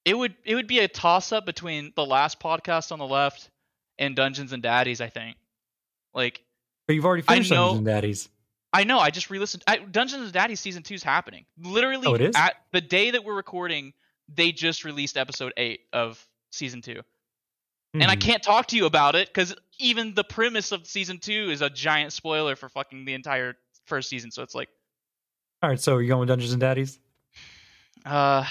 It 0.06 0.18
would 0.18 0.36
it 0.46 0.56
would 0.56 0.68
be 0.68 0.80
a 0.80 0.88
toss 0.88 1.32
up 1.32 1.46
between 1.46 1.94
the 1.96 2.06
last 2.06 2.40
podcast 2.40 2.92
on 2.92 3.00
the 3.00 3.08
left 3.08 3.50
and 3.98 4.16
Dungeons 4.16 4.52
and 4.54 4.62
Daddies. 4.62 5.02
I 5.02 5.08
think. 5.10 5.38
Like 6.14 6.42
But 6.88 6.96
you've 6.96 7.06
already 7.06 7.24
finished 7.24 7.52
know- 7.52 7.58
Dungeons 7.70 7.78
and 7.80 7.88
Daddies. 7.88 8.30
I 8.76 8.86
know 8.86 8.98
I 9.00 9.12
just 9.12 9.30
re-listened. 9.30 9.64
I, 9.68 9.78
Dungeons 9.78 10.24
and 10.24 10.34
Daddies 10.34 10.60
season 10.60 10.82
two 10.82 10.96
is 10.96 11.04
happening. 11.04 11.46
Literally 11.60 12.08
Oh, 12.08 12.16
it 12.16 12.22
is? 12.22 12.36
at 12.36 12.56
the 12.72 12.82
day 12.82 13.12
that 13.12 13.24
we're 13.24 13.36
recording, 13.36 13.94
they 14.28 14.52
just 14.52 14.84
released 14.84 15.16
episode 15.16 15.54
eight 15.58 15.82
of 15.94 16.24
season 16.52 16.82
two, 16.82 17.02
and 17.94 18.04
I 18.10 18.16
Hmm. 18.16 18.20
can't 18.20 18.44
talk 18.44 18.68
to 18.68 18.76
you 18.76 18.86
about 18.86 19.16
it 19.16 19.28
because 19.28 19.56
even 19.80 20.14
the 20.14 20.24
premise 20.24 20.72
of 20.72 20.88
season 20.88 21.20
two 21.20 21.50
is 21.52 21.62
a 21.62 21.70
giant 21.70 22.14
spoiler 22.14 22.56
for 22.56 22.70
fucking 22.70 23.06
the 23.06 23.14
entire 23.14 23.56
first 23.86 24.10
season. 24.10 24.32
So 24.32 24.42
it's 24.44 24.56
like, 24.56 24.70
All 25.62 25.70
right, 25.70 25.80
so 25.80 25.98
you're 25.98 26.08
going 26.08 26.20
with 26.22 26.30
Dungeons 26.30 26.52
and 26.54 26.60
Daddies? 26.62 27.00
Uh, 28.06 28.46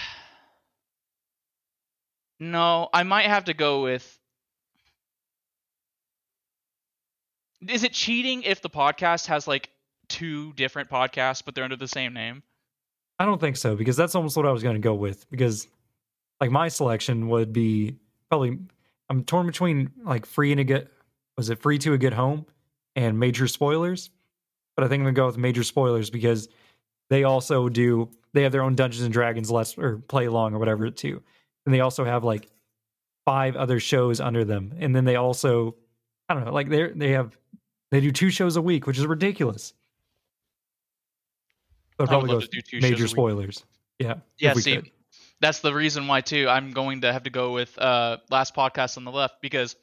no, 2.41 2.89
I 2.93 3.03
might 3.03 3.27
have 3.27 3.45
to 3.45 3.55
go 3.55 3.83
with. 3.83 4.19
Is 7.69 7.85
it 7.85 7.93
cheating 7.93 8.43
if 8.43 8.61
the 8.61 8.71
podcast 8.71 9.27
has 9.27 9.47
like 9.47 9.71
two 10.09 10.53
different 10.55 10.91
podcasts 10.91 11.43
but 11.45 11.55
they're 11.55 11.65
under 11.65 11.77
the 11.77 11.89
same 11.89 12.13
name? 12.13 12.43
I 13.19 13.25
don't 13.25 13.41
think 13.41 13.57
so 13.57 13.77
because 13.77 13.97
that's 13.97 14.15
almost 14.15 14.37
what 14.37 14.47
I 14.47 14.51
was 14.53 14.63
going 14.63 14.75
to 14.75 14.81
go 14.81 14.95
with 14.95 15.31
because 15.31 15.69
like 16.41 16.51
my 16.51 16.69
selection 16.69 17.29
would 17.29 17.53
be 17.53 17.97
probably 18.29 18.59
I'm 19.13 19.25
torn 19.25 19.47
between 19.47 19.91
like 20.05 20.25
free 20.25 20.53
and 20.53 20.61
a 20.61 20.65
good 20.65 20.89
was 21.37 21.51
it 21.51 21.61
free 21.61 21.77
to 21.81 21.93
a 21.93 21.99
good 21.99 22.15
home 22.15 22.47
and 22.97 23.21
major 23.21 23.47
spoilers 23.47 24.09
but 24.75 24.85
I 24.87 24.89
think 24.89 25.03
I'm 25.03 25.07
to 25.07 25.13
go 25.13 25.27
with 25.27 25.37
major 25.37 25.63
spoilers 25.63 26.09
because 26.09 26.49
they 27.11 27.25
also 27.25 27.69
do 27.69 28.09
they 28.33 28.43
have 28.43 28.53
their 28.53 28.63
own 28.63 28.75
Dungeons 28.75 29.05
and 29.05 29.13
Dragons 29.13 29.51
let's 29.51 29.77
or 29.77 29.99
play 29.99 30.25
along 30.25 30.55
or 30.55 30.59
whatever 30.59 30.91
too 30.91 31.23
and 31.67 31.75
they 31.75 31.81
also 31.81 32.07
have 32.07 32.25
like 32.25 32.49
five 33.27 33.55
other 33.55 33.79
shows 33.79 34.19
under 34.19 34.47
them 34.47 34.73
and 34.79 34.97
then 34.97 35.05
they 35.05 35.17
also 35.17 35.77
I 36.31 36.35
don't 36.35 36.47
know 36.47 36.53
like 36.53 36.71
they're 36.71 36.95
they 36.95 37.11
have 37.11 37.37
they 37.91 38.01
do 38.01 38.13
two 38.13 38.31
shows 38.31 38.57
a 38.57 38.63
week 38.63 38.87
which 38.87 38.99
is 38.99 39.07
ridiculous. 39.07 39.75
I'd 41.99 42.09
probably 42.09 42.31
go 42.31 42.41
to 42.41 42.47
do 42.47 42.63
two 42.63 42.81
major 42.81 43.07
spoilers. 43.07 43.63
Yeah. 43.99 44.15
Yeah, 44.39 44.55
see, 44.55 44.77
could. 44.77 44.91
That's 45.43 45.59
the 45.59 45.75
reason 45.75 46.07
why 46.07 46.23
too. 46.23 46.49
I'm 46.49 46.71
going 46.71 47.03
to 47.03 47.13
have 47.13 47.25
to 47.25 47.31
go 47.31 47.53
with 47.53 47.77
uh 47.77 48.19
last 48.31 48.55
podcast 48.55 48.97
on 48.97 49.05
the 49.05 49.11
left 49.11 49.43
because 49.43 49.77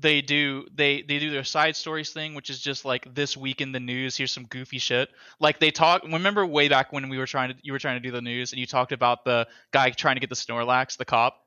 they 0.00 0.20
do 0.20 0.66
they 0.74 1.02
they 1.02 1.18
do 1.18 1.30
their 1.30 1.44
side 1.44 1.76
stories 1.76 2.10
thing, 2.10 2.34
which 2.34 2.50
is 2.50 2.60
just 2.60 2.84
like 2.84 3.14
this 3.14 3.36
week 3.36 3.60
in 3.60 3.72
the 3.72 3.80
news. 3.80 4.16
Here's 4.16 4.32
some 4.32 4.44
goofy 4.44 4.78
shit. 4.78 5.08
Like 5.40 5.60
they 5.60 5.70
talk. 5.70 6.02
Remember 6.02 6.44
way 6.44 6.68
back 6.68 6.92
when 6.92 7.08
we 7.08 7.16
were 7.16 7.26
trying 7.26 7.50
to 7.50 7.56
you 7.62 7.72
were 7.72 7.78
trying 7.78 8.00
to 8.02 8.06
do 8.06 8.10
the 8.10 8.20
news 8.20 8.52
and 8.52 8.60
you 8.60 8.66
talked 8.66 8.92
about 8.92 9.24
the 9.24 9.46
guy 9.72 9.90
trying 9.90 10.16
to 10.16 10.20
get 10.20 10.30
the 10.30 10.36
Snorlax, 10.36 10.96
the 10.98 11.04
cop. 11.04 11.40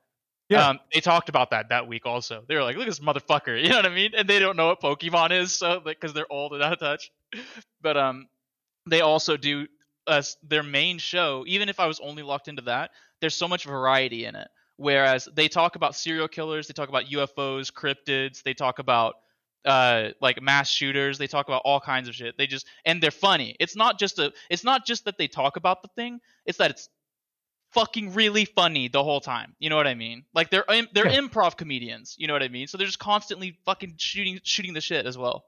Yeah. 0.48 0.68
Um, 0.68 0.80
they 0.92 1.00
talked 1.00 1.28
about 1.28 1.50
that 1.50 1.68
that 1.68 1.86
week 1.86 2.04
also. 2.04 2.42
They 2.46 2.54
were 2.56 2.62
like, 2.62 2.76
"Look 2.76 2.86
at 2.86 2.90
this 2.90 3.00
motherfucker," 3.00 3.58
you 3.62 3.68
know 3.68 3.76
what 3.76 3.86
I 3.86 3.94
mean? 3.94 4.12
And 4.16 4.28
they 4.28 4.38
don't 4.38 4.56
know 4.56 4.66
what 4.66 4.80
Pokemon 4.80 5.30
is, 5.30 5.52
so 5.52 5.80
because 5.80 6.14
they're 6.14 6.30
old 6.30 6.52
and 6.52 6.62
out 6.62 6.72
of 6.72 6.78
touch. 6.78 7.10
But 7.80 7.96
um, 7.96 8.28
they 8.88 9.00
also 9.00 9.36
do 9.36 9.66
uh, 10.06 10.22
their 10.44 10.62
main 10.62 10.98
show. 10.98 11.44
Even 11.48 11.68
if 11.68 11.80
I 11.80 11.86
was 11.86 11.98
only 11.98 12.22
locked 12.22 12.46
into 12.46 12.62
that, 12.62 12.92
there's 13.22 13.34
so 13.34 13.48
much 13.48 13.64
variety 13.64 14.26
in 14.26 14.34
it. 14.34 14.48
Whereas 14.76 15.28
they 15.34 15.48
talk 15.48 15.76
about 15.76 15.94
serial 15.94 16.28
killers, 16.28 16.66
they 16.66 16.74
talk 16.74 16.90
about 16.90 17.04
UFOs, 17.06 17.72
cryptids, 17.72 18.42
they 18.42 18.52
talk 18.52 18.78
about 18.78 19.14
uh 19.64 20.08
like 20.20 20.42
mass 20.42 20.68
shooters 20.68 21.18
they 21.18 21.28
talk 21.28 21.46
about 21.46 21.62
all 21.64 21.78
kinds 21.80 22.08
of 22.08 22.14
shit. 22.16 22.36
They 22.36 22.48
just 22.48 22.66
and 22.84 23.00
they're 23.00 23.12
funny. 23.12 23.54
It's 23.60 23.76
not 23.76 23.96
just 23.98 24.18
a 24.18 24.32
it's 24.50 24.64
not 24.64 24.84
just 24.84 25.04
that 25.04 25.16
they 25.18 25.28
talk 25.28 25.56
about 25.56 25.82
the 25.82 25.88
thing 25.94 26.20
it's 26.44 26.58
that 26.58 26.72
it's 26.72 26.88
fucking 27.70 28.12
really 28.12 28.44
funny 28.44 28.88
the 28.88 29.04
whole 29.04 29.20
time. 29.20 29.54
You 29.60 29.70
know 29.70 29.76
what 29.76 29.86
i 29.86 29.94
mean? 29.94 30.24
Like 30.34 30.50
they're 30.50 30.64
they're 30.92 31.06
Yeah. 31.08 31.20
improv 31.20 31.56
comedians. 31.56 32.16
You 32.18 32.26
know 32.26 32.32
what 32.32 32.42
i 32.42 32.48
mean? 32.48 32.66
So 32.66 32.76
they're 32.76 32.88
just 32.88 32.98
constantly 32.98 33.56
fucking 33.64 33.94
shooting 33.98 34.40
shooting 34.42 34.74
the 34.74 34.80
shit 34.80 35.06
as 35.06 35.16
well. 35.16 35.44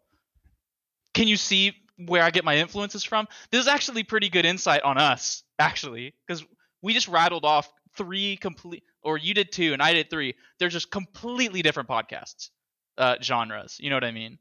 Can 1.13 1.27
you 1.27 1.37
see 1.37 1.73
where 2.07 2.23
i 2.23 2.31
get 2.31 2.45
my 2.45 2.57
influences 2.57 3.03
from? 3.03 3.27
This 3.51 3.61
is 3.63 3.69
actually 3.69 4.05
pretty 4.05 4.29
good 4.29 4.45
insight 4.45 4.83
on 4.83 4.97
us 4.97 5.43
actually 5.59 6.15
because 6.27 6.45
we 6.85 6.93
just 6.93 7.09
rattled 7.09 7.45
off 7.45 7.73
three 7.97 8.37
complete 8.37 8.85
or 9.03 9.17
you 9.17 9.35
did 9.35 9.51
two 9.51 9.73
and 9.73 9.83
i 9.83 9.93
did 9.93 10.11
three 10.11 10.35
they're 10.59 10.69
just 10.69 10.91
completely 10.91 11.63
different 11.63 11.89
podcasts 11.89 12.51
uh 12.99 13.17
genres 13.23 13.79
you 13.81 13.89
know 13.91 13.97
what 13.97 14.05
i 14.05 14.11
mean 14.13 14.39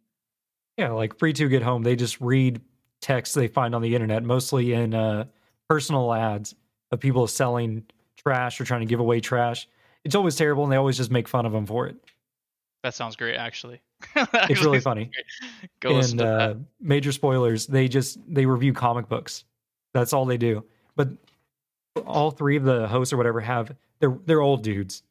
Yeah, 0.77 0.89
like 0.89 1.17
free 1.19 1.33
to 1.33 1.47
get 1.47 1.61
home. 1.61 1.83
They 1.83 1.95
just 1.95 2.19
read 2.19 2.59
texts 2.99 3.35
they 3.35 3.47
find 3.47 3.75
on 3.75 3.81
the 3.83 3.93
internet, 3.93 4.23
mostly 4.23 4.73
in 4.73 4.95
uh, 4.95 5.25
personal 5.69 6.11
ads 6.13 6.55
of 6.91 6.99
people 6.99 7.27
selling 7.27 7.83
trash 8.17 8.59
or 8.59 8.65
trying 8.65 8.79
to 8.81 8.87
give 8.87 8.99
away 8.99 9.19
trash. 9.19 9.67
It's 10.03 10.15
always 10.15 10.35
terrible, 10.35 10.63
and 10.63 10.71
they 10.71 10.77
always 10.77 10.97
just 10.97 11.11
make 11.11 11.27
fun 11.27 11.45
of 11.45 11.51
them 11.51 11.65
for 11.67 11.87
it. 11.87 11.95
that 12.81 12.95
sounds 12.95 13.15
great 13.15 13.35
actually 13.35 13.81
It's 14.15 14.63
really 14.63 14.79
funny. 14.79 15.11
go 15.79 15.99
and 15.99 16.19
uh, 16.21 16.55
major 16.81 17.11
spoilers, 17.11 17.67
they 17.67 17.87
just 17.87 18.17
they 18.27 18.45
review 18.45 18.73
comic 18.73 19.07
books. 19.07 19.45
That's 19.93 20.11
all 20.11 20.25
they 20.25 20.37
do. 20.37 20.63
But 20.95 21.09
all 22.05 22.31
three 22.31 22.57
of 22.57 22.63
the 22.63 22.87
hosts 22.87 23.13
or 23.13 23.17
whatever 23.17 23.39
have 23.39 23.75
they're 23.99 24.17
they're 24.25 24.41
old 24.41 24.63
dudes. 24.63 25.03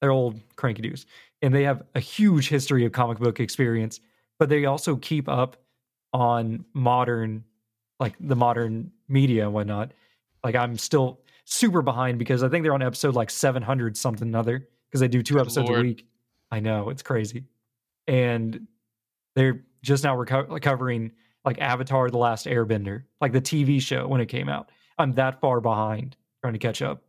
They're 0.00 0.10
old 0.10 0.40
cranky 0.56 0.82
dudes. 0.82 1.06
And 1.42 1.54
they 1.54 1.64
have 1.64 1.82
a 1.94 2.00
huge 2.00 2.48
history 2.48 2.84
of 2.84 2.92
comic 2.92 3.18
book 3.18 3.40
experience, 3.40 4.00
but 4.38 4.48
they 4.48 4.64
also 4.64 4.96
keep 4.96 5.28
up 5.28 5.56
on 6.12 6.64
modern 6.72 7.44
like 8.00 8.14
the 8.20 8.36
modern 8.36 8.92
media 9.08 9.44
and 9.44 9.52
whatnot. 9.52 9.92
Like 10.44 10.54
I'm 10.54 10.78
still 10.78 11.20
super 11.44 11.82
behind 11.82 12.18
because 12.18 12.42
I 12.42 12.48
think 12.48 12.62
they're 12.62 12.74
on 12.74 12.82
episode 12.82 13.14
like 13.14 13.30
700 13.30 13.96
something 13.96 14.26
another 14.26 14.68
because 14.88 15.00
they 15.00 15.08
do 15.08 15.22
two 15.22 15.34
Good 15.34 15.42
episodes 15.42 15.68
lord. 15.68 15.80
a 15.80 15.82
week. 15.82 16.06
I 16.50 16.60
know 16.60 16.88
it's 16.88 17.02
crazy, 17.02 17.44
and 18.06 18.66
they're 19.36 19.64
just 19.82 20.02
now 20.02 20.16
reco- 20.16 20.50
recovering 20.50 21.12
like 21.44 21.60
Avatar: 21.60 22.08
The 22.08 22.16
Last 22.18 22.46
Airbender, 22.46 23.02
like 23.20 23.32
the 23.32 23.40
TV 23.40 23.82
show 23.82 24.08
when 24.08 24.20
it 24.20 24.26
came 24.26 24.48
out. 24.48 24.70
I'm 24.98 25.12
that 25.14 25.40
far 25.40 25.60
behind 25.60 26.16
trying 26.42 26.52
to 26.54 26.58
catch 26.58 26.82
up. 26.82 27.02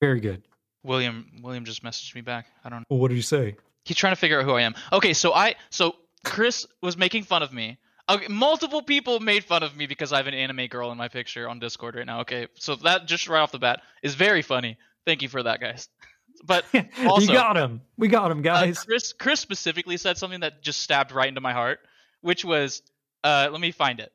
Very 0.00 0.20
good. 0.20 0.42
william 0.82 1.30
william 1.42 1.64
just 1.64 1.82
messaged 1.84 2.14
me 2.14 2.22
back 2.22 2.46
i 2.64 2.68
don't 2.70 2.80
know 2.80 2.84
Well, 2.88 3.00
what 3.00 3.08
did 3.08 3.16
you 3.16 3.22
say? 3.22 3.56
he's 3.84 3.96
trying 3.98 4.12
to 4.12 4.16
figure 4.20 4.38
out 4.40 4.44
who 4.46 4.52
i 4.54 4.62
am 4.62 4.74
okay 4.92 5.12
so 5.12 5.32
i 5.34 5.54
so 5.68 5.94
chris 6.24 6.66
was 6.82 6.96
making 6.96 7.22
fun 7.24 7.42
of 7.42 7.52
me 7.52 7.76
okay, 8.08 8.26
multiple 8.28 8.82
people 8.82 9.20
made 9.20 9.44
fun 9.44 9.62
of 9.62 9.76
me 9.76 9.86
because 9.86 10.10
i 10.12 10.16
have 10.16 10.26
an 10.26 10.32
anime 10.32 10.66
girl 10.68 10.90
in 10.90 10.96
my 10.96 11.08
picture 11.08 11.46
on 11.48 11.58
discord 11.58 11.96
right 11.96 12.06
now 12.06 12.20
okay 12.20 12.46
so 12.54 12.76
that 12.76 13.04
just 13.06 13.28
right 13.28 13.40
off 13.40 13.52
the 13.52 13.58
bat 13.58 13.82
is 14.02 14.14
very 14.14 14.40
funny 14.40 14.78
thank 15.06 15.20
you 15.20 15.28
for 15.28 15.42
that 15.42 15.60
guys 15.60 15.88
but 16.46 16.64
Also- 17.06 17.26
you 17.30 17.38
got 17.38 17.58
him. 17.58 17.82
We 17.98 18.08
got 18.08 18.30
him, 18.30 18.38
Uh, 18.38 18.42
guys. 18.42 18.82
Chris 18.84 19.12
Chris 19.12 19.40
specifically 19.40 19.98
said 19.98 20.16
something 20.16 20.40
that 20.40 20.62
just 20.62 20.78
stabbed 20.78 21.12
right 21.12 21.28
into 21.28 21.42
my 21.42 21.52
heart, 21.52 21.80
which 22.22 22.42
was 22.46 22.80
uh 23.22 23.48
let 23.52 23.60
me 23.60 23.72
find 23.72 24.00
it. 24.00 24.10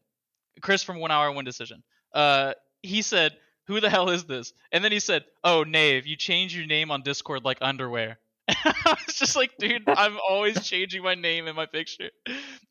Chris 0.62 0.82
from 0.82 0.98
One 1.00 1.12
Hour 1.12 1.32
One 1.32 1.46
Decision. 1.46 1.84
Uh 2.12 2.54
he 2.82 3.04
said, 3.04 3.34
Who 3.68 3.80
the 3.80 3.90
hell 3.90 4.10
is 4.10 4.26
this? 4.26 4.54
And 4.72 4.84
then 4.84 4.92
he 4.92 5.00
said, 5.00 5.26
Oh 5.44 5.64
Nave, 5.64 6.06
you 6.06 6.16
change 6.16 6.56
your 6.56 6.66
name 6.66 6.92
on 6.92 7.02
Discord 7.02 7.44
like 7.44 7.58
underwear. 7.62 8.20
I 8.48 8.98
was 9.06 9.16
just 9.16 9.36
like, 9.36 9.58
dude, 9.58 9.84
I'm 9.88 10.18
always 10.30 10.68
changing 10.68 11.02
my 11.02 11.16
name 11.16 11.48
in 11.48 11.56
my 11.56 11.66
picture. 11.66 12.12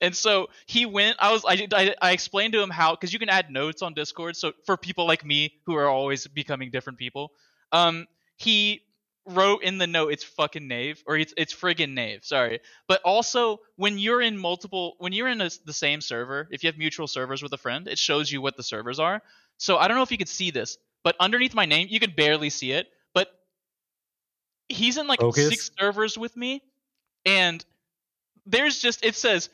And 0.01 0.15
so 0.15 0.49
he 0.67 0.87
went. 0.87 1.17
I 1.19 1.33
was. 1.33 1.45
I. 1.45 1.67
I, 1.73 1.95
I 2.01 2.13
explained 2.13 2.53
to 2.53 2.63
him 2.63 2.71
how 2.71 2.93
because 2.93 3.13
you 3.13 3.19
can 3.19 3.29
add 3.29 3.51
notes 3.51 3.83
on 3.83 3.95
Discord. 3.95 4.37
So 4.37 4.53
for 4.67 4.77
people 4.77 5.07
like 5.07 5.25
me 5.25 5.55
who 5.67 5.75
are 5.75 5.89
always 5.89 6.29
becoming 6.29 6.71
different 6.71 6.99
people, 6.99 7.33
um, 7.73 8.07
he 8.37 8.83
wrote 9.27 9.63
in 9.63 9.79
the 9.79 9.87
note 9.87 10.13
it's 10.13 10.25
fucking 10.25 10.69
knave 10.69 11.03
or 11.07 11.17
it's 11.17 11.33
it's 11.39 11.55
friggin' 11.55 11.95
knave 11.95 12.23
sorry 12.25 12.61
but 12.87 13.01
also 13.05 13.59
when 13.77 13.99
you're 13.99 14.21
in 14.21 14.37
multiple 14.37 14.97
when 14.99 15.15
you're 15.15 15.29
in 15.29 15.41
a, 15.41 15.49
the 15.65 15.73
same 15.73 16.03
server 16.03 16.47
if 16.51 16.63
you 16.63 16.69
have 16.69 16.77
mutual 16.77 17.07
servers 17.07 17.43
with 17.43 17.53
a 17.55 17.57
friend 17.57 17.89
it 17.89 17.99
shows 17.99 18.31
you 18.31 18.43
what 18.43 18.55
the 18.57 18.63
servers 18.63 18.99
are 18.99 19.23
so 19.65 19.79
i 19.79 19.89
don't 19.89 19.97
know 19.97 20.03
if 20.03 20.13
you 20.13 20.19
could 20.19 20.29
see 20.29 20.51
this 20.51 20.77
but 21.03 21.17
underneath 21.19 21.55
my 21.55 21.65
name 21.65 21.89
you 21.91 21.99
can 21.99 22.13
barely 22.15 22.51
see 22.51 22.71
it 22.73 22.87
but 23.15 23.29
he's 24.69 24.99
in 24.99 25.07
like 25.07 25.21
Focus. 25.21 25.49
six 25.49 25.71
servers 25.79 26.19
with 26.19 26.37
me 26.37 26.63
and 27.25 27.65
there's 28.47 28.79
just 28.79 29.05
it 29.05 29.15
says 29.15 29.49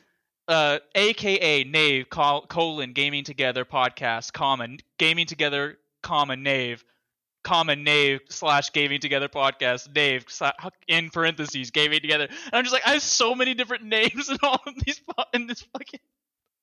uh 0.47 0.79
aka 0.95 1.63
Nave 1.63 2.09
col- 2.09 2.45
colon 2.45 2.93
gaming 2.93 3.23
together 3.23 3.63
podcast 3.63 4.33
common 4.33 4.79
gaming 4.97 5.27
together 5.27 5.77
comma 6.03 6.35
Nave 6.35 6.83
comma 7.43 7.75
Nave 7.75 8.19
slash 8.29 8.71
gaming 8.73 8.99
together 8.99 9.29
podcast 9.29 9.93
Nave 9.95 10.25
in 10.87 11.09
parentheses 11.09 11.71
gaming 11.71 12.01
together 12.01 12.27
and 12.27 12.53
i'm 12.53 12.63
just 12.63 12.73
like 12.73 12.85
i 12.85 12.91
have 12.91 13.01
so 13.01 13.33
many 13.33 13.53
different 13.53 13.83
names 13.97 14.29
in 14.29 14.37
all 14.43 14.59
of 14.67 14.75
these 14.85 15.01
in 15.33 15.47
this 15.47 15.61
fucking 15.73 15.99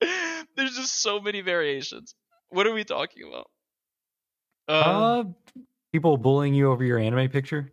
there's 0.57 0.77
just 0.77 1.01
so 1.03 1.19
many 1.19 1.41
variations 1.41 2.15
what 2.51 2.67
are 2.67 2.73
we 2.73 2.85
talking 2.85 3.25
about 3.29 3.51
um, 4.69 4.87
Uh, 4.87 5.25
people 5.93 6.17
bullying 6.17 6.55
you 6.55 6.71
over 6.71 6.85
your 6.85 6.99
anime 6.99 7.29
picture. 7.29 7.73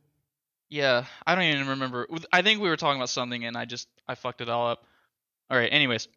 Yeah, 0.69 1.05
I 1.25 1.35
don't 1.35 1.43
even 1.45 1.67
remember. 1.67 2.07
I 2.31 2.41
think 2.41 2.59
we 2.61 2.69
were 2.69 2.77
talking 2.77 2.99
about 2.99 3.09
something 3.09 3.45
and 3.45 3.55
I 3.57 3.65
just 3.65 3.87
I 4.07 4.15
fucked 4.15 4.41
it 4.41 4.49
all 4.49 4.67
up. 4.69 4.85
All 5.49 5.57
right, 5.57 5.71
anyways. 5.71 6.07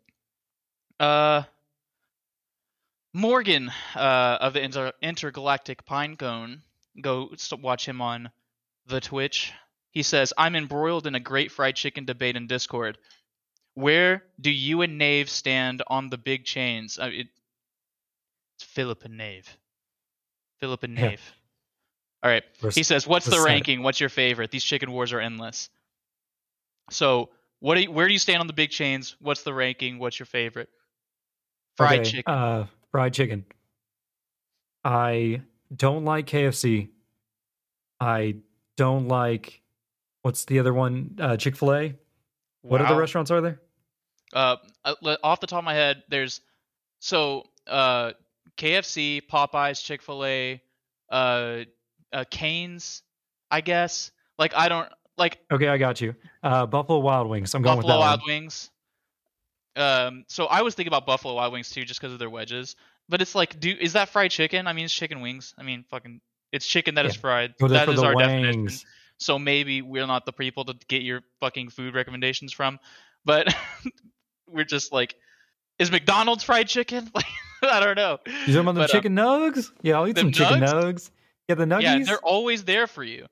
Uh 0.98 1.42
Morgan 3.12 3.70
uh 3.94 4.38
of 4.40 4.52
the 4.54 4.62
Inter- 4.62 4.92
Intergalactic 5.02 5.84
Pinecone, 5.84 6.60
go 7.00 7.30
watch 7.60 7.86
him 7.86 8.00
on 8.00 8.30
the 8.86 9.00
Twitch. 9.00 9.52
He 9.90 10.02
says, 10.02 10.32
"I'm 10.38 10.56
embroiled 10.56 11.06
in 11.06 11.14
a 11.14 11.20
great 11.20 11.52
fried 11.52 11.76
chicken 11.76 12.04
debate 12.04 12.36
in 12.36 12.46
Discord. 12.46 12.98
Where 13.74 14.24
do 14.40 14.50
you 14.50 14.82
and 14.82 14.98
Nave 14.98 15.30
stand 15.30 15.82
on 15.86 16.08
the 16.10 16.18
big 16.18 16.44
chains?" 16.44 16.98
Uh, 16.98 17.10
it, 17.12 17.28
it's 18.58 18.64
Philip 18.64 19.04
and 19.04 19.16
Nave. 19.16 19.56
Philip 20.58 20.82
and 20.82 20.98
Yeah. 20.98 21.10
Nave. 21.10 21.32
All 22.24 22.30
right. 22.30 22.42
He 22.74 22.82
says, 22.82 23.06
"What's 23.06 23.26
the 23.26 23.40
ranking? 23.40 23.84
What's 23.84 24.00
your 24.00 24.08
favorite? 24.08 24.50
These 24.50 24.64
chicken 24.64 24.90
wars 24.90 25.12
are 25.12 25.20
endless." 25.20 25.70
So, 26.90 27.30
what? 27.60 27.76
Do 27.76 27.82
you, 27.82 27.90
where 27.92 28.08
do 28.08 28.12
you 28.12 28.18
stand 28.18 28.40
on 28.40 28.48
the 28.48 28.52
big 28.52 28.70
chains? 28.70 29.14
What's 29.20 29.44
the 29.44 29.54
ranking? 29.54 30.00
What's 30.00 30.18
your 30.18 30.26
favorite? 30.26 30.68
Fried 31.76 32.00
Okay, 32.00 32.10
chicken. 32.10 32.34
Uh, 32.34 32.66
fried 32.90 33.14
chicken. 33.14 33.44
I 34.84 35.42
don't 35.74 36.04
like 36.04 36.26
KFC. 36.26 36.88
I 38.00 38.36
don't 38.76 39.06
like 39.06 39.62
what's 40.22 40.44
the 40.46 40.58
other 40.58 40.74
one? 40.74 41.16
Uh, 41.20 41.36
Chick 41.36 41.54
Fil 41.54 41.72
A. 41.74 41.94
What 42.62 42.80
other 42.80 42.96
restaurants 42.96 43.30
are 43.30 43.40
there? 43.40 43.60
Uh, 44.32 44.56
uh, 44.84 45.16
off 45.22 45.38
the 45.40 45.46
top 45.46 45.60
of 45.60 45.64
my 45.64 45.74
head, 45.74 46.02
there's 46.08 46.40
so 46.98 47.44
uh, 47.68 48.12
KFC, 48.58 49.22
Popeyes, 49.22 49.82
Chick 49.82 50.02
Fil 50.02 50.24
A, 50.24 50.62
uh, 51.10 51.60
uh, 52.12 52.24
Cane's, 52.30 53.02
I 53.50 53.60
guess. 53.60 54.10
Like 54.38 54.52
I 54.54 54.68
don't 54.68 54.88
like 55.16 55.38
Okay, 55.50 55.68
I 55.68 55.78
got 55.78 56.00
you. 56.00 56.14
Uh, 56.42 56.66
Buffalo 56.66 56.98
Wild 56.98 57.28
Wings. 57.28 57.54
I'm 57.54 57.62
going 57.62 57.76
Buffalo 57.76 57.78
with 57.78 57.86
that 57.86 57.92
Buffalo 57.94 58.06
Wild 58.06 58.20
one. 58.20 58.28
Wings. 58.28 58.70
Um, 59.76 60.24
so 60.28 60.46
I 60.46 60.62
was 60.62 60.74
thinking 60.74 60.88
about 60.90 61.06
Buffalo 61.06 61.34
Wild 61.34 61.52
Wings 61.52 61.70
too, 61.70 61.84
just 61.84 62.00
because 62.00 62.12
of 62.12 62.18
their 62.18 62.30
wedges. 62.30 62.76
But 63.08 63.22
it's 63.22 63.34
like, 63.34 63.58
do 63.58 63.74
is 63.80 63.94
that 63.94 64.08
fried 64.10 64.30
chicken? 64.30 64.66
I 64.66 64.72
mean, 64.72 64.84
it's 64.84 64.94
chicken 64.94 65.20
wings. 65.20 65.54
I 65.56 65.62
mean, 65.62 65.84
fucking, 65.88 66.20
it's 66.52 66.66
chicken 66.66 66.96
that 66.96 67.06
is 67.06 67.14
Yeah. 67.14 67.20
fried. 67.20 67.54
Go 67.58 67.68
That 67.68 67.86
the 67.86 68.04
our 68.04 68.14
definition. 68.14 68.62
wings. 68.64 68.84
So 69.18 69.38
maybe 69.38 69.82
we're 69.82 70.06
not 70.06 70.26
the 70.26 70.32
people 70.32 70.64
to 70.66 70.74
get 70.88 71.02
your 71.02 71.22
fucking 71.40 71.70
food 71.70 71.94
recommendations 71.94 72.52
from, 72.52 72.78
but 73.24 73.52
we're 74.48 74.64
just 74.64 74.92
like, 74.92 75.14
is 75.78 75.90
McDonald's 75.90 76.44
fried 76.44 76.68
chicken? 76.68 77.10
Like, 77.14 77.24
I 77.62 77.80
don't 77.80 77.96
know. 77.96 78.18
You 78.26 78.54
talking 78.54 78.60
about 78.60 78.74
the 78.74 78.86
chicken 78.86 79.18
um, 79.18 79.52
nugs? 79.52 79.70
Yeah, 79.82 79.98
I'll 79.98 80.08
eat 80.08 80.18
some 80.18 80.32
chicken 80.32 80.60
nugs? 80.60 80.72
nugs. 80.72 81.10
Yeah, 81.48 81.54
the 81.54 81.64
nuggies. 81.64 81.82
Yeah, 81.82 82.04
they're 82.04 82.18
always 82.18 82.64
there 82.64 82.86
for 82.86 83.02
you. 83.02 83.26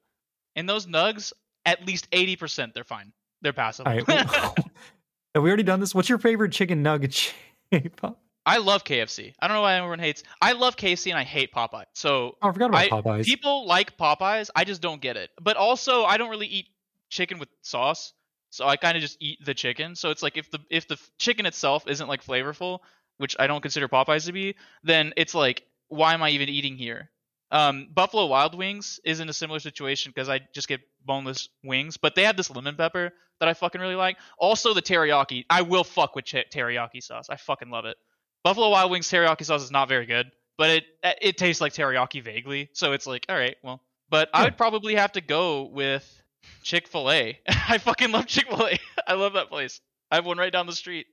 And 0.55 0.69
those 0.69 0.86
nugs, 0.86 1.32
at 1.65 1.86
least 1.86 2.09
eighty 2.12 2.36
percent, 2.36 2.74
they're 2.74 2.85
fine. 2.85 3.12
They're 3.43 3.53
passable. 3.53 3.93
Right. 3.93 4.07
Have 5.35 5.43
we 5.43 5.51
already 5.51 5.62
done 5.62 5.81
this? 5.81 5.94
What's 5.94 6.09
your 6.09 6.19
favorite 6.19 6.53
chicken 6.53 6.82
nugget 6.82 7.12
shape? 7.12 8.01
Oh, 8.03 8.16
I 8.47 8.59
love 8.59 8.85
KFC. 8.85 9.35
I 9.39 9.48
don't 9.48 9.57
know 9.57 9.61
why 9.62 9.74
everyone 9.74 9.98
hates. 9.98 10.23
I 10.40 10.53
love 10.53 10.77
KFC 10.77 11.11
and 11.11 11.19
I 11.19 11.24
hate 11.24 11.53
Popeye. 11.53 11.85
So 11.94 12.36
oh, 12.40 12.48
I 12.48 12.53
forgot 12.53 12.70
about 12.70 12.85
I- 12.85 12.89
Popeyes. 12.89 13.24
people 13.24 13.66
like 13.66 13.98
Popeyes. 13.98 14.51
I 14.57 14.65
just 14.65 14.81
don't 14.81 15.01
get 15.01 15.16
it. 15.16 15.31
But 15.43 15.57
also, 15.57 16.05
I 16.05 16.16
don't 16.16 16.31
really 16.31 16.47
eat 16.47 16.69
chicken 17.11 17.39
with 17.39 17.48
sauce. 17.62 18.15
So 18.51 18.66
I 18.66 18.77
kind 18.77 18.97
of 18.97 19.03
just 19.03 19.19
eat 19.20 19.44
the 19.44 19.53
chicken. 19.53 19.94
So 19.94 20.11
it's 20.11 20.23
like 20.23 20.39
if 20.39 20.51
the 20.51 20.61
if 20.70 20.89
the 20.89 20.98
chicken 21.19 21.44
itself 21.44 21.86
isn't 21.86 22.09
like 22.09 22.24
flavorful, 22.24 22.78
which 23.18 23.36
I 23.38 23.47
don't 23.47 23.60
consider 23.60 23.88
Popeyes 23.88 24.26
to 24.26 24.32
be, 24.32 24.55
then 24.82 25.12
it's 25.16 25.34
like 25.34 25.64
why 25.88 26.14
am 26.14 26.22
I 26.22 26.30
even 26.30 26.48
eating 26.48 26.76
here? 26.76 27.10
Um, 27.51 27.88
Buffalo 27.94 28.26
Wild 28.26 28.56
Wings 28.56 28.98
is 29.05 29.20
in 29.20 29.28
a 29.28 29.32
similar 29.32 29.60
situation 29.60 30.12
because 30.14 30.28
I 30.28 30.40
just 30.52 30.68
get 30.68 30.80
boneless 31.05 31.48
wings, 31.62 31.97
but 31.97 32.14
they 32.14 32.24
have 32.24 32.36
this 32.36 32.51
lemon 32.51 32.74
pepper 32.74 33.12
that 33.38 33.48
I 33.48 33.55
fucking 33.55 33.80
really 33.80 33.94
like. 33.94 34.16
Also 34.38 34.74
the 34.74 34.82
teriyaki. 34.82 35.44
I 35.48 35.62
will 35.62 35.84
fuck 35.84 36.16
with 36.16 36.24
ch- 36.24 36.47
teriyaki 36.52 37.02
sauce. 37.02 37.30
I 37.30 37.36
fucking 37.36 37.70
love 37.70 37.84
it. 37.84 37.97
Buffalo 38.43 38.70
Wild 38.70 38.90
Wings 38.90 39.09
teriyaki 39.09 39.44
sauce 39.44 39.62
is 39.62 39.70
not 39.70 39.88
very 39.88 40.06
good, 40.06 40.30
but 40.59 40.70
it 40.70 40.84
it 41.20 41.36
tastes 41.36 41.60
like 41.60 41.72
teriyaki 41.72 42.22
vaguely. 42.22 42.68
So 42.72 42.93
it's 42.93 43.06
like, 43.06 43.26
all 43.28 43.36
right, 43.36 43.56
well. 43.62 43.82
But 44.09 44.28
I 44.32 44.44
would 44.44 44.56
probably 44.56 44.94
have 44.94 45.12
to 45.12 45.20
go 45.20 45.64
with 45.64 46.22
Chick 46.62 46.86
Fil 46.86 47.10
A. 47.10 47.40
I 47.48 47.78
fucking 47.78 48.12
love 48.12 48.26
Chick 48.26 48.48
Fil 48.48 48.68
A. 48.68 48.78
I 49.06 49.14
love 49.14 49.32
that 49.32 49.48
place. 49.48 49.80
I 50.10 50.16
have 50.16 50.26
one 50.26 50.38
right 50.38 50.52
down 50.52 50.66
the 50.66 50.72
street. 50.72 51.06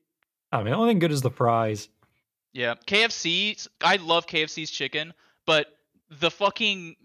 Oh, 0.54 0.58
I 0.58 0.64
mean, 0.64 0.72
the 0.72 0.78
only 0.78 0.92
thing 0.92 1.00
good 1.00 1.12
is 1.12 1.24
the 1.24 1.32
fries. 1.32 1.90
Yeah, 2.54 2.76
KFC. 2.86 3.68
I 3.82 3.96
love 3.96 4.28
KFC's 4.28 4.70
chicken, 4.70 5.14
but 5.48 5.66
the 6.12 6.30
fucking 6.30 6.96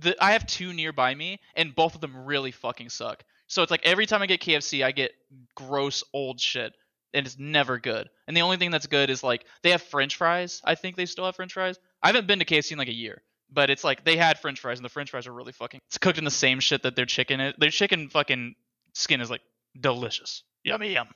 the 0.00 0.16
I 0.18 0.32
have 0.32 0.46
two 0.46 0.72
nearby 0.72 1.14
me, 1.14 1.38
and 1.54 1.74
both 1.74 1.94
of 1.94 2.00
them 2.00 2.24
really 2.24 2.50
fucking 2.50 2.88
suck. 2.88 3.22
So 3.46 3.62
it's 3.62 3.70
like 3.70 3.84
every 3.84 4.06
time 4.06 4.22
I 4.22 4.26
get 4.26 4.40
KFC, 4.40 4.82
I 4.82 4.92
get 4.92 5.12
gross 5.54 6.02
old 6.14 6.40
shit, 6.40 6.72
and 7.12 7.26
it's 7.26 7.38
never 7.38 7.78
good. 7.78 8.08
And 8.26 8.34
the 8.34 8.40
only 8.40 8.56
thing 8.56 8.70
that's 8.70 8.86
good 8.86 9.10
is 9.10 9.22
like 9.22 9.44
they 9.62 9.70
have 9.72 9.82
French 9.82 10.16
fries. 10.16 10.62
I 10.64 10.74
think 10.74 10.96
they 10.96 11.04
still 11.04 11.26
have 11.26 11.36
French 11.36 11.52
fries. 11.52 11.78
I 12.02 12.06
haven't 12.06 12.26
been 12.26 12.38
to 12.38 12.46
KFC 12.46 12.72
in 12.72 12.78
like 12.78 12.88
a 12.88 12.94
year, 12.94 13.20
but 13.52 13.68
it's 13.68 13.84
like 13.84 14.02
they 14.02 14.16
had 14.16 14.38
French 14.38 14.60
fries, 14.60 14.78
and 14.78 14.84
the 14.84 14.88
French 14.88 15.10
fries 15.10 15.26
are 15.26 15.34
really 15.34 15.52
fucking. 15.52 15.80
It's 15.88 15.98
cooked 15.98 16.16
in 16.16 16.24
the 16.24 16.30
same 16.30 16.58
shit 16.58 16.84
that 16.84 16.96
their 16.96 17.06
chicken 17.06 17.38
is. 17.40 17.54
Their 17.58 17.68
chicken 17.68 18.08
fucking 18.08 18.54
skin 18.94 19.20
is 19.20 19.28
like 19.28 19.42
delicious. 19.78 20.42
Yummy 20.64 20.94
yum. 20.94 21.08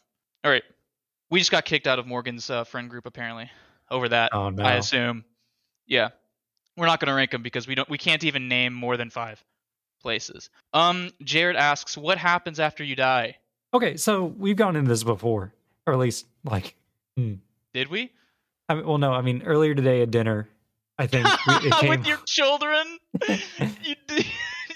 All 0.44 0.50
right, 0.50 0.62
we 1.30 1.38
just 1.38 1.50
got 1.50 1.64
kicked 1.64 1.86
out 1.86 1.98
of 1.98 2.06
Morgan's 2.06 2.50
uh, 2.50 2.64
friend 2.64 2.88
group 2.88 3.06
apparently 3.06 3.50
over 3.90 4.08
that. 4.08 4.30
Oh 4.32 4.50
no. 4.50 4.62
I 4.62 4.74
assume. 4.74 5.24
Yeah. 5.86 6.10
We're 6.76 6.86
not 6.86 7.00
going 7.00 7.08
to 7.08 7.14
rank 7.14 7.32
them 7.32 7.42
because 7.42 7.66
we 7.66 7.74
don't 7.74 7.88
we 7.88 7.98
can't 7.98 8.24
even 8.24 8.48
name 8.48 8.72
more 8.72 8.96
than 8.96 9.10
5 9.10 9.42
places. 10.00 10.50
Um 10.72 11.10
Jared 11.22 11.56
asks 11.56 11.96
what 11.96 12.18
happens 12.18 12.60
after 12.60 12.84
you 12.84 12.96
die? 12.96 13.36
Okay, 13.74 13.96
so 13.96 14.24
we've 14.24 14.56
gone 14.56 14.76
into 14.76 14.88
this 14.88 15.04
before, 15.04 15.52
or 15.86 15.92
at 15.92 15.98
least 15.98 16.26
like, 16.44 16.74
Did 17.16 17.88
we? 17.90 18.10
I 18.68 18.74
mean, 18.74 18.86
well, 18.86 18.98
no, 18.98 19.12
I 19.12 19.22
mean 19.22 19.42
earlier 19.42 19.74
today 19.74 20.02
at 20.02 20.10
dinner, 20.10 20.48
I 20.98 21.06
think 21.06 21.26
we, 21.46 21.54
it 21.68 21.72
came. 21.74 21.90
With 21.90 22.06
your 22.06 22.18
children? 22.26 22.98
you 23.28 23.94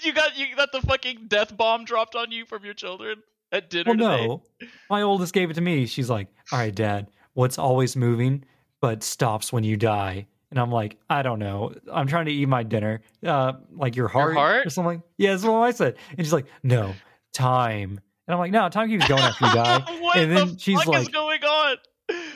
you 0.01 0.13
got 0.13 0.37
you 0.37 0.55
got 0.55 0.71
the 0.71 0.81
fucking 0.81 1.25
death 1.27 1.55
bomb 1.55 1.85
dropped 1.85 2.15
on 2.15 2.31
you 2.31 2.45
from 2.45 2.65
your 2.65 2.73
children 2.73 3.23
at 3.53 3.69
dinner 3.69 3.93
well, 3.95 4.17
today. 4.17 4.27
no, 4.27 4.67
my 4.89 5.01
oldest 5.03 5.33
gave 5.33 5.49
it 5.49 5.53
to 5.53 5.61
me. 5.61 5.85
She's 5.85 6.09
like, 6.09 6.27
"All 6.51 6.59
right, 6.59 6.73
Dad, 6.75 7.07
what's 7.33 7.57
always 7.57 7.95
moving 7.95 8.43
but 8.81 9.03
stops 9.03 9.53
when 9.53 9.63
you 9.63 9.77
die?" 9.77 10.27
And 10.51 10.59
I'm 10.59 10.71
like, 10.71 10.97
"I 11.09 11.21
don't 11.21 11.39
know. 11.39 11.73
I'm 11.91 12.07
trying 12.07 12.25
to 12.25 12.31
eat 12.33 12.47
my 12.47 12.63
dinner. 12.63 13.01
Uh, 13.25 13.53
like 13.71 13.95
your 13.95 14.07
heart, 14.09 14.33
heart? 14.35 14.67
or 14.67 14.69
something." 14.69 15.01
Yeah, 15.17 15.31
that's 15.31 15.43
what 15.43 15.53
I 15.59 15.71
said. 15.71 15.95
And 16.09 16.19
she's 16.25 16.33
like, 16.33 16.47
"No, 16.63 16.93
time." 17.31 17.99
And 18.27 18.33
I'm 18.33 18.39
like, 18.39 18.51
"No, 18.51 18.67
time 18.69 18.89
keeps 18.89 19.07
going 19.07 19.21
after 19.21 19.45
you 19.45 19.53
die." 19.53 19.83
And 20.15 20.31
the 20.31 20.35
then 20.35 20.57
she's 20.57 20.77
fuck 20.83 20.95
is 20.95 21.05
like- 21.05 21.11
going 21.13 21.43
on? 21.43 21.77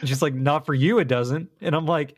She's 0.05 0.21
like, 0.21 0.33
not 0.33 0.65
for 0.65 0.73
you, 0.73 0.99
it 0.99 1.07
doesn't. 1.09 1.49
And 1.59 1.75
I'm 1.75 1.85
like, 1.85 2.15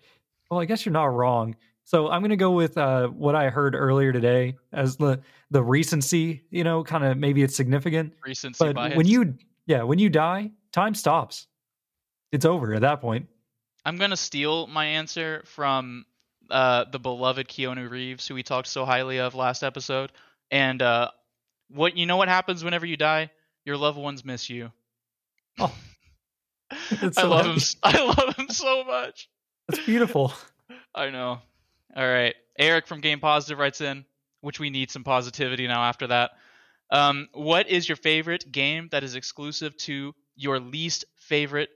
well, 0.52 0.60
I 0.60 0.66
guess 0.66 0.86
you're 0.86 0.94
not 0.94 1.06
wrong. 1.06 1.56
So 1.90 2.08
I'm 2.08 2.22
gonna 2.22 2.36
go 2.36 2.52
with 2.52 2.78
uh, 2.78 3.08
what 3.08 3.34
I 3.34 3.50
heard 3.50 3.74
earlier 3.74 4.14
today 4.14 4.58
as 4.72 4.96
the 4.98 5.22
the 5.50 5.64
recency. 5.64 6.44
You 6.52 6.64
know, 6.64 6.84
kind 6.84 7.04
of 7.04 7.18
maybe 7.18 7.42
it's 7.42 7.56
significant, 7.56 8.14
Recency 8.24 8.64
but 8.64 8.76
bias. 8.76 8.96
when 8.96 9.08
you 9.08 9.34
yeah, 9.66 9.82
when 9.82 9.98
you 9.98 10.08
die, 10.08 10.52
time 10.72 10.94
stops. 10.94 11.48
It's 12.32 12.46
over 12.46 12.76
at 12.76 12.82
that 12.82 13.02
point. 13.02 13.28
I'm 13.84 13.98
gonna 13.98 14.18
steal 14.18 14.68
my 14.68 14.86
answer 14.86 15.42
from 15.48 16.06
uh, 16.52 16.86
the 16.92 17.00
beloved 17.00 17.48
Keanu 17.48 17.90
Reeves, 17.90 18.28
who 18.28 18.36
we 18.36 18.44
talked 18.44 18.68
so 18.68 18.86
highly 18.86 19.20
of 19.20 19.34
last 19.34 19.64
episode. 19.64 20.12
And 20.52 20.84
uh, 20.84 21.10
what 21.72 21.98
you 21.98 22.06
know 22.06 22.18
what 22.18 22.28
happens 22.28 22.64
whenever 22.64 22.86
you 22.86 22.98
die? 22.98 23.32
Your 23.66 23.78
loved 23.78 23.98
ones 23.98 24.24
miss 24.24 24.48
you. 24.48 24.72
Oh. 25.58 25.74
It's 26.92 27.18
I 27.18 27.24
love 27.24 27.48
happy. 27.48 27.60
him. 27.60 27.66
I 27.84 28.06
love 28.06 28.36
him 28.36 28.50
so 28.50 28.84
much. 28.84 29.28
It's 29.70 29.84
beautiful. 29.88 30.34
I 30.94 31.10
know. 31.10 31.40
All 31.96 32.08
right, 32.08 32.36
Eric 32.58 32.88
from 32.88 33.02
Game 33.02 33.20
Positive 33.20 33.58
writes 33.58 33.82
in, 33.82 34.06
which 34.42 34.60
we 34.60 34.70
need 34.70 34.92
some 34.92 35.04
positivity 35.04 35.68
now 35.68 35.84
after 35.84 36.08
that. 36.08 36.32
Um, 36.92 37.28
what 37.34 37.70
is 37.70 37.88
your 37.88 37.96
favorite 37.96 38.52
game 38.52 38.90
that 38.92 39.04
is 39.04 39.16
exclusive 39.16 39.76
to 39.78 40.14
your 40.36 40.60
least 40.60 41.06
favorite 41.18 41.70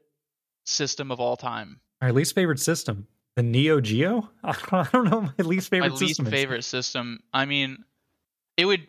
system 0.66 1.12
of 1.12 1.20
all 1.20 1.36
time? 1.36 1.80
Our 2.02 2.12
least 2.12 2.36
favorite 2.36 2.60
system, 2.60 3.08
the 3.36 3.44
Neo 3.44 3.80
Geo. 3.80 4.30
I 4.44 4.88
don't 4.92 5.10
know 5.10 5.22
my 5.22 5.34
least 5.44 5.70
favorite 5.70 5.98
system? 5.98 6.06
my 6.06 6.08
least 6.08 6.20
is. 6.20 6.28
favorite 6.30 6.64
system. 6.64 7.20
I 7.34 7.46
mean, 7.46 7.84
it 8.58 8.66
would. 8.66 8.88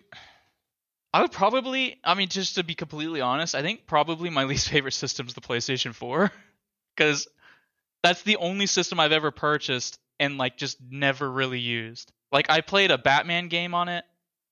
I 1.13 1.23
would 1.23 1.33
probably. 1.33 2.01
I 2.03 2.15
mean, 2.15 2.29
just 2.29 2.57
to 2.57 2.65
be 2.65 2.75
completely 2.75 3.21
honest, 3.21 3.55
I 3.55 3.63
think 3.63 3.87
probably 3.87 4.31
my 4.31 4.45
least 4.53 4.69
favorite 4.69 4.95
system 4.95 5.27
is 5.27 5.35
the 5.35 5.41
PlayStation 5.41 5.95
4, 5.95 6.33
because 6.97 7.29
that's 8.03 8.23
the 8.23 8.37
only 8.37 8.67
system 8.67 8.99
I've 8.99 9.13
ever 9.13 9.31
purchased 9.31 9.99
and 10.20 10.39
like 10.39 10.57
just 10.57 10.78
never 10.81 11.31
really 11.31 11.61
used. 11.61 12.12
Like 12.32 12.51
I 12.51 12.61
played 12.61 12.91
a 12.91 12.99
Batman 12.99 13.49
game 13.49 13.74
on 13.74 13.89
it, 13.89 14.05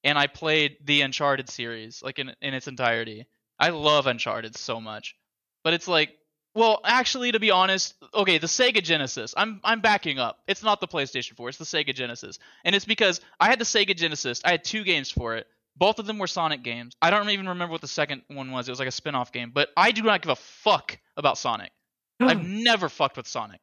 and 0.04 0.18
I 0.18 0.26
played 0.26 0.76
the 0.84 1.02
Uncharted 1.02 1.48
series 1.48 2.02
like 2.02 2.18
in 2.18 2.34
in 2.40 2.54
its 2.54 2.68
entirety. 2.68 3.26
I 3.58 3.70
love 3.70 4.06
Uncharted 4.06 4.56
so 4.56 4.80
much, 4.80 5.16
but 5.64 5.74
it's 5.74 5.88
like 5.88 6.16
well, 6.54 6.80
actually, 6.84 7.32
to 7.32 7.40
be 7.40 7.50
honest, 7.50 7.94
okay, 8.12 8.36
the 8.36 8.46
Sega 8.46 8.82
Genesis. 8.82 9.32
I'm 9.36 9.60
I'm 9.64 9.80
backing 9.80 10.18
up. 10.18 10.40
It's 10.46 10.62
not 10.62 10.80
the 10.80 10.88
PlayStation 10.88 11.34
4. 11.34 11.48
It's 11.48 11.58
the 11.58 11.64
Sega 11.64 11.94
Genesis, 11.94 12.38
and 12.64 12.74
it's 12.74 12.84
because 12.84 13.20
I 13.40 13.48
had 13.48 13.58
the 13.58 13.64
Sega 13.64 13.96
Genesis. 13.96 14.42
I 14.44 14.50
had 14.50 14.64
two 14.64 14.84
games 14.84 15.10
for 15.10 15.36
it. 15.36 15.46
Both 15.76 15.98
of 15.98 16.06
them 16.06 16.18
were 16.18 16.26
Sonic 16.26 16.62
games. 16.62 16.94
I 17.00 17.08
don't 17.08 17.30
even 17.30 17.48
remember 17.48 17.72
what 17.72 17.80
the 17.80 17.88
second 17.88 18.22
one 18.28 18.50
was. 18.50 18.68
It 18.68 18.72
was 18.72 18.78
like 18.78 18.88
a 18.88 18.92
spin-off 18.92 19.32
game. 19.32 19.52
But 19.54 19.70
I 19.74 19.92
do 19.92 20.02
not 20.02 20.20
give 20.20 20.30
a 20.30 20.36
fuck 20.36 20.98
about 21.16 21.38
Sonic. 21.38 21.72
I've 22.20 22.40
hmm. 22.40 22.62
never 22.62 22.90
fucked 22.90 23.16
with 23.16 23.26
Sonic. 23.26 23.60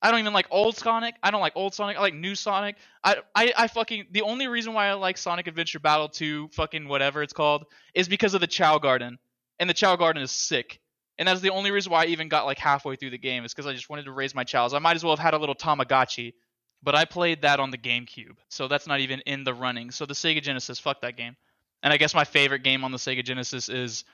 I 0.00 0.10
don't 0.10 0.20
even 0.20 0.32
like 0.32 0.46
old 0.50 0.76
Sonic. 0.76 1.16
I 1.22 1.30
don't 1.30 1.40
like 1.40 1.54
old 1.56 1.74
Sonic. 1.74 1.96
I 1.96 2.00
like 2.00 2.14
new 2.14 2.34
Sonic. 2.34 2.76
I, 3.02 3.16
I, 3.34 3.52
I 3.56 3.66
fucking 3.68 4.06
the 4.12 4.22
only 4.22 4.46
reason 4.46 4.72
why 4.72 4.86
I 4.86 4.92
like 4.92 5.18
Sonic 5.18 5.48
Adventure 5.48 5.80
Battle 5.80 6.08
2 6.08 6.50
fucking 6.52 6.86
whatever 6.86 7.22
it's 7.22 7.32
called 7.32 7.64
is 7.94 8.08
because 8.08 8.34
of 8.34 8.40
the 8.40 8.46
Chao 8.46 8.78
Garden. 8.78 9.18
And 9.58 9.68
the 9.68 9.74
Chao 9.74 9.96
Garden 9.96 10.22
is 10.22 10.30
sick. 10.30 10.78
And 11.18 11.26
that's 11.26 11.40
the 11.40 11.50
only 11.50 11.72
reason 11.72 11.90
why 11.90 12.04
I 12.04 12.06
even 12.06 12.28
got 12.28 12.46
like 12.46 12.58
halfway 12.58 12.94
through 12.94 13.10
the 13.10 13.18
game 13.18 13.44
is 13.44 13.52
because 13.52 13.66
I 13.66 13.72
just 13.72 13.90
wanted 13.90 14.04
to 14.04 14.12
raise 14.12 14.36
my 14.36 14.44
chows. 14.44 14.72
I 14.72 14.78
might 14.78 14.94
as 14.94 15.02
well 15.02 15.16
have 15.16 15.18
had 15.24 15.34
a 15.34 15.38
little 15.38 15.56
Tamagotchi, 15.56 16.34
but 16.80 16.94
I 16.94 17.04
played 17.04 17.42
that 17.42 17.58
on 17.58 17.72
the 17.72 17.78
GameCube, 17.78 18.36
so 18.48 18.68
that's 18.68 18.86
not 18.86 19.00
even 19.00 19.18
in 19.26 19.42
the 19.42 19.52
running. 19.52 19.90
So 19.90 20.06
the 20.06 20.14
Sega 20.14 20.40
Genesis, 20.40 20.78
fuck 20.78 21.00
that 21.00 21.16
game. 21.16 21.34
And 21.82 21.92
I 21.92 21.96
guess 21.96 22.14
my 22.14 22.22
favorite 22.22 22.62
game 22.62 22.84
on 22.84 22.92
the 22.92 22.98
Sega 22.98 23.24
Genesis 23.24 23.68
is 23.68 24.04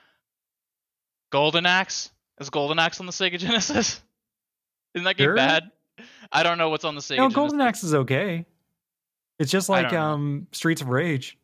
Golden 1.31 1.67
Axe. 1.67 2.09
Is 2.39 2.49
Golden 2.49 2.79
Axe 2.79 2.99
on 2.99 3.05
the 3.05 3.11
Sega 3.11 3.37
Genesis? 3.39 4.01
Isn't 4.95 5.03
that 5.05 5.17
game 5.17 5.25
Sure. 5.27 5.35
bad? 5.35 5.71
I 6.31 6.43
don't 6.43 6.57
know 6.57 6.69
what's 6.69 6.85
on 6.85 6.95
the 6.95 7.01
Sega 7.01 7.17
no, 7.17 7.29
Golden 7.29 7.61
Axe 7.61 7.83
is 7.83 7.93
okay. 7.93 8.45
It's 9.39 9.51
just 9.51 9.69
like 9.69 9.93
um 9.93 10.47
Streets 10.51 10.81
of 10.81 10.89
Rage. 10.89 11.37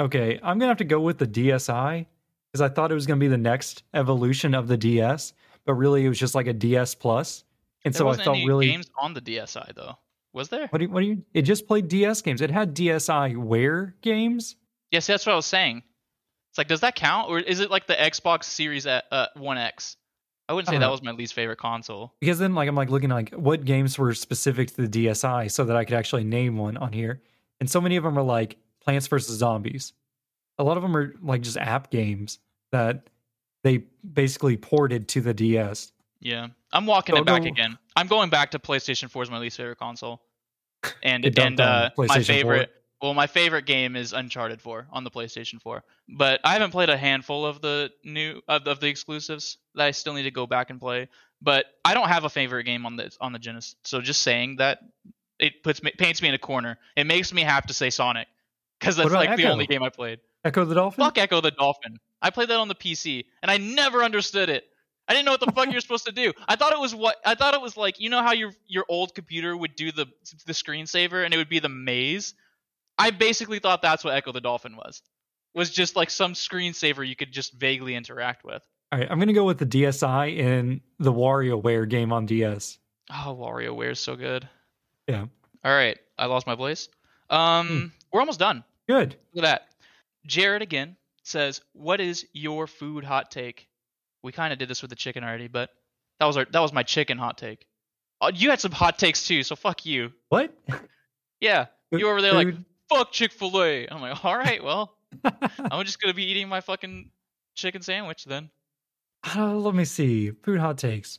Okay, 0.00 0.38
I'm 0.42 0.58
gonna 0.58 0.70
have 0.70 0.78
to 0.78 0.84
go 0.84 1.00
with 1.00 1.18
the 1.18 1.26
DSi 1.26 2.06
because 2.52 2.60
I 2.60 2.68
thought 2.68 2.90
it 2.90 2.94
was 2.94 3.06
gonna 3.06 3.20
be 3.20 3.28
the 3.28 3.36
next 3.36 3.84
evolution 3.94 4.54
of 4.54 4.68
the 4.68 4.76
DS, 4.76 5.32
but 5.66 5.74
really 5.74 6.04
it 6.04 6.08
was 6.08 6.18
just 6.18 6.34
like 6.34 6.46
a 6.46 6.52
DS 6.52 6.94
Plus. 6.94 7.44
And 7.84 7.92
There 7.92 7.98
so 7.98 8.08
I 8.08 8.16
felt 8.16 8.36
any 8.36 8.46
really. 8.46 8.66
games 8.66 8.90
on 8.98 9.14
the 9.14 9.20
DSi 9.20 9.74
though. 9.74 9.96
Was 10.32 10.48
there? 10.48 10.66
What 10.68 10.78
do 10.78 10.86
you? 10.86 10.90
What 10.90 11.00
do 11.00 11.06
you? 11.06 11.24
It 11.32 11.42
just 11.42 11.68
played 11.68 11.88
DS 11.88 12.22
games. 12.22 12.40
It 12.40 12.50
had 12.50 12.74
DSiWare 12.74 13.92
games. 14.00 14.56
Yes, 14.90 15.06
that's 15.06 15.26
what 15.26 15.32
I 15.32 15.36
was 15.36 15.46
saying. 15.46 15.82
It's 16.50 16.58
like, 16.58 16.68
does 16.68 16.80
that 16.80 16.94
count, 16.94 17.28
or 17.28 17.38
is 17.38 17.60
it 17.60 17.70
like 17.70 17.86
the 17.86 17.94
Xbox 17.94 18.44
Series 18.44 18.86
uh, 18.86 19.00
One 19.36 19.58
X? 19.58 19.96
I 20.48 20.52
wouldn't 20.52 20.68
say 20.68 20.72
don't 20.72 20.80
that 20.80 20.86
know. 20.86 20.92
was 20.92 21.02
my 21.02 21.12
least 21.12 21.34
favorite 21.34 21.58
console. 21.58 22.12
Because 22.20 22.38
then, 22.38 22.54
like, 22.54 22.68
I'm 22.68 22.74
like 22.74 22.90
looking 22.90 23.10
like 23.10 23.32
what 23.32 23.64
games 23.64 23.98
were 23.98 24.12
specific 24.14 24.68
to 24.74 24.86
the 24.86 25.06
DSi, 25.06 25.50
so 25.50 25.64
that 25.64 25.76
I 25.76 25.84
could 25.84 25.94
actually 25.94 26.24
name 26.24 26.56
one 26.58 26.76
on 26.76 26.92
here. 26.92 27.22
And 27.60 27.70
so 27.70 27.80
many 27.80 27.96
of 27.96 28.04
them 28.04 28.18
are 28.18 28.22
like 28.22 28.56
Plants 28.82 29.06
vs 29.06 29.36
Zombies. 29.38 29.92
A 30.58 30.64
lot 30.64 30.76
of 30.76 30.82
them 30.82 30.96
are 30.96 31.14
like 31.22 31.40
just 31.42 31.56
app 31.56 31.90
games 31.90 32.38
that 32.72 33.08
they 33.62 33.78
basically 34.12 34.56
ported 34.56 35.08
to 35.08 35.20
the 35.20 35.32
DS. 35.32 35.92
Yeah, 36.20 36.48
I'm 36.72 36.84
walking 36.86 37.14
Go- 37.14 37.22
it 37.22 37.24
back 37.26 37.42
go- 37.42 37.48
again. 37.48 37.78
I'm 37.96 38.06
going 38.06 38.28
back 38.28 38.50
to 38.50 38.58
PlayStation 38.58 39.08
4 39.10 39.22
is 39.22 39.30
my 39.30 39.38
least 39.38 39.56
favorite 39.56 39.78
console, 39.78 40.20
and 41.02 41.24
and 41.38 41.60
uh, 41.60 41.90
my 41.96 42.06
PlayStation 42.06 42.14
4. 42.16 42.22
favorite. 42.24 42.72
Well, 43.04 43.12
my 43.12 43.26
favorite 43.26 43.66
game 43.66 43.96
is 43.96 44.14
Uncharted 44.14 44.62
4 44.62 44.86
on 44.90 45.04
the 45.04 45.10
PlayStation 45.10 45.60
4, 45.60 45.84
but 46.16 46.40
I 46.42 46.54
haven't 46.54 46.70
played 46.70 46.88
a 46.88 46.96
handful 46.96 47.44
of 47.44 47.60
the 47.60 47.90
new 48.02 48.40
of, 48.48 48.66
of 48.66 48.80
the 48.80 48.86
exclusives 48.86 49.58
that 49.74 49.84
I 49.84 49.90
still 49.90 50.14
need 50.14 50.22
to 50.22 50.30
go 50.30 50.46
back 50.46 50.70
and 50.70 50.80
play. 50.80 51.10
But 51.42 51.66
I 51.84 51.92
don't 51.92 52.08
have 52.08 52.24
a 52.24 52.30
favorite 52.30 52.64
game 52.64 52.86
on 52.86 52.96
the 52.96 53.14
on 53.20 53.34
the 53.34 53.38
Genesis, 53.38 53.76
so 53.84 54.00
just 54.00 54.22
saying 54.22 54.56
that 54.56 54.78
it 55.38 55.62
puts 55.62 55.82
me, 55.82 55.92
paints 55.98 56.22
me 56.22 56.30
in 56.30 56.34
a 56.34 56.38
corner. 56.38 56.78
It 56.96 57.04
makes 57.04 57.30
me 57.30 57.42
have 57.42 57.66
to 57.66 57.74
say 57.74 57.90
Sonic 57.90 58.26
because 58.80 58.96
that's 58.96 59.12
like 59.12 59.36
the 59.36 59.50
only 59.50 59.66
game 59.66 59.82
I 59.82 59.90
played. 59.90 60.20
Ecco 60.42 60.64
the 60.64 60.74
Dolphin. 60.74 61.04
Fuck 61.04 61.18
Ecco 61.18 61.42
the 61.42 61.50
Dolphin. 61.50 61.98
I 62.22 62.30
played 62.30 62.48
that 62.48 62.56
on 62.56 62.68
the 62.68 62.74
PC 62.74 63.26
and 63.42 63.50
I 63.50 63.58
never 63.58 64.02
understood 64.02 64.48
it. 64.48 64.64
I 65.06 65.12
didn't 65.12 65.26
know 65.26 65.32
what 65.32 65.40
the 65.40 65.52
fuck 65.52 65.70
you're 65.70 65.82
supposed 65.82 66.06
to 66.06 66.12
do. 66.12 66.32
I 66.48 66.56
thought 66.56 66.72
it 66.72 66.80
was 66.80 66.94
what 66.94 67.16
I 67.22 67.34
thought 67.34 67.52
it 67.52 67.60
was 67.60 67.76
like. 67.76 68.00
You 68.00 68.08
know 68.08 68.22
how 68.22 68.32
your 68.32 68.52
your 68.66 68.86
old 68.88 69.14
computer 69.14 69.54
would 69.54 69.76
do 69.76 69.92
the 69.92 70.06
the 70.46 70.54
screensaver 70.54 71.22
and 71.22 71.34
it 71.34 71.36
would 71.36 71.50
be 71.50 71.58
the 71.58 71.68
maze. 71.68 72.32
I 72.98 73.10
basically 73.10 73.58
thought 73.58 73.82
that's 73.82 74.04
what 74.04 74.14
Ecco 74.14 74.32
the 74.32 74.40
Dolphin 74.40 74.76
was. 74.76 75.02
Was 75.54 75.70
just 75.70 75.94
like 75.96 76.10
some 76.10 76.32
screensaver 76.34 77.06
you 77.06 77.14
could 77.16 77.32
just 77.32 77.52
vaguely 77.54 77.94
interact 77.94 78.44
with. 78.44 78.62
All 78.92 78.98
right, 78.98 79.08
I'm 79.10 79.18
gonna 79.18 79.32
go 79.32 79.44
with 79.44 79.58
the 79.58 79.66
DSi 79.66 80.36
in 80.36 80.80
the 80.98 81.12
WarioWare 81.12 81.88
game 81.88 82.12
on 82.12 82.26
DS. 82.26 82.78
Oh, 83.10 83.36
WarioWare 83.40 83.92
is 83.92 84.00
so 84.00 84.16
good. 84.16 84.48
Yeah. 85.08 85.26
All 85.64 85.72
right, 85.72 85.98
I 86.18 86.26
lost 86.26 86.46
my 86.46 86.56
place. 86.56 86.88
Um, 87.30 87.68
Hmm. 87.68 87.86
we're 88.12 88.20
almost 88.20 88.38
done. 88.38 88.64
Good. 88.88 89.16
Look 89.32 89.44
at 89.44 89.48
that. 89.48 89.68
Jared 90.26 90.62
again 90.62 90.96
says, 91.22 91.60
"What 91.72 92.00
is 92.00 92.26
your 92.32 92.66
food 92.66 93.04
hot 93.04 93.30
take?" 93.30 93.68
We 94.22 94.32
kind 94.32 94.52
of 94.52 94.58
did 94.58 94.68
this 94.68 94.82
with 94.82 94.88
the 94.90 94.96
chicken 94.96 95.22
already, 95.24 95.48
but 95.48 95.70
that 96.20 96.26
was 96.26 96.36
our 96.36 96.44
that 96.46 96.60
was 96.60 96.72
my 96.72 96.82
chicken 96.82 97.18
hot 97.18 97.38
take. 97.38 97.66
Oh, 98.20 98.28
you 98.28 98.50
had 98.50 98.60
some 98.60 98.72
hot 98.72 98.98
takes 98.98 99.26
too, 99.26 99.42
so 99.42 99.54
fuck 99.56 99.84
you. 99.86 100.12
What? 100.28 100.52
Yeah, 101.40 101.66
you 101.90 102.08
over 102.08 102.22
there 102.22 102.32
like 102.32 102.46
Food- 102.48 102.64
fuck 102.88 103.12
Chick 103.12 103.32
Fil 103.32 103.62
A. 103.62 103.86
I'm 103.88 104.00
like, 104.00 104.24
all 104.24 104.36
right, 104.36 104.62
well, 104.62 104.96
I'm 105.70 105.84
just 105.84 106.00
gonna 106.00 106.14
be 106.14 106.24
eating 106.24 106.48
my 106.48 106.60
fucking 106.60 107.10
chicken 107.54 107.82
sandwich 107.82 108.24
then. 108.24 108.50
Uh, 109.34 109.54
let 109.54 109.74
me 109.74 109.84
see. 109.84 110.30
Food 110.30 110.60
hot 110.60 110.78
takes. 110.78 111.18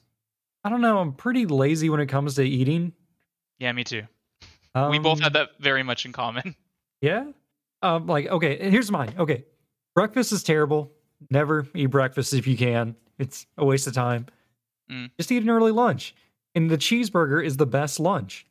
I 0.64 0.70
don't 0.70 0.82
know. 0.82 1.00
I'm 1.00 1.14
pretty 1.14 1.46
lazy 1.46 1.90
when 1.90 2.00
it 2.00 2.08
comes 2.08 2.36
to 2.36 2.44
eating. 2.44 2.94
Yeah, 3.60 3.72
me 3.72 3.84
too. 3.84 4.04
Um, 4.74 4.92
we 4.92 5.00
both 5.00 5.22
had 5.22 5.34
that 5.34 5.52
very 5.60 5.84
much 5.84 6.06
in 6.06 6.12
common. 6.12 6.56
Yeah. 7.02 7.26
Um. 7.84 8.08
Like, 8.08 8.28
okay. 8.28 8.58
Here's 8.72 8.90
mine. 8.90 9.14
Okay. 9.20 9.44
Breakfast 9.94 10.32
is 10.32 10.42
terrible. 10.42 10.92
Never 11.30 11.68
eat 11.76 11.88
breakfast 11.88 12.34
if 12.34 12.48
you 12.48 12.58
can. 12.58 12.96
It's 13.20 13.46
a 13.58 13.66
waste 13.66 13.86
of 13.86 13.94
time. 13.94 14.26
Mm. 14.90 15.12
Just 15.18 15.32
eat 15.32 15.44
an 15.44 15.50
early 15.50 15.72
lunch. 15.72 16.16
And 16.56 16.72
the 16.72 16.78
cheeseburger 16.78 17.46
is 17.46 17.58
the 17.58 17.66
best 17.68 18.00
lunch. 18.00 18.48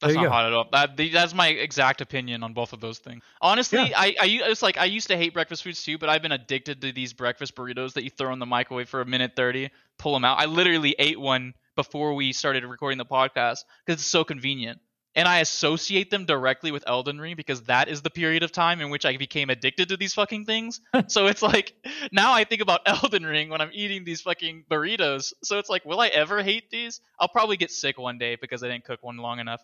That's 0.00 0.14
not 0.14 0.24
go. 0.24 0.30
hot 0.30 0.46
at 0.46 0.52
all. 0.52 0.68
That, 0.72 0.96
the- 0.96 1.08
that's 1.10 1.34
my 1.34 1.48
exact 1.48 2.00
opinion 2.00 2.42
on 2.42 2.52
both 2.52 2.72
of 2.72 2.80
those 2.80 2.98
things. 2.98 3.22
Honestly, 3.40 3.78
Yeah. 3.78 3.98
I, 3.98 4.14
I 4.20 4.26
it's 4.50 4.62
like 4.62 4.76
I 4.76 4.84
used 4.84 5.08
to 5.08 5.16
hate 5.16 5.32
breakfast 5.32 5.62
foods 5.62 5.82
too, 5.82 5.96
but 5.96 6.08
I've 6.08 6.22
been 6.22 6.32
addicted 6.32 6.82
to 6.82 6.92
these 6.92 7.12
breakfast 7.12 7.54
burritos 7.54 7.94
that 7.94 8.04
you 8.04 8.10
throw 8.10 8.32
in 8.32 8.38
the 8.38 8.46
microwave 8.46 8.88
for 8.88 9.00
a 9.00 9.06
minute 9.06 9.32
thirty, 9.36 9.70
pull 9.98 10.12
them 10.12 10.24
out. 10.24 10.38
I 10.38 10.44
literally 10.46 10.94
ate 10.98 11.18
one 11.18 11.54
before 11.76 12.14
we 12.14 12.32
started 12.32 12.64
recording 12.64 12.98
the 12.98 13.06
podcast 13.06 13.64
because 13.84 14.00
it's 14.00 14.04
so 14.04 14.22
convenient, 14.24 14.80
and 15.14 15.26
I 15.26 15.38
associate 15.40 16.10
them 16.10 16.26
directly 16.26 16.72
with 16.72 16.84
Elden 16.86 17.18
Ring 17.18 17.34
because 17.34 17.62
that 17.62 17.88
is 17.88 18.02
the 18.02 18.10
period 18.10 18.42
of 18.42 18.52
time 18.52 18.82
in 18.82 18.90
which 18.90 19.06
I 19.06 19.16
became 19.16 19.48
addicted 19.48 19.88
to 19.88 19.96
these 19.96 20.12
fucking 20.12 20.44
things. 20.44 20.82
so 21.06 21.26
it's 21.26 21.42
like 21.42 21.72
now 22.12 22.34
I 22.34 22.44
think 22.44 22.60
about 22.60 22.82
Elden 22.86 23.24
Ring 23.24 23.48
when 23.48 23.62
I'm 23.62 23.70
eating 23.72 24.04
these 24.04 24.20
fucking 24.20 24.64
burritos. 24.70 25.32
So 25.42 25.58
it's 25.58 25.70
like, 25.70 25.86
will 25.86 26.00
I 26.00 26.08
ever 26.08 26.42
hate 26.42 26.70
these? 26.70 27.00
I'll 27.18 27.28
probably 27.28 27.56
get 27.56 27.70
sick 27.70 27.98
one 27.98 28.18
day 28.18 28.36
because 28.38 28.62
I 28.62 28.68
didn't 28.68 28.84
cook 28.84 29.02
one 29.02 29.16
long 29.16 29.38
enough. 29.38 29.62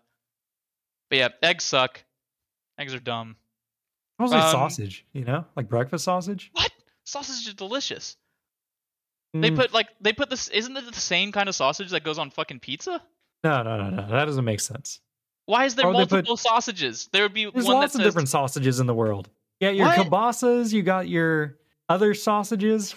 But 1.13 1.19
yeah, 1.19 1.29
eggs 1.43 1.65
suck. 1.65 2.03
Eggs 2.79 2.95
are 2.95 2.99
dumb. 2.99 3.37
Mostly 4.19 4.39
Um, 4.39 4.45
sausage, 4.51 5.05
you 5.13 5.27
know? 5.27 5.45
Like 5.57 5.69
breakfast 5.69 6.05
sausage. 6.07 6.49
What? 6.55 6.73
Sausage 7.05 7.47
is 7.47 7.53
delicious. 7.53 8.17
They 9.35 9.51
Mm, 9.51 9.57
put 9.57 9.75
like 9.75 9.89
they 10.01 10.15
put 10.15 10.31
this. 10.31 10.49
Isn't 10.49 10.75
it 10.75 10.87
the 10.91 10.99
same 10.99 11.31
kind 11.31 11.51
of 11.51 11.55
sausage 11.55 11.91
that 11.91 12.03
goes 12.03 12.19
on 12.19 12.31
fucking 12.31 12.61
pizza? 12.61 13.03
No, 13.45 13.63
no, 13.63 13.77
no, 13.77 13.91
no. 13.91 14.09
That 14.09 14.25
doesn't 14.25 14.45
make 14.47 14.61
sense. 14.61 15.01
Why 15.45 15.67
is 15.67 15.75
there 15.75 15.87
Or 15.87 15.93
they 15.93 16.05
put- 16.07 16.13
multiple 16.13 16.39
sausages? 16.39 17.11
There 17.13 17.25
would 17.25 17.35
be 17.35 17.45
There's 17.51 17.67
one 17.67 17.75
lots 17.75 17.93
that 17.93 17.99
of 18.01 18.05
different 18.07 18.31
sausages 18.31 18.81
in 18.81 18.87
the 18.87 18.95
world. 18.95 19.29
Yeah, 19.61 19.69
your 19.69 19.85
What? 19.89 19.99
kielbasas, 19.99 20.73
you 20.73 20.83
got 20.83 21.09
your 21.09 21.59
other 21.91 22.15
sausages, 22.15 22.95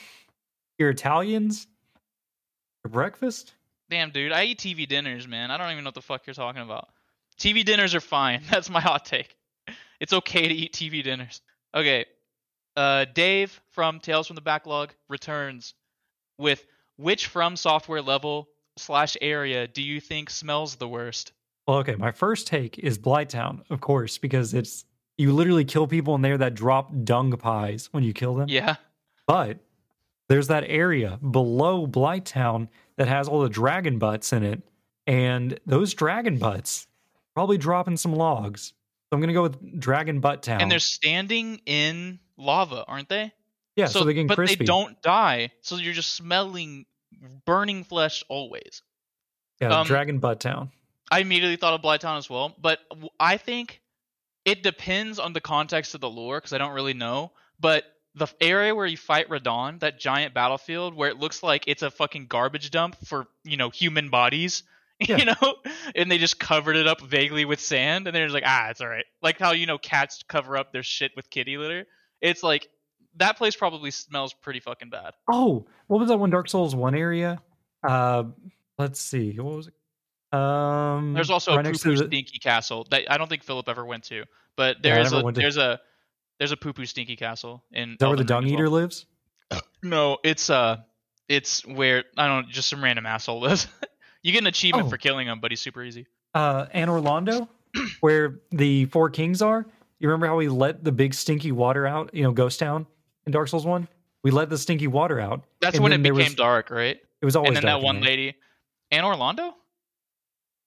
your 0.79 0.91
Italians, 0.91 1.67
your 2.85 2.91
breakfast. 2.91 3.55
Damn, 3.89 4.11
dude, 4.11 4.31
I 4.31 4.45
eat 4.45 4.59
TV 4.59 4.87
dinners, 4.87 5.27
man. 5.27 5.51
I 5.51 5.57
don't 5.57 5.69
even 5.71 5.83
know 5.83 5.89
what 5.89 5.95
the 5.95 6.01
fuck 6.01 6.25
you're 6.25 6.33
talking 6.33 6.61
about. 6.61 6.87
TV 7.40 7.64
dinners 7.66 7.95
are 7.95 8.02
fine. 8.02 8.41
That's 8.49 8.70
my 8.70 8.82
hot 8.82 9.06
take. 9.06 9.36
It's 9.99 10.14
okay 10.14 10.48
to 10.48 10.53
eat 10.53 10.74
TV 10.74 11.03
dinners. 11.03 11.41
Okay. 11.74 12.06
Uh, 12.76 13.06
Dave 13.14 13.62
from 13.72 13.99
Tales 13.99 14.28
from 14.28 14.36
the 14.36 14.41
Backlog 14.41 14.94
returns 15.10 15.74
with 16.38 16.66
which 16.98 17.28
From 17.28 17.56
Software 17.56 18.02
level 18.02 18.49
slash 18.78 19.16
area 19.22 19.68
do 19.68 19.82
you 19.82 20.02
think 20.02 20.30
smells 20.30 20.76
the 20.76 20.88
worst? 20.88 21.32
Well, 21.68 21.78
okay, 21.78 21.95
my 21.95 22.12
first 22.12 22.48
take 22.48 22.78
is 22.80 22.99
Blighttown, 22.99 23.64
of 23.70 23.82
course, 23.82 24.18
because 24.18 24.53
it's 24.53 24.86
you 25.18 25.32
literally 25.32 25.66
kill 25.66 25.88
people 25.88 26.16
in 26.16 26.22
there 26.22 26.38
that 26.38 26.53
drop 26.53 26.91
dung 27.03 27.32
pies 27.32 27.88
when 27.91 28.03
you 28.03 28.14
kill 28.14 28.36
them. 28.36 28.49
Yeah. 28.49 28.76
But 29.28 29.60
there's 30.28 30.48
that 30.48 30.66
area 30.68 31.18
below 31.18 31.88
Blighttown 31.88 32.68
that 32.98 33.07
has 33.07 33.28
all 33.28 33.41
the 33.41 33.49
dragon 33.49 33.98
butts 33.98 34.34
in 34.34 34.44
it, 34.44 34.62
and 35.07 35.60
those 35.66 35.94
dragon 35.94 36.38
butts 36.38 36.88
probably 37.36 37.60
dropping 37.60 37.98
some 37.98 38.16
logs. 38.16 38.70
So 38.70 39.16
I'm 39.16 39.20
gonna 39.20 39.34
go 39.34 39.44
with 39.44 39.80
Dragon 39.80 40.20
Butt 40.20 40.41
Town. 40.41 40.62
And 40.62 40.72
they're 40.72 40.80
standing 40.80 41.62
in 41.68 42.20
lava, 42.38 42.84
aren't 42.88 43.10
they? 43.10 43.32
yeah, 43.76 43.88
so, 43.88 44.03
they're 44.03 44.14
getting 44.14 44.28
but 44.28 44.36
crispy. 44.36 44.56
they 44.56 44.66
don't 44.66 44.99
die, 45.02 45.52
so 45.62 45.76
you're 45.76 45.94
just 45.94 46.14
smelling 46.14 46.86
burning 47.45 47.84
flesh 47.84 48.24
always. 48.30 48.82
yeah, 49.60 49.80
um, 49.80 49.86
Dragon 49.86 50.20
Butt 50.20 50.40
Town. 50.40 50.72
I 51.12 51.20
immediately 51.20 51.57
thought 51.57 51.74
of 51.74 51.82
Blighttown 51.82 52.18
as 52.18 52.30
well, 52.30 52.56
but 52.60 52.80
I 53.20 53.38
think 53.38 53.82
it 54.44 54.64
depends 54.64 55.20
on 55.20 55.34
the 55.34 55.41
context 55.41 55.94
of 55.94 56.02
the 56.02 56.10
lore 56.10 56.38
because 56.38 56.53
I 56.53 56.57
don't 56.57 56.74
really 56.74 56.94
know. 56.94 57.32
But 57.60 57.84
the 58.16 58.28
area 58.41 58.74
where 58.74 58.88
you 58.88 58.98
fight 58.98 59.30
Radahn, 59.30 59.82
that 59.82 59.99
giant 59.99 60.34
battlefield 60.34 60.95
where 60.95 61.10
it 61.10 61.18
looks 61.18 61.44
like 61.44 61.66
it's 61.68 61.84
a 61.84 61.91
fucking 61.91 62.28
garbage 62.28 62.72
dump 62.72 62.95
for 63.06 63.28
you 63.44 63.57
know 63.57 63.70
human 63.70 64.10
bodies, 64.10 64.64
Yeah. 65.07 65.17
you 65.17 65.26
know, 65.26 65.55
and 65.93 66.09
they 66.09 66.17
just 66.17 66.39
covered 66.39 66.77
it 66.77 66.88
up 66.88 67.01
vaguely 67.01 67.43
with 67.43 67.59
sand, 67.59 68.07
and 68.07 68.15
they're 68.15 68.26
just 68.26 68.34
like, 68.34 68.45
ah, 68.45 68.69
it's 68.69 68.80
all 68.80 68.88
right. 68.88 69.03
Like 69.22 69.38
how 69.38 69.51
you 69.51 69.65
know 69.65 69.77
cats 69.77 70.23
cover 70.27 70.55
up 70.57 70.72
their 70.72 70.84
shit 70.84 71.11
with 71.17 71.30
kitty 71.30 71.57
litter. 71.57 71.85
It's 72.22 72.43
like 72.43 72.69
that 73.17 73.38
place 73.38 73.55
probably 73.57 73.91
smells 73.91 74.34
pretty 74.34 74.61
fucking 74.61 74.89
bad. 74.89 75.11
Oh, 75.30 75.65
what 75.88 75.99
was 75.99 76.07
that 76.09 76.17
one 76.17 76.30
Dark 76.30 76.49
Souls 76.49 76.73
one 76.76 76.95
area? 76.95 77.41
Uh, 77.85 78.23
let's 78.80 79.01
see, 79.01 79.38
what 79.39 79.55
was 79.57 79.67
it? 79.67 79.73
Um, 80.38 81.13
There's 81.13 81.30
also 81.30 81.51
a 81.53 81.57
right 81.57 81.65
poo 81.65 81.73
to 81.73 81.84
poo 81.84 81.95
the- 81.97 82.05
stinky 82.07 82.39
castle 82.39 82.88
that 82.91 83.03
I 83.11 83.17
don't 83.17 83.30
think 83.30 83.43
Philip 83.43 83.67
ever 83.69 83.85
went 83.85 84.05
to, 84.05 84.23
but 84.55 84.77
Yeah, 84.84 84.93
I 84.93 84.95
there's 84.95 85.11
a 85.13 85.22
to- 85.23 85.31
there's 85.34 85.57
a 85.57 85.80
there's 86.39 86.51
a 86.51 86.57
poo 86.57 86.73
poo 86.73 86.85
stinky 86.85 87.15
castle 87.15 87.63
in. 87.72 87.91
Is 87.91 87.97
that 87.99 88.07
where 88.07 88.17
the 88.17 88.23
dung 88.23 88.47
eater 88.47 88.63
well. 88.63 88.81
lives? 88.81 89.05
No, 89.84 90.17
it's 90.23 90.49
uh, 90.49 90.77
it's 91.30 91.65
where 91.65 92.05
I 92.17 92.27
don't 92.27 92.45
know, 92.45 92.51
just 92.51 92.69
some 92.69 92.84
random 92.84 93.05
asshole 93.05 93.41
lives. 93.41 93.67
you 94.26 94.31
get 94.31 94.39
an 94.39 94.47
achievement 94.47 94.88
Oh. 94.88 94.89
for 94.89 94.97
killing 94.97 95.27
him, 95.27 95.39
but 95.39 95.52
he's 95.52 95.60
super 95.61 95.84
easy. 95.84 96.07
Uh, 96.34 96.65
and 96.73 96.89
Orlando, 96.89 97.47
where 98.02 98.39
the 98.52 98.85
four 98.85 99.10
kings 99.11 99.41
are. 99.43 99.65
You 99.99 100.10
remember 100.10 100.26
how 100.27 100.35
we 100.35 100.47
let 100.49 100.84
the 100.84 100.91
big 100.91 101.14
stinky 101.14 101.52
water 101.52 101.85
out? 101.85 102.14
You 102.14 102.23
know, 102.23 102.31
Ghost 102.31 102.60
Town 102.60 102.88
in 103.26 103.31
Dark 103.31 103.47
Souls 103.47 103.65
one. 103.65 103.88
We 104.23 104.31
let 104.31 104.49
the 104.49 104.57
stinky 104.57 104.88
water 104.88 105.19
out. 105.19 105.43
That's 105.61 105.80
when 105.80 105.93
it 105.93 105.99
became 106.02 106.15
was- 106.15 106.34
dark, 106.35 106.72
right? 106.72 106.97
It 107.22 107.26
was 107.26 107.35
always 107.35 107.49
And 107.49 107.57
then 107.57 107.64
that 107.65 107.81
one 107.81 108.02
there, 108.02 108.10
lady, 108.10 108.35
Anor 108.91 109.15
Londo. 109.15 109.53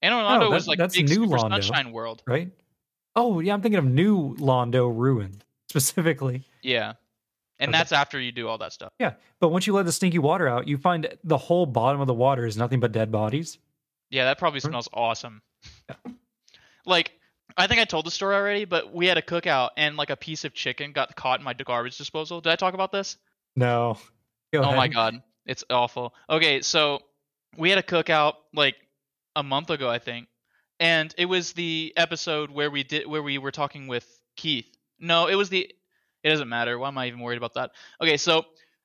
Anor 0.02 0.22
Londo 0.22 0.40
that- 0.40 0.50
was 0.50 0.68
like 0.68 0.78
that's 0.78 0.96
big 0.96 1.08
New 1.08 1.14
super 1.26 1.36
Londo. 1.36 1.62
sunshine 1.62 1.90
world. 1.92 2.22
right? 2.26 2.50
Oh 3.16 3.40
yeah, 3.40 3.52
I'm 3.52 3.60
thinking 3.62 3.78
of 3.80 3.84
New 3.84 4.36
Londo 4.36 4.90
Ruin 4.96 5.42
specifically. 5.68 6.44
Yeah, 6.62 6.92
and 7.58 7.70
Okay. 7.70 7.78
that's 7.78 7.92
after 7.92 8.20
you 8.20 8.32
do 8.32 8.48
all 8.48 8.58
that 8.58 8.72
stuff. 8.72 8.92
Yeah, 8.98 9.14
but 9.40 9.48
once 9.48 9.66
you 9.66 9.72
let 9.72 9.86
the 9.86 9.92
stinky 9.92 10.18
water 10.18 10.46
out, 10.48 10.68
you 10.68 10.76
find 10.78 11.08
the 11.24 11.38
whole 11.38 11.66
bottom 11.66 12.00
of 12.00 12.06
the 12.06 12.14
water 12.14 12.46
is 12.46 12.56
nothing 12.56 12.80
but 12.80 12.92
dead 12.92 13.10
bodies. 13.12 13.58
Yeah, 14.10 14.24
that 14.24 14.38
probably 14.38 14.60
smells 14.60 14.88
awesome. 14.92 15.42
Yeah. 15.88 16.12
Like, 16.86 17.12
I 17.56 17.66
think 17.66 17.80
I 17.80 17.84
told 17.84 18.06
the 18.06 18.10
story 18.10 18.34
already, 18.36 18.64
but 18.64 18.94
we 18.94 19.06
had 19.06 19.18
a 19.18 19.22
cookout 19.22 19.70
and 19.76 19.96
like 19.96 20.10
a 20.10 20.16
piece 20.16 20.44
of 20.44 20.54
chicken 20.54 20.92
got 20.92 21.14
caught 21.16 21.40
in 21.40 21.44
my 21.44 21.52
garbage 21.52 21.98
disposal. 21.98 22.40
Did 22.40 22.50
I 22.52 22.56
talk 22.56 22.74
about 22.74 22.92
this? 22.92 23.16
No. 23.56 23.98
Go 24.52 24.62
Oh 24.62 24.74
my 24.74 24.88
god, 24.88 25.22
it's 25.44 25.64
awful. 25.68 26.14
Okay, 26.30 26.62
so 26.62 27.00
we 27.56 27.68
had 27.70 27.78
a 27.78 27.82
cookout 27.82 28.34
like 28.54 28.76
a 29.36 29.42
month 29.42 29.68
ago, 29.70 29.90
I 29.90 29.98
think, 29.98 30.28
and 30.80 31.14
it 31.18 31.26
was 31.26 31.52
the 31.52 31.92
episode 31.96 32.50
where 32.50 32.70
we 32.70 32.82
did 32.84 33.06
where 33.06 33.22
we 33.22 33.36
were 33.36 33.50
talking 33.50 33.88
with 33.88 34.06
Keith. 34.36 34.66
No, 34.98 35.26
it 35.26 35.34
was 35.34 35.50
the. 35.50 35.70
It 36.22 36.30
doesn't 36.30 36.48
matter. 36.48 36.78
Why 36.78 36.88
am 36.88 36.98
I 36.98 37.06
even 37.06 37.20
worried 37.20 37.38
about 37.38 37.54
that? 37.54 37.70
Okay, 38.00 38.16
so 38.16 38.44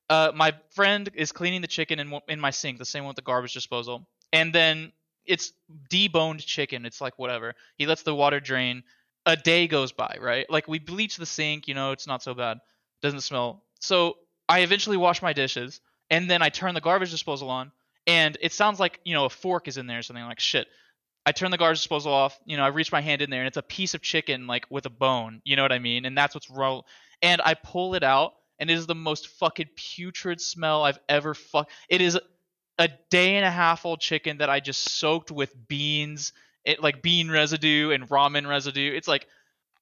uh, 0.09 0.31
my 0.35 0.53
friend 0.71 1.09
is 1.15 1.31
cleaning 1.31 1.61
the 1.61 1.67
chicken 1.67 1.99
in 1.99 2.19
in 2.27 2.39
my 2.39 2.51
sink, 2.51 2.77
the 2.77 2.85
same 2.85 3.03
one 3.03 3.09
with 3.09 3.15
the 3.15 3.21
garbage 3.23 3.53
disposal, 3.53 4.07
and 4.31 4.53
then 4.53 4.91
it's 5.25 5.53
deboned 5.89 6.45
chicken. 6.45 6.85
It's 6.85 7.01
like 7.01 7.17
whatever. 7.17 7.55
He 7.77 7.85
lets 7.87 8.03
the 8.03 8.13
water 8.15 8.39
drain. 8.39 8.83
a 9.25 9.35
day 9.37 9.67
goes 9.67 9.91
by, 9.91 10.17
right? 10.19 10.49
Like 10.49 10.67
we 10.67 10.79
bleach 10.79 11.17
the 11.17 11.25
sink, 11.25 11.67
you 11.67 11.73
know, 11.73 11.91
it's 11.91 12.07
not 12.07 12.21
so 12.23 12.33
bad. 12.33 12.59
Doesn't 13.01 13.21
smell. 13.21 13.63
So 13.79 14.17
I 14.49 14.59
eventually 14.61 14.97
wash 14.97 15.21
my 15.21 15.33
dishes 15.33 15.79
and 16.09 16.29
then 16.29 16.41
I 16.41 16.49
turn 16.49 16.73
the 16.73 16.81
garbage 16.81 17.11
disposal 17.11 17.49
on 17.49 17.71
and 18.05 18.37
it 18.41 18.51
sounds 18.51 18.79
like, 18.79 18.99
you 19.05 19.13
know, 19.13 19.25
a 19.25 19.29
fork 19.29 19.67
is 19.67 19.77
in 19.77 19.87
there 19.87 19.99
or 19.99 20.01
something 20.01 20.23
like 20.25 20.39
shit. 20.39 20.67
I 21.25 21.31
turn 21.31 21.51
the 21.51 21.57
garbage 21.57 21.79
disposal 21.79 22.11
off, 22.13 22.37
you 22.45 22.57
know, 22.57 22.63
I 22.63 22.67
reach 22.67 22.91
my 22.91 22.99
hand 22.99 23.21
in 23.21 23.29
there 23.29 23.39
and 23.39 23.47
it's 23.47 23.57
a 23.57 23.61
piece 23.63 23.93
of 23.93 24.01
chicken 24.01 24.45
like 24.45 24.65
with 24.69 24.85
a 24.85 24.89
bone, 24.89 25.41
you 25.45 25.55
know 25.55 25.61
what 25.61 25.71
I 25.71 25.79
mean? 25.79 26.05
And 26.05 26.17
that's 26.17 26.35
what's 26.35 26.49
roll 26.49 26.85
and 27.23 27.41
I 27.43 27.55
pull 27.55 27.95
it 27.95 28.03
out 28.03 28.33
and 28.59 28.69
it 28.69 28.73
is 28.73 28.85
the 28.85 28.93
most 28.93 29.27
fucking 29.27 29.69
putrid 29.75 30.39
smell 30.39 30.83
I've 30.83 30.99
ever 31.09 31.33
fuck 31.33 31.71
it 31.89 32.01
is 32.01 32.19
a 32.77 32.89
day 33.09 33.37
and 33.37 33.45
a 33.45 33.51
half 33.51 33.85
old 33.85 33.99
chicken 33.99 34.37
that 34.37 34.49
I 34.49 34.59
just 34.59 34.97
soaked 34.97 35.31
with 35.31 35.53
beans, 35.67 36.33
it 36.63 36.81
like 36.81 37.01
bean 37.01 37.31
residue 37.31 37.91
and 37.91 38.07
ramen 38.09 38.47
residue. 38.47 38.93
It's 38.93 39.07
like 39.07 39.27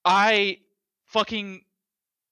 I 0.06 0.60
fucking 1.08 1.64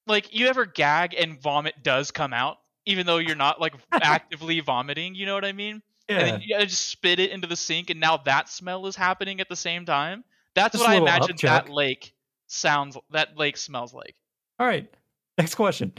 like 0.07 0.33
you 0.33 0.47
ever 0.47 0.65
gag 0.65 1.15
and 1.15 1.41
vomit 1.41 1.83
does 1.83 2.11
come 2.11 2.33
out 2.33 2.57
even 2.85 3.05
though 3.05 3.17
you're 3.17 3.35
not 3.35 3.59
like 3.61 3.73
actively 3.91 4.59
vomiting, 4.61 5.15
you 5.15 5.25
know 5.25 5.33
what 5.33 5.45
I 5.45 5.51
mean? 5.51 5.81
Yeah. 6.07 6.19
And 6.19 6.27
then 6.27 6.41
you 6.41 6.57
just 6.65 6.87
spit 6.87 7.19
it 7.19 7.31
into 7.31 7.47
the 7.47 7.55
sink 7.55 7.89
and 7.89 7.99
now 7.99 8.17
that 8.17 8.49
smell 8.49 8.87
is 8.87 8.95
happening 8.95 9.41
at 9.41 9.49
the 9.49 9.55
same 9.55 9.85
time. 9.85 10.23
That's 10.55 10.73
Just 10.73 10.83
what 10.83 10.91
I 10.91 10.95
imagine 10.95 11.35
that 11.43 11.69
lake 11.69 12.13
sounds 12.47 12.97
that 13.11 13.37
lake 13.37 13.57
smells 13.57 13.93
like. 13.93 14.15
All 14.57 14.65
right. 14.65 14.91
Next 15.39 15.55
question. 15.55 15.93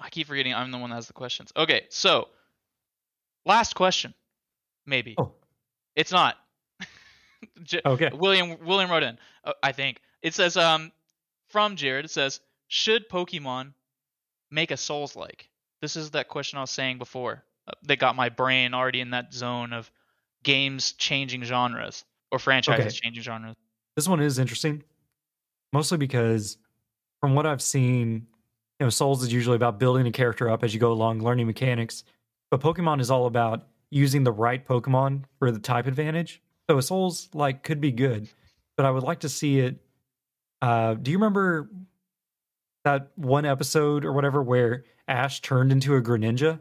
I 0.00 0.08
keep 0.10 0.26
forgetting 0.26 0.54
I'm 0.54 0.70
the 0.72 0.78
one 0.78 0.90
that 0.90 0.96
has 0.96 1.06
the 1.06 1.12
questions. 1.12 1.52
Okay, 1.56 1.82
so 1.90 2.28
last 3.44 3.74
question. 3.74 4.14
Maybe. 4.86 5.14
Oh. 5.18 5.32
It's 5.94 6.10
not. 6.12 6.36
J- 7.62 7.80
Okay. 7.84 8.10
William 8.14 8.56
William 8.64 8.90
wrote 8.90 9.02
in. 9.02 9.18
Uh, 9.44 9.52
I 9.62 9.72
think 9.72 10.00
it 10.22 10.34
says 10.34 10.56
um 10.56 10.90
from 11.48 11.76
Jared. 11.76 12.04
It 12.06 12.10
says 12.10 12.40
should 12.68 13.08
Pokemon 13.08 13.72
make 14.50 14.70
a 14.70 14.76
Souls 14.76 15.14
like? 15.16 15.48
This 15.82 15.94
is 15.96 16.10
that 16.12 16.28
question 16.28 16.56
I 16.58 16.62
was 16.62 16.70
saying 16.70 16.98
before. 16.98 17.44
Uh, 17.66 17.72
that 17.82 17.98
got 17.98 18.16
my 18.16 18.30
brain 18.30 18.72
already 18.72 19.00
in 19.00 19.10
that 19.10 19.34
zone 19.34 19.72
of 19.74 19.90
games 20.42 20.92
changing 20.92 21.42
genres 21.42 22.04
or 22.32 22.38
franchises 22.38 22.86
Okay. 22.86 22.98
changing 23.02 23.22
genres. 23.22 23.54
This 23.96 24.08
one 24.08 24.20
is 24.20 24.38
interesting, 24.38 24.82
mostly 25.72 25.98
because 25.98 26.56
from 27.20 27.34
what 27.34 27.44
I've 27.44 27.60
seen, 27.60 28.26
you 28.78 28.86
know, 28.86 28.90
Souls 28.90 29.22
is 29.22 29.32
usually 29.32 29.56
about 29.56 29.78
building 29.78 30.06
a 30.06 30.12
character 30.12 30.48
up 30.48 30.62
as 30.62 30.72
you 30.72 30.80
go 30.80 30.92
along, 30.92 31.20
learning 31.20 31.46
mechanics. 31.46 32.04
But 32.50 32.60
Pokemon 32.60 33.00
is 33.00 33.10
all 33.10 33.26
about 33.26 33.66
using 33.90 34.24
the 34.24 34.32
right 34.32 34.64
Pokemon 34.66 35.24
for 35.38 35.50
the 35.50 35.58
type 35.58 35.86
advantage. 35.86 36.40
So 36.70 36.78
a 36.78 36.82
Souls 36.82 37.28
like 37.34 37.62
could 37.62 37.80
be 37.80 37.90
good, 37.92 38.28
but 38.76 38.86
I 38.86 38.90
would 38.90 39.02
like 39.02 39.20
to 39.20 39.28
see 39.28 39.58
it. 39.60 39.76
Uh, 40.62 40.94
do 40.94 41.10
you 41.10 41.16
remember 41.16 41.70
that 42.84 43.10
one 43.16 43.44
episode 43.44 44.04
or 44.04 44.12
whatever 44.12 44.42
where 44.42 44.84
Ash 45.06 45.40
turned 45.40 45.72
into 45.72 45.96
a 45.96 46.02
Greninja? 46.02 46.60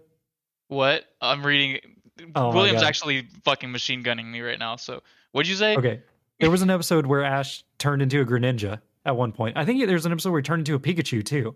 What 0.69 1.05
I'm 1.21 1.45
reading. 1.45 1.79
Oh 2.35 2.51
William's 2.51 2.81
actually 2.81 3.27
fucking 3.43 3.71
machine 3.71 4.01
gunning 4.01 4.31
me 4.31 4.41
right 4.41 4.57
now. 4.57 4.75
So 4.75 5.03
what'd 5.31 5.49
you 5.49 5.55
say? 5.55 5.75
Okay. 5.77 6.01
There 6.39 6.49
was 6.51 6.61
an 6.61 6.69
episode 6.69 7.05
where 7.05 7.23
Ash 7.23 7.63
turned 7.77 8.01
into 8.01 8.21
a 8.21 8.25
Greninja 8.25 8.81
at 9.05 9.15
one 9.15 9.31
point. 9.31 9.57
I 9.57 9.65
think 9.65 9.85
there's 9.85 10.05
an 10.05 10.11
episode 10.11 10.31
where 10.31 10.39
he 10.41 10.43
turned 10.43 10.67
into 10.67 10.75
a 10.75 10.79
Pikachu 10.79 11.23
too. 11.23 11.55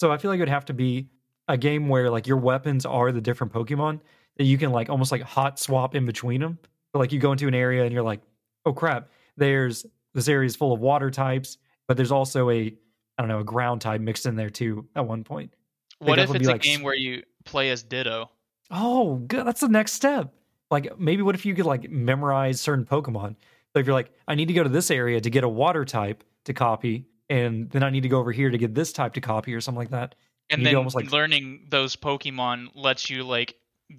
So 0.00 0.10
I 0.10 0.16
feel 0.16 0.30
like 0.30 0.38
it 0.38 0.40
would 0.40 0.48
have 0.48 0.64
to 0.64 0.72
be 0.72 1.08
a 1.46 1.58
game 1.58 1.90
where 1.90 2.08
like 2.10 2.26
your 2.26 2.38
weapons 2.38 2.86
are 2.86 3.12
the 3.12 3.20
different 3.20 3.52
Pokemon 3.52 4.00
that 4.38 4.44
you 4.44 4.56
can 4.56 4.72
like 4.72 4.88
almost 4.88 5.12
like 5.12 5.20
hot 5.20 5.58
swap 5.58 5.94
in 5.94 6.06
between 6.06 6.40
them. 6.40 6.58
So 6.92 6.98
like 6.98 7.12
you 7.12 7.18
go 7.18 7.32
into 7.32 7.46
an 7.48 7.54
area 7.54 7.84
and 7.84 7.92
you're 7.92 8.02
like, 8.02 8.22
oh 8.64 8.72
crap, 8.72 9.10
there's 9.36 9.84
this 10.14 10.26
area 10.26 10.46
is 10.46 10.56
full 10.56 10.72
of 10.72 10.80
water 10.80 11.10
types, 11.10 11.58
but 11.86 11.98
there's 11.98 12.12
also 12.12 12.48
a 12.48 12.74
I 13.18 13.22
don't 13.22 13.28
know 13.28 13.40
a 13.40 13.44
ground 13.44 13.82
type 13.82 14.00
mixed 14.00 14.24
in 14.24 14.36
there 14.36 14.48
too 14.48 14.88
at 14.96 15.06
one 15.06 15.22
point. 15.22 15.52
What 15.98 16.18
if 16.18 16.34
it's 16.34 16.48
a 16.48 16.52
like 16.52 16.62
game 16.62 16.80
where 16.80 16.94
you 16.94 17.22
play 17.44 17.68
as 17.68 17.82
Ditto? 17.82 18.30
Oh, 18.70 19.16
good. 19.16 19.46
That's 19.46 19.60
the 19.60 19.68
next 19.68 19.92
step. 19.92 20.32
Like 20.70 20.98
maybe 20.98 21.20
what 21.20 21.34
if 21.34 21.44
you 21.44 21.54
could 21.54 21.66
like 21.66 21.90
memorize 21.90 22.58
certain 22.58 22.86
Pokemon? 22.86 23.36
So 23.74 23.80
if 23.80 23.86
you're 23.86 23.94
like, 23.94 24.12
I 24.26 24.34
need 24.34 24.48
to 24.48 24.54
go 24.54 24.62
to 24.62 24.70
this 24.70 24.90
area 24.90 25.20
to 25.20 25.28
get 25.28 25.44
a 25.44 25.48
water 25.48 25.84
type 25.84 26.24
to 26.46 26.54
copy, 26.54 27.04
and 27.30 27.70
then 27.70 27.82
I 27.82 27.88
need 27.88 28.02
to 28.02 28.08
go 28.08 28.18
over 28.18 28.32
here 28.32 28.50
to 28.50 28.58
get 28.58 28.74
this 28.74 28.92
type 28.92 29.14
to 29.14 29.20
copy 29.20 29.54
or 29.54 29.60
something 29.62 29.78
like 29.78 29.90
that. 29.90 30.16
And 30.50 30.66
then 30.66 30.74
almost, 30.74 30.96
like- 30.96 31.10
learning 31.12 31.66
those 31.70 31.96
Pokemon 31.96 32.70
lets 32.74 33.08
you 33.08 33.22
like 33.22 33.54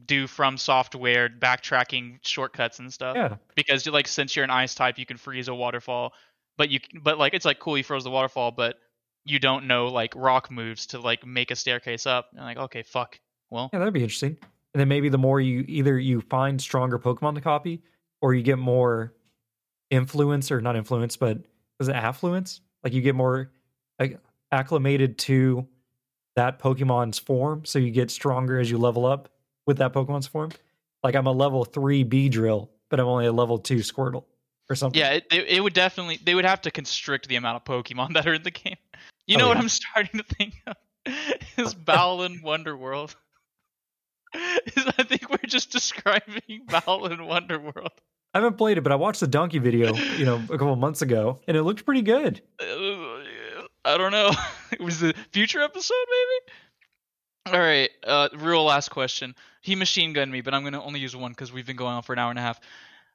do 0.06 0.28
from 0.28 0.58
software 0.58 1.30
backtracking 1.30 2.20
shortcuts 2.22 2.80
and 2.80 2.94
stuff. 2.94 3.16
Yeah. 3.16 3.38
Because 3.56 3.88
like 3.88 4.08
since 4.08 4.36
you're 4.36 4.44
an 4.46 4.52
ice 4.52 4.76
type, 4.76 5.00
you 5.00 5.06
can 5.06 5.18
freeze 5.18 5.48
a 5.48 5.56
waterfall, 5.56 6.14
but 6.58 6.70
you 6.70 6.80
but 7.02 7.18
like 7.18 7.34
it's 7.34 7.46
like 7.46 7.60
cool 7.60 7.78
you 7.78 7.84
froze 7.84 8.04
the 8.04 8.12
waterfall, 8.12 8.52
but 8.52 8.76
you 9.24 9.40
don't 9.40 9.66
know 9.66 9.88
like 9.88 10.14
rock 10.16 10.52
moves 10.52 10.88
to 10.88 11.00
like 11.00 11.26
make 11.26 11.52
a 11.52 11.56
staircase 11.56 12.06
up. 12.06 12.28
And 12.36 12.44
like 12.44 12.58
okay, 12.58 12.84
fuck. 12.84 13.20
Well, 13.50 13.70
Yeah, 13.74 13.80
that'd 13.80 13.94
be 13.94 14.04
interesting. 14.04 14.38
And 14.74 14.80
then 14.80 14.88
maybe 14.88 15.10
the 15.10 15.18
more 15.18 15.42
you 15.42 15.66
either 15.68 15.98
you 16.00 16.22
find 16.22 16.62
stronger 16.62 16.98
Pokemon 16.98 17.36
to 17.36 17.42
copy, 17.42 17.82
or 18.22 18.34
you 18.34 18.44
get 18.44 18.58
more 18.58 19.14
influence 19.90 20.52
or 20.52 20.62
not 20.62 20.76
influence, 20.76 21.18
but 21.18 21.40
was 21.80 21.90
it 21.90 21.96
affluence? 21.96 22.62
Like 22.84 22.94
you 22.94 23.02
get 23.02 23.16
more 23.16 23.52
acclimated 24.52 25.18
to 25.20 25.68
that 26.36 26.60
Pokemon's 26.60 27.20
form, 27.20 27.66
so 27.66 27.80
you 27.80 27.92
get 27.92 28.10
stronger 28.12 28.60
as 28.60 28.70
you 28.72 28.78
level 28.78 29.06
up 29.06 29.30
with 29.66 29.78
that 29.78 29.94
Pokemon's 29.94 30.28
form. 30.28 30.52
Like 31.04 31.16
I'm 31.16 31.28
a 31.28 31.32
level 31.32 31.66
three 31.66 32.04
Beedrill, 32.04 32.70
but 32.90 33.00
I'm 33.00 33.08
only 33.08 33.26
a 33.26 33.32
level 33.32 33.58
two 33.58 33.78
Squirtle 33.78 34.24
or 34.70 34.76
something. 34.76 35.00
yeah, 35.00 35.12
it, 35.14 35.26
it, 35.32 35.62
would 35.64 35.74
definitely 35.74 36.20
they 36.24 36.36
would 36.36 36.46
have 36.46 36.62
to 36.62 36.72
constrict 36.72 37.28
the 37.28 37.36
amount 37.36 37.58
of 37.58 37.64
Pokemon 37.66 38.14
that 38.14 38.28
are 38.28 38.34
in 38.36 38.44
the 38.44 38.52
game. 38.52 38.78
You 39.28 39.38
Oh, 39.38 39.40
know 39.40 39.48
what. 39.50 39.58
I'm 39.58 39.70
starting 39.70 40.20
to 40.20 40.36
think 40.36 40.56
of? 40.68 40.76
Is 41.58 41.74
Balan 41.76 42.42
Wonderworld. 42.44 43.16
Is 44.34 44.86
I 44.98 45.04
think 45.04 45.30
we're 45.30 45.38
just 45.48 45.72
describing 45.72 46.62
Balan 46.68 47.20
Wonderworld. 47.20 47.90
I 48.34 48.38
haven't 48.40 48.58
played 48.58 48.78
it, 48.78 48.82
but 48.82 48.94
I 48.94 48.96
watched 48.96 49.20
the 49.20 49.28
Dunkey 49.28 49.62
video, 49.62 49.94
you 49.94 50.24
know, 50.24 50.42
a 50.50 50.58
couple 50.58 50.76
months 50.78 51.02
ago, 51.02 51.40
and 51.48 51.58
it 51.58 51.64
looked 51.64 51.86
pretty 51.86 52.02
good. 52.02 52.42
Uh, 52.60 53.66
I 53.84 53.98
don't 53.98 54.12
know. 54.12 54.32
it 54.72 54.80
was 54.80 55.04
a 55.04 55.14
future 55.32 55.62
episode, 55.62 55.96
maybe. 56.10 57.56
All 57.58 57.62
right. 57.62 57.90
Uh, 58.06 58.30
real 58.38 58.64
last 58.64 58.90
question. 58.90 59.36
He 59.62 59.76
machine 59.76 60.14
gunned 60.14 60.32
me, 60.32 60.42
but 60.42 60.54
I'm 60.54 60.64
gonna 60.64 60.82
only 60.82 61.02
use 61.02 61.16
one 61.16 61.32
because 61.32 61.52
we've 61.52 61.66
been 61.66 61.76
going 61.76 61.94
on 61.94 62.04
for 62.04 62.14
an 62.14 62.20
hour 62.20 62.30
and 62.30 62.40
a 62.40 62.42
half. 62.42 62.60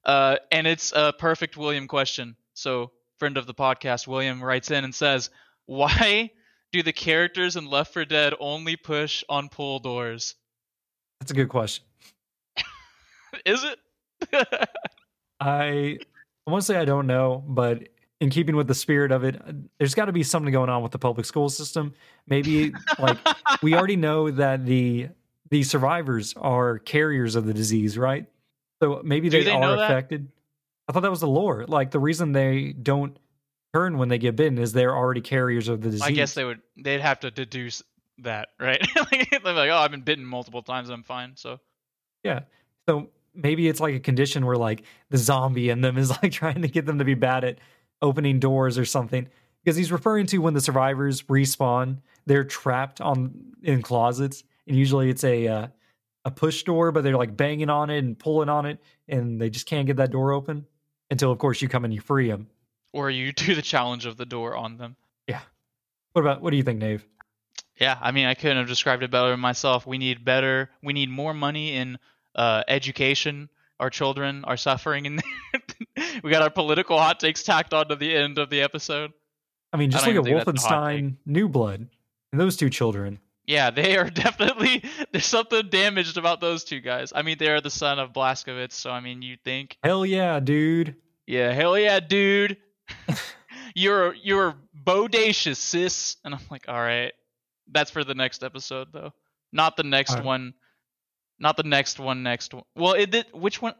Uh, 0.05 0.37
and 0.53 0.67
it's 0.67 0.93
a 0.95 1.15
perfect 1.19 1.57
William 1.57 1.89
question. 1.89 2.37
So, 2.55 2.91
friend 3.19 3.39
of 3.39 3.47
the 3.47 3.55
podcast, 3.55 4.07
William 4.07 4.43
writes 4.43 4.71
in 4.71 4.85
and 4.85 4.95
says, 4.95 5.31
"Why 5.65 6.31
do 6.73 6.83
the 6.83 6.93
characters 6.93 7.57
in 7.57 7.67
Left 7.67 7.95
4 7.95 8.05
Dead 8.05 8.35
only 8.39 8.77
push 8.77 9.25
on 9.29 9.49
pull 9.49 9.79
doors? 9.79 10.35
That's 11.21 11.31
a 11.31 11.35
good 11.35 11.49
question. 11.49 11.85
Is 13.47 13.65
it?" 13.65 13.79
I 15.41 15.99
I 16.47 16.51
want 16.51 16.63
to 16.63 16.67
say 16.67 16.77
I 16.77 16.85
don't 16.85 17.07
know, 17.07 17.45
but 17.47 17.89
in 18.21 18.31
keeping 18.31 18.57
with 18.57 18.67
the 18.67 18.75
spirit 18.75 19.13
of 19.13 19.25
it, 19.25 19.37
uh, 19.47 19.53
there's 19.79 19.95
got 19.95 20.07
to 20.07 20.13
be 20.13 20.23
something 20.23 20.53
going 20.53 20.71
on 20.71 20.83
with 20.83 20.93
the 20.93 20.99
public 20.99 21.27
school 21.27 21.49
system. 21.49 21.93
Maybe 22.27 22.73
like 22.99 23.19
we 23.63 23.75
already 23.75 23.97
know 23.97 24.31
that 24.31 24.65
the 24.65 25.09
the 25.51 25.63
survivors 25.63 26.35
are 26.37 26.79
carriers 26.79 27.37
of 27.37 27.47
the 27.47 27.55
disease, 27.55 27.97
right? 27.97 28.27
So 28.83 29.01
maybe 29.05 29.29
they, 29.29 29.45
they 29.45 29.51
are 29.51 29.75
affected. 29.77 30.29
I 30.89 30.93
thought 30.93 31.01
that 31.01 31.11
was 31.11 31.21
the 31.21 31.29
lore. 31.29 31.65
Like 31.67 31.91
the 31.91 31.99
reason 31.99 32.33
they 32.33 32.73
don't 32.73 33.19
turn 33.75 33.99
when 33.99 34.09
they 34.09 34.19
get 34.19 34.37
bitten 34.37 34.59
is 34.59 34.73
they're 34.73 34.97
already 34.97 35.21
carriers 35.21 35.69
of 35.69 35.81
the 35.81 35.91
disease. 35.91 36.03
I 36.03 36.11
guess 36.11 36.35
they 36.35 36.45
would. 36.45 36.61
They'd 36.77 37.01
have 37.01 37.21
to 37.21 37.31
deduce 37.31 37.83
that, 38.19 38.49
right? 38.59 38.81
like, 38.97 39.31
they're 39.31 39.53
like, 39.53 39.71
"Oh, 39.71 39.77
I've 39.77 39.91
been 39.91 40.03
bitten 40.03 40.25
multiple 40.25 40.63
times. 40.63 40.89
I'm 40.89 41.03
fine." 41.03 41.33
So. 41.37 41.59
Yeah. 42.23 42.41
So 42.89 43.09
maybe 43.37 43.69
it's 43.69 43.81
like 43.81 43.95
a 43.95 44.01
condition 44.01 44.45
where 44.47 44.57
like 44.57 44.83
the 45.11 45.19
zombie 45.19 45.71
in 45.71 45.81
them 45.81 45.99
is 45.99 46.11
like 46.23 46.33
trying 46.33 46.63
to 46.63 46.69
get 46.69 46.87
them 46.87 46.99
to 46.99 47.05
be 47.05 47.15
bad 47.15 47.45
at 47.45 47.59
opening 48.03 48.41
doors 48.41 48.79
or 48.79 48.85
something. 48.85 49.29
Because 49.65 49.77
he's 49.77 49.91
referring 49.91 50.27
to 50.27 50.39
when 50.39 50.55
the 50.55 50.61
survivors 50.61 51.23
respawn, 51.25 51.99
they're 52.27 52.45
trapped 52.45 53.01
on 53.01 53.35
in 53.63 53.83
closets, 53.83 54.45
and 54.69 54.77
usually 54.77 55.11
it's 55.11 55.25
a 55.25 55.49
uh, 55.49 55.67
a 56.25 56.31
push 56.31 56.63
door, 56.63 56.93
but 56.93 57.03
they're 57.03 57.17
like 57.17 57.37
banging 57.37 57.71
on 57.71 57.91
it 57.91 57.99
and 57.99 58.19
pulling 58.19 58.49
on 58.49 58.65
it, 58.67 58.81
and 59.09 59.41
they 59.41 59.51
just 59.51 59.67
can't 59.67 59.87
get 59.87 59.97
that 59.97 60.13
door 60.13 60.33
open 60.33 60.67
until, 61.11 61.33
of 61.33 61.39
course, 61.39 61.61
you 61.63 61.69
come 61.69 61.85
and 61.85 61.93
you 61.93 62.01
free 62.01 62.29
them. 62.29 62.49
or 62.93 63.11
you 63.11 63.33
do 63.33 63.55
the 63.57 63.63
challenge 63.63 64.07
of 64.07 64.17
the 64.17 64.27
door 64.27 64.57
on 64.57 64.77
them. 64.77 64.97
Yeah 65.27 65.41
what 66.17 66.23
about 66.23 66.41
what 66.41 66.51
do 66.51 66.57
you 66.57 66.63
think, 66.63 66.81
Nave? 66.81 67.07
Yeah, 67.79 67.99
I 68.01 68.11
mean, 68.11 68.25
I 68.25 68.33
couldn't 68.33 68.57
have 68.57 68.69
described 68.69 69.03
it 69.03 69.11
better 69.11 69.37
myself. 69.37 69.87
We 69.87 69.99
need 69.99 70.25
better. 70.25 70.71
We 70.83 70.95
need 70.95 71.11
more 71.11 71.35
money 71.35 71.75
in 71.75 71.99
uh, 72.37 72.63
education. 72.69 73.49
Our 73.81 73.91
children 73.91 74.45
are 74.45 74.57
suffering, 74.57 75.07
and 75.07 75.23
we 76.23 76.31
got 76.31 76.43
our 76.43 76.51
political 76.51 76.99
hot 76.99 77.21
takes 77.21 77.43
tacked 77.43 77.75
on 77.75 77.89
to 77.89 77.97
the 77.97 78.15
end 78.15 78.39
of 78.39 78.49
the 78.49 78.63
episode. 78.63 79.13
I 79.73 79.77
mean, 79.77 79.91
just 79.91 80.05
don't 80.05 80.15
look 80.15 80.25
at 80.25 80.31
even 80.31 80.45
think 80.45 80.57
that's 80.57 80.65
a 80.65 80.69
hot 80.69 80.83
Wolfenstein 80.93 81.17
New 81.27 81.49
Blood 81.49 81.89
and 82.33 82.41
those 82.41 82.57
two 82.57 82.71
children. 82.71 83.19
Yeah, 83.47 83.71
they 83.71 83.97
are 83.97 84.11
definitely 84.11 84.83
there's 85.13 85.27
something 85.27 85.69
damaged 85.69 86.17
about 86.17 86.41
those 86.41 86.65
two 86.65 86.81
guys. 86.81 87.13
I 87.15 87.23
mean, 87.23 87.37
they 87.39 87.49
are 87.49 87.61
the 87.61 87.71
son 87.71 87.99
of 87.99 88.13
Blazkowicz, 88.13 88.73
so 88.73 88.91
I 88.91 89.01
mean, 89.01 89.23
you 89.23 89.37
think, 89.45 89.77
Hell 89.83 90.07
yeah, 90.07 90.41
dude. 90.41 90.97
yeah, 91.27 91.53
hell 91.53 91.79
yeah, 91.79 92.01
dude. 92.01 92.57
you're 93.75 94.15
you're 94.15 94.55
bodacious, 94.85 95.57
sis. 95.57 96.17
And 96.25 96.35
I'm 96.35 96.41
like, 96.51 96.65
all 96.69 96.81
right, 96.81 97.13
that's 97.71 97.91
for 97.91 98.05
the 98.05 98.15
next 98.15 98.43
episode 98.43 98.89
though, 98.93 99.13
not 99.53 99.77
the 99.77 99.85
next 99.85 100.13
Alright. 100.13 100.25
one, 100.25 100.55
not 101.39 101.57
the 101.57 101.63
next 101.63 101.99
one. 101.99 102.23
Next 102.23 102.55
one. 102.55 102.65
Well, 102.75 102.93
it 102.93 103.11
did. 103.11 103.27
Which 103.33 103.61
one? 103.61 103.75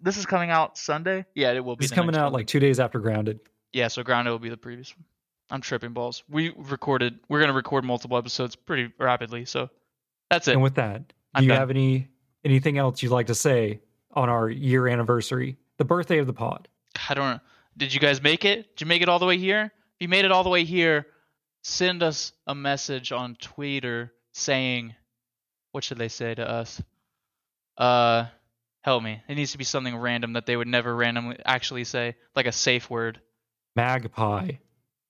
This 0.00 0.16
is 0.16 0.26
coming 0.26 0.50
out 0.50 0.78
Sunday. 0.78 1.24
Yeah, 1.34 1.52
it 1.52 1.64
will 1.64 1.76
be. 1.76 1.84
It's 1.84 1.94
coming 1.94 2.16
out 2.16 2.24
one. 2.24 2.32
like 2.34 2.46
two 2.46 2.60
days 2.60 2.78
after 2.78 2.98
Grounded. 2.98 3.40
Yeah, 3.72 3.88
so 3.88 4.02
Grounded 4.02 4.30
will 4.30 4.38
be 4.38 4.48
the 4.48 4.56
previous 4.56 4.96
one. 4.96 5.04
I'm 5.50 5.60
tripping 5.60 5.92
balls. 5.92 6.22
We 6.28 6.52
recorded. 6.56 7.18
We're 7.28 7.40
gonna 7.40 7.52
record 7.52 7.84
multiple 7.84 8.18
episodes 8.18 8.54
pretty 8.54 8.92
rapidly, 8.98 9.44
so 9.44 9.70
that's 10.30 10.46
it. 10.48 10.52
And 10.52 10.62
with 10.62 10.74
that, 10.74 11.08
do 11.08 11.14
I'm 11.34 11.44
you 11.44 11.48
done. 11.48 11.58
have 11.58 11.70
any 11.70 12.08
anything 12.44 12.78
else 12.78 13.02
you'd 13.02 13.12
like 13.12 13.26
to 13.28 13.34
say 13.34 13.80
on 14.12 14.28
our 14.28 14.48
year 14.48 14.88
anniversary, 14.88 15.56
the 15.78 15.84
birthday 15.84 16.18
of 16.18 16.26
the 16.26 16.32
pod? 16.32 16.68
I 17.08 17.14
don't 17.14 17.30
know. 17.30 17.40
Did 17.76 17.94
you 17.94 18.00
guys 18.00 18.22
make 18.22 18.44
it? 18.44 18.76
Did 18.76 18.82
you 18.82 18.86
make 18.86 19.02
it 19.02 19.08
all 19.08 19.18
the 19.18 19.26
way 19.26 19.38
here? 19.38 19.64
If 19.64 20.00
you 20.02 20.08
made 20.08 20.24
it 20.24 20.32
all 20.32 20.44
the 20.44 20.50
way 20.50 20.64
here, 20.64 21.06
send 21.62 22.02
us 22.02 22.32
a 22.46 22.54
message 22.54 23.12
on 23.12 23.36
Twitter 23.40 24.12
saying, 24.32 24.94
what 25.72 25.84
should 25.84 25.98
they 25.98 26.08
say 26.08 26.34
to 26.34 26.48
us? 26.48 26.82
Uh, 27.78 28.26
help 28.82 29.02
me. 29.02 29.22
It 29.28 29.36
needs 29.36 29.52
to 29.52 29.58
be 29.58 29.64
something 29.64 29.96
random 29.96 30.32
that 30.34 30.44
they 30.46 30.56
would 30.56 30.66
never 30.68 30.94
randomly 30.94 31.36
actually 31.44 31.84
say, 31.84 32.16
like 32.36 32.46
a 32.46 32.52
safe 32.52 32.90
word. 32.90 33.20
Magpie, 33.76 34.52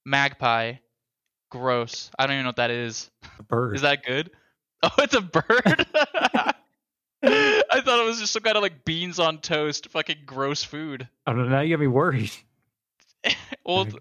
Magpie. 0.04 0.74
Gross. 1.50 2.10
I 2.18 2.26
don't 2.26 2.34
even 2.34 2.44
know 2.44 2.50
what 2.50 2.56
that 2.56 2.70
is. 2.70 3.10
a 3.38 3.42
bird. 3.42 3.76
Is 3.76 3.82
that 3.82 4.04
good? 4.04 4.30
Oh, 4.80 4.90
it's 4.98 5.14
a 5.14 5.20
bird. 5.20 5.86
I 5.94 7.80
thought 7.80 7.98
it 8.00 8.04
was 8.06 8.20
just 8.20 8.32
some 8.32 8.42
kind 8.44 8.56
of 8.56 8.62
like 8.62 8.84
beans 8.84 9.18
on 9.18 9.38
toast, 9.38 9.88
fucking 9.90 10.18
gross 10.24 10.62
food. 10.62 11.08
I 11.26 11.32
don't 11.32 11.42
know. 11.42 11.48
Now 11.48 11.60
you 11.62 11.74
got 11.76 11.80
me 11.80 11.88
worried. 11.88 12.30
Well, 13.66 13.84
th- 13.86 13.96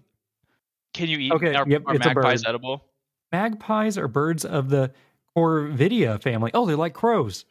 can 0.94 1.08
you 1.08 1.18
eat? 1.18 1.32
Okay, 1.32 1.54
Are, 1.54 1.68
yep, 1.68 1.82
are 1.86 1.96
it's 1.96 2.06
a 2.06 2.14
magpies 2.14 2.42
bird. 2.42 2.48
edible? 2.48 2.84
Magpies 3.32 3.98
are 3.98 4.06
birds 4.08 4.44
of 4.44 4.70
the 4.70 4.92
Corvidae 5.36 6.22
family. 6.22 6.52
Oh, 6.54 6.64
they're 6.64 6.76
like 6.76 6.94
crows. 6.94 7.44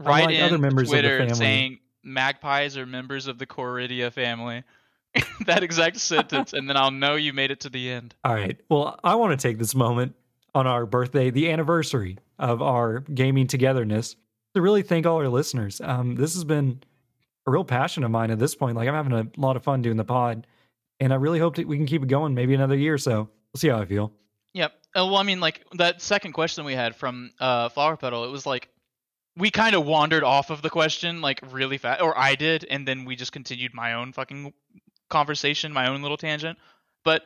Write 0.00 0.20
Unlike 0.20 0.34
in 0.36 0.42
other 0.42 0.58
members 0.58 0.88
of 0.88 0.96
the 0.96 1.02
Twitter 1.02 1.18
family. 1.18 1.34
saying 1.34 1.78
magpies 2.02 2.76
are 2.76 2.86
members 2.86 3.26
of 3.26 3.38
the 3.38 3.46
Coridia 3.46 4.12
family. 4.12 4.64
that 5.46 5.62
exact 5.62 5.98
sentence, 5.98 6.52
and 6.52 6.68
then 6.68 6.76
I'll 6.76 6.92
know 6.92 7.16
you 7.16 7.32
made 7.32 7.50
it 7.50 7.60
to 7.60 7.68
the 7.68 7.90
end. 7.90 8.14
All 8.24 8.32
right. 8.32 8.58
Well, 8.68 8.98
I 9.02 9.16
want 9.16 9.38
to 9.38 9.48
take 9.48 9.58
this 9.58 9.74
moment 9.74 10.14
on 10.54 10.66
our 10.66 10.86
birthday, 10.86 11.30
the 11.30 11.50
anniversary 11.50 12.16
of 12.38 12.62
our 12.62 13.00
gaming 13.00 13.46
togetherness, 13.46 14.16
to 14.54 14.62
really 14.62 14.82
thank 14.82 15.06
all 15.06 15.16
our 15.16 15.28
listeners. 15.28 15.80
Um, 15.80 16.14
this 16.14 16.34
has 16.34 16.44
been 16.44 16.80
a 17.46 17.50
real 17.50 17.64
passion 17.64 18.04
of 18.04 18.10
mine 18.10 18.30
at 18.30 18.38
this 18.38 18.54
point. 18.54 18.76
Like 18.76 18.88
I'm 18.88 18.94
having 18.94 19.12
a 19.12 19.40
lot 19.40 19.56
of 19.56 19.64
fun 19.64 19.82
doing 19.82 19.96
the 19.96 20.04
pod, 20.04 20.46
and 21.00 21.12
I 21.12 21.16
really 21.16 21.40
hope 21.40 21.56
that 21.56 21.66
we 21.66 21.76
can 21.76 21.86
keep 21.86 22.02
it 22.02 22.08
going 22.08 22.34
maybe 22.34 22.54
another 22.54 22.76
year 22.76 22.94
or 22.94 22.98
so. 22.98 23.28
We'll 23.52 23.58
see 23.58 23.68
how 23.68 23.80
I 23.80 23.86
feel. 23.86 24.12
Yep. 24.54 24.72
Uh, 24.96 25.06
well, 25.06 25.16
I 25.16 25.22
mean, 25.24 25.40
like 25.40 25.64
that 25.74 26.00
second 26.00 26.32
question 26.32 26.64
we 26.64 26.74
had 26.74 26.94
from 26.94 27.32
uh, 27.40 27.68
Flower 27.68 27.96
Petal, 27.96 28.24
it 28.24 28.30
was 28.30 28.46
like 28.46 28.68
we 29.40 29.50
kind 29.50 29.74
of 29.74 29.86
wandered 29.86 30.22
off 30.22 30.50
of 30.50 30.62
the 30.62 30.70
question 30.70 31.22
like 31.22 31.40
really 31.50 31.78
fast, 31.78 32.02
or 32.02 32.16
I 32.16 32.34
did, 32.34 32.66
and 32.70 32.86
then 32.86 33.04
we 33.06 33.16
just 33.16 33.32
continued 33.32 33.74
my 33.74 33.94
own 33.94 34.12
fucking 34.12 34.52
conversation, 35.08 35.72
my 35.72 35.88
own 35.88 36.02
little 36.02 36.18
tangent. 36.18 36.58
But 37.04 37.22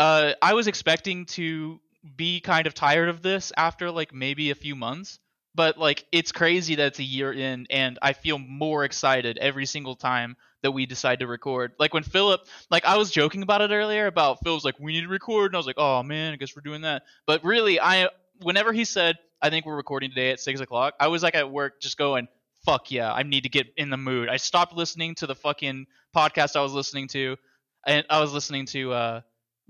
uh, 0.00 0.32
I 0.40 0.54
was 0.54 0.66
expecting 0.66 1.26
to 1.26 1.78
be 2.16 2.40
kind 2.40 2.66
of 2.66 2.74
tired 2.74 3.08
of 3.08 3.22
this 3.22 3.52
after 3.56 3.90
like 3.90 4.12
maybe 4.14 4.50
a 4.50 4.54
few 4.54 4.74
months. 4.74 5.18
But 5.54 5.76
like 5.76 6.06
it's 6.10 6.32
crazy 6.32 6.76
that 6.76 6.86
it's 6.86 6.98
a 6.98 7.04
year 7.04 7.30
in, 7.30 7.66
and 7.68 7.98
I 8.00 8.14
feel 8.14 8.38
more 8.38 8.84
excited 8.84 9.36
every 9.36 9.66
single 9.66 9.94
time 9.94 10.36
that 10.62 10.70
we 10.70 10.86
decide 10.86 11.18
to 11.18 11.26
record. 11.26 11.72
Like 11.78 11.92
when 11.92 12.04
Philip, 12.04 12.40
like 12.70 12.86
I 12.86 12.96
was 12.96 13.10
joking 13.10 13.42
about 13.42 13.60
it 13.60 13.70
earlier 13.70 14.06
about 14.06 14.42
Phil's 14.42 14.64
like 14.64 14.80
we 14.80 14.92
need 14.92 15.02
to 15.02 15.08
record, 15.08 15.50
and 15.50 15.56
I 15.56 15.58
was 15.58 15.66
like, 15.66 15.78
oh 15.78 16.02
man, 16.02 16.32
I 16.32 16.36
guess 16.36 16.56
we're 16.56 16.62
doing 16.62 16.80
that. 16.82 17.02
But 17.26 17.44
really, 17.44 17.78
I 17.78 18.08
whenever 18.40 18.72
he 18.72 18.86
said 18.86 19.18
I 19.42 19.50
think 19.50 19.66
we're 19.66 19.76
recording 19.76 20.10
today 20.10 20.30
at 20.30 20.38
six 20.38 20.60
o'clock, 20.60 20.94
I 21.00 21.08
was 21.08 21.24
like 21.24 21.34
at 21.34 21.50
work 21.50 21.80
just 21.80 21.98
going, 21.98 22.28
fuck 22.64 22.92
yeah, 22.92 23.12
I 23.12 23.24
need 23.24 23.42
to 23.42 23.48
get 23.48 23.66
in 23.76 23.90
the 23.90 23.96
mood. 23.96 24.28
I 24.28 24.36
stopped 24.36 24.72
listening 24.72 25.16
to 25.16 25.26
the 25.26 25.34
fucking 25.34 25.86
podcast 26.16 26.54
I 26.54 26.62
was 26.62 26.72
listening 26.72 27.08
to, 27.08 27.36
and 27.84 28.06
I 28.08 28.20
was 28.20 28.32
listening 28.32 28.66
to 28.66 28.92
uh 28.92 29.20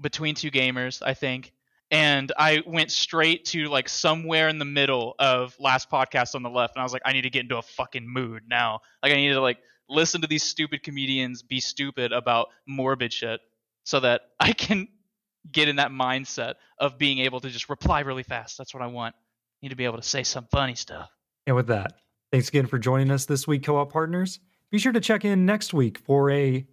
Between 0.00 0.34
Two 0.34 0.50
Gamers, 0.50 1.02
I 1.04 1.14
think. 1.14 1.52
And 1.90 2.32
I 2.38 2.62
went 2.66 2.90
straight 2.90 3.44
to 3.46 3.68
like 3.68 3.88
somewhere 3.88 4.48
in 4.48 4.58
the 4.58 4.64
middle 4.64 5.14
of 5.18 5.54
last 5.58 5.90
podcast 5.90 6.34
on 6.34 6.42
the 6.42 6.50
left, 6.50 6.76
and 6.76 6.80
I 6.80 6.84
was 6.84 6.92
like, 6.92 7.02
I 7.04 7.12
need 7.12 7.22
to 7.22 7.30
get 7.30 7.42
into 7.42 7.56
a 7.56 7.62
fucking 7.62 8.06
mood 8.06 8.42
now. 8.46 8.80
Like 9.02 9.12
I 9.12 9.16
need 9.16 9.30
to 9.30 9.40
like 9.40 9.58
listen 9.88 10.20
to 10.20 10.26
these 10.26 10.42
stupid 10.42 10.82
comedians 10.82 11.42
be 11.42 11.60
stupid 11.60 12.12
about 12.12 12.48
morbid 12.66 13.12
shit 13.12 13.40
so 13.84 14.00
that 14.00 14.22
I 14.38 14.52
can 14.52 14.88
get 15.50 15.68
in 15.68 15.76
that 15.76 15.90
mindset 15.90 16.54
of 16.78 16.98
being 16.98 17.20
able 17.20 17.40
to 17.40 17.48
just 17.48 17.68
reply 17.68 18.00
really 18.00 18.22
fast. 18.22 18.58
That's 18.58 18.74
what 18.74 18.82
I 18.82 18.86
want. 18.86 19.14
Need 19.62 19.68
to 19.70 19.76
be 19.76 19.84
able 19.84 19.96
to 19.98 20.02
say 20.02 20.22
some 20.22 20.46
funny 20.50 20.74
stuff. 20.74 21.10
And 21.46 21.56
with 21.56 21.68
that, 21.68 21.94
thanks 22.30 22.48
again 22.48 22.66
for 22.66 22.78
joining 22.78 23.10
us 23.10 23.24
this 23.26 23.46
week, 23.46 23.62
co 23.64 23.76
op 23.78 23.92
partners. 23.92 24.40
Be 24.70 24.78
sure 24.78 24.92
to 24.92 25.00
check 25.00 25.24
in 25.24 25.46
next 25.46 25.72
week 25.74 25.98
for 25.98 26.30
a 26.30 26.66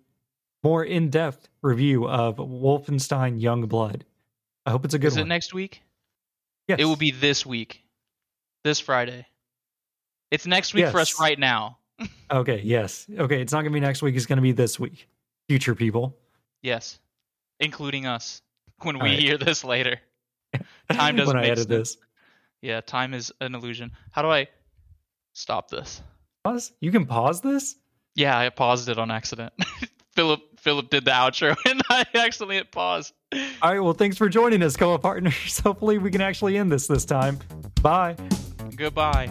more 0.64 0.84
in 0.84 1.10
depth 1.10 1.48
review 1.62 2.08
of 2.08 2.38
Wolfenstein 2.38 3.40
Young 3.42 3.66
Blood. 3.68 4.06
I 4.66 4.72
hope 4.72 4.86
it's 4.86 4.94
a 4.94 5.00
good 5.00 5.08
Is 5.08 5.16
one. 5.18 5.26
it 5.26 5.30
next 5.30 5.54
week? 5.54 5.82
yes. 6.68 6.80
It 6.80 6.86
will 6.86 6.96
be 6.96 7.12
this 7.12 7.46
week. 7.46 7.84
This 8.64 8.80
Friday. 8.80 9.26
It's 10.32 10.46
next 10.46 10.74
week 10.74 10.88
for 10.90 11.00
us 11.00 11.20
right 11.20 11.40
now. 11.40 11.78
Okay, 12.32 12.62
yes. 12.64 13.08
Okay, 13.18 13.42
it's 13.42 13.52
not 13.52 13.62
going 13.64 13.74
to 13.74 13.76
be 13.76 13.80
next 13.82 14.02
week. 14.04 14.16
It's 14.16 14.26
going 14.28 14.38
to 14.38 14.42
be 14.44 14.52
this 14.54 14.80
week. 14.80 15.10
Future 15.50 15.74
people. 15.76 16.16
Yes. 16.62 17.00
Including 17.60 18.06
us. 18.06 18.42
When 18.84 18.96
All 18.96 19.02
we 19.02 19.10
right. 19.10 19.20
hear 19.20 19.38
this 19.38 19.66
later. 19.66 20.00
Time 20.92 21.18
doesn't 21.18 21.36
when 21.36 21.44
I 21.44 21.48
edit 21.48 21.68
sense. 21.68 21.68
this. 21.68 21.98
Yeah, 22.62 22.82
time 22.82 23.14
is 23.14 23.32
an 23.42 23.56
illusion. 23.56 23.92
How 24.12 24.22
do 24.22 24.30
I 24.30 24.48
stop 25.34 25.70
this? 25.70 26.02
Pause? 26.44 26.74
You 26.82 26.92
can 26.92 27.06
pause 27.06 27.42
this? 27.42 27.76
Yeah, 28.16 28.38
I 28.38 28.50
paused 28.50 28.90
it 28.90 28.98
on 28.98 29.12
accident. 29.12 29.54
Philip 30.14 30.42
Philip 30.60 30.90
did 30.90 31.06
the 31.06 31.12
outro 31.12 31.56
and 31.66 31.82
I 31.90 32.06
accidentally 32.14 32.58
hit 32.58 32.72
pause. 32.72 33.14
All 33.62 33.72
right, 33.72 33.80
well, 33.80 33.94
thanks 33.94 34.18
for 34.18 34.28
joining 34.28 34.62
us, 34.64 34.76
co 34.76 34.98
partners. 34.98 35.60
Hopefully, 35.64 35.98
we 35.98 36.12
can 36.12 36.22
actually 36.22 36.58
end 36.58 36.72
this 36.72 36.88
this 36.88 37.06
time. 37.06 37.40
Bye. 37.82 38.16
Goodbye. 38.76 39.30